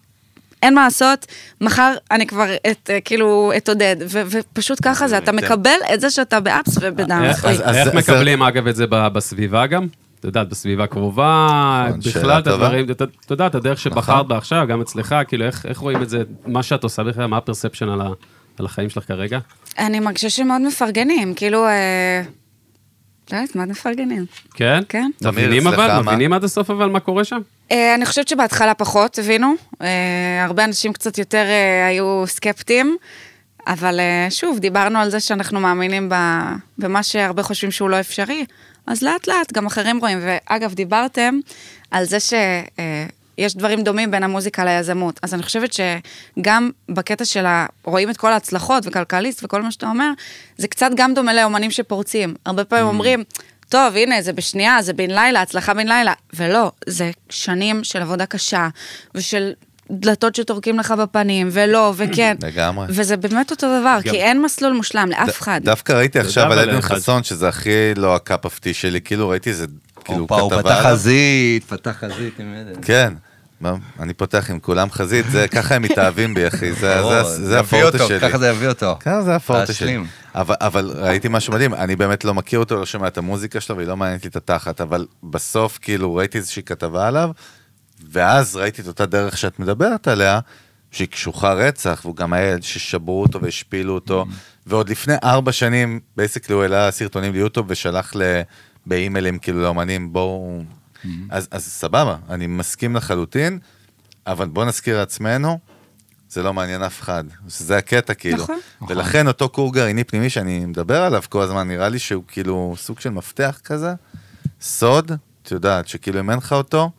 אין 0.63 0.75
מה 0.75 0.85
לעשות, 0.85 1.27
מחר 1.61 1.95
אני 2.11 2.27
כבר 2.27 2.47
את, 2.71 2.91
אה, 2.91 3.01
כאילו, 3.01 3.53
אתעודד. 3.57 3.97
ופשוט 4.09 4.79
ככה 4.83 5.09
זה, 5.09 5.19
אתה 5.19 5.33
מקבל 5.33 5.77
את 5.95 6.01
זה 6.01 6.11
שאתה 6.11 6.41
באפס 6.41 6.79
ובדאונס. 6.81 7.45
איך- 7.45 7.95
מקבלים, 7.95 8.43
אגב, 8.43 8.67
את 8.67 8.77
זה 8.77 8.85
בסביבה 8.91 9.67
גם? 9.67 9.87
את 10.21 10.25
יודעת, 10.25 10.49
בסביבה 10.49 10.87
קרובה, 10.87 11.49
נכון, 11.89 12.01
בכלל, 12.01 12.39
את. 12.39 12.47
הדברים, 12.47 12.87
אתה 12.91 13.05
יודע, 13.31 13.47
את 13.47 13.55
הדרך 13.55 13.81
שבחרת 13.81 14.27
בה 14.27 14.37
עכשיו, 14.37 14.67
גם 14.69 14.81
אצלך, 14.81 15.15
כאילו, 15.29 15.45
איך 15.45 15.79
רואים 15.79 16.03
את 16.03 16.09
זה, 16.09 16.23
מה 16.47 16.63
שאת 16.63 16.85
עושה 16.85 17.03
בכלל, 17.03 17.27
מה 17.27 17.37
הפרספשן 17.37 17.89
על 18.59 18.67
החיים 18.67 18.91
שלך 18.91 19.05
כרגע? 19.09 19.39
אני 19.79 20.01
מרגישה 20.01 20.31
שמאוד 20.31 20.61
מפרגנים, 20.63 21.35
כאילו, 21.35 21.67
לא 23.33 23.37
יודעת, 23.37 23.57
מאוד 23.57 23.69
מפרגנים. 23.69 24.27
כן? 24.55 24.83
כן. 24.89 25.11
מבינים 25.25 25.67
אבל? 25.67 26.01
מבינים 26.03 26.33
עד 26.33 26.45
הסוף 26.45 26.71
אבל 26.71 26.89
מה 26.89 27.01
קורה 27.01 27.25
שם? 27.25 27.41
אה, 27.71 27.95
אני 27.95 28.07
חושבת 28.07 28.29
שבהתחלה 28.29 28.75
פחות 28.75 29.19
הבינו, 29.19 29.55
אה, 29.83 30.45
הרבה 30.45 30.65
אנשים 30.65 30.93
קצת 30.93 31.19
יותר 31.19 31.45
אה, 31.45 31.87
היו 31.87 32.25
סקפטיים, 32.27 32.97
אבל 33.67 34.01
שוב, 34.31 34.59
דיברנו 34.59 34.99
על 34.99 35.11
זה 35.11 35.21
שאנחנו 35.21 35.61
מאמינים 35.61 36.13
במה 36.79 37.03
שהרבה 37.03 37.43
חושבים 37.43 37.71
שהוא 37.71 37.91
לא 37.91 38.01
אפשרי, 38.01 38.45
אז 38.87 39.03
לאט 39.03 39.27
לאט 39.27 39.53
גם 39.53 39.67
אחרים 39.67 39.99
רואים. 39.99 40.19
ואגב, 40.23 40.75
דיברתם 40.75 41.39
על 41.91 42.05
זה 42.05 42.21
שיש 42.21 43.57
דברים 43.57 43.83
דומים 43.83 44.11
בין 44.11 44.23
המוזיקה 44.23 44.65
ליזמות, 44.65 45.21
אז 45.23 45.35
אני 45.35 45.43
חושבת 45.43 45.71
שגם 45.73 46.71
בקטע 46.89 47.25
של 47.25 47.47
ה... 47.47 47.67
רואים 47.85 48.11
את 48.11 48.17
כל 48.17 48.33
ההצלחות 48.33 48.83
וכלכליסט 48.87 49.45
וכל 49.45 49.63
מה 49.63 49.71
שאתה 49.73 49.87
אומר, 49.87 50.11
זה 50.57 50.69
קצת 50.69 50.91
גם 50.95 51.15
דומה 51.15 51.35
לאומנים 51.35 51.71
שפורצים. 51.71 52.35
הרבה 52.47 52.65
פעמים 52.65 52.87
אומרים, 52.87 53.25
טוב, 53.71 53.97
הנה, 53.97 54.23
זה 54.23 54.33
בשנייה, 54.33 54.83
זה 54.83 54.93
בן 54.93 55.11
לילה, 55.11 55.43
הצלחה 55.43 55.75
בן 55.75 55.89
לילה. 55.89 56.13
ולא, 56.37 56.73
זה 56.87 57.11
שנים 57.31 57.85
של 57.85 58.03
עבודה 58.03 58.27
קשה, 58.27 58.69
ושל 59.15 59.53
דלתות 59.91 60.35
שטורקים 60.35 60.79
לך 60.79 60.91
בפנים, 60.91 61.49
ולא, 61.53 61.93
וכן. 61.97 62.37
לגמרי. 62.47 62.87
וזה 62.89 63.17
באמת 63.17 63.51
אותו 63.51 63.81
דבר, 63.81 63.99
גם- 64.05 64.13
כי 64.13 64.21
אין 64.23 64.43
מסלול 64.43 64.73
מושלם 64.73 65.09
לאף 65.11 65.43
אחד. 65.43 65.61
דווקא 65.65 65.93
ראיתי 65.93 66.19
עכשיו 66.19 66.53
על 66.53 66.59
עדן. 66.59 66.81
חסון, 66.81 67.23
שזה 67.23 67.49
הכי 67.49 67.71
לא 67.97 68.15
הקאפ 68.17 68.47
אפטי 68.47 68.75
שלי, 68.75 69.01
כאילו 69.01 69.29
ראיתי 69.29 69.51
איזה, 69.51 69.67
כאילו 70.05 70.21
הופה, 70.21 70.41
הוא 70.41 70.51
כתבה 70.51 70.63
פתח. 70.63 70.87
חזית, 70.87 71.65
פתח 71.65 71.97
חזית, 72.01 72.41
עם 72.41 72.55
עדן. 72.61 72.81
כן. 72.83 73.13
אני 74.01 74.15
פותח 74.15 74.51
עם 74.51 74.61
כולם 74.61 74.91
חזית, 74.91 75.27
זה, 75.31 75.49
ככה 75.57 75.75
הם 75.75 75.83
מתאהבים 75.83 76.35
בי, 76.35 76.49
אחי, 76.49 76.73
זה, 76.73 77.61
הפורטה 77.61 77.99
שלי. 77.99 78.21
ככה 78.21 78.39
זה 78.39 78.49
יביא 78.49 78.69
אותו. 78.69 78.97
ככה 79.01 79.23
זה 79.23 79.37
הפורטה 79.37 79.73
שלי. 79.73 79.99
אבל, 80.35 80.93
ראיתי 80.95 81.29
משהו 81.31 81.53
מדהים, 81.53 81.75
אני 81.75 81.97
באמת 81.97 82.25
לא 82.25 82.35
מכיר 82.35 82.59
אותו, 82.59 82.77
לא 82.77 82.87
שומע 82.87 83.09
את 83.09 83.19
המוזיקה 83.19 83.61
שלו, 83.61 83.77
והיא 83.77 83.89
לא 83.89 83.97
מעניינת 83.97 84.25
לי 84.25 84.31
את 84.31 84.37
התחת, 84.37 84.81
אבל 84.81 85.07
בסוף 85.23 85.79
כאילו 85.83 86.15
ראיתי 86.15 86.39
איזושהי 86.39 86.63
כתבה 86.63 87.09
עליו, 87.09 87.31
ואז 88.11 88.57
ראיתי 88.57 88.83
את 88.83 88.87
אותה 88.87 89.07
דרך 89.07 89.39
שאת 89.39 89.59
מדברת 89.59 90.09
עליה, 90.09 90.41
שהיא 90.91 91.09
קשוחה 91.09 91.53
רצח, 91.53 92.01
והוא 92.05 92.17
גם 92.17 92.33
היה 92.33 92.57
ששברו 92.61 93.23
אותו 93.23 93.41
והשפילו 93.43 93.95
אותו, 93.95 94.27
ועוד 94.67 94.89
לפני 94.89 95.15
ארבע 95.25 95.53
שנים, 95.53 96.01
basically 96.17 96.55
הוא 96.55 96.63
העלה 96.63 96.91
סרטונים 96.91 97.33
ליוטיוב 97.33 97.67
ושלח. 97.69 98.13
באימיילים 98.87 99.39
כאילו 99.39 99.63
לאמנים, 99.63 100.13
בואו... 100.13 100.63
אז, 101.31 101.49
אז 101.51 101.65
סבבה, 101.65 102.17
אני 102.29 102.47
מסכים 102.47 102.97
לחלוטין, 102.97 103.59
אבל 104.27 104.49
בואו 104.49 104.67
נזכיר 104.67 104.99
לעצמנו, 104.99 105.59
זה 106.31 106.43
לא 106.43 106.55
מעניין 106.55 106.83
אף 106.83 107.01
אחד. 107.01 107.25
זה 107.47 107.77
הקטע 107.77 108.15
כאילו. 108.15 108.43
נכון. 108.43 108.59
ולכן 108.89 109.27
אותו 109.27 109.49
כור 109.53 109.75
גרעיני 109.75 110.05
פנימי 110.05 110.31
שאני 110.31 110.67
מדבר 110.67 111.03
עליו 111.03 111.23
כל 111.29 111.43
הזמן, 111.43 111.69
נראה 111.69 111.89
לי 111.89 111.99
שהוא 111.99 112.25
כאילו 112.29 112.75
סוג 112.79 113.01
של 113.01 113.11
מפתח 113.11 113.61
כזה, 113.65 113.95
סוד, 114.61 115.13
את 115.43 115.51
יודעת, 115.51 115.89
שכאילו 115.89 116.21
אם 116.21 116.31
אין 116.31 116.39
לך 116.39 116.53
אותו, 116.53 116.91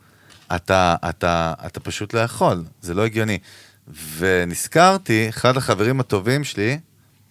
אתה, 0.56 0.94
אתה, 1.08 1.52
אתה 1.66 1.80
פשוט 1.80 2.14
לא 2.14 2.20
יכול, 2.20 2.64
זה 2.80 2.94
לא 2.94 3.04
הגיוני. 3.04 3.38
ונזכרתי, 4.18 5.28
אחד 5.28 5.56
החברים 5.56 6.00
הטובים 6.00 6.44
שלי, 6.44 6.78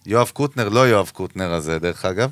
יואב 0.06 0.30
קוטנר, 0.34 0.68
לא 0.68 0.88
יואב 0.88 1.10
קוטנר 1.14 1.52
הזה, 1.52 1.78
דרך 1.78 2.04
אגב, 2.04 2.30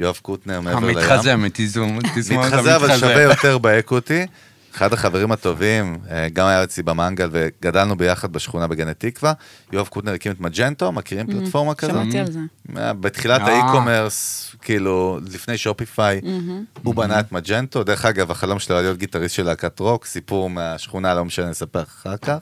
יואב 0.00 0.18
קוטנר 0.22 0.60
מעבר 0.60 0.86
לים. 0.86 0.98
המתחזה, 0.98 1.36
מתזמון 1.36 1.98
מתחזה, 2.30 2.76
אבל 2.76 2.98
שווה 2.98 3.22
יותר 3.22 3.58
באקוטי. 3.58 4.26
אחד 4.74 4.92
החברים 4.92 5.32
הטובים, 5.32 5.98
אה, 6.10 6.28
גם 6.32 6.46
היה 6.46 6.64
אצלי 6.64 6.82
במנגל 6.82 7.28
וגדלנו 7.32 7.96
ביחד 7.96 8.32
בשכונה 8.32 8.66
בגני 8.66 8.94
תקווה. 8.98 9.32
יואב 9.72 9.86
קוטנר 9.86 10.12
הקים 10.12 10.32
את 10.32 10.40
מג'נטו, 10.40 10.92
מכירים 10.92 11.26
פלטפורמה 11.26 11.74
כזאת? 11.74 11.94
שמעתי 11.94 12.18
על 12.18 12.32
זה. 12.32 12.40
אה, 12.76 12.92
בתחילת 12.92 13.40
אה. 13.40 13.46
ה 13.46 13.55
e-commerce, 13.55 14.50
כאילו, 14.62 15.18
לפני 15.32 15.58
Shopify, 15.58 16.20
הוא 16.82 16.94
בנה 16.94 17.20
את 17.20 17.32
Magento. 17.32 17.84
דרך 17.84 18.04
אגב, 18.04 18.30
החלום 18.30 18.58
שלו 18.58 18.76
היה 18.76 18.82
להיות 18.82 18.98
גיטריסט 18.98 19.34
של 19.34 19.42
להקת 19.42 19.80
רוק, 19.80 20.06
סיפור 20.06 20.50
מהשכונה, 20.50 21.14
לא 21.14 21.24
משנה, 21.24 21.50
נספר 21.50 21.82
אחר 21.82 22.16
כך. 22.16 22.38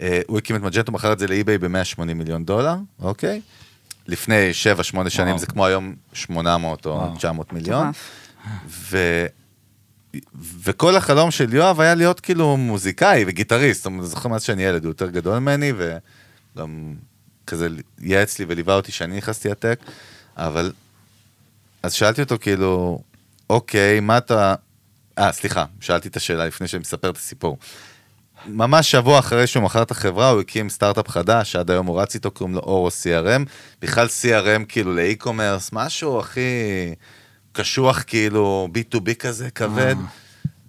אה, 0.00 0.20
הוא 0.26 0.38
הקים 0.38 0.56
את 0.56 0.62
Magento, 0.62 0.92
מכר 0.92 1.12
את 1.12 1.18
זה 1.18 1.26
ל 1.26 1.32
eBay 1.32 1.58
ב-180 1.58 2.04
מיליון 2.04 2.44
דולר, 2.44 2.74
אוקיי? 3.00 3.40
לפני 4.06 4.50
7-8 5.04 5.10
שנים, 5.10 5.28
וואו. 5.28 5.38
זה 5.38 5.46
כמו 5.46 5.66
היום 5.66 5.94
800 6.12 6.86
או 6.86 6.90
וואו. 6.90 7.16
900 7.16 7.52
מיליון. 7.52 7.90
ו... 8.68 9.26
וכל 10.62 10.96
החלום 10.96 11.30
של 11.30 11.54
יואב 11.54 11.80
היה 11.80 11.94
להיות 11.94 12.20
כאילו 12.20 12.56
מוזיקאי 12.56 13.24
וגיטריסט, 13.26 13.86
אני 13.86 14.06
זוכר 14.06 14.28
מאז 14.28 14.42
שאני 14.42 14.62
ילד, 14.62 14.84
הוא 14.84 14.90
יותר 14.90 15.10
גדול 15.10 15.38
ממני, 15.38 15.72
וגם 15.76 16.94
כזה 17.46 17.68
ייעץ 18.00 18.38
לי 18.38 18.44
וליווה 18.48 18.74
אותי 18.74 18.92
כשאני 18.92 19.16
נכנסתי 19.16 19.48
לטק, 19.48 19.80
אבל... 20.36 20.72
אז 21.82 21.92
שאלתי 21.92 22.22
אותו 22.22 22.36
כאילו, 22.40 23.02
אוקיי, 23.50 24.00
מה 24.00 24.18
אתה... 24.18 24.54
אה, 25.18 25.32
סליחה, 25.32 25.64
שאלתי 25.80 26.08
את 26.08 26.16
השאלה 26.16 26.46
לפני 26.46 26.68
שאני 26.68 26.80
מספר 26.80 27.10
את 27.10 27.16
הסיפור. 27.16 27.58
ממש 28.46 28.90
שבוע 28.90 29.18
אחרי 29.18 29.46
שהוא 29.46 29.62
מכר 29.62 29.82
את 29.82 29.90
החברה, 29.90 30.30
הוא 30.30 30.40
הקים 30.40 30.68
סטארט-אפ 30.68 31.08
חדש, 31.08 31.52
שעד 31.52 31.70
היום 31.70 31.86
הוא 31.86 32.00
רץ 32.00 32.14
איתו, 32.14 32.30
קוראים 32.30 32.54
לו 32.54 32.60
אורו 32.60 32.88
CRM. 32.88 33.48
בכלל 33.82 34.06
CRM 34.06 34.64
כאילו 34.68 34.94
לאי-קומרס, 34.94 35.70
משהו 35.72 36.20
הכי 36.20 36.40
קשוח 37.52 38.04
כאילו, 38.06 38.68
B2B 38.74 39.14
כזה, 39.14 39.50
כבד. 39.50 39.96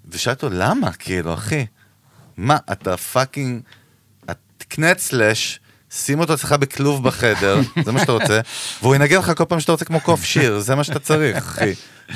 ושאלתי 0.09 0.45
אותו, 0.45 0.55
למה? 0.57 0.91
כאילו, 0.91 1.33
אחי, 1.33 1.65
מה, 2.37 2.57
אתה 2.71 2.97
fucking... 2.97 3.61
תקנה 4.57 4.91
את 4.91 4.99
סלאש, 4.99 5.59
שים 5.95 6.19
אותו 6.19 6.33
אצלך 6.33 6.51
בכלוב 6.51 7.03
בחדר, 7.03 7.55
זה 7.85 7.91
מה 7.91 7.99
שאתה 7.99 8.11
רוצה, 8.11 8.39
והוא 8.81 8.95
ינגן 8.95 9.17
לך 9.17 9.31
כל 9.37 9.45
פעם 9.45 9.59
שאתה 9.59 9.71
רוצה 9.71 9.85
כמו 9.85 9.99
קוף 9.99 10.23
שיר, 10.23 10.59
זה 10.59 10.75
מה 10.75 10.83
שאתה 10.83 10.99
צריך, 10.99 11.37
אחי. 11.37 11.73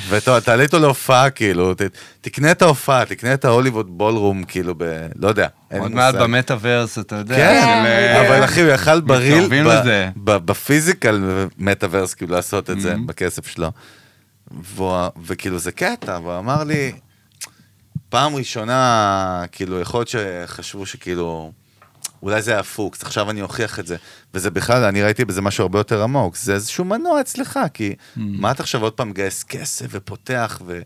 ותעלה 0.08 0.62
איתו 0.62 0.78
להופעה, 0.78 1.30
כאילו, 1.30 1.74
ת, 1.74 1.80
תקנה 2.20 2.50
את 2.50 2.62
ההופעה, 2.62 3.04
תקנה 3.04 3.34
את 3.34 3.44
ההוליווד 3.44 3.86
בולרום, 3.98 4.44
כאילו, 4.44 4.74
ב... 4.78 4.82
לא 5.16 5.28
יודע, 5.28 5.46
אין 5.70 5.80
עוד 5.82 5.90
מעט. 5.92 6.14
במטאוורס, 6.14 6.98
אתה 6.98 7.16
יודע. 7.16 7.36
כן, 7.36 7.60
של, 7.62 7.86
אה, 7.86 8.26
אבל 8.28 8.44
אחי, 8.44 8.60
הוא 8.62 8.70
יכל 8.70 9.00
בריל, 9.00 9.48
ב-. 9.66 10.08
ב- 10.24 10.36
ב 10.46 10.54
physical 10.54 11.22
metaverse, 11.58 12.14
כאילו, 12.14 12.34
לעשות 12.34 12.70
את 12.70 12.80
זה, 12.80 12.94
Mhm. 12.94 12.98
בכסף 13.06 13.46
שלו. 13.46 13.70
וכאילו, 15.26 15.58
זה 15.58 15.72
קטע, 15.72 16.18
והוא 16.22 16.38
אמר 16.38 16.64
לי, 16.64 16.92
פעם 18.08 18.34
ראשונה, 18.34 19.44
כאילו, 19.52 19.80
יכול 19.80 20.00
להיות 20.00 20.08
שחשבו 20.08 20.86
שכאילו, 20.86 21.52
אולי 22.22 22.42
זה 22.42 22.52
היה 22.52 22.62
פוקס, 22.62 23.02
עכשיו 23.02 23.30
אני 23.30 23.42
אוכיח 23.42 23.78
את 23.78 23.86
זה. 23.86 23.96
וזה 24.34 24.50
בכלל, 24.50 24.84
אני 24.84 25.02
ראיתי 25.02 25.24
בזה 25.24 25.42
משהו 25.42 25.62
הרבה 25.62 25.78
יותר 25.78 26.02
עמוק, 26.02 26.36
זה 26.36 26.54
איזשהו 26.54 26.84
מנוע 26.84 27.20
אצלך, 27.20 27.58
כי 27.74 27.94
מה 28.16 28.50
אתה 28.50 28.62
עכשיו 28.62 28.82
עוד 28.82 28.92
פעם 28.92 29.10
מגייס 29.10 29.44
כסף 29.44 29.86
ופותח 29.90 30.60
ו, 30.66 30.80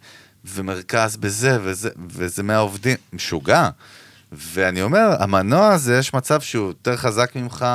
ומרכז 0.45 1.17
בזה 1.17 1.59
וזה, 1.63 1.91
וזה 2.09 2.43
מהעובדים, 2.43 2.97
משוגע. 3.13 3.69
ואני 4.33 4.83
אומר, 4.83 5.17
המנוע 5.19 5.69
הזה, 5.69 5.99
יש 5.99 6.15
מצב 6.15 6.41
שהוא 6.41 6.67
יותר 6.67 6.97
חזק 6.97 7.37
ממך 7.37 7.67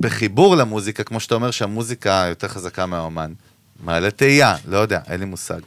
בחיבור 0.00 0.56
למוזיקה, 0.56 1.04
כמו 1.04 1.20
שאתה 1.20 1.34
אומר 1.34 1.50
שהמוזיקה 1.50 2.26
יותר 2.28 2.48
חזקה 2.48 2.86
מהאומן. 2.86 3.32
מעלה 3.84 4.10
תהייה, 4.10 4.56
לא 4.68 4.76
יודע, 4.78 5.00
אין 5.06 5.20
לי 5.20 5.26
מושג. 5.26 5.60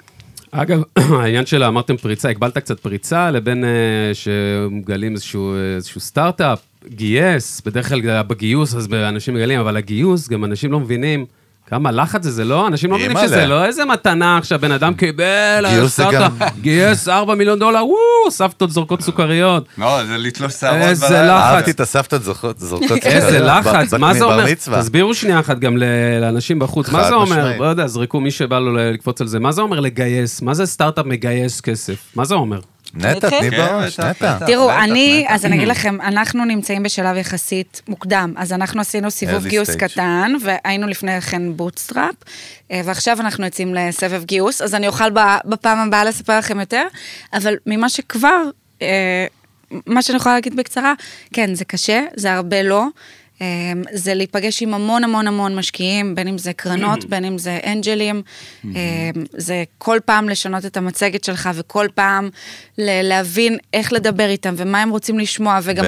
אגב, 0.58 0.82
העניין 1.22 1.46
של 1.46 1.64
אמרתם 1.64 1.98
פריצה, 1.98 2.30
הגבלת 2.30 2.58
קצת 2.58 2.80
פריצה 2.80 3.32
לבין 3.32 3.64
אה, 3.64 3.70
שמגלים 4.14 5.14
איזשהו, 5.14 5.56
איזשהו 5.76 6.02
סטארט-אפ, 6.02 6.60
גייס, 6.88 7.62
בדרך 7.66 7.90
כלל 7.90 8.22
בגיוס 8.24 8.76
אז 8.76 8.88
אנשים 8.94 9.34
מגלים, 9.34 9.60
אבל 9.60 9.78
הגיוס, 9.78 10.30
גם 10.30 10.46
אנשים 10.46 10.72
לא 10.72 10.80
מבינים. 10.80 11.26
כמה 11.70 11.92
לחץ 11.92 12.24
זה, 12.24 12.32
זה 12.32 12.46
לא, 12.46 12.68
אנשים 12.68 12.92
לא 12.92 12.98
מבינים. 12.98 13.18
שזה 13.18 13.46
לא 13.46 13.66
איזה 13.66 13.86
מתנה 13.86 14.38
עכשיו, 14.38 14.60
בן 14.60 14.72
אדם 14.72 14.94
קיבל, 14.94 15.66
גייס 16.62 17.08
4 17.10 17.36
מיליון 17.36 17.60
דולר, 17.60 17.86
וואו, 17.86 18.32
סבתות 18.32 18.72
זורקות 18.72 19.02
סוכריות. 19.02 19.66
לא, 19.78 20.06
זה 20.06 20.18
לתלוש 20.18 20.54
שערות 20.54 20.78
איזה. 20.82 21.06
לחץ. 21.06 21.30
אהבתי 21.30 21.72
את 21.72 21.80
הסבתא 21.80 22.18
זורקות 22.18 22.60
זורקות 22.60 22.92
איזה 23.06 23.28
סוכריות. 23.40 23.66
לחץ, 23.66 23.94
מה 23.94 24.14
זה 24.14 24.24
אומר? 24.24 24.46
תסבירו 24.82 25.14
שנייה 25.14 25.40
אחת 25.40 25.60
גם 25.60 25.78
ל- 25.78 25.84
לאנשים 26.22 26.60
בחוץ, 26.60 26.90
מה 26.90 27.04
זה 27.08 27.14
אומר? 27.16 27.58
לא 27.60 27.66
יודע, 27.66 27.88
זרקו 27.88 28.20
מי 28.20 28.32
שבא 28.32 28.60
לו 28.60 28.74
לקפוץ 28.76 29.22
על 29.22 29.28
זה, 29.28 29.40
מה 29.40 29.52
זה 29.52 29.62
אומר 29.62 29.80
לגייס? 29.80 30.42
מה 30.42 30.54
זה 30.54 30.66
סטארט-אפ 30.66 31.06
מגייס 31.06 31.62
כסף? 31.62 31.96
מה 32.16 32.26
זה 32.26 32.36
אומר? 32.36 32.60
נטע, 32.96 33.30
תני 33.30 33.52
כן, 33.52 33.58
בראש, 33.58 34.00
נטע. 34.00 34.38
תראו, 34.46 34.72
אני. 34.72 35.26
אז 35.30 35.46
אני 35.46 35.56
אגיד 35.56 35.68
לכם, 35.68 36.02
אנחנו 36.02 36.46
נמצאים 36.46 36.84
בשלב 36.84 37.18
יחסית 37.18 37.82
מוקדם, 37.88 38.34
אז 38.38 38.54
אנחנו 38.54 38.82
עשינו 38.82 39.12
סיבוב 39.12 39.48
גיוס. 39.48 39.70
קטן, 39.70 40.34
והיינו 40.42 40.88
לפני 40.88 41.22
כן 41.22 41.54
bootstrap, 41.58 42.16
אה, 42.72 42.82
ועכשיו 42.86 43.20
אנחנו 43.20 43.46
יוצאים 43.46 43.76
לסבב 43.76 44.24
גיוס, 44.24 44.62
אז 44.62 44.76
אני 44.76 44.88
אוכל 44.88 45.10
ב- 45.10 45.38
בפעם 45.46 45.88
הבאה 45.88 46.04
לספר 46.04 46.38
לכם 46.38 46.60
יותר, 46.60 46.84
אבל 47.34 47.56
ממה 47.66 47.90
שכבר, 47.90 48.44
אה, 48.82 49.26
מה 49.86 50.02
שאני 50.02 50.18
יכולה 50.18 50.36
להגיד 50.36 50.56
בקצרה, 50.56 50.94
כן, 51.34 51.56
זה 51.56 51.66
קשה, 51.66 52.04
זה 52.16 52.34
הרבה 52.34 52.64
לא. 52.64 52.86
אה, 53.42 53.48
זה 53.92 54.14
להיפגש 54.14 54.62
עם 54.62 54.74
המון 54.74 55.04
המון 55.04 55.28
המון 55.28 55.56
משקיעים, 55.56 56.16
בין 56.16 56.28
אם 56.28 56.38
זה 56.38 56.54
קרנות, 56.54 57.06
בין 57.10 57.26
אם 57.26 57.38
זה 57.38 57.60
אנג'לים. 57.66 58.22
אה, 58.76 59.10
זה 59.38 59.64
כל 59.78 60.00
פעם 60.06 60.30
לשנות 60.30 60.66
את 60.66 60.78
המצגת 60.78 61.24
שלך, 61.24 61.50
וכל 61.54 61.88
פעם 61.96 62.30
להבין 62.78 63.58
איך 63.74 63.94
לדבר 63.94 64.30
איתם, 64.30 64.54
ומה 64.58 64.82
הם 64.82 64.90
רוצים 64.90 65.20
לשמוע, 65.20 65.60
וגם... 65.64 65.86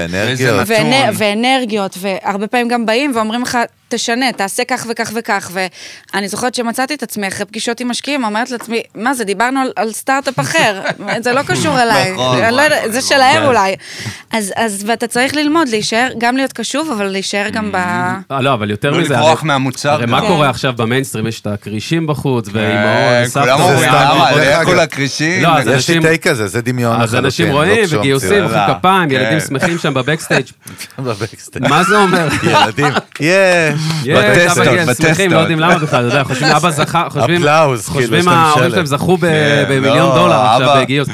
ואנרגיות. 0.67 1.19
ואנרגיות, 1.19 1.95
והרבה 1.99 2.47
פעמים 2.47 2.67
גם 2.67 2.85
באים 2.85 3.11
ואומרים 3.15 3.41
לך, 3.41 3.57
תשנה, 3.89 4.31
תעשה 4.31 4.63
כך 4.67 4.85
וכך 4.89 5.11
וכך, 5.15 5.51
ואני 6.13 6.27
זוכרת 6.27 6.55
שמצאתי 6.55 6.93
את 6.93 7.03
עצמי 7.03 7.27
אחרי 7.27 7.45
פגישות 7.45 7.79
עם 7.79 7.87
משקיעים, 7.89 8.23
אומרת 8.23 8.51
לעצמי, 8.51 8.81
מה 8.95 9.13
זה, 9.13 9.23
דיברנו 9.23 9.59
על, 9.59 9.71
על 9.75 9.91
סטארט-אפ 9.91 10.39
אחר, 10.39 10.81
זה 11.23 11.33
לא 11.33 11.41
קשור 11.43 11.79
אליי, 11.83 12.11
נכון, 12.13 12.37
לא 12.39 12.49
נכון, 12.49 12.69
זה 12.91 12.97
נכון. 12.97 13.01
שלהם 13.09 13.41
כן. 13.41 13.45
אולי. 13.45 13.75
אז, 14.31 14.53
אז, 14.55 14.83
ואתה 14.87 15.07
צריך 15.07 15.35
ללמוד, 15.35 15.67
להישאר, 15.69 16.07
גם 16.17 16.37
להיות 16.37 16.53
קשוב, 16.53 16.91
אבל 16.91 17.05
להישאר 17.07 17.49
גם 17.49 17.71
ב... 17.71 17.75
אה, 17.75 18.41
לא, 18.41 18.53
אבל 18.53 18.69
יותר 18.71 18.91
לא 18.91 18.99
מזה... 19.01 19.13
לברוח 19.13 19.39
הרי- 19.39 19.47
מהמוצר. 19.47 19.89
הרי 19.89 20.05
מה 20.05 20.19
גם. 20.21 20.27
קורה 20.27 20.49
עכשיו 20.49 20.73
במיינסטרים? 20.77 21.27
יש 21.27 21.41
את 21.41 21.47
הכרישים 21.47 22.07
בחוץ, 22.07 22.47
אה, 22.47 22.53
ואימהות, 22.53 23.33
כולם 23.33 23.45
וסבתות. 23.45 23.59
אומרים, 23.59 23.89
סתם, 23.89 24.07
למה, 24.11 24.31
לכו 24.31 24.71
אגב. 24.71 24.79
לכרישים. 24.79 25.43
לא, 25.43 25.49
יש 25.75 25.89
לי 25.89 26.01
טייק 26.01 26.27
כזה, 26.27 26.47
זה 26.47 26.61
דמיון 26.61 27.01
אז 27.01 27.15
אנשים 27.15 27.51
רואים 27.51 27.77
לא 27.81 27.85
קשור 27.85 27.99
וגיוסים, 27.99 28.29
המציאות. 28.31 28.51
מוחאים 28.51 28.79
כפיים, 28.79 29.09
כן. 29.09 29.15
ילדים 29.15 29.39
שמחים 29.39 29.77
שם 29.83 29.93
בבקסטייג'. 29.93 30.45
מה 31.69 31.83
זה 31.83 31.97
אומר? 31.97 32.27
ילדים, 32.43 32.93
יש. 33.19 33.76
בטסטות, 34.05 34.65
בטסטות. 34.89 35.19
לא 35.31 35.37
יודעים 35.37 35.59
למה 35.59 35.77
בכלל, 35.77 36.07
אתה 36.07 36.15
יודע, 36.15 36.23
חושבים 36.23 36.47
אבא 36.55 36.69
זכה, 36.71 37.07
חושבים, 37.09 37.35
אפלאוז, 37.41 37.89
כאילו, 37.89 37.99
יש 37.99 38.05
חושבים 38.05 38.25
להם 38.25 38.37
ההורים 38.37 38.63
שלט. 38.63 38.71
שלהם 38.73 38.85
זכו 38.85 39.17
כן, 39.17 39.65
במיליון 39.69 39.97
לא, 39.97 40.15
דולר 40.15 40.35
עכשיו. 40.35 40.77
בגיוס. 40.81 41.07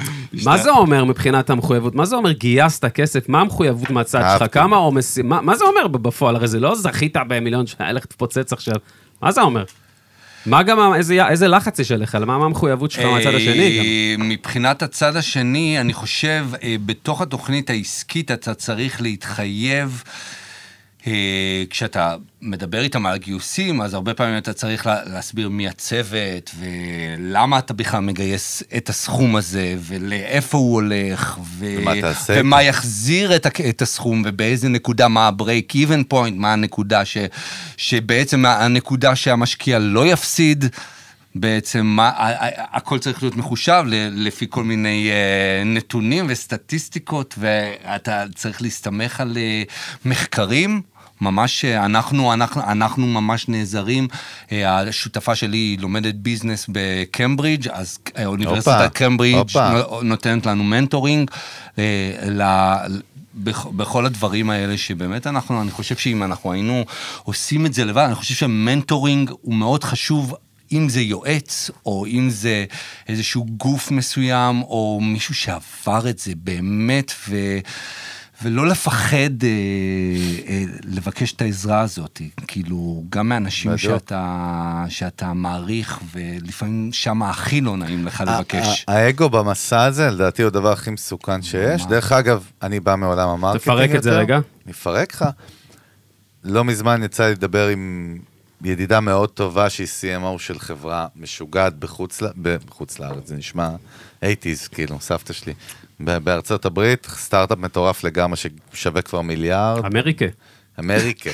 מה 0.44 0.58
זה 0.58 0.70
אומר 0.70 1.04
מבחינת 1.06 1.50
המחויבות? 1.50 1.96
מה 1.96 2.06
זה 2.06 2.16
אומר 2.16 2.32
גייסת 2.32 2.86
כסף? 2.86 3.30
מה 3.30 3.42
המחויבות 3.42 3.90
מהצד 3.90 4.24
שלך? 4.40 4.54
כמה 4.54 4.76
עומס? 4.78 5.18
מה 5.24 5.56
זה 5.56 5.64
אומר 5.64 5.88
בפועל? 5.88 6.36
הרי 6.36 6.48
זה 6.48 6.60
לא 6.60 6.76
זכית 6.76 7.18
במיליון 7.28 7.68
שהיה 7.68 7.92
לך 7.92 8.06
תפוצץ 8.06 8.54
עכשיו. 8.54 8.76
מה 9.22 9.32
זה 9.32 9.42
אומר? 9.42 9.64
מה 10.46 10.64
גם, 10.64 10.94
איזה- 10.94 11.28
איזה 11.28 11.48
לחץ 11.48 11.80
יש 11.80 11.92
עליך? 11.92 12.16
מה 12.16 12.38
מה 12.38 12.46
המחויבות 12.46 12.92
שלך 12.92 13.06
מהצד 13.06 13.34
השני 13.36 13.78
גם? 13.78 13.84
אה, 13.86 14.16
מבחינת 14.20 14.84
הצד 14.84 15.16
השני, 15.16 15.82
אני 15.82 15.94
חושב, 15.94 16.46
אה, 16.64 16.76
בתוך 16.86 17.22
התוכנית 17.22 17.70
העסקית 17.70 18.32
אתה 18.32 18.54
צריך 18.54 19.02
להתחייב. 19.02 20.04
אה, 21.08 21.64
כשאתה 21.70 22.16
מדבר 22.42 22.82
איתם 22.82 23.06
על 23.06 23.14
הגיוסים, 23.14 23.82
אז 23.82 23.94
הרבה 23.94 24.14
פעמים 24.14 24.38
אתה 24.38 24.54
צריך 24.54 24.86
לה- 24.86 25.04
להסביר 25.06 25.50
מי 25.50 25.68
הצוות, 25.68 26.52
ולמה 26.60 27.60
אתה 27.60 27.74
בכלל 27.74 28.00
מגייס 28.00 28.64
את 28.78 28.90
הסכום 28.90 29.36
הזה, 29.36 29.76
ולאיפה 29.80 30.58
הוא 30.58 30.74
הולך, 30.74 31.38
ו... 31.44 31.76
ומה 31.78 32.02
תעשה 32.02 32.34
ומה 32.38 32.64
יחזיר 32.64 33.36
את, 33.36 33.48
את 33.70 33.82
הסכום, 33.82 34.22
ובאיזה 34.26 34.70
נקודה, 34.70 35.08
מה 35.08 35.28
ה-break 35.28 35.74
even 35.76 36.14
point, 36.14 36.34
מה 36.34 36.54
הנקודה 36.54 37.06
ש... 37.06 37.18
שבעצם 37.78 38.46
הנקודה 38.46 39.16
שהמשקיע 39.16 39.80
לא 39.80 40.08
יפסיד. 40.08 40.66
בעצם 41.36 41.86
מה, 41.86 42.12
הכל 42.72 43.00
צריך 43.00 43.24
להיות 43.24 43.36
מחושב 43.36 43.84
לפי 44.12 44.46
כל 44.50 44.64
מיני 44.64 45.10
אה, 45.12 45.64
נתונים 45.64 46.26
וסטטיסטיקות, 46.30 47.36
ואתה 47.38 48.24
צריך 48.36 48.62
להסתמך 48.62 49.20
על 49.20 49.38
אה, 49.38 49.64
מחקרים. 50.06 50.82
ממש, 51.24 51.66
אה, 51.66 51.86
אנחנו, 51.86 52.34
אנחנו, 52.34 52.62
אנחנו 52.64 53.08
ממש 53.08 53.50
נעזרים, 53.50 54.08
אה, 54.52 54.80
השותפה 54.80 55.36
שלי 55.36 55.78
לומדת 55.80 56.16
business 56.16 56.66
בקמברידג', 56.70 57.68
אז 57.72 58.00
אה, 58.18 58.26
אוניברסיטת 58.26 58.92
קמברידג'. 58.94 59.58
נותנת 60.04 60.46
לנו 60.46 60.64
mentoring 60.64 61.32
ל- 62.30 62.98
בכל 63.76 64.06
הדברים 64.06 64.50
האלה, 64.50 64.78
שבאמת 64.78 65.28
אנחנו, 65.28 65.62
אני 65.62 65.72
חושב 65.72 65.96
שאם 65.96 66.24
אנחנו 66.24 66.52
היינו 66.52 66.86
עושים 67.24 67.66
את 67.66 67.74
זה 67.74 67.86
לבד, 67.86 68.04
אני 68.06 68.16
חושב 68.16 68.36
שמנטורינג 68.36 69.32
הוא 69.42 69.54
מאוד 69.54 69.84
חשוב. 69.84 70.36
אם 70.72 70.90
זה 70.90 71.02
יועץ, 71.02 71.72
או 71.86 72.06
אם 72.06 72.30
זה 72.30 72.66
איזשהו 73.08 73.46
גוף 73.58 73.92
מסוים, 73.92 74.62
או 74.62 75.00
מישהו 75.02 75.36
שעבר 75.36 76.10
את 76.10 76.20
זה 76.20 76.32
באמת, 76.36 77.12
ו... 77.30 77.36
ולא 78.44 78.68
לפחד 78.68 79.44
אה, 79.44 79.50
אה, 80.48 80.64
לבקש 80.84 81.34
את 81.34 81.42
העזרה 81.42 81.82
הזאת, 81.82 82.22
כאילו, 82.48 83.04
גם 83.10 83.30
מאנשים 83.30 83.72
בדיוק. 83.72 83.94
שאתה, 84.00 84.86
שאתה 84.90 85.34
מעריך, 85.34 86.00
ולפעמים 86.12 86.94
שם 86.94 87.24
הכי 87.24 87.62
לא 87.62 87.78
נעים 87.78 88.06
לך 88.06 88.24
לבקש. 88.28 88.86
האגו 88.88 89.30
במסע 89.30 89.84
הזה, 89.84 90.10
לדעתי, 90.10 90.42
הוא 90.42 90.48
הדבר 90.48 90.72
הכי 90.72 90.90
מסוכן 90.90 91.42
שיש. 91.42 91.86
דרך 91.86 92.12
אגב, 92.12 92.44
אני 92.62 92.80
בא 92.80 92.96
מעולם 92.96 93.30
המרקטינג 93.30 93.62
תפרק 93.64 93.96
את 93.96 94.04
זה 94.04 94.10
יותר. 94.10 94.20
רגע. 94.20 94.40
אני 94.66 94.72
אפרק 94.72 95.14
לך. 95.14 95.26
לא 96.44 96.64
מזמן 96.64 97.04
יצא 97.04 97.26
לי 97.26 97.32
לדבר 97.32 97.68
עם 97.68 98.18
ידידה 98.64 99.00
מאוד 99.00 99.30
טובה 99.30 99.70
שהיא 99.70 99.88
CMO 99.88 100.40
של 100.40 100.60
חברה 100.60 101.08
משוגעת 101.16 101.76
בחוץ, 101.76 102.22
בחוץ 102.42 103.00
לארץ, 103.00 103.28
זה 103.28 103.36
נשמע 103.36 103.70
80's, 104.22 104.70
כאילו, 104.72 105.00
סבתא 105.00 105.34
שלי. 105.34 105.54
ב- 106.00 106.18
בארצות 106.18 106.66
הברית, 106.66 107.08
סטארט-אפ 107.18 107.58
מטורף 107.58 108.04
לגמרי 108.04 108.38
ששווה 108.74 109.02
כבר 109.02 109.22
מיליארד, 109.22 109.86
אמריקה. 109.86 110.26
אמריקה. 110.80 111.30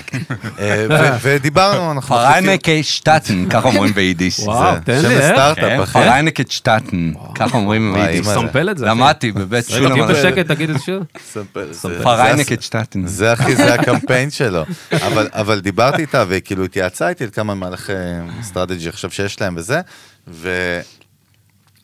אה, 0.59 0.85
ו- 0.89 1.17
ודיברנו, 1.21 1.91
אנחנו 1.91 2.15
פריינקה 2.15 2.71
שטטן, 2.81 3.49
ככה 3.49 3.67
אומרים 3.67 3.93
ביידיש. 3.93 4.39
וואו, 4.39 4.73
זה 4.75 4.79
תן 4.81 5.01
שם 5.01 5.07
לי, 5.07 5.15
איך? 5.15 5.23
הסטארט-אפ, 5.23 5.63
כן, 5.63 5.81
אחי. 5.81 5.93
פריינקה 5.93 6.43
שטטן, 6.49 7.11
ככה 7.35 7.57
אומרים 7.57 7.93
ביידיש. 7.93 8.27
סמפל 8.27 8.69
את 8.69 8.77
זה. 8.77 8.85
למדתי 8.85 9.31
בבית 9.31 9.65
רגע, 9.71 9.87
שולם. 9.89 10.07
בשקט, 10.07 10.47
תגיד 10.47 10.69
את 10.69 10.77
זה 10.79 10.85
שוב. 10.85 11.03
ספר, 11.31 11.67
זה- 11.71 12.03
פריינקה 12.03 12.55
זה- 12.55 12.61
שטטן. 12.61 13.07
זה 13.07 13.33
אחי, 13.33 13.55
זה 13.55 13.73
הקמפיין 13.73 14.29
שלו. 14.31 14.63
אבל, 14.91 15.27
אבל 15.31 15.59
דיברתי 15.59 16.01
איתה, 16.01 16.23
וכאילו 16.27 16.63
התייעצה 16.63 17.09
איתי 17.09 17.23
על 17.23 17.29
כמה 17.29 17.55
מהלכי 17.55 17.93
strategy 18.43 18.89
עכשיו 18.89 19.11
שיש 19.11 19.41
להם 19.41 19.53
וזה. 19.57 19.81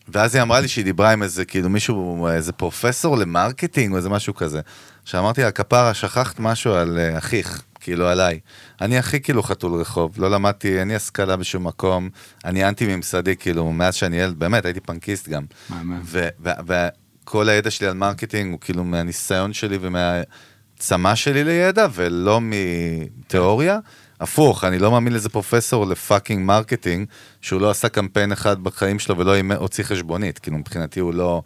ואז 0.08 0.36
היא 0.36 0.41
אמרה 0.41 0.60
לי 0.60 0.68
שהיא 0.68 0.86
דיברה 0.86 1.12
עם 1.12 1.24
איזה, 1.24 1.45
כאילו 1.45 1.70
מישהו, 1.70 2.28
איזה 2.28 2.51
פרופסור 2.51 3.18
ל 3.18 3.25
marketing 3.25 3.91
או 3.91 3.97
איזה 3.97 4.10
משהו 4.10 4.36
כזה. 4.36 4.62
שאמרתי 5.06 5.41
לה, 5.41 5.51
כפרה, 5.51 5.93
שכחת 5.93 6.39
משהו 6.39 6.74
על 6.74 6.97
אה, 6.99 7.18
אחיך, 7.18 7.64
כאילו 7.80 8.08
עליי. 8.08 8.39
אני 8.82 8.97
הכי 8.97 9.20
כאילו 9.20 9.43
חתול 9.43 9.74
רחוב, 9.82 10.14
לא 10.18 10.32
למדתי, 10.32 10.80
אין 10.80 10.88
לי 10.88 10.95
השכלה 10.95 11.36
בשום 11.36 11.68
מקום, 11.68 12.10
אני 12.45 12.68
אנטי 12.68 12.95
ממסדי, 12.95 13.36
כאילו, 13.36 13.72
מאז 13.72 13.95
שאני 13.95 14.18
ילד, 14.18 14.39
באמת, 14.39 14.66
הייתי 14.66 14.80
פאנקיסט 14.80 15.30
גם. 15.30 15.45
וכל 16.41 17.49
הידע 17.49 17.72
שלי 17.72 17.88
על 17.88 17.93
marketing 17.93 18.52
הוא 18.51 18.60
כאילו 18.60 18.84
מהניסיון 18.84 19.53
שלי 19.53 19.78
ומהצמא 19.82 21.16
שלי 21.16 21.43
לידע, 21.43 21.88
ולא 21.93 22.39
מתיאוריה. 22.41 23.80
הפוך, 24.20 24.63
אני 24.63 24.80
לא 24.80 24.91
מאמין 24.91 25.13
לאיזה 25.13 25.30
פרופסור 25.30 25.86
ל 25.88 25.95
fucking 25.95 26.46
marketing, 26.46 27.08
שהוא 27.41 27.61
לא 27.61 27.70
עשה 27.70 27.89
קמפיין 27.89 28.32
אחד 28.32 28.63
בחיים 28.63 28.99
שלו 28.99 29.18
ולא 29.18 29.34
הוציא 29.55 29.84
חשבונית. 29.84 30.39
כאילו, 30.39 30.57
מבחינתי 30.57 30.99
הוא 30.99 31.13
לא... 31.13 31.41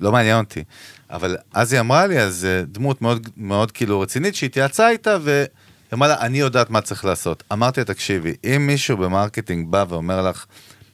לא 0.00 0.12
מעניין 0.12 0.38
אותי. 0.38 0.64
אבל 1.10 1.36
אז 1.54 1.72
היא 1.72 1.80
אמרה 1.80 2.06
לי, 2.06 2.20
אז 2.20 2.44
אה, 2.44 2.62
דמות 2.64 3.02
מאוד, 3.02 3.28
מאוד 3.36 3.72
כאילו 3.72 4.00
רצינית, 4.00 4.34
שהתייעצה 4.34 4.88
איתה, 4.88 5.16
והיא 5.22 5.46
אמרה 5.92 6.08
לה, 6.08 6.20
אני 6.20 6.38
יודעת 6.38 6.70
מה 6.70 6.80
צריך 6.80 7.04
לעשות. 7.04 7.42
אמרתי 7.52 7.80
לה, 7.80 7.84
תקשיבי, 7.84 8.34
אם 8.44 8.66
מישהו 8.66 8.96
ב 8.96 9.03
marketing 9.03 9.68
בא 9.70 9.84
ואומר 9.88 10.22
לך 10.22 10.46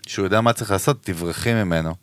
שהוא 0.06 0.24
יודע 0.24 0.40
מה 0.40 0.52
צריך 0.52 0.70
לעשות, 0.70 1.02
תברחי 1.02 1.54
ממנו. 1.54 1.94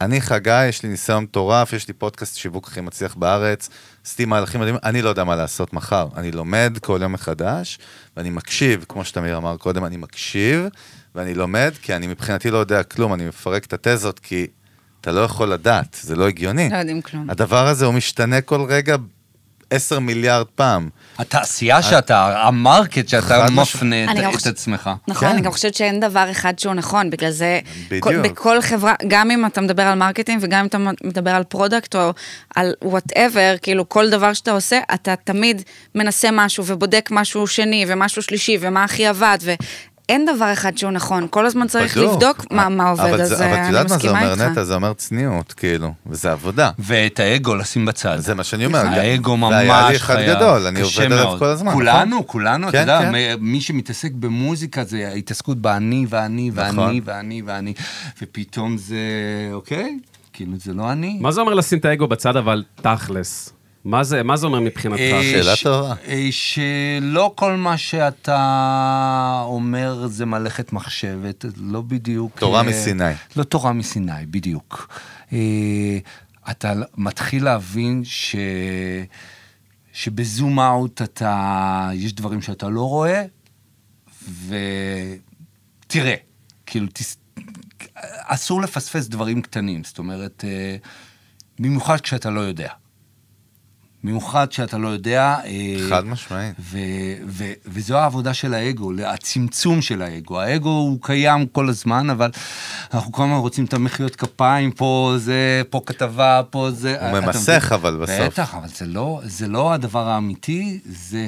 אני 0.00 0.20
חגי, 0.20 0.66
יש 0.66 0.82
לי 0.82 0.88
ניסיון 0.88 1.24
מטורף, 1.24 1.72
יש 1.72 1.88
לי 1.88 1.94
פודקאסט 1.94 2.36
שיווק 2.36 2.68
הכי 2.68 2.80
מצליח 2.80 3.14
בארץ, 3.14 3.68
עשיתי 4.06 4.24
מהלכים 4.24 4.60
מדהימים, 4.60 4.80
אני 4.84 5.02
לא 5.02 5.08
יודע 5.08 5.24
מה 5.24 5.36
לעשות 5.36 5.72
מחר. 5.72 6.08
אני 6.16 6.32
לומד 6.32 6.78
כל 6.82 6.98
יום 7.02 7.12
מחדש, 7.12 7.78
ואני 8.16 8.30
מקשיב, 8.30 8.84
כמו 8.88 9.04
שתמיר 9.04 9.36
אמר 9.36 9.56
קודם, 9.56 9.84
אני 9.84 9.96
מקשיב, 9.96 10.66
ואני 11.14 11.34
לומד, 11.34 11.72
כי 11.82 11.96
אני 11.96 12.06
מבחינתי 12.06 12.50
לא 12.50 12.58
יודע 12.58 12.82
כלום, 12.82 13.14
אני 13.14 13.28
מפרק 13.28 13.64
את 13.64 13.72
התזות, 13.72 14.18
כי 14.18 14.46
אתה 15.00 15.12
לא 15.12 15.20
יכול 15.20 15.48
לדעת, 15.48 15.98
זה 16.02 16.16
לא 16.16 16.28
הגיוני. 16.28 16.68
לא 16.68 16.76
יודעים 16.76 17.02
כלום. 17.02 17.30
הדבר 17.30 17.66
הזה 17.66 17.86
הוא 17.86 17.94
משתנה 17.94 18.40
כל 18.40 18.62
רגע 18.62 18.96
עשר 19.70 19.98
מיליארד 19.98 20.46
פעם. 20.54 20.88
התעשייה 21.18 21.82
שאתה, 21.82 22.46
המרקט 22.46 23.08
שאתה. 23.08 23.46
מפנה 23.50 24.04
את- 24.38 24.46
עצמך. 24.46 24.90
נכון, 25.08 25.28
כן. 25.28 25.34
אני 25.34 25.42
גם 25.42 25.52
חושבת 25.52 25.74
שאין 25.74 26.00
דבר 26.00 26.30
אחד 26.30 26.58
שהוא 26.58 26.74
נכון, 26.74 27.10
בגלל 27.10 27.30
זה, 27.30 27.60
בדיוק. 27.88 28.04
כל, 28.04 28.18
בכל 28.22 28.60
חברה, 28.62 28.94
גם 29.08 29.30
אם 29.30 29.46
אתה 29.46 29.60
מדבר 29.60 29.82
על 29.82 29.98
marketing 29.98 30.38
וגם 30.42 30.60
אם 30.60 30.66
אתה 30.66 30.78
מדבר 31.04 31.30
על 31.30 31.44
product 31.44 31.94
או 31.96 32.12
על 32.56 32.72
whatever, 32.84 33.54
כאילו 33.62 33.88
כל 33.88 34.10
דבר 34.10 34.32
שאתה 34.32 34.50
עושה, 34.50 34.80
אתה 34.94 35.14
תמיד 35.24 35.62
מנסה 35.94 36.28
משהו 36.32 36.64
ובודק 36.66 37.08
משהו 37.12 37.46
שני 37.46 37.84
ומשהו 37.88 38.22
שלישי 38.22 38.58
ומה 38.60 38.84
הכי 38.84 39.06
עבד, 39.06 39.38
ואין 40.08 40.24
דבר 40.34 40.52
אחד 40.52 40.78
שהוא 40.78 40.90
נכון, 40.90 41.26
כל 41.30 41.46
הזמן 41.46 41.68
צריך 41.68 41.98
בדוק. 41.98 42.12
לבדוק 42.14 42.52
מה, 42.52 42.68
מה 42.68 42.88
עובד, 42.90 43.04
אבל 43.04 43.20
אז 43.20 43.28
זה- 43.28 43.46
אבל 43.46 43.54
את 43.62 43.66
יודעת 43.66 43.90
מה 43.90 43.98
זה 43.98 44.08
אומר, 44.08 44.32
איתך. 44.32 44.42
נטע? 44.42 44.64
זה 44.64 44.74
אומר 44.74 44.92
צניעות, 44.92 45.52
כאילו, 45.52 45.94
וזה 46.06 46.32
עבודה. 46.32 46.70
ואת 46.78 47.20
האגו 47.20 47.54
לשים 47.54 47.86
בצד. 47.86 48.16
זה 48.18 48.34
מה 48.34 48.44
שאני 48.44 48.66
אומר. 48.66 48.78
האגו 48.86 49.36
ממש 49.36 49.50
זה 49.52 49.58
היה 49.58 49.88
לי 49.90 49.96
אחד. 49.96 50.16
גדול, 50.28 50.66
אני 50.66 50.80
עובד 50.80 51.00
עליו. 51.12 51.36
כל 51.38 51.44
הזמן. 51.44 51.72
כולנו, 51.72 52.16
נכון? 52.16 52.22
כולנו, 52.26 52.68
אתה 52.68 52.72
כן, 52.72 52.80
יודע, 52.80 52.98
כן. 53.00 53.12
מ- 53.40 53.52
מי 53.52 53.60
שמתעסק 53.60 54.12
במוזיקה 54.12 54.84
זה 54.84 55.08
ההתעסקות 55.12 55.58
באני 55.58 56.06
ואני 56.08 56.50
ואני 56.54 56.72
נכון. 56.72 57.00
ואני 57.04 57.42
ואני, 57.46 57.72
ופתאום 58.22 58.76
זה, 58.78 58.96
אוקיי, 59.52 59.98
כאילו 60.32 60.52
זה 60.64 60.74
לא 60.74 60.92
אני. 60.92 61.18
מה 61.20 61.32
זה 61.32 61.40
אומר 61.40 61.54
לשים 61.54 61.78
את 61.78 61.84
האגו 61.84 62.06
בצד, 62.06 62.36
אבל 62.36 62.64
תכלס? 62.82 63.52
מה 63.84 64.04
זה, 64.04 64.22
מה 64.22 64.36
זה 64.36 64.46
אומר 64.46 64.60
מבחינתך? 64.60 65.00
אה, 65.00 65.22
שאלה 65.22 65.52
טובה. 65.62 65.94
אה, 66.08 66.28
שלא 66.30 67.32
כל 67.34 67.52
מה 67.56 67.78
שאתה 67.78 69.42
אומר 69.44 70.06
זה 70.06 70.26
מלאכת 70.26 70.72
מחשבת, 70.72 71.44
לא 71.56 71.80
בדיוק... 71.80 72.38
תורה 72.38 72.60
אה, 72.60 72.66
מסיני. 72.66 73.12
לא 73.36 73.44
תורה 73.44 73.72
מסיני, 73.72 74.26
בדיוק. 74.30 74.94
אתה 76.50 76.72
מתחיל 76.96 77.44
להבין 77.44 78.02
ש... 78.04 78.36
שבזום 79.92 80.60
אאוט 80.60 81.02
אתה... 81.02 81.90
יש 81.94 82.12
דברים 82.12 82.42
שאתה 82.42 82.68
לא 82.68 82.88
רואה, 82.88 83.24
ותראה, 85.86 86.14
כאילו, 86.66 86.86
תס... 86.92 87.18
אסור 88.26 88.62
לפספס 88.62 89.08
דברים 89.08 89.42
קטנים, 89.42 89.84
זאת 89.84 89.98
אומרת, 89.98 90.44
במיוחד 91.58 92.00
כשאתה 92.00 92.30
לא 92.30 92.40
יודע. 92.40 92.70
במיוחד 94.04 94.52
שאתה 94.52 94.78
לא 94.78 94.88
יודע. 94.88 95.36
אה, 95.44 95.76
חד 95.90 96.06
משמעית. 96.06 96.54
וזו 97.66 97.98
העבודה 97.98 98.34
של 98.34 98.54
האגו, 98.54 98.92
הצמצום 99.06 99.82
של 99.82 100.02
האגו. 100.02 100.40
האגו 100.40 100.68
הוא 100.68 100.98
קיים 101.02 101.46
כל 101.46 101.68
הזמן, 101.68 102.10
אבל 102.10 102.30
אנחנו 102.94 103.12
כל 103.12 103.22
הזמן 103.22 103.34
רוצים 103.34 103.64
את 103.64 103.74
המחיאות 103.74 104.16
כפיים, 104.16 104.70
פה 104.70 105.14
זה, 105.16 105.62
פה 105.70 105.80
כתבה, 105.86 106.40
פה 106.50 106.70
זה... 106.70 107.10
הוא 107.10 107.18
אתה 107.18 107.26
ממסך? 107.26 107.72
אבל 107.74 107.96
בסוף. 107.96 108.32
בטח, 108.32 108.54
אבל 108.54 108.68
זה 108.68 108.86
לא, 108.86 109.20
זה 109.24 109.48
לא 109.48 109.72
הדבר 109.72 110.08
האמיתי, 110.08 110.80
זה, 110.84 111.26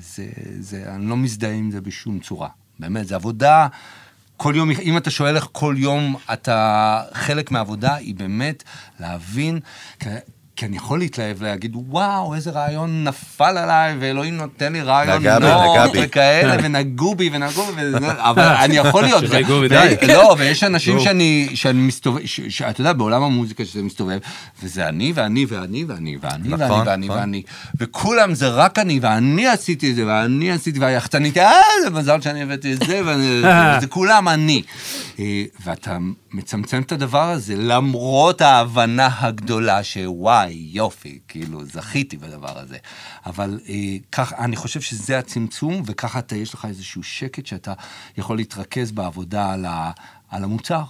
זה, 0.00 0.26
זה... 0.60 0.84
אני 0.94 1.06
לא 1.06 1.16
מזדהה 1.16 1.52
עם 1.52 1.70
זה 1.70 1.80
בשום 1.80 2.18
צורה. 2.18 2.48
באמת, 2.78 3.08
זו 3.08 3.14
עבודה... 3.14 3.66
כל 4.38 4.52
יום, 4.56 4.70
אם 4.70 4.96
אתה 4.96 5.10
שואל 5.10 5.36
איך 5.36 5.48
כל 5.52 5.74
יום 5.78 6.16
אתה, 6.32 7.02
חלק 7.12 7.50
מהעבודה 7.50 7.94
היא 7.94 8.14
באמת 8.14 8.62
להבין, 9.00 9.60
כי, 10.56 10.66
אני 10.66 10.76
יכול 10.76 10.98
להתלהב 10.98 11.42
להגיד, 11.42 11.72
וואו, 11.88 12.34
איזה 12.34 12.50
רעיון 12.50 13.04
נפל 13.04 13.58
עליי, 13.58 13.96
ואלוהים 14.00 14.36
נותן 14.36 14.72
לי 14.72 14.82
רעיון 14.82 15.22
בי. 15.92 15.98
וכאלה, 16.02 16.56
ונגעו 16.62 17.14
בי, 17.14 17.30
ונגעו 17.32 17.66
בי, 17.66 17.82
אבל 18.16 18.42
אני 18.64 18.76
יכול 18.76 19.02
להיות... 19.02 19.26
שנגעו 19.26 19.60
בי, 19.60 19.68
די. 19.68 19.96
לא, 20.08 20.34
ויש 20.38 20.64
אנשים. 20.64 21.00
שאני, 21.00 21.48
שאני 21.54 21.80
מסתובב, 21.80 22.20
שאתה 22.26 22.80
יודע, 22.80 22.92
בעולם 22.92 23.22
המוזיקה 23.22 23.64
שזה 23.64 23.82
מסתובב, 23.82 24.18
וזה 24.62 24.88
אני 24.88 25.12
ואני 25.14 25.46
ואני 25.48 25.84
ואני 25.84 26.16
ואני 26.20 26.48
ואני 26.48 26.64
נכון, 26.64 26.82
ואני 26.88 27.06
נכון. 27.06 27.18
ואני, 27.20 27.42
וכולם 27.80 28.34
זה 28.34 28.48
רק 28.48 28.78
אני, 28.78 28.98
ואני 29.02 29.46
עשיתי 29.46 29.90
את 29.90 29.96
זה, 29.96 30.06
ואני 30.06 30.50
עשיתי, 30.52 30.78
והיחצנית, 30.78 31.36
אה, 31.38 31.50
זה 31.84 31.90
מזל 31.90 32.20
שאני 32.20 32.42
הבאתי 32.42 32.72
את 32.72 32.78
זה, 32.86 33.00
ואני- 33.04 33.42
וזה 33.78 33.86
כולם 33.86 34.28
אני. 34.28 34.62
אה, 35.18 35.42
ואתה 35.66 35.96
מצמצם 36.36 36.82
את 36.82 36.92
הדבר 36.92 37.30
הזה, 37.30 37.54
למרות 37.56 38.40
ההבנה 38.40 39.08
הגדולה 39.18 39.84
שוואי, 39.84 40.68
יופי, 40.72 41.18
כאילו, 41.28 41.64
זכיתי 41.64 42.16
בדבר 42.16 42.58
הזה. 42.58 42.76
אבל 43.26 43.60
אה, 43.68 43.74
כך, 44.12 44.32
אני 44.32 44.56
חושב 44.56 44.80
שזה 44.80 45.18
הצמצום, 45.18 45.82
וככה 45.86 46.18
אתה, 46.18 46.36
יש 46.36 46.54
לך 46.54 46.64
איזשהו 46.68 47.02
שקט 47.02 47.46
שאתה 47.46 47.72
יכול 48.18 48.36
להתרכז 48.36 48.92
בעבודה 48.92 49.52
על, 49.52 49.64
ה, 49.64 49.90
על 50.30 50.44
המוצר. 50.44 50.82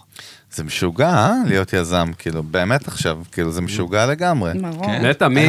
זה 0.53 0.65
משוגע, 0.65 1.09
אה? 1.09 1.33
להיות 1.47 1.73
יזם, 1.73 2.11
כאילו, 2.19 2.43
באמת 2.43 2.89
עכשיו, 2.89 3.19
כאילו, 3.33 3.53
זה 3.53 3.61
משוגע 3.61 4.07
לגמרי. 4.07 4.53
ברור. 4.61 4.87
כן. 4.87 5.07
נטע, 5.07 5.29
מי? 5.29 5.47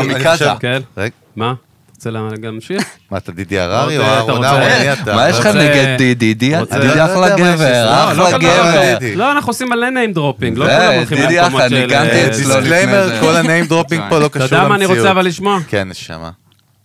כן. 0.60 0.82
רגע, 0.98 1.16
מה? 1.36 1.54
רוצה 1.98 2.10
לה- 2.12 2.22
להמשיך? 2.43 2.84
מה, 3.12 3.18
אתה 3.18 3.32
דידי 3.32 3.60
הררי 3.60 3.98
או 3.98 4.04
אתה 4.04 4.12
אהרון 4.16 4.43
אתה? 4.43 5.16
מה 5.16 5.30
יש 5.30 5.36
רוצה- 5.38 5.52
נגד 5.54 5.95
דידי? 5.98 6.14
דידי 6.34 6.58
רוצה- 6.58 6.80
דידי 6.80 6.95
לא 6.98 7.06
אחלה 7.06 7.30
גבר, 7.38 7.54
לך. 7.54 7.60
לא, 7.62 8.14
לא 8.18 8.30
אחלה 8.30 8.38
גבר. 8.38 8.95
גבר. 9.00 9.08
לא, 9.16 9.32
אנחנו 9.32 9.50
עושים 9.50 9.70
מלא 9.70 9.88
name 9.88 10.16
dropping, 10.18 10.60
לא 10.60 10.66
זה, 10.66 10.78
כולם 10.78 10.93
הולכים 10.98 11.18
דידי 11.18 11.36
למקומות 11.38 11.62
אחלה, 11.62 11.70
של... 11.70 11.76
ניגנתי 11.82 12.28
אצלו. 12.28 12.38
דיסקליימר, 12.38 13.06
לפני 13.06 13.16
זה. 13.20 13.22
כל 13.22 13.36
הניים 13.36 13.66
דרופינג 13.66 14.04
פה 14.10 14.20
לא 14.20 14.26
אתה 14.26 14.30
קשור 14.39 14.41
למציאות. 14.43 14.52
יודע 14.62 14.70
מה 14.70 14.76
אני 14.76 14.86
רוצה 14.86 15.12
אבל 15.12 15.26
לשמוע? 15.26 15.60
כן, 15.68 15.89
נשמה. 15.89 16.32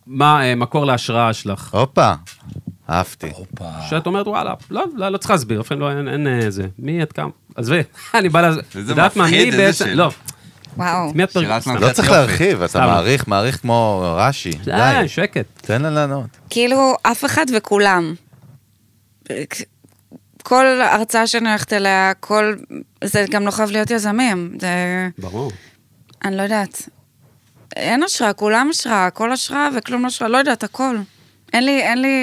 מה 0.06 0.44
אה, 0.44 0.54
מקור 0.54 0.86
להשראה 0.86 1.32
שלך? 1.32 1.68
הופה, 1.74 2.12
אהבתי. 2.90 3.32
שאת 3.90 4.06
אומרת, 4.06 4.26
וואלה, 4.26 4.54
לא, 4.70 4.84
לא, 4.96 5.08
לא 5.08 5.16
צריך 5.18 5.30
להסביר, 5.30 5.60
אפילו 5.60 5.80
לא, 5.80 5.90
אין, 5.90 6.08
אין 6.08 6.26
אה, 6.26 6.50
זה. 6.50 6.62
מי 6.78 7.02
את 7.02 7.12
כמה? 7.12 7.30
עזבי, 7.56 7.80
אני 8.14 8.28
בא 8.28 8.40
לזה. 8.48 8.60
מה, 8.96 9.06
מפחיד, 9.16 9.54
איזה 9.54 9.72
שאלה. 9.84 9.94
לא, 9.94 10.10
וואו. 10.76 11.12
לא 11.80 11.92
צריך. 11.92 12.10
להרחיב, 12.10 12.62
אתה. 12.62 12.80
מעריך, 12.80 13.28
מעריך 13.28 13.60
כמו 13.60 14.04
רש"י. 14.16 14.50
די, 14.50 14.70
די, 15.00 15.08
שקט. 15.08 15.46
תן 15.56 15.82
לה 15.82 15.90
לענות. 15.90 16.26
כאילו, 16.50 16.94
אף 17.02 17.24
אחד 17.24 17.46
וכולם. 17.56 18.14
כל 20.42 20.66
הרצאה 20.80 21.26
שאני 21.26 21.48
הולכת 21.48 21.72
אליה, 21.72 22.12
כל... 22.20 22.54
זה 23.04 23.24
גם 23.30 23.46
לא 23.46 23.50
חייב 23.50 23.70
להיות 23.70 23.90
יזמים. 23.90 24.56
זה... 24.60 24.68
ברור. 25.18 25.52
אני 26.24 26.36
לא 26.36 26.42
יודעת. 26.42 26.88
אין 27.76 28.02
השראה, 28.02 28.32
כולם 28.32 28.68
השראה, 28.70 29.06
הכל 29.06 29.32
השראה 29.32 29.68
וכלום 29.76 30.02
לא 30.02 30.06
השראה, 30.06 30.30
לא 30.30 30.38
יודעת, 30.38 30.64
הכל. 30.64 30.96
אין 31.52 31.64
לי, 31.64 31.82
אין 31.82 32.02
לי 32.02 32.18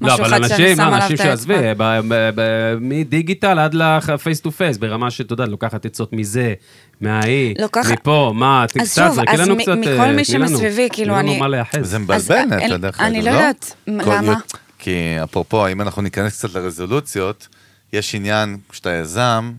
לא, 0.00 0.14
אבל 0.14 0.34
אנשים, 0.34 0.80
עליו 0.80 0.94
אנשים. 0.96 1.16
שעזבי, 1.16 1.54
ב- 1.76 1.82
ב- 2.08 2.30
ב- 2.34 2.76
מדיגיטל 2.80 3.58
עד 3.58 3.74
לפייס 3.74 4.40
טו 4.40 4.50
פייס, 4.52 4.76
ברמה 4.76 5.10
שאתה 5.10 5.32
יודע, 5.32 5.46
לוקחת 5.46 5.86
עצות 5.86 6.12
מזה, 6.12 6.54
מההיא, 7.00 7.54
לוקחת- 7.58 7.92
מפה, 7.92 8.32
מה, 8.34 8.64
אז 8.64 8.70
קצת, 8.72 9.02
שוב, 9.04 9.14
זרקי 9.14 9.32
אז 9.32 9.40
לנו 9.40 9.56
קצת, 9.56 9.72
מכל 9.72 9.88
אה, 9.90 10.12
מי 10.12 10.24
תני 10.24 10.38
לנו. 10.38 10.48
שמסביבי, 10.48 10.88
כאילו, 10.92 11.14
תני 11.14 11.22
לנו 11.22 11.30
אני- 11.32 11.38
מה 11.40 11.48
להיאחז. 11.48 11.78
זה 11.90 11.96
אז, 11.96 12.02
מבלבל 12.02 12.44
נטע, 12.44 12.58
אין- 12.58 12.76
דרך 12.76 13.00
אני 13.00 13.18
אגב, 13.20 13.26
לא 13.28 13.32
יודעת, 13.32 13.74
מ- 13.88 14.04
כל- 14.04 14.14
למה? 14.16 14.34
כי 14.78 14.92
אפרופו, 15.24 15.68
אם 15.68 15.80
אנחנו 15.80 16.02
ניכנס 16.02 16.38
קצת 16.38 16.54
לרזולוציות, 16.54 17.48
יש 17.92 18.14
עניין, 18.14 18.56
כשאתה 18.68 18.90
יזם, 18.90 19.52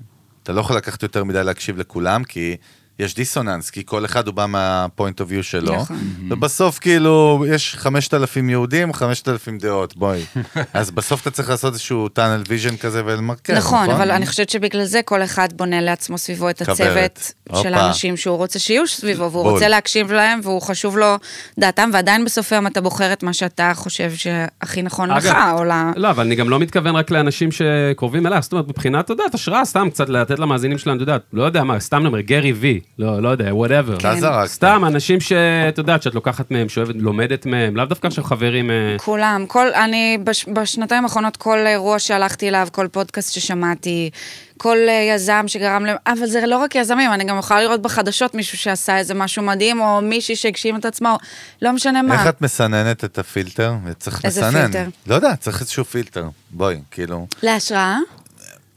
אתה 0.43 0.53
לא 0.53 0.59
יכול 0.61 0.75
לקחת 0.77 1.03
יותר 1.03 1.23
מדי 1.23 1.43
להקשיב 1.43 1.77
לכולם, 1.77 2.23
כי 2.23 2.55
יש 3.01 3.15
דיסוננס, 3.15 3.69
כי 3.69 3.83
כל 3.85 4.05
אחד 4.05 4.27
הוא 4.27 4.35
בא 4.35 4.45
מהפוינט 4.45 5.21
אוף 5.21 5.31
יו 5.31 5.43
שלו, 5.43 5.75
נכון. 5.75 5.97
ובסוף 6.29 6.79
כאילו, 6.79 7.45
יש 7.49 7.75
5,000 7.75 8.49
יהודים, 8.49 8.93
5,000 8.93 9.57
דעות, 9.57 9.97
בואי. 9.97 10.25
אז 10.73 10.91
בסוף 10.91 11.21
אתה 11.21 11.31
צריך 11.31 11.49
לעשות 11.49 11.73
איזשהו 11.73 12.09
tunnel 12.09 12.43
vision 12.47 12.77
כזה 12.77 13.01
ולמרכז, 13.05 13.57
נכון, 13.57 13.89
אבל 13.89 14.11
אני 14.11 14.25
חושבת 14.25 14.49
שבגלל 14.49 14.83
זה 14.85 15.01
כל 15.05 15.23
אחד 15.23 15.47
בונה 15.53 15.81
לעצמו 15.81 16.17
סביבו 16.17 16.49
את. 16.49 16.61
הצוות. 16.61 17.33
של 17.61 17.73
האנשים 17.73 18.17
שהוא 18.17 18.37
רוצה 18.37 18.59
שיהיו 18.59 18.87
סביבו, 18.87 19.31
והוא 19.31 19.43
בול. 19.43 19.53
רוצה 19.53 19.67
להקשיב 19.67 20.11
להם, 20.11 20.39
והוא 20.43 20.61
חשוב 20.61 20.97
לו 20.97 21.15
דעתם, 21.59 21.89
ועדיין 21.93 22.25
בסוף 22.25 22.53
היום 22.53 22.67
אתה 22.67 22.81
בוחר 22.81 23.13
את 23.13 23.23
מה 23.23 23.33
שאתה 23.33 23.71
חושב 23.75 24.11
שהכי 24.15 24.81
נכון 24.81 25.09
לך, 25.09 25.35
או 25.53 25.63
ל... 25.63 25.71
לא, 25.95 26.09
אבל 26.09 26.25
אני 26.25 26.35
גם 26.35 26.49
לא 26.49 26.59
מתכוון 26.59 26.95
רק 26.95 27.11
לאנשים 27.11 27.49
שקרובים 27.51 28.27
אליי, 28.27 28.41
זאת 28.41 28.51
אומרת, 28.51 28.67
מבחינת, 28.67 29.05
אתה 29.05 29.13
יודעת, 29.13 29.33
השראה, 29.33 29.65
סתם 29.65 29.89
קצת 29.89 30.09
לתת 30.09 30.39
למאזינים 30.39 30.77
שלנו, 30.77 30.95
אתה 30.95 31.03
יודעת, 31.03 31.21
לא 31.33 31.43
יודע 31.43 31.63
מה, 31.63 31.79
סתם 31.79 32.03
נאמר, 32.03 32.21
גרי 32.21 32.53
וי, 32.53 32.79
לא, 33.01 33.21
לא 33.21 33.29
יודע, 33.29 33.55
whatever. 33.55 33.97
אתה 33.97 34.15
זרקת. 34.15 34.51
סתם, 34.51 34.83
אנשים 34.87 35.19
שאת 35.19 35.77
יודעת, 35.77 36.03
שאת 36.03 36.15
לוקחת 36.15 36.51
מהם, 36.51 36.69
שאוהבת, 36.69 36.95
לומדת 36.95 37.45
מהם, 37.45 37.75
לאו 37.75 37.85
דווקא 37.85 38.07
עכשיו 38.07 38.23
חברים... 38.23 38.71
אה, 38.71 38.95
כולם, 38.97 39.45
כל, 39.47 39.73
אני 39.73 40.17
בש, 40.23 40.45
בשנתיים 40.53 41.03
האחרונות, 41.03 41.37
כל 41.37 41.57
אירוע 41.57 41.99
שהלכתי 41.99 42.47
אליו, 42.49 42.67
כל 42.71 42.87
פודקאסט 42.87 43.33
ששמעתי, 43.33 44.09
כל 44.57 44.77
אה, 44.87 45.13
יזם 45.15 45.43
שגרם 45.47 45.85
להם, 45.85 45.97
אבל 46.07 46.25
זה 46.25 46.45
לא 46.45 46.57
רק 46.57 46.75
יזמים, 46.75 47.13
אני 47.13 47.23
גם 47.23 47.39
יכולה 47.39 47.61
לראות 47.61 47.81
בחדשות 47.81 48.35
מישהו 48.35 48.57
שעשה 48.57 48.97
איזה 48.97 49.13
משהו 49.13 49.43
מדהים, 49.43 49.81
או 49.81 50.01
מישהי 50.01 50.35
שהגשים 50.35 50.75
את 50.75 50.85
עצמו, 50.85 51.17
לא 51.61 51.71
משנה 51.71 52.01
מה. 52.01 52.13
איך 52.13 52.29
את 52.29 52.41
מסננת 52.41 53.03
את 53.03 53.17
הפילטר? 53.17 53.73
צריך 53.99 54.25
איזה 54.25 54.41
לסנן. 54.41 54.71
פילטר? 54.71 54.89
לא 55.07 55.15
יודע, 55.15 55.35
צריך 55.35 55.61
איזשהו 55.61 55.85
פילטר. 55.85 56.29
בואי, 56.51 56.79
כאילו. 56.91 57.27
להשראה? 57.43 57.97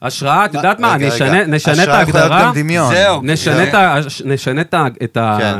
השראה, 0.07 0.45
את 0.45 0.55
יודעת 0.55 0.81
מה. 0.81 0.97
נשנה 0.97 1.43
את 1.43 1.49
השראה 1.55 1.75
יכולה 1.77 1.85
להיות 1.85 1.89
ההגדרה. 1.89 2.43
גם 2.43 2.55
דמיון. 2.55 2.95
זהו. 2.95 3.21
נשנה 3.23 3.55
זה- 3.55 3.71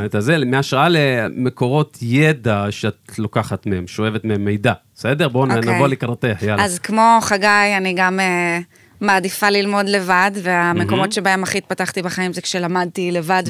את 0.05 0.15
הזה, 0.15 0.37
מהשראה 0.45 0.87
למקורות 0.89 1.97
ידע 2.01 2.65
שאת 2.69 3.11
לוקחת 3.17 3.65
מהם, 3.65 3.87
שואבת 3.87 4.25
מהם 4.25 4.45
מידע. 4.45 4.73
בסדר? 4.95 5.27
בואו 5.27 5.43
אוקיי. 5.55 5.75
נבוא 5.75 5.87
לקראתך, 5.87 6.41
יאללה. 6.43 6.63
אז 6.65 6.79
כמו 6.79 7.19
חגי, 7.21 7.47
אני 7.77 7.93
גם 7.97 8.19
אה, 8.19 8.59
מעדיפה 9.01 9.49
ללמוד 9.49 9.89
לבד, 9.89 10.31
והמקומות 10.43 11.11
שבהם 11.11 11.43
הכי 11.43 11.57
התפתחתי 11.57 12.01
בחיים 12.01 12.33
זה 12.33 12.41
כשלמדתי 12.41 13.11
לבד 13.11 13.43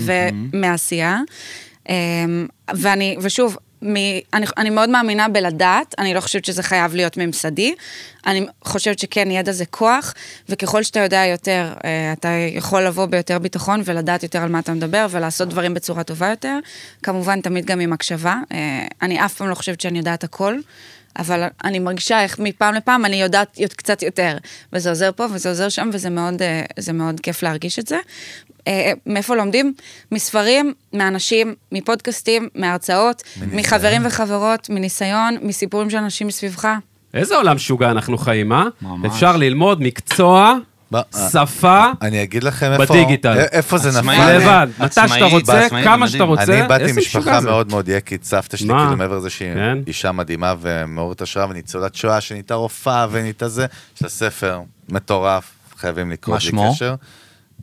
ומעשייה. 0.54 1.18
אה, 1.90 1.96
ואני, 2.76 3.18
ושוב, 3.22 3.58
מ, 3.86 3.96
אני, 4.34 4.46
אני 4.58 4.70
מאוד 4.70 4.90
מאמינה 4.90 5.28
בלדעת, 5.28 5.96
אני 5.98 6.14
לא 6.14 6.22
חושבת 6.22 6.46
שזה 6.46 6.64
חייב 6.64 6.96
להיות 6.96 7.18
ממסדי. 7.18 7.76
אני 8.26 8.46
חושבת 8.64 9.00
שכן, 9.00 9.32
ידע 9.32 9.52
זה 9.52 9.66
כוח, 9.66 10.14
וככל 10.50 10.84
שאתה 10.84 11.00
יודע 11.00 11.26
יותר, 11.26 11.74
אה, 11.86 12.14
אתה 12.14 12.30
יכול 12.54 12.84
לבוא 12.84 13.06
ביותר 13.06 13.40
ביטחון 13.40 13.82
ולדעת 13.86 14.24
יותר 14.24 14.42
על 14.42 14.50
מה 14.50 14.60
אתה 14.60 14.74
מדבר, 14.74 15.08
ולעשות 15.10 15.50
דברים 15.50 15.74
בצורה 15.74 16.04
טובה 16.04 16.30
יותר. 16.30 16.60
כמובן, 17.04 17.42
תמיד 17.42 17.66
גם 17.66 17.80
עם 17.80 17.94
הקשבה. 17.94 18.36
אה, 18.52 18.88
אני 19.02 19.26
אף 19.26 19.34
פעם 19.34 19.50
לא 19.50 19.56
חושבת 19.56 19.82
שאני 19.82 19.98
יודעת 19.98 20.24
הכל. 20.24 20.60
אבל 21.20 21.44
אני 21.64 21.80
מרגישה 21.80 22.24
איך 22.24 22.40
מפעם 22.40 22.74
לפעם 22.74 23.06
אני 23.06 23.22
יודעת 23.22 23.60
קצת 23.76 24.02
יותר. 24.02 24.38
וזה 24.74 24.90
עוזר 24.90 25.12
פה 25.16 25.26
וזה 25.32 25.50
עוזר 25.50 25.70
שם, 25.70 25.90
וזה 25.94 26.10
מאוד, 26.10 26.42
אה, 26.42 26.94
מאוד 26.94 27.20
כיף 27.20 27.44
להרגיש 27.44 27.80
את 27.80 27.88
זה. 27.88 27.98
אה, 28.68 28.92
מאיפה 29.06 29.36
לומדים? 29.36 29.74
מספרים, 30.12 30.74
מאנשים, 30.94 31.56
מפודקאסטים, 31.72 32.50
מהרצאות, 32.56 33.24
מחברים 33.54 34.02
וחברות, 34.06 34.70
מניסיון, 34.70 35.38
מסיפורים 35.42 35.90
של 35.90 35.98
אנשים 35.98 36.28
מסביבך. 36.28 36.68
איזה 37.14 37.36
עולם 37.36 37.56
משוגע 37.56 37.92
אנחנו 37.92 38.18
חיים, 38.18 38.52
אה? 38.54 38.64
ממש. 38.82 39.12
אפשר 39.14 39.38
ללמוד 39.38 39.82
מקצוע, 39.82 40.54
ב- 40.94 41.02
שפה, 41.32 41.86
אני 42.02 42.24
אגיד 42.24 42.44
לכם 42.44 42.72
איפה... 42.72 42.94
בדיגיטל. 42.94 43.40
א- 43.40 43.42
איפה 43.52 43.78
זה. 43.78 44.02
נפל. 44.02 44.38
לבד. 44.38 44.68
מתי 44.80 45.08
שאתה 45.08 45.26
רוצה, 45.26 45.68
כמה. 45.84 46.08
שאתה 46.08 46.24
רוצה. 46.24 46.60
אני 46.60 46.68
באתי 46.68 46.92
ממשפחה 46.92 47.42
זה. 47.42 47.48
מאוד 47.48 47.70
מאוד 47.70 47.90
יקית, 47.90 48.24
סבתא 48.24 48.58
שלי, 48.58 48.68
מה? 48.68 48.84
כאילו 48.84 48.98
מעבר 48.98 49.18
לזה 49.18 49.30
שהיא 49.30 49.54
כן. 49.54 49.78
אישה 49.88 50.12
מדהימה 50.12 50.54
ומעוררת 50.62 51.22
השראה 51.22 51.50
וניצולת 51.50 51.96
שואה 51.96 52.22
שנהייתה 52.22 52.54
רופאה 52.56 53.08
ונהייתה 53.12 53.48
זה, 53.48 53.66
יש 53.96 54.02
לה 54.04 54.10
ספר 54.10 54.60
מטורף, 54.90 55.52
חייבים 55.78 56.12
לקרוא 56.12 56.36
מה 56.36 56.40
בלי 56.40 56.50
שמו? 56.50 56.74
קשר. 56.76 56.90
אה, 56.90 56.96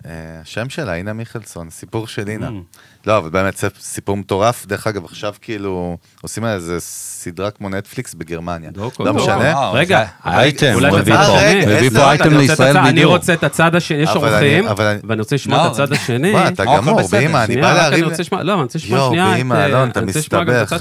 השם 0.04 0.68
שלה, 0.68 0.94
אינה 0.94 1.12
מיכלסון, 1.12 1.70
סיפור 1.70 2.06
של 2.06 2.28
אינה. 2.28 2.48
Mm. 2.48 2.76
לא, 3.06 3.16
אבל 3.18 3.30
באמת 3.30 3.56
זה 3.56 3.68
סיפור 3.80 4.16
מטורף. 4.16 4.66
דרך 4.66 4.86
אגב, 4.86 5.04
עכשיו 5.04 5.34
כאילו 5.42 5.96
עושים 6.22 6.44
על 6.44 6.54
איזה 6.54 6.80
סדרה 6.80 7.50
כמו 7.50 7.68
נטפליקס 7.68 8.14
בגרמניה. 8.14 8.70
לא. 8.76 8.90
משנה. 9.12 9.70
רגע, 9.72 10.04
אולי 10.74 10.88
הוא 10.88 10.98
בצד 10.98 10.98
הביא 10.98 11.90
פה- 11.90 11.96
אני 11.96 12.10
אייטם 12.10 12.24
אני 12.24 12.36
רוצה 12.36 12.52
את 12.52 12.60
לישראל 12.60 12.76
הצד- 12.76 12.86
אני. 12.88 13.04
רוצה 13.04 13.32
את 13.34 13.44
הצד 13.44 13.74
השני, 13.74 13.98
יש 13.98 14.08
אורחים, 14.08 14.64
אני- 14.64 14.70
אבל 14.70 14.84
אני- 14.84 15.00
ואני 15.08 15.20
רוצה 15.20 15.34
לשמוע 15.34 15.58
לא, 15.58 15.66
את 15.66 15.72
הצד 15.72 15.92
השני. 15.92 16.32
מה, 16.32 16.48
אתה 16.48 16.62
אוכל 16.62 16.76
גמור. 16.76 17.00
באמא, 17.12 17.44
אני 17.44 17.56
בא 17.56 17.72
להרים... 17.72 18.04
לא, 18.42 18.52
אני 18.52 18.62
רוצה 18.62 18.78
לשמוע 18.78 18.98
יואו, 18.98 19.08
שנייה 19.10 19.34
באמא, 19.36 19.54
אה, 19.54 19.66
אלון, 19.66 19.88
אתה 19.88 20.00
מסתבך. 20.00 20.72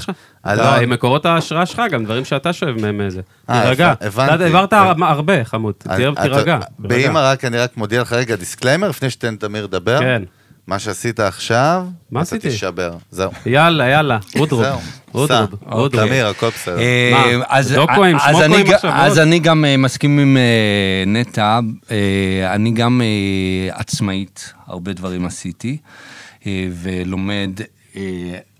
אלון. 0.46 0.66
אתה, 0.66 0.76
עם 0.76 0.90
מקורות 0.90 1.26
ההשראה 1.26 1.66
שלך, 1.66 1.82
גם 1.90 2.04
דברים 2.04 2.24
שאתה 2.24 2.52
שואב 2.52 2.80
מהם 2.80 3.00
איזה. 3.00 3.20
אה, 3.50 3.62
תירגע. 3.62 3.92
הבנ- 4.00 4.06
הבנתי. 4.06 4.34
אתה 4.34 4.44
העברת 4.44 4.72
הר- 4.72 4.94
הרבה, 5.04 5.44
חמוד. 5.44 5.74
תירגע. 6.22 6.58
באמא 6.78 7.18
רק, 7.18 7.44
אני 7.44 7.58
רק 7.58 7.76
מודיע 7.76 8.00
לך 8.02 8.12
רגע, 8.12 8.36
דיסקליימר 8.36 8.88
לפני 8.88 9.10
שתן 9.10 9.36
תמיר 9.36 9.64
לדבר. 9.64 9.98
כן. 10.00 10.22
מה 10.66 10.78
שעשית 10.78 11.20
עכשיו, 11.20 11.86
מה 12.10 12.20
אתה 12.20 12.28
עשיתי? 12.28 12.48
תישבר. 12.50 12.96
זהו. 13.10 13.30
יאללה, 13.46 13.88
יאללה, 13.88 14.18
רודרוד. 14.38 14.64
זהו. 14.64 14.78
רודרוד, 15.12 15.28
סע. 15.50 15.66
רודרוד. 15.70 16.06
תמיר, 16.06 16.26
הכל 16.26 16.48
בסדר. 16.48 16.78
אה, 16.78 17.10
מה, 17.38 17.44
אז- 17.48 17.68
שמוקואים 17.74 18.16
אני 18.44 18.62
ג- 18.62 18.72
עכשיו, 18.72 18.90
אז 18.94 19.18
עוד? 19.18 19.26
אני 19.26 19.38
גם 19.38 19.64
אה, 19.64 19.76
מסכים 19.76 20.18
עם 20.18 20.36
אה, 20.36 20.42
נטע, 21.06 21.60
אה, 21.90 22.54
אני 22.54 22.70
גם 22.70 23.00
אה, 23.04 23.78
עצמאית, 23.78 24.52
הרבה 24.66 24.92
דברים 24.92 25.26
עשיתי, 25.26 25.76
אה, 26.46 26.66
ולומד 26.82 27.50
אה, 27.96 28.02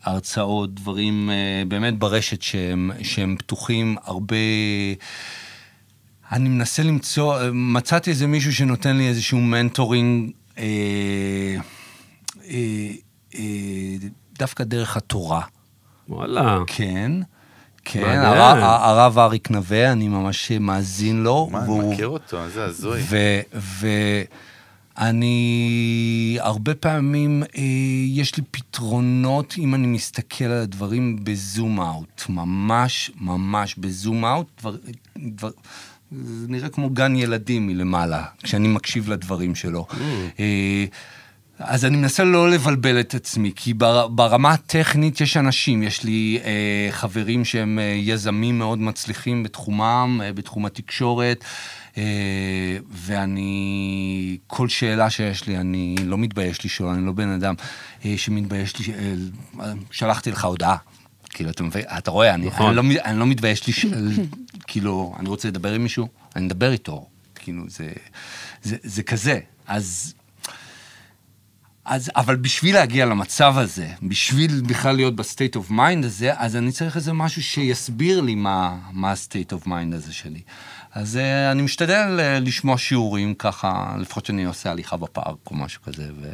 הרצאות, 0.04 0.74
דברים 0.74 1.30
אה, 1.30 1.34
באמת 1.68 1.98
ברשת 1.98 2.42
שהם 2.42 2.90
שהם 3.02 3.36
פתוחים, 3.38 3.96
הרבה... 4.04 4.36
אני 6.32 6.48
מנסה 6.48 6.82
למצוא, 6.82 7.36
אה, 7.40 7.48
מצאתי 7.52 8.10
איזה 8.10 8.26
מישהו 8.26 8.52
שנותן 8.52 8.96
לי 8.96 9.08
איזשהו 9.08 9.38
מנטורינג, 9.40 10.30
אה, 10.58 10.62
אה, 10.62 10.64
אה, 10.64 11.60
דווקא 14.38 14.64
דרך 14.64 14.96
התורה. 14.96 15.42
וואלה. 16.08 16.58
כן, 16.66 17.12
כן. 17.84 18.18
הרב, 18.18 18.58
הרב 18.62 19.18
אריק 19.18 19.50
נווה, 19.50 19.92
אני 19.92 20.08
ממש 20.08 20.52
מאזין 20.52 21.22
לו. 21.22 21.48
מה, 21.52 21.64
אני 21.64 21.92
מכיר 21.92 22.08
אותו, 22.08 22.44
איזה 22.44 22.64
הזוי. 22.64 23.00
ואני, 24.98 26.38
הרבה 26.40 26.74
פעמים 26.74 27.42
אה, 27.42 27.62
יש 28.06 28.36
לי 28.36 28.42
פתרונות, 28.50 29.54
אם 29.58 29.74
אני 29.74 29.86
מסתכל 29.86 30.44
על 30.44 30.62
הדברים 30.62 31.24
בזום 31.24 31.80
אאוט, 31.80 32.22
ממש 32.28 33.10
ממש 33.20 33.74
בזום 33.78 34.24
אאוט, 34.24 34.46
דבר, 34.60 34.76
דבר, 35.18 35.50
זה 36.12 36.48
נראה 36.48 36.68
כמו 36.68 36.90
גן 36.90 37.16
ילדים 37.16 37.66
מלמעלה, 37.66 38.24
כשאני 38.42 38.68
מקשיב 38.68 39.08
לדברים 39.10 39.54
שלו. 39.54 39.86
אה, 40.40 40.84
אז 41.64 41.84
אני 41.84 41.96
מנסה 41.96 42.24
לא 42.24 42.50
לבלבל 42.50 43.00
את 43.00 43.14
עצמי, 43.14 43.52
כי 43.56 43.74
בר, 43.74 44.08
ברמה 44.08 44.52
הטכנית 44.52 45.20
יש 45.20 45.36
אנשים, 45.36 45.82
יש 45.82 46.04
לי 46.04 46.38
אה, 46.44 46.88
חברים 46.90 47.44
שהם 47.44 47.78
אה, 47.78 47.84
יזמים 47.84 48.58
מאוד 48.58 48.78
מצליחים 48.78 49.42
בתחומם, 49.42 50.20
אה, 50.24 50.32
בתחום 50.32 50.66
התקשורת, 50.66 51.44
אה, 51.98 52.76
ואני, 52.90 54.38
כל 54.46 54.68
שאלה 54.68 55.10
שיש 55.10 55.46
לי, 55.46 55.58
אני 55.58 55.94
לא 56.04 56.18
מתבייש 56.18 56.64
לשאול, 56.64 56.88
אני 56.88 57.06
לא 57.06 57.12
בן 57.12 57.28
אדם 57.28 57.54
אה, 58.04 58.14
שמתבייש 58.16 58.78
לי, 58.78 58.94
אה, 58.94 59.72
שלחתי 59.90 60.30
לך 60.30 60.44
הודעה. 60.44 60.76
כאילו, 61.30 61.50
אתה 61.50 61.64
אתה 61.98 62.10
רואה, 62.10 62.34
אני, 62.34 62.46
נכון. 62.46 62.78
אני, 62.78 62.94
לא, 62.94 63.00
אני 63.04 63.18
לא 63.18 63.26
מתבייש 63.26 63.68
לשאול, 63.68 64.10
כאילו, 64.66 65.14
אני 65.18 65.28
רוצה 65.28 65.48
לדבר 65.48 65.72
עם 65.72 65.82
מישהו, 65.82 66.08
אני 66.36 66.44
מדבר 66.44 66.72
איתו, 66.72 67.06
כאילו, 67.34 67.64
זה, 67.68 67.88
זה, 68.62 68.76
זה 68.82 69.02
כזה. 69.02 69.40
אז 69.66 70.14
אז, 71.84 72.10
אבל 72.16 72.36
בשביל 72.36 72.74
להגיע 72.74 73.06
למצב 73.06 73.58
הזה, 73.58 73.88
בשביל 74.02 74.60
בכלל 74.60 74.96
להיות 74.96 75.16
ב 75.16 75.23
state 75.23 75.56
of 75.56 75.70
mind 75.70 76.04
הזה, 76.04 76.32
אז 76.36 76.56
אני 76.56 76.72
צריך 76.72 76.96
איזה 76.96 77.12
משהו 77.12 77.42
שיסביר 77.42 78.20
לי 78.20 78.34
מה, 78.34 78.78
ה 79.04 79.12
state 79.12 79.52
of 79.52 79.66
mind 79.66 79.94
הזה 79.94 80.12
שלי. 80.12 80.40
אז 80.92 81.16
uh, 81.16 81.52
אני 81.52 81.62
משתדל 81.62 82.20
uh, 82.20 82.44
לשמוע 82.44 82.78
שיעורים 82.78 83.34
ככה, 83.34 83.96
לפחות 83.98 84.26
שאני 84.26 84.44
עושה 84.44 84.70
הליכה 84.70 84.96
בפארק 84.96 85.50
או 85.50 85.56
משהו 85.56 85.82
כזה, 85.82 86.08
ו, 86.20 86.32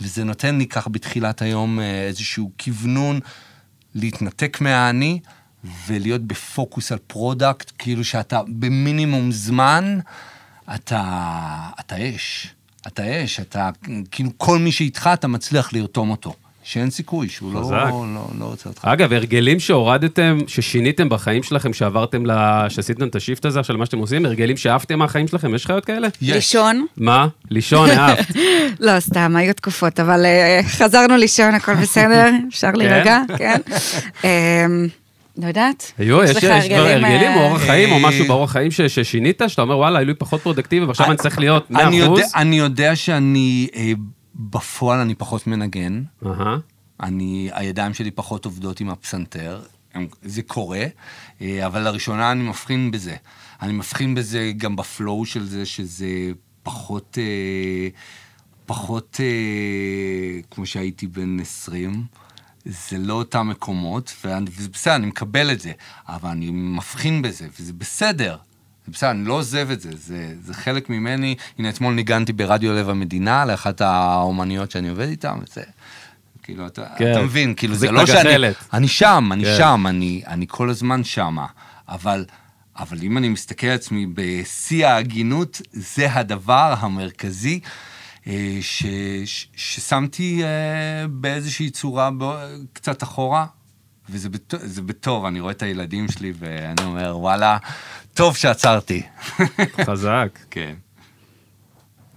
וזה 0.00 0.24
נותן 0.24 0.58
לי 0.58 0.66
ככה 0.66 0.90
בתחילת 0.90 1.42
היום 1.42 1.78
uh, 1.78 1.82
איזשהו 1.82 2.50
כוונון 2.64 3.20
להתנתק 3.94 4.58
מהאני 4.60 5.20
ולהיות 5.86 6.22
בפוקוס 6.22 6.92
על 6.92 6.98
product, 7.06 7.72
כאילו 7.78 8.04
שאתה 8.04 8.40
במינימום 8.48 9.32
זמן, 9.32 9.98
אתה, 10.74 11.02
אתה 11.80 11.96
אש. 12.16 12.54
אתה 12.86 13.24
אש, 13.24 13.40
אתה, 13.40 13.70
כאילו 14.10 14.30
כל 14.36 14.58
מי 14.58 14.72
שאיתך 14.72 15.10
אתה 15.12 15.28
מצליח 15.28 15.72
לרתום 15.72 16.10
אותו. 16.10 16.34
שאין 16.62 16.90
סיכוי, 16.90 17.28
שהוא 17.28 17.54
לא, 17.54 17.60
חזק. 17.60 17.74
לא, 17.90 18.26
לא 18.38 18.44
רוצה 18.44 18.68
אותך. 18.68 18.84
אגב, 18.84 19.12
הרגלים 19.12 19.60
שהורדתם, 19.60 20.38
ששיניתם 20.46 21.08
בחיים 21.08 21.42
שלכם, 21.42 21.72
שעברתם 21.72 22.26
ל... 22.26 22.32
שעשיתם 22.68 23.08
את 23.08 23.14
ה 23.14 23.19
shift 23.19 23.44
הזה 23.44 23.60
עכשיו 23.60 23.76
למה 23.76 23.86
שאתם 23.86 23.98
עושים, 23.98 24.26
הרגלים 24.26 24.56
שאהבתם 24.56 24.98
מהחיים 24.98 25.28
שלכם, 25.28 25.54
יש 25.54 25.66
חיות 25.66 25.84
כאלה? 25.84 26.08
יש. 26.22 26.30
לישון. 26.30 26.86
מה? 26.96 27.28
לישון, 27.50 27.90
אהבת. 27.98 28.26
לא, 28.80 29.00
סתם, 29.00 29.36
היו 29.36 29.54
תקופות, 29.54 30.00
אבל 30.00 30.26
אה, 30.26 30.60
חזרנו 30.64 31.16
לישון, 31.16 31.54
הכל 31.54 31.74
בסדר, 31.74 32.30
אפשר 32.48 32.70
להירגע, 32.72 33.20
כן. 33.38 33.60
לא 35.42 35.46
יודעת. 35.46 35.92
היו, 35.98 36.24
יש 36.24 36.36
לך 36.36 36.44
כבר 36.68 36.76
הרגלים 36.76 37.32
או 37.34 37.38
אה, 37.38 37.48
אורח 37.48 37.62
חיים 37.62 37.92
או 37.92 37.96
אה, 37.96 38.02
משהו 38.02 38.26
באורח 38.26 38.52
חיים 38.52 38.70
ששינית, 38.70 39.42
שאתה 39.46 39.62
אומר, 39.62 39.76
וואלה, 39.76 39.98
היו 39.98 40.06
לי 40.06 40.14
פחות 40.14 40.40
productive, 40.40 40.86
ועכשיו 40.86 41.06
אני 41.06 41.16
צריך 41.16 41.38
להיות 41.38 41.70
100%. 41.70 41.80
אני 41.80 41.96
יודע, 41.96 42.24
אני 42.34 42.58
יודע 42.58 42.96
שאני, 42.96 43.68
אה, 43.76 43.92
בפועל 44.34 45.00
אני 45.00 45.14
פחות 45.14 45.46
מנגן. 45.46 46.02
אני, 47.02 47.50
הידיים 47.52 47.94
שלי 47.94 48.10
פחות 48.10 48.44
עובדות 48.44 48.80
עם 48.80 48.90
הפסנתר, 48.90 49.60
זה 50.22 50.42
קורה, 50.42 50.84
אה, 51.42 51.66
אבל 51.66 51.80
לראשונה 51.80 52.32
אני 52.32 52.42
מבחין 52.42 52.90
בזה. 52.90 53.16
אני 53.62 53.72
מבחין 53.72 54.14
בזה 54.14 54.52
גם 54.56 54.76
בפלואו 54.76 55.26
של 55.26 55.44
זה, 55.44 55.66
שזה 55.66 56.08
פחות, 56.62 57.18
אה, 57.20 57.88
פחות 58.66 59.20
אה, 59.20 60.40
כמו 60.50 60.66
שהייתי 60.66 61.06
בן 61.06 61.40
20. 61.40 62.04
זה 62.64 62.98
לא 62.98 63.14
אותם 63.14 63.48
מקומות, 63.48 64.14
וזה 64.24 64.68
בסדר, 64.72 64.94
אני 64.94 65.06
מקבל 65.06 65.50
את 65.50 65.60
זה, 65.60 65.72
אבל 66.08 66.30
אני 66.30 66.50
מבחין 66.50 67.22
בזה, 67.22 67.46
וזה 67.60 67.72
בסדר. 67.72 68.36
זה 68.86 68.92
בסדר, 68.92 69.10
אני 69.10 69.24
לא 69.24 69.34
עוזב 69.34 69.70
את 69.70 69.80
זה, 69.80 69.90
זה, 69.96 70.34
זה 70.42 70.54
חלק 70.54 70.90
ממני. 70.90 71.34
הנה, 71.58 71.68
אתמול 71.68 71.94
ניגנתי 71.94 72.32
ברדיו 72.32 72.72
לב 72.72 72.88
המדינה, 72.88 73.44
לאחת 73.44 73.80
האומניות 73.80 74.70
שאני 74.70 74.88
עובד 74.88 75.08
איתן, 75.08 75.38
וזה... 75.42 75.62
כאילו, 76.42 76.66
אתה, 76.66 76.84
כן. 76.98 77.12
אתה 77.12 77.22
מבין, 77.22 77.54
כאילו, 77.54 77.74
זה 77.74 77.92
מחזיק 77.92 78.16
לא 78.16 78.22
שאני... 78.22 78.46
אני 78.72 78.88
שם, 78.88 79.30
אני 79.32 79.44
כן. 79.44 79.54
שם, 79.58 79.86
אני, 79.88 80.22
אני 80.26 80.46
כל 80.48 80.70
הזמן 80.70 81.04
שמה. 81.04 81.46
אבל, 81.88 82.24
אבל 82.78 82.98
אם 83.02 83.18
אני 83.18 83.28
מסתכל 83.28 83.66
על 83.66 83.74
עצמי 83.74 84.06
בשיא 84.14 84.86
ההגינות, 84.86 85.62
זה 85.72 86.12
הדבר 86.12 86.74
המרכזי 86.78 87.60
ש, 88.60 88.86
ש, 89.24 89.46
ששמתי 89.56 90.44
אה, 90.44 91.08
באיזושהי 91.08 91.70
צורה 91.70 92.10
ב, 92.18 92.24
קצת 92.72 93.02
אחורה, 93.02 93.46
וזה 94.10 94.28
זה 94.50 94.82
בטוב, 94.82 95.24
אני 95.24 95.40
רואה 95.40 95.52
את 95.52 95.62
הילדים 95.62 96.08
שלי 96.08 96.32
ואני 96.38 96.84
אומר, 96.84 97.18
וואלה, 97.18 97.58
טוב 98.14 98.36
שעצרתי. 98.36 99.02
חזק. 99.84 100.38
כן. 100.50 100.74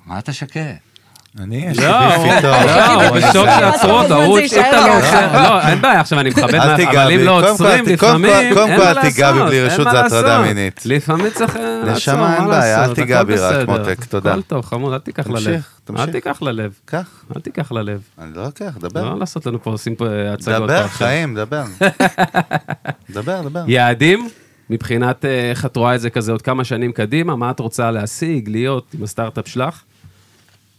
מה 0.05 0.19
אתה 0.19 0.33
שקט? 0.33 0.92
אני, 1.39 1.55
יש 1.71 1.77
לא, 1.79 1.83
לי. 1.85 2.41
לא, 2.43 3.07
הוא 3.07 3.17
בשוק 3.17 3.45
שעצרו 3.59 3.91
אותו, 3.91 4.07
זה 4.07 4.13
הוא, 4.15 4.39
אם 4.39 4.45
אתה 4.45 4.71
לא 4.71 5.01
ככה. 5.01 5.25
עוצר, 5.25 5.43
לא, 5.43 5.61
אין 5.67 5.81
בעיה, 5.81 5.99
עכשיו 6.01 6.19
אני 6.19 6.29
מכבד, 6.29 6.55
מה- 6.55 6.75
אבל 6.75 7.11
אם. 7.11 7.19
לא 7.19 7.51
עוצרים, 7.51 7.85
אל 7.89 7.95
ת- 7.95 7.99
קודם 7.99 8.21
כל- 8.21 8.27
לפעמים, 8.27 8.53
קודם 8.53 8.67
אין 8.69 8.77
כל, 8.79 8.83
מה 8.83 8.91
אל 8.91 9.01
תיגע 9.01 9.31
בי 9.31 9.37
לעשות, 9.39 9.47
בלי 9.49 9.57
אין 9.61 9.65
רשות, 9.71 9.85
מה 9.85 9.91
זה 9.91 9.99
הטרדה 10.05 10.27
לעשות. 10.37 10.47
מינית. 10.55 10.81
לפעמים 10.85 11.29
צריך 11.33 11.55
אה, 11.57 11.61
לעצור, 11.77 11.93
נשמה, 11.93 12.33
אין 12.35 12.43
מה 12.43 12.49
בעיה, 12.49 12.75
אל 12.77 12.81
לעשות, 12.81 12.95
תיגע 12.95 13.23
בי 13.23 13.35
רק. 13.35 13.67
מותק, 13.67 14.03
תודה. 14.09 14.31
הכל 14.31 14.41
טוב, 14.41 14.65
חמוד, 14.65 14.93
אל 14.93 14.99
תיקח 14.99 15.27
ללב. 15.27 15.61
תמשיך. 15.83 15.99
אל 15.99 16.11
תיקח 16.11 16.41
ללב. 16.41 16.71
קח, 16.85 17.09
אל 17.35 17.41
תיקח 17.41 17.71
ללב. 17.71 18.01
אני 18.21 18.31
לא 18.35 18.43
לוקח, 18.43 18.77
דבר. 18.79 19.09
לא 19.13 19.19
לעשות 19.19 19.45
לנו 19.45 19.63
פה, 19.63 19.71
עושים 19.71 19.95
פה 19.95 20.05
הצגות. 20.33 20.57
דבר. 20.69 20.87
חיים, 20.87 21.35
דבר. 21.35 21.63
דבר, 23.09 23.41
דבר. 23.41 23.63
יעדים? 23.67 24.29
מבחינת 24.69 25.25
אה, 25.25 25.49
איך 25.49 25.65
את 25.65 25.75
רואה 25.75 25.95
את 25.95 26.01
זה 26.01 26.09
כזה 26.09 26.31
עוד 26.31 26.41
כמה 26.41 26.63
שנים 26.63 26.91
קדימה, 26.91 27.35
מה 27.35 27.51
את 27.51 27.59
רוצה 27.59 27.91
להשיג, 27.91 28.49
להיות 28.49 28.85
עם 28.97 29.03
הסטארט-אפ 29.03 29.47
שלך? 29.47 29.81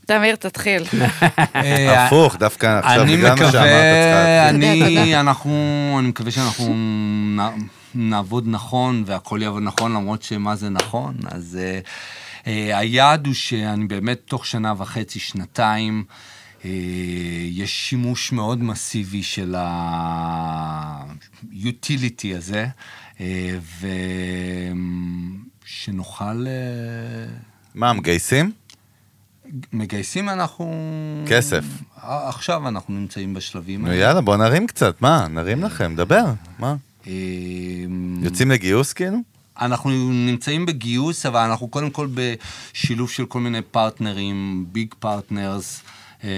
תמיר, 0.06 0.36
תתחיל. 0.36 0.84
אה, 1.56 2.06
הפוך, 2.06 2.36
דווקא 2.36 2.78
עכשיו, 2.82 3.02
אני 3.02 3.16
בגלל 3.16 3.30
מה 3.30 3.36
שאמרת, 3.36 3.52
מקווה, 3.52 3.70
צריכה 4.04 4.52
להתחיל. 4.52 4.98
אני, 4.98 5.20
אנחנו, 5.20 5.96
אני 5.98 6.08
מקווה 6.08 6.30
שאנחנו 6.30 6.74
נעבוד 7.94 8.44
נכון 8.46 9.02
והכל 9.06 9.40
יעבוד 9.42 9.62
נכון, 9.62 9.92
למרות 9.92 10.22
שמה 10.22 10.56
זה 10.56 10.70
נכון. 10.70 11.14
אז 11.26 11.58
אה, 11.62 11.80
אה, 12.46 12.78
היעד 12.78 13.26
הוא 13.26 13.34
שאני 13.34 13.84
באמת 13.84 14.20
תוך 14.24 14.46
שנה 14.46 14.74
וחצי, 14.78 15.18
שנתיים, 15.18 16.04
יש 17.50 17.88
שימוש 17.88 18.32
מאוד 18.32 18.62
מסיבי 18.62 19.22
של 19.22 19.54
ה-utility 19.58 21.06
הזה, 22.36 22.66
ושנוכל... 25.64 26.46
מה, 27.74 27.92
מגייסים? 27.92 28.52
מגייסים 29.72 30.28
אנחנו... 30.28 30.74
כסף. 31.26 31.64
עכשיו 32.02 32.68
אנחנו 32.68 32.94
נמצאים 32.94 33.34
בשלבים 33.34 33.86
נו 33.86 33.92
יאללה, 33.92 34.20
בוא 34.20 34.36
נרים 34.36 34.66
קצת, 34.66 35.02
מה, 35.02 35.26
נרים 35.30 35.64
לכם, 35.64 35.94
דבר, 35.96 36.24
מה? 36.58 36.74
אמ, 37.06 38.20
יוצאים 38.22 38.50
לגיוס 38.50 38.92
כאילו? 38.92 39.18
אנחנו 39.60 39.90
נמצאים 40.10 40.66
בגיוס, 40.66 41.26
אבל 41.26 41.40
אנחנו 41.40 41.68
קודם 41.68 41.90
כל 41.90 42.08
בשילוב 42.14 43.10
של 43.10 43.26
כל 43.26 43.40
מיני 43.40 43.62
פרטנרים, 43.62 44.66
big 44.72 44.94
partners, 44.98 45.82
אה, 46.24 46.30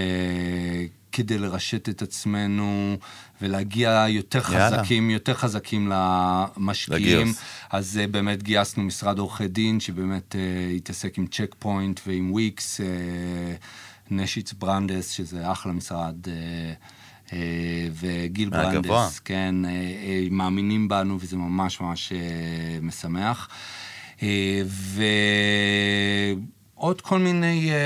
כדי 1.17 1.39
לרשת 1.39 1.89
את 1.89 2.03
עצמנו 2.03 2.97
ולהגיע 3.43 4.07
יותר 4.09 4.43
יאללה. 4.53 4.79
חזקים, 4.79 5.11
יותר 5.11 5.35
חזקים 5.35 5.93
למשקיעים. 5.93 7.21
לגיוס. 7.21 7.41
אז 7.71 7.99
אה, 7.99 8.07
באמת 8.07 8.43
גייסנו 8.43 8.83
משרד 8.83 9.19
עורכי 9.19 9.49
דין, 9.49 9.81
שבאמת 9.81 10.37
אה, 10.37 10.71
התעסק 10.77 11.19
עם 11.19 11.27
צ'ק 11.27 11.55
פוינט 11.59 12.01
ועם 12.07 12.33
וויקס, 12.33 12.81
אה, 12.81 12.87
נשיץ 14.11 14.53
ברנדייס, 14.53 15.11
שזה 15.11 15.53
אחלה 15.53 15.73
משרד. 15.73 16.17
אה, 17.33 17.39
וגיל. 18.01 18.51
ברנדייס, 18.51 19.19
כן, 19.19 19.55
מאמינים 20.31 20.89
בנו 20.89 21.17
וזה 21.21 21.37
ממש 21.37 21.81
ממש 21.81 22.13
משמח. 22.83 23.49
אה, 24.23 24.63
ועוד 26.79 27.01
כל 27.01 27.19
מיני 27.19 27.71
אה, 27.71 27.77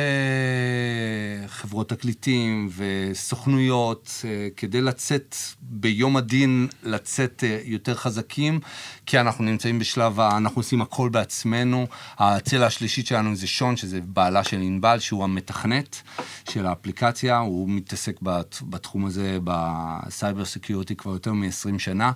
חברות 1.48 1.88
תקליטים 1.88 2.68
וסוכנויות, 2.76 4.10
אה, 4.24 4.48
כדי 4.56 4.80
לצאת 4.80 5.34
ביום 5.60 6.16
הדין, 6.16 6.68
לצאת 6.82 7.44
אה, 7.46 7.60
יותר 7.64 7.94
חזקים, 7.94 8.60
כי 9.06 9.20
אנחנו 9.20 9.44
נמצאים 9.44 9.78
בשלב, 9.78 10.20
ה- 10.20 10.36
אנחנו 10.36 10.58
עושים 10.60 10.82
הכל 10.82 11.08
בעצמנו. 11.08 11.86
הצלע 12.18 12.66
השלישית 12.66 13.06
שלנו 13.06 13.36
זה 13.36 13.46
שון, 13.46 13.76
שזה 13.76 14.00
בעלה 14.00 14.44
של 14.44 14.60
ענבל, 14.60 14.98
שהוא 14.98 15.24
המתכנת 15.24 16.02
של 16.50 16.66
האפליקציה, 16.66 17.38
הוא 17.38 17.68
מתעסק 17.68 18.16
בת- 18.22 18.62
בתחום 18.62 19.06
הזה, 19.06 19.38
בסייבר 19.44 20.44
סקיורטי 20.44 20.96
כבר 20.96 21.12
יותר 21.12 21.32
מ-20 21.32 21.48
שנה. 21.78 22.06
אה, 22.06 22.12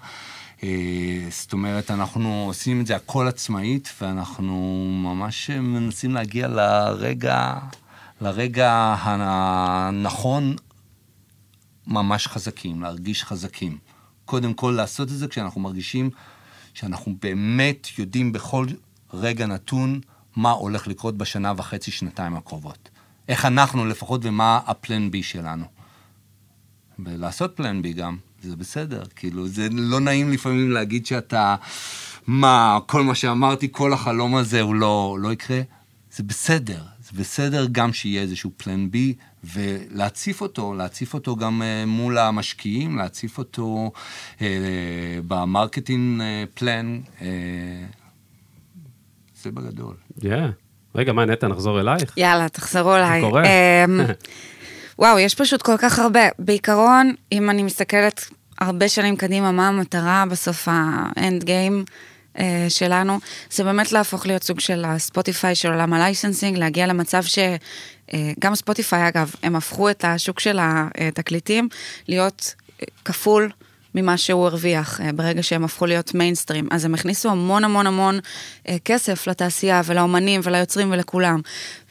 זאת 1.31 1.53
אומרת, 1.53 1.91
אנחנו 1.91 2.45
עושים 2.47 2.81
את 2.81 2.87
זה 2.87 2.97
הכל 2.97 3.29
עצמאית, 3.29 3.93
ואנחנו 4.01 4.87
ממש 5.05 5.51
מנסים 5.51 6.15
להגיע 6.15 6.49
לרגע, 6.49 7.55
לרגע 8.21 8.95
הנכון, 8.99 10.57
ממש 11.87 12.27
חזקים, 12.27 12.83
להרגיש 12.83 13.25
חזקים. 13.25 13.79
קודם 14.25 14.55
כל 14.55 14.75
לעשות 14.77 15.09
את 15.09 15.19
זה 15.19 15.29
כשאנחנו 15.29 15.61
מרגישים 15.61 16.11
שאנחנו 16.75 17.15
באמת 17.23 17.89
יודעים 17.99 18.33
בכל 18.33 18.67
רגע 19.13 19.47
נתון 19.47 20.01
מה 20.37 20.51
הולך 20.51 20.87
לקרות 20.87 21.17
בשנה 21.19 21.53
וחצי, 21.57 21.91
שנתיים 21.91 22.37
הקרובות. 22.37 22.89
איך 23.29 23.45
אנחנו 23.45 23.87
לפחות 23.87 24.21
ומה 24.25 24.61
הפלן 24.67 25.11
בי 25.11 25.23
שלנו. 25.23 25.65
ולעשות 26.99 27.57
פלן 27.57 27.83
בי 27.83 27.93
גם, 27.93 28.17
זה 28.49 28.57
בסדר. 28.57 29.03
כאילו, 29.17 29.49
זה 29.49 29.69
לא 29.73 30.01
נעים 30.01 30.33
לפעמים 30.33 30.71
להגיד 30.71 31.07
שאתה, 31.07 31.57
מה, 32.27 32.79
כל 32.87 33.03
מה 33.03 33.15
שאמרתי, 33.15 33.69
כל 33.71 33.93
החלום 33.93 34.37
הזה 34.37 34.61
הוא 34.61 34.75
לא, 34.75 35.17
לא 35.21 35.33
יקרה. 35.33 35.61
זה 36.13 36.23
בסדר. 36.23 36.83
זה 37.05 37.11
בסדר 37.19 37.67
גם 37.73 37.93
שיהיה 37.93 38.23
איזשהו 38.23 38.51
פלן 38.57 38.91
בי, 38.91 39.15
ולהציף 39.45 40.41
אותו, 40.41 40.75
להציף 40.75 41.15
אותו 41.15 41.37
גם 41.37 41.63
uh, 41.63 41.87
מול 41.87 42.19
המשקיעים, 42.19 42.97
להציף 42.97 43.39
אותו 43.39 43.91
uh, 44.39 44.43
ב 45.29 45.38
marketing 45.38 46.21
uh, 46.21 46.25
plan. 46.55 47.01
Uh, 47.19 47.23
זה 49.43 49.51
בגדול. 49.51 49.95
Yeah. 50.21 50.25
רגע, 50.95 51.13
מה, 51.13 51.25
נטע, 51.25 51.49
נחזור 51.49 51.81
אלייך? 51.81 52.15
יאללה, 52.17 52.49
תחזרו 52.49 52.97
אליי. 52.97 53.23
קורה. 53.23 53.43
וואו, 54.99 55.19
יש 55.19 55.35
פשוט 55.35 55.63
כל 55.63 55.77
כך 55.79 55.99
הרבה. 55.99 56.29
בעיקרון, 56.39 57.15
אם 57.33 57.51
אני 57.51 57.63
מסתכלת 57.63 58.25
הרבה 58.61 58.89
שנים 58.89 59.17
קדימה, 59.17 59.53
מה 59.53 59.69
המטרה 59.69 60.25
בסוף 60.31 60.69
ה 60.71 60.89
end 60.89 61.45
game 61.45 61.85
אה, 62.39 62.67
שלנו, 62.69 63.19
זה 63.51 63.65
באמת 63.65 63.93
להפוך 63.93 64.27
להיות 64.27 64.43
סוג 64.43 64.61
של 64.61 64.85
הספוטיפיי 64.87 65.55
של 65.55 65.71
עולם 65.71 65.93
ה 65.93 65.99
licensing, 65.99 66.59
להגיע 66.59 66.87
למצב 66.87 67.23
ש... 67.23 67.39
אה, 68.13 68.33
גם 68.41 68.55
ספוטיפיי, 68.55 69.09
אגב, 69.09 69.35
הם 69.43 69.57
הפכו 69.57 69.91
את 69.91 70.05
השוק 70.05 70.41
של 70.41 70.59
התקליטים 70.61 71.69
להיות 72.09 72.55
אה, 72.83 72.87
כפול. 73.05 73.51
ממה 73.95 74.17
שהוא 74.17 74.47
הרוויח 74.47 75.01
אה, 75.01 75.13
ברגע 75.13 75.43
שהם 75.43 75.65
הפכו 75.65 75.87
להיות 75.87 76.15
מיינסטרים. 76.15 76.69
אז 76.71 76.85
הם 76.85 76.95
הכניסו 76.95 77.31
המון 77.31 77.65
המון 77.65 77.87
המון 77.87 78.19
אה, 78.69 78.77
כסף 78.85 79.27
לתעשייה 79.27 79.83
ולאומנים 79.85 80.41
וליוצרים 80.45 80.93
ולכולם. 80.93 81.41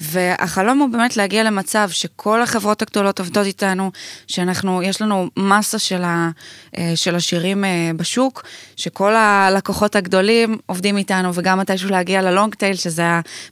והחלום 0.02 0.80
הוא 0.80 0.90
באמת 0.90 1.18
להגיע 1.18 1.44
למצב 1.44 1.90
שכל 1.90 2.42
החברות 2.42 2.82
הגדולות 2.82 3.20
עובדות 3.20 3.46
איתנו, 3.46 3.92
שאנחנו, 4.28 4.84
יש 4.84 5.02
לנו 5.02 5.30
מסה 5.38 5.80
של, 5.80 6.04
ה, 6.04 6.30
אה, 6.78 6.92
של 6.96 7.16
השירים 7.16 7.64
בשוק, 7.98 8.44
שכל 8.76 9.16
הלקוחות 9.16 9.96
הגדולים 9.96 10.58
עובדים 10.66 10.98
איתנו, 10.98 11.34
וגם 11.34 11.60
מתישהו 11.60 11.90
להגיע 11.90 12.22
ל 12.22 12.28
long 12.28 12.56
tail, 12.56 12.76
שזה 12.76 13.04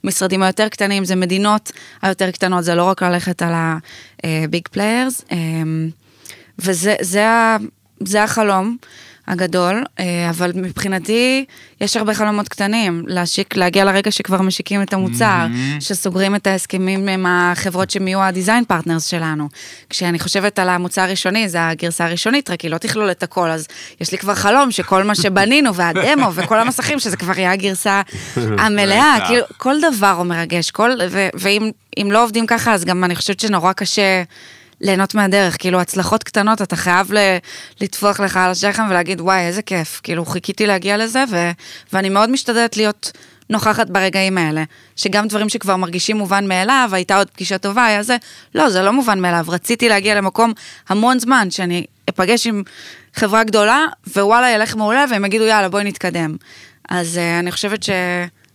המשרדים 0.04 0.42
היותר 0.42 0.68
קטנים, 0.68 1.04
זה 1.04 1.16
מדינות 1.16 1.72
היותר 2.02 2.30
קטנות, 2.30 2.64
זה 2.64 2.74
לא 2.74 2.84
רק 2.84 3.02
ללכת 3.02 3.42
על 3.42 3.52
ה 4.24 4.35
big 4.35 4.68
players. 4.68 5.24
וזה 6.58 6.94
זה 7.00 7.28
ה... 7.28 7.56
זה 8.06 8.22
החלום. 8.22 8.76
הגדול, 9.28 9.84
אה, 9.98 10.30
אבל 10.30 10.52
מבחינתי 10.54 11.44
יש 11.80 11.96
הרבה 11.96 12.14
חלומות 12.14 12.48
קטנים, 12.48 13.04
להשיק, 13.06 13.56
להגיע 13.56 13.84
לרגע 13.84 14.10
שכבר 14.10 14.42
משיקים 14.42 14.82
את 14.82 14.92
המוצר, 14.92 15.46
שסוגרים 15.80 16.34
את 16.34 16.46
ההסכמים 16.46 17.08
עם 17.08 17.26
החברות 17.28 17.90
שהם 17.90 18.08
יהיו 18.08 18.22
ה 18.22 18.28
design 18.28 18.64
partners 18.64 19.06
שלנו. 19.06 19.48
כשאני 19.90 20.18
חושבת 20.18 20.58
על 20.58 20.68
המוצר 20.68 21.02
הראשוני, 21.02 21.48
זה 21.48 21.68
הגרסה 21.68 22.04
הראשונית, 22.04 22.50
רק 22.50 22.60
היא 22.60 22.70
לא 22.70 22.78
תכלול 22.78 23.10
את 23.10 23.22
הכל, 23.22 23.50
אז 23.50 23.66
יש 24.00 24.12
לי 24.12 24.18
כבר 24.18 24.34
חלום 24.34 24.70
שכל 24.70 25.02
מה 25.02 25.14
שבנינו, 25.14 25.74
והדמו 25.76 26.34
וכל 26.34 26.58
המסכים, 26.58 26.98
שזה 26.98 27.16
כבר 27.16 27.38
יהיה 27.38 27.52
הגרסה 27.52 28.02
המלאה. 28.62 29.16
כאילו, 29.26 29.44
כל 29.56 29.74
דבר 29.94 30.14
הוא 30.18 30.26
מרגש, 30.26 30.70
כל, 30.70 30.90
ו, 31.10 31.28
ואם 31.34 31.70
אם 31.98 32.08
לא 32.10 32.24
עובדים 32.24 32.46
ככה, 32.46 32.74
אז 32.74 32.84
גם 32.84 33.04
אני 33.04 33.16
חושבת 33.16 33.40
שנורא 33.40 33.72
קשה 33.72 34.22
ליהנות 34.82 35.14
מהדרך, 35.14 35.56
כאילו, 35.58 35.80
הצלחות 35.80 36.22
קטנות, 36.22 36.62
אתה 36.62 36.76
חייב 36.76 37.10
לטפוח 37.80 38.20
לך 38.20 38.36
על 38.36 38.50
השכם 38.50 38.82
ולהגיד, 38.90 39.20
וואי, 39.20 39.40
איזה 39.40 39.62
כיף, 39.62 40.00
כאילו, 40.02 40.24
חיכיתי 40.24 40.66
להגיע 40.66 40.96
לזה, 40.96 41.24
ו, 41.30 41.50
ואני 41.92 42.08
מאוד 42.08 42.30
משתדלת 42.30 42.76
להיות 42.76 43.12
נוכחת 43.50 43.90
ברגעים 43.90 44.38
האלה, 44.38 44.64
שגם 44.96 45.28
דברים 45.28 45.48
שכבר 45.48 45.76
מרגישים 45.76 46.16
מובן 46.16 46.48
מאליו, 46.48 46.90
הייתה 46.92 47.16
עוד 47.16 47.30
פגישה 47.30 47.58
טובה, 47.58 47.86
היה 47.86 48.02
זה, 48.02 48.16
לא, 48.54 48.70
זה 48.70 48.82
לא 48.82 48.92
מובן 48.92 49.20
מאליו, 49.20 49.44
רציתי 49.48 49.88
להגיע 49.88 50.14
למקום 50.14 50.52
המון 50.88 51.18
זמן, 51.18 51.50
שאני 51.50 51.84
אפגש 52.08 52.46
עם 52.46 52.62
חברה 53.14 53.44
גדולה, 53.44 53.84
ווואלה, 54.06 54.50
ילך 54.50 54.76
מעולה, 54.76 55.04
והם 55.10 55.24
יגידו, 55.24 55.44
יאללה, 55.44 55.68
בואי 55.68 55.84
נתקדם. 55.84 56.36
אז 56.88 57.16
uh, 57.16 57.40
אני 57.40 57.52
חושבת 57.52 57.82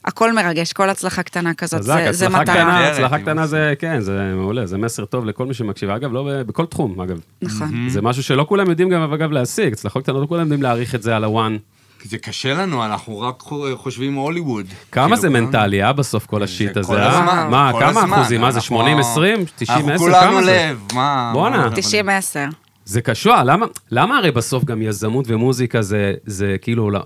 שהכל 0.07 0.33
מרגש, 0.33 0.73
כל 0.73 0.89
הצלחה 0.89 1.23
קטנה 1.23 1.53
כזאת, 1.53 1.79
חזק, 1.81 1.99
זה, 2.05 2.11
זה 2.11 2.29
מטרה. 2.29 2.43
קטנה, 2.43 2.87
הצלחה 2.87 3.19
קטנה 3.19 3.47
זה, 3.47 3.73
כן, 3.79 3.99
זה 3.99 4.31
מעולה, 4.35 4.65
זה 4.65 4.77
מסר 4.77 5.05
טוב 5.05 5.25
לכל 5.25 5.45
מי 5.45 5.53
שמקשיב. 5.53 5.89
אגב, 5.89 6.13
לא 6.13 6.27
בכל 6.47 6.65
תחום, 6.65 7.01
אגב. 7.01 7.19
נכון. 7.41 7.85
זה 7.89 8.01
משהו 8.01 8.23
שלא 8.23 8.45
כולם 8.49 8.69
יודעים 8.69 8.89
גם, 8.89 9.13
אגב, 9.13 9.31
להשיג. 9.31 9.73
הצלחות 9.73 10.03
קטנות, 10.03 10.21
לא 10.21 10.27
כולם 10.27 10.41
יודעים 10.41 10.61
להעריך 10.63 10.95
את 10.95 11.03
זה 11.03 11.15
על 11.15 11.23
הוואן. 11.23 11.57
זה 12.03 12.17
קשה 12.17 12.53
לנו, 12.53 12.85
אנחנו 12.85 13.19
רק 13.19 13.43
חושבים 13.75 14.13
הוליווד. 14.15 14.65
כמה 14.91 15.03
כאילו, 15.05 15.17
זה 15.21 15.29
מנטלי, 15.29 15.83
אה, 15.83 15.93
בסוף 15.93 16.25
כל 16.25 16.43
השיט 16.43 16.73
זה 16.73 16.79
הזה, 16.79 16.87
כל 16.89 16.97
אה? 16.97 17.09
הזמן, 17.19 17.47
מה, 17.51 17.71
כמה. 17.79 18.03
אחוזים? 18.17 18.41
מה 18.41 18.51
זה, 18.51 18.57
אנחנו- 18.59 18.77
80, 18.77 18.99
20, 18.99 19.37
90, 19.55 19.79
10? 19.79 19.91
אנחנו 19.91 19.97
כולנו 20.05 20.31
כמה 20.31 20.43
זה? 20.43 20.69
לב, 20.71 20.81
מה... 20.93 21.29
בואנה. 21.33 21.57
מה- 21.57 21.69
90-10. 21.75 22.66
זה 22.89 23.01
קשוח, 23.01 23.39
למה, 23.45 23.65
למה 23.91 24.17
הרי 24.17 24.31
בסוף 24.31 24.63
גם 24.63 24.81
יזמות 24.81 25.25
ומוזיקה 25.27 25.81
זה, 25.81 26.13
זה 26.25 26.55
כאילו, 26.61 26.91
לא, 26.91 26.99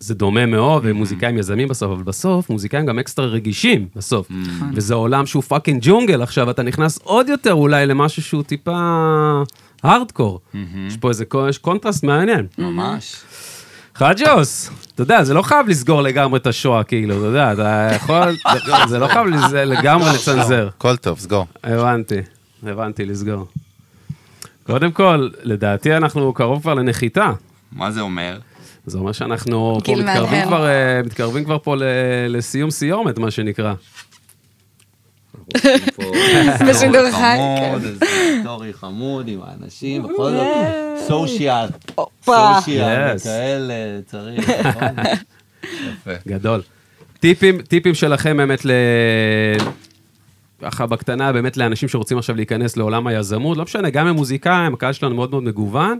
זה 0.00 0.14
דומה 0.14 0.46
מאוד, 0.46 0.82
ומוזיקאים 0.84 1.38
יזמים 1.38 1.68
בסוף, 1.68 1.90
אבל 1.92 2.02
בסוף 2.02 2.50
מוזיקאים 2.50 2.86
גם 2.86 2.98
אקסטרה 2.98 3.26
רגישים 3.26 3.86
בסוף. 3.96 4.28
וזה 4.74 4.94
עולם 4.94 5.26
שהוא 5.26 5.42
fucking 5.42 5.80
ג'ונגל 5.84 6.22
עכשיו, 6.22 6.50
אתה 6.50 6.62
נכנס 6.62 6.98
עוד 7.02 7.28
יותר 7.28 7.52
אולי 7.54 7.86
למשהו 7.86 8.22
שהוא 8.22 8.42
טיפה 8.42 8.72
הארדקור. 9.82 10.40
יש 10.88 10.96
פה 10.96 11.08
איזה 11.08 11.24
יש 11.48 11.58
קונטרסט 11.58 12.04
מעניין. 12.04 12.46
ממש. 12.58 13.16
חג'וס, 13.94 14.70
אתה 14.94 15.02
יודע, 15.02 15.24
זה 15.24 15.34
לא 15.34 15.42
חייב 15.42 15.68
לסגור 15.68 16.02
לגמרי 16.02 16.38
את 16.38 16.46
השואו, 16.46 16.84
כאילו, 16.84 17.16
אתה 17.18 17.26
יודע, 17.26 17.52
אתה 17.52 17.88
יכול, 17.96 18.36
זה- 18.88 18.98
לא 18.98 19.06
חייב 19.06 19.26
לזה- 19.26 19.64
לגמרי 19.64 20.10
לצנזר. 20.14 20.68
הכל 20.78 20.96
טוב, 20.96 21.18
סגור. 21.18 21.46
הבנתי, 21.64 22.14
הבנתי, 22.66 23.04
לסגור. 23.04 23.46
קודם 24.72 24.92
כל, 24.92 25.28
לדעתי 25.42 25.96
אנחנו 25.96 26.32
קרוב 26.32 26.62
כבר 26.62 26.74
לנחיתה. 26.74 27.32
מה 27.72 27.90
זה 27.90 28.00
אומר? 28.00 28.38
זה 28.86 28.98
אומר 28.98 29.12
שאנחנו 29.12 29.78
פה 29.84 29.92
מתקרבים. 29.96 30.44
כבר, 30.44 30.66
אה, 30.66 31.00
מתקרבים 31.04 31.44
כבר 31.44 31.58
פה 31.58 31.74
לסיום 32.28 32.70
סיומת, 32.70 33.18
מה 33.18 33.30
שנקרא. 33.30 33.74
בשידור 36.68 37.10
חי, 37.10 37.36
חמוד, 37.38 37.84
איזה 37.84 38.06
סטורי 38.40 38.72
חמוד 38.72 39.28
עם 39.28 39.40
האנשים, 39.44 40.02
בכל 40.02 40.30
זאת, 40.30 40.46
סושיאל. 41.08 41.66
סושיאל, 42.24 43.14
Yes. 43.16 43.20
וכאלה, 43.20 43.74
צריך, 44.06 44.50
נכון? 44.50 44.82
יפה. 45.88 46.10
גדול. 46.28 46.62
טיפים, 47.20 47.62
טיפים 47.62 47.94
שלכם 47.94 48.36
באמת 48.36 48.64
ל... 48.64 48.70
ככה 50.62 50.86
בקטנה, 50.86 51.32
באמת 51.32 51.56
לאנשים 51.56 51.88
שרוצים 51.88 52.18
עכשיו 52.18 52.36
להיכנס 52.36 52.76
לעולם 52.76 53.06
היזמות, 53.06 53.56
לא 53.58 53.64
משנה, 53.64 53.90
גם 53.90 54.06
הם 54.06 54.14
מוזיקאים, 54.14 54.74
הקהל 54.74 54.92
שלנו 54.92 55.14
מאוד 55.14 55.30
מאוד 55.30 55.42
מגוון. 55.42 55.98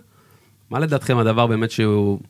מה 0.70 0.78
לדעתכם 0.78 1.18
הדבר 1.18 1.46
באמת 1.46 1.70
שהוא 1.70 2.20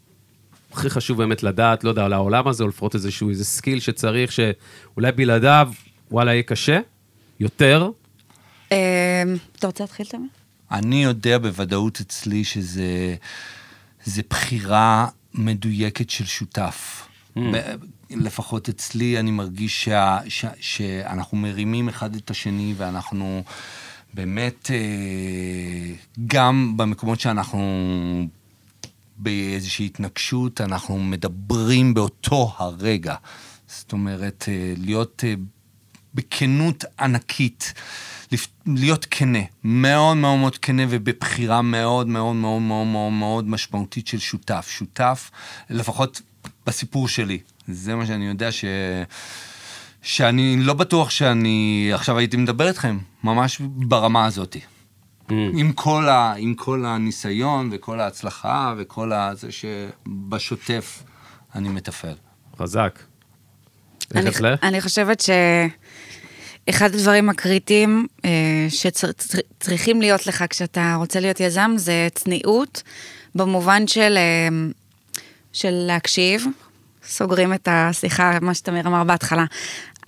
הכי 0.73 0.91
חשוב 0.91 1.19
באמת 1.19 1.43
לדעת, 1.43 1.85
לא 1.85 1.89
יודע, 1.89 2.05
על 2.05 2.13
העולם 2.13 2.49
הזה, 2.49 2.65
או 2.65 2.69
לפחות 2.69 2.95
איזשהו 2.95 3.31
איזה 3.31 3.45
skill 3.45 3.81
שצריך, 3.81 4.33
שאולי 4.33 5.13
בלעדיו, 5.13 5.73
וואלה, 6.11 6.33
יהיה 6.33 6.43
קשה, 6.43 6.81
יותר. 7.41 7.91
אה, 8.73 9.23
אתה 9.59 9.67
רוצה 9.67 9.85
להתחיל, 9.85 10.07
תמיר? 10.07 10.29
אני 10.71 11.05
יודע 11.05 11.39
בוודאות 11.39 12.01
אצלי 12.01 12.45
שזה 12.45 13.15
זה 14.05 14.23
בחירה 14.31 15.07
מדויקת 15.35 16.11
של 16.11 16.25
שותף. 16.25 17.09
ב- 17.37 17.75
לפחות 18.17 18.69
אצלי 18.69 19.19
אני 19.19 19.31
מרגיש 19.31 19.85
שה, 19.85 20.19
ש, 20.29 20.45
שאנחנו 20.61 21.37
מרימים 21.37 21.89
אחד 21.89 22.15
את 22.15 22.31
השני 22.31 22.75
ואנחנו 22.77 23.43
באמת, 24.15 24.71
אה, 24.71 25.95
גם 26.27 26.77
במקומות 26.77 27.21
שאנחנו 27.21 27.63
באיזושהי 29.17 29.87
התנגשות, 29.87 30.61
אנחנו 30.61 30.99
מדברים 30.99 31.95
באותו 31.95 32.55
הרגע. 32.57 33.15
זאת 33.67 33.93
אומרת, 33.93 34.45
אה, 34.49 34.75
להיות 34.77 35.25
אה, 35.27 35.35
בכנות 36.15 36.85
ענקית, 37.01 37.73
להיות 38.67 39.07
כנה, 39.11 39.39
מאוד 39.65 40.17
מאוד 40.17 40.39
מאוד 40.39 40.59
כנה 40.59 40.83
ובבחירה 40.89 41.63
מאוד 41.63 42.09
מאוד 42.09 42.37
מאוד 42.37 42.63
מאוד 42.63 42.87
מאוד 42.87 43.13
מאוד 43.13 43.49
משמעותית 43.49 44.07
של 44.07 44.19
שותף. 44.19 44.69
שותף, 44.71 45.31
לפחות 45.71 46.23
בסיפור 46.67 47.09
שלי, 47.09 47.39
זה 47.69 47.95
מה 47.95 48.07
שאני 48.07 48.27
יודע 48.27 48.53
ש... 48.53 48.65
שאני 50.03 50.57
לא 50.61 50.75
בטוח 50.75 51.11
שאני 51.11 51.91
עכשיו 51.95 52.19
הייתי 52.19 52.37
מדבר 52.37 52.69
איתכם, 52.69 52.99
ממש 53.25 53.59
ברמה 53.61 54.27
הזאת. 54.27 54.57
עם 55.29 55.73
כל, 55.73 56.09
ה, 56.09 56.35
עם 56.37 56.55
כל 56.55 56.85
הניסיון 56.87 57.69
וכל 57.73 58.01
ההצלחה 58.01 58.75
וכל 58.79 59.13
ה... 59.13 59.35
זה 59.35 59.49
שבשוטף 59.53 61.03
אני 61.55 61.69
מתפעל. 61.69 62.15
חזק. 62.59 62.99
אני, 64.15 64.27
איך 64.27 64.37
אצלך? 64.37 64.65
אני 64.65 64.81
חושבת 64.81 65.21
שאחד 65.21 66.95
הדברים 66.95 67.29
הקריטיים 67.29 68.07
אה, 68.25 68.67
שצריכים 68.69 70.01
להיות 70.01 70.27
לך 70.27 70.45
כשאתה 70.51 70.95
רוצה 70.99 71.21
להיות 71.21 71.41
יזם 71.41 71.71
זה 71.77 72.09
צניעות, 72.15 72.83
במובן 73.35 73.87
של, 73.87 74.15
אה, 74.17 74.49
של 75.53 75.71
להקשיב, 75.71 76.47
סוגרים 77.07 77.55
את 77.55 77.69
השיחה, 77.71 78.39
מה 78.41 78.55
שתמיר 78.55 78.87
אמר 78.87 79.05
בהתחלה. 79.05 79.45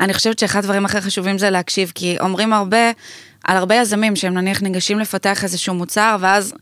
אני 0.00 0.14
חושבת 0.14 0.38
שאחד 0.38 0.58
הדברים 0.58 0.84
הכי 0.84 1.00
חשובים 1.00 1.38
זה 1.38 1.50
להקשיב, 1.50 1.92
כי 1.94 2.16
אומרים 2.20 2.52
הרבה, 2.52 2.90
על 3.44 3.56
הרבה 3.56 3.74
יזמים 3.74 4.16
שהם 4.16 4.34
נניח 4.34 4.62
ניגשים 4.62 4.98
לפתח 4.98 5.44
איזשהו 5.44 5.74
מוצר, 5.74 6.16
ואז 6.20 6.54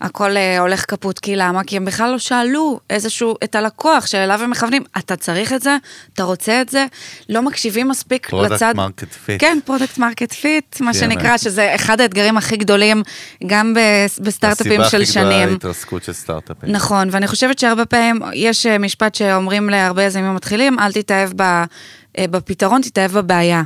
הכל 0.00 0.36
אה, 0.36 0.58
הולך 0.58 0.84
קפוט, 0.84 1.18
כי 1.18 1.36
למה? 1.36 1.64
כי 1.64 1.76
הם 1.76 1.84
בכלל 1.84 2.10
לא 2.10 2.18
שאלו 2.18 2.80
איזשהו, 2.90 3.34
את 3.44 3.54
הלקוח 3.54 4.06
שאליו 4.06 4.42
הם 4.42 4.50
מכוונים, 4.50 4.82
אתה 4.98 5.16
צריך 5.16 5.52
את 5.52 5.62
זה? 5.62 5.76
אתה 6.14 6.22
רוצה 6.22 6.60
את 6.60 6.68
זה? 6.68 6.86
לא 7.28 7.42
מקשיבים 7.42 7.88
מספיק 7.88 8.26
Product 8.26 8.36
לצד... 8.36 8.74
market 8.76 9.26
fit. 9.26 9.38
כן, 9.38 9.58
product 9.64 9.98
market 9.98 10.32
fit, 10.32 10.80
מה 10.80 10.92
כן, 10.92 10.98
שנקרא, 10.98 11.22
באמת. 11.22 11.40
שזה 11.40 11.74
אחד 11.74 12.00
האתגרים 12.00 12.36
הכי 12.36 12.56
גדולים, 12.56 13.02
גם 13.46 13.74
בסטארט-אפים 14.20 14.80
של 14.90 15.02
הסיבה 15.02 15.20
הכי 15.20 15.20
גדולה 15.20 15.32
שנים. 15.42 15.56
התרסקות 15.56 16.04
של 16.04 16.12
סטארט-אפים. 16.12 16.72
נכון, 16.72 17.08
ואני 17.12 17.26
חושבת 17.26 17.58
שהרבה 17.58 17.86
פעמים, 17.86 18.20
יש 18.34 18.66
אה, 18.66 18.78
משפט 18.78 19.14
שאומרים 19.14 19.70
להרבה 19.70 20.02
יזמים 20.02 20.34
מתחילים, 20.34 20.78
אל 20.78 20.92
תתאהב 20.92 21.30
ב, 21.36 21.42
אה, 21.42 21.64
בפתרון, 22.30 22.82
תתאהב 22.82 23.12
בבעיה. 23.12 23.62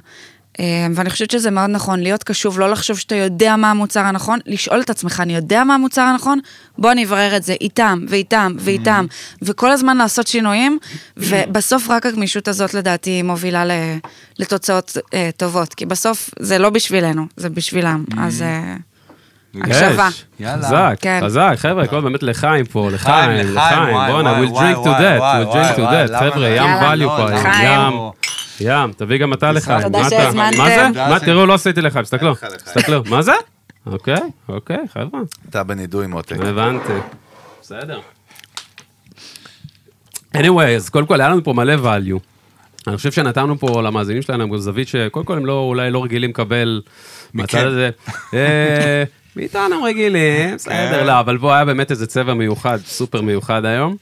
אה, 0.60 0.64
ואני 0.94 1.10
חושבת 1.10 1.30
שזה 1.30 1.50
מאוד 1.50 1.70
נכון, 1.70 2.00
להיות 2.00 2.24
קשוב, 2.24 2.60
לא 2.60 2.70
לחשוב 2.70 2.98
שאתה 2.98 3.14
יודע 3.14 3.56
מה 3.56 3.70
המוצר 3.70 4.00
הנכון, 4.00 4.38
לשאול 4.46 4.80
את 4.80 4.90
עצמך, 4.90 5.20
אני 5.20 5.34
יודע 5.34 5.64
מה 5.64 5.74
המוצר 5.74 6.02
הנכון? 6.02 6.38
בוא 6.78 6.92
אני 6.92 7.04
אברר 7.04 7.36
את 7.36 7.42
זה 7.42 7.54
איתם, 7.60 7.98
ואיתם, 8.08 8.52
ואיתם, 8.58 9.06
וכל 9.42 9.70
הזמן 9.70 9.96
לעשות 9.96 10.26
שינויים, 10.26 10.78
ובסוף 11.16 11.90
רק 11.90 12.06
הגמישות 12.06 12.48
הזאת 12.48 12.74
לדעתי 12.74 13.22
מובילה 13.22 13.64
ל- 13.64 13.96
לתוצאות 14.38 14.96
אה, 15.14 15.30
טובות, 15.36 15.74
כי 15.74 15.86
בסוף 15.86 16.30
זה 16.38 16.58
לא 16.58 16.70
בשבילנו, 16.70 17.26
זה 17.36 17.48
בשבילם, 17.50 18.04
אז 18.18 18.42
אה, 18.42 18.76
הקשבה. 19.62 20.08
חזק, 20.58 20.96
כן. 21.00 21.20
חזק, 21.24 21.54
חבר'ה, 21.56 21.84
הכל 21.84 22.00
באמת 22.00 22.22
לחיים 22.22 22.64
פה, 22.64 22.90
לחיים, 22.90 23.30
לחיים, 23.30 23.94
בואנה, 24.10 24.38
we'll 24.40 24.50
drink 24.50 24.84
to 24.84 24.88
that, 24.88 25.20
we'll 25.20 25.52
drink 25.54 25.76
to 25.76 25.80
that, 25.80 26.18
חבר'ה, 26.20 26.36
לא? 26.38 26.46
ים 26.56 26.64
value 26.80 27.08
פה. 27.08 27.26
ים, 27.64 27.92
ים, 28.60 28.92
תביא 28.92 29.18
גם 29.18 29.32
אתה 29.32 29.52
לחיים, 29.52 29.82
תודה 29.82 30.10
שהזמנתם. 30.10 30.58
מה 30.58 30.68
זה? 30.68 30.88
מה, 31.08 31.20
תראו, 31.20 31.46
לא 31.46 31.54
עשיתי 31.54 31.80
לחיים, 31.80 32.04
תסתכלו, 32.04 32.30
לך 32.30 32.42
לחיים. 32.42 32.58
תסתכלו, 32.58 33.02
מה 33.10 33.22
זה? 33.22 33.32
אוקיי, 33.86 34.20
אוקיי, 34.48 34.78
חבר'ה, 34.92 35.20
אתה 35.50 35.62
בנידוי 35.62 36.06
מותק. 36.06 36.36
הבנתי, 36.40 36.92
בסדר. 37.60 38.00
anyway, 40.36 40.76
אז 40.76 40.88
קודם 40.88 41.06
כל 41.06 41.20
היה 41.20 41.28
לנו 41.30 41.44
פה 41.44 41.52
מלא 41.52 41.74
value. 41.74 42.18
אני 42.86 42.96
חושב 42.96 43.12
שנתנו 43.12 43.58
פה 43.58 43.82
למאזינים 43.82 44.22
שלנו 44.22 44.50
גם 44.50 44.58
זווית 44.58 44.88
שקודם 44.88 45.26
כל 45.26 45.36
הם 45.36 45.46
לא, 45.46 45.58
אולי 45.58 45.90
לא 45.90 46.04
רגילים 46.04 46.30
לקבל 46.30 46.82
מהצד 47.34 47.64
הזה. 47.64 47.90
אה, 48.34 49.04
מאיתנו 49.36 49.82
רגילים, 49.82 50.54
בסדר, 50.54 51.04
לא, 51.04 51.20
אבל 51.20 51.36
בוא, 51.36 51.52
היה 51.52 51.64
באמת 51.64 51.90
איזה 51.90 52.06
צבע 52.06 52.34
מיוחד, 52.34 52.78
סופר 52.84 53.20
מיוחד 53.22 53.64
היום. 53.64 53.96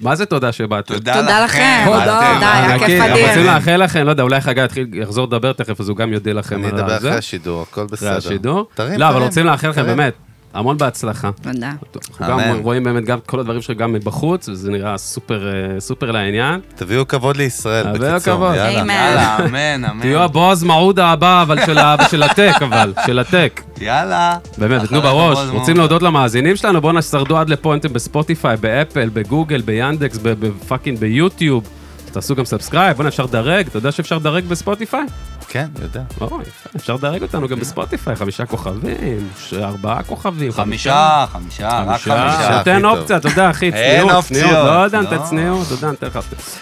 מה 0.00 0.16
זה 0.16 0.26
תודה 0.26 0.52
שבאתם? 0.52 0.94
תודה 0.94 1.44
לכם. 1.44 1.82
תודה. 1.86 2.20
היה 2.66 2.78
כיף 2.78 3.02
אדיר. 3.02 3.26
רוצים 3.28 3.44
לאחל 3.44 3.76
לכם, 3.76 4.04
לא 4.04 4.10
יודע, 4.10 4.22
אולי 4.22 4.40
חגי 4.40 4.64
יתחיל, 4.64 4.86
יחזור 4.92 5.26
לדבר 5.26 5.52
תכף, 5.52 5.80
אז 5.80 5.88
הוא 5.88 5.96
גם 5.96 6.12
יודיע 6.12 6.34
לכם 6.34 6.56
אני 6.56 6.66
על 6.66 6.74
אדבר 6.74 6.88
זה. 6.88 7.08
אחרי 7.08 7.18
השידור, 7.18 7.62
הכל 7.62 7.86
בסדר. 7.86 8.08
אחרי 8.08 8.18
השידור. 8.18 8.68
תרים, 8.74 9.00
לא, 9.00 9.08
אבל 9.08 9.22
רוצים 9.22 9.46
לאחל 9.46 9.68
לכם. 9.68 9.82
באמת, 9.86 10.14
המון 10.54 10.78
בהצלחה. 10.78 11.30
תודה. 11.42 11.70
אנחנו 12.10 12.26
גם 12.26 12.40
אמן. 12.40 12.58
רואים 12.62 12.84
באמת 12.84 13.04
גם 13.04 13.18
את 13.18 13.26
כל 13.26 13.40
הדברים 13.40 13.60
שלך 13.62 13.76
גם 13.76 13.92
מבחוץ, 13.92 14.48
וזה 14.48 14.70
נראה 14.70 14.98
סופר, 14.98 15.46
אה, 15.48 15.80
סופר 15.80 16.10
לעניין. 16.10 16.60
תביאו 16.76 17.08
כבוד 17.08 17.36
לישראל, 17.36 17.96
תביאו 17.96 18.12
בקיצור, 18.14 18.34
כבוד. 18.34 18.54
יאללה. 18.54 18.80
אמן. 18.82 18.90
יאללה, 18.90 19.36
אמן, 19.44 19.84
אמן. 19.90 20.00
תהיו 20.00 20.22
הבועז 20.22 20.62
מעודה 20.64 21.06
הבא, 21.06 21.42
אבל 21.42 21.66
של 21.66 21.78
ה- 21.78 21.96
של 22.10 22.22
הטק, 22.22 22.52
אבל, 22.62 22.92
של 23.06 23.18
הטק. 23.18 23.60
יאללה. 23.80 24.36
באמת, 24.58 24.82
תנו 24.88 25.02
בראש. 25.02 25.38
רוצים 25.38 25.52
מעודה. 25.56 25.72
להודות 25.74 26.02
למאזינים 26.02 26.56
שלנו? 26.56 26.80
בואו 26.80 26.92
נשרדו 26.92 27.38
עד 27.38 27.48
לפה, 27.50 27.74
אתם 27.76 27.92
בספוטיפיי, 27.92 28.56
באפל, 28.56 29.08
בגוגל, 29.12 29.60
ביאנדקס, 29.60 30.18
בפאקינג 30.22 30.98
ביוטיוב. 30.98 31.64
תעשו 32.12 32.34
גם 32.34 32.44
subscribe, 32.44 32.96
בוא'נה, 32.96 33.08
אפשר 33.08 33.24
לדרג, 33.24 33.66
אתה 33.66 33.78
יודע 33.78 33.92
שאפשר 33.92 34.16
לדרג 34.16 34.44
בספוטיפיי? 34.44 35.04
כן, 35.52 35.66
יודע. 35.82 36.02
יפה, 36.20 36.70
אפשר 36.76 36.94
לדרג 36.94 37.22
אותנו 37.22 37.48
גם 37.48 37.60
בספוטיפיי, 37.60 38.16
חמישה 38.16 38.46
כוכבים, 38.46 39.28
ארבעה 39.62 40.02
כוכבים, 40.02 40.52
חמישה, 40.52 41.24
חמישה, 41.32 41.68
רק 41.68 42.00
חמישה. 42.00 42.30
חמישה. 42.30 42.60
הכי 42.60 42.64
תן 42.64 42.82
טוב. 42.82 42.98
אופציה, 42.98 43.16
אתה 43.16 43.28
יודע, 43.28 43.50
אחי, 43.50 43.70
צניעות. 43.72 44.24
צניעות, 44.24 44.52
לא 44.52 44.84
יודע, 44.84 45.00
נתן 45.00 45.16
לא. 45.16 45.22
צניעות, 45.22 45.66
אתה 45.66 45.74
יודע, 45.74 45.90
נתן 45.92 46.06
לך... 46.06 46.18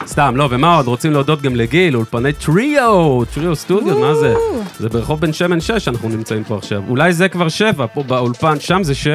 סתם, 0.07 0.37
לא, 0.37 0.49
ומה 0.51 0.77
עוד? 0.77 0.87
רוצים 0.87 1.13
להודות 1.13 1.43
גם 1.43 1.57
לגיל, 1.57 1.97
אולפני 1.97 2.33
טריו, 2.33 3.25
טריו 3.35 3.57
סטודיו, 3.57 3.99
מה 3.99 4.15
זה? 4.15 4.35
זה 4.79 4.89
ברחוב 4.89 5.21
בן 5.21 5.33
שמן 5.33 5.61
6, 5.61 5.89
אנחנו 5.89 6.09
נמצאים 6.09 6.45
פה 6.45 6.57
עכשיו. 6.57 6.83
אולי 6.89 7.13
זה 7.13 7.29
כבר 7.29 7.49
7, 7.49 7.87
פה 7.87 8.03
באולפן, 8.03 8.61
שם 8.61 8.83
זה 8.83 8.95
6? 8.95 9.09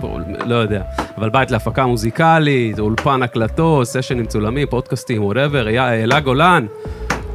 פה, 0.00 0.18
לא 0.46 0.54
יודע. 0.54 0.82
אבל 1.18 1.30
בית 1.30 1.50
להפקה 1.50 1.86
מוזיקלית, 1.86 2.78
אולפן 2.78 3.22
הקלטות, 3.22 3.86
סשנים 3.86 4.22
מצולמים, 4.22 4.66
פודקאסטים, 4.70 5.24
whatever, 5.24 5.68
אלה 5.68 6.20
גולן. 6.20 6.66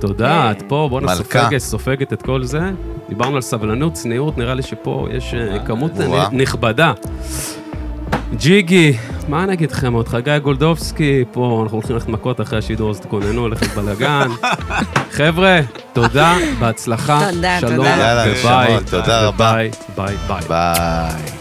תודה, 0.02 0.52
את 0.52 0.64
פה, 0.68 0.88
בואנה. 0.90 1.16
סופגת, 1.16 1.58
סופגת 1.58 2.14
את 2.14 2.22
כל 2.22 2.44
זה. 2.44 2.62
דיברנו 3.10 3.36
על 3.36 3.42
סבלנות, 3.42 3.94
צניעות, 3.94 4.38
נראה 4.38 4.54
לי 4.54 4.62
שפה 4.62 5.08
יש 5.12 5.34
אה, 5.34 5.60
כמות 5.66 5.92
וואה. 5.96 6.28
נכבדה. 6.32 6.94
ג'יגי, 8.36 8.94
מה 9.28 9.44
אני 9.44 9.54
אגיד 9.54 9.72
לכם 9.72 9.94
עוד? 9.94 10.08
חגי 10.08 10.40
גולדובסקי, 10.44 11.24
פה 11.32 11.60
אנחנו 11.64 11.78
הולכים 11.78 11.96
ללכת 11.96 12.10
מכות 12.10 12.42
אחרי 12.42 12.60
השידור, 12.60 12.90
אז 12.90 13.00
תכוננו, 13.00 13.42
הולכת 13.42 13.68
בלאגן. 13.68 14.28
חבר'ה, 15.18 15.60
תודה, 15.94 16.38
בהצלחה. 16.60 17.28
תודה, 17.32 17.60
שלום, 17.60 17.76
תודה. 17.76 18.26
נשמות, 18.32 18.84
תודה 18.90 19.28
רבה. 19.28 19.54
ביי, 19.54 19.72
ביי, 19.98 20.16
ביי. 20.28 20.42
ביי. 20.48 21.41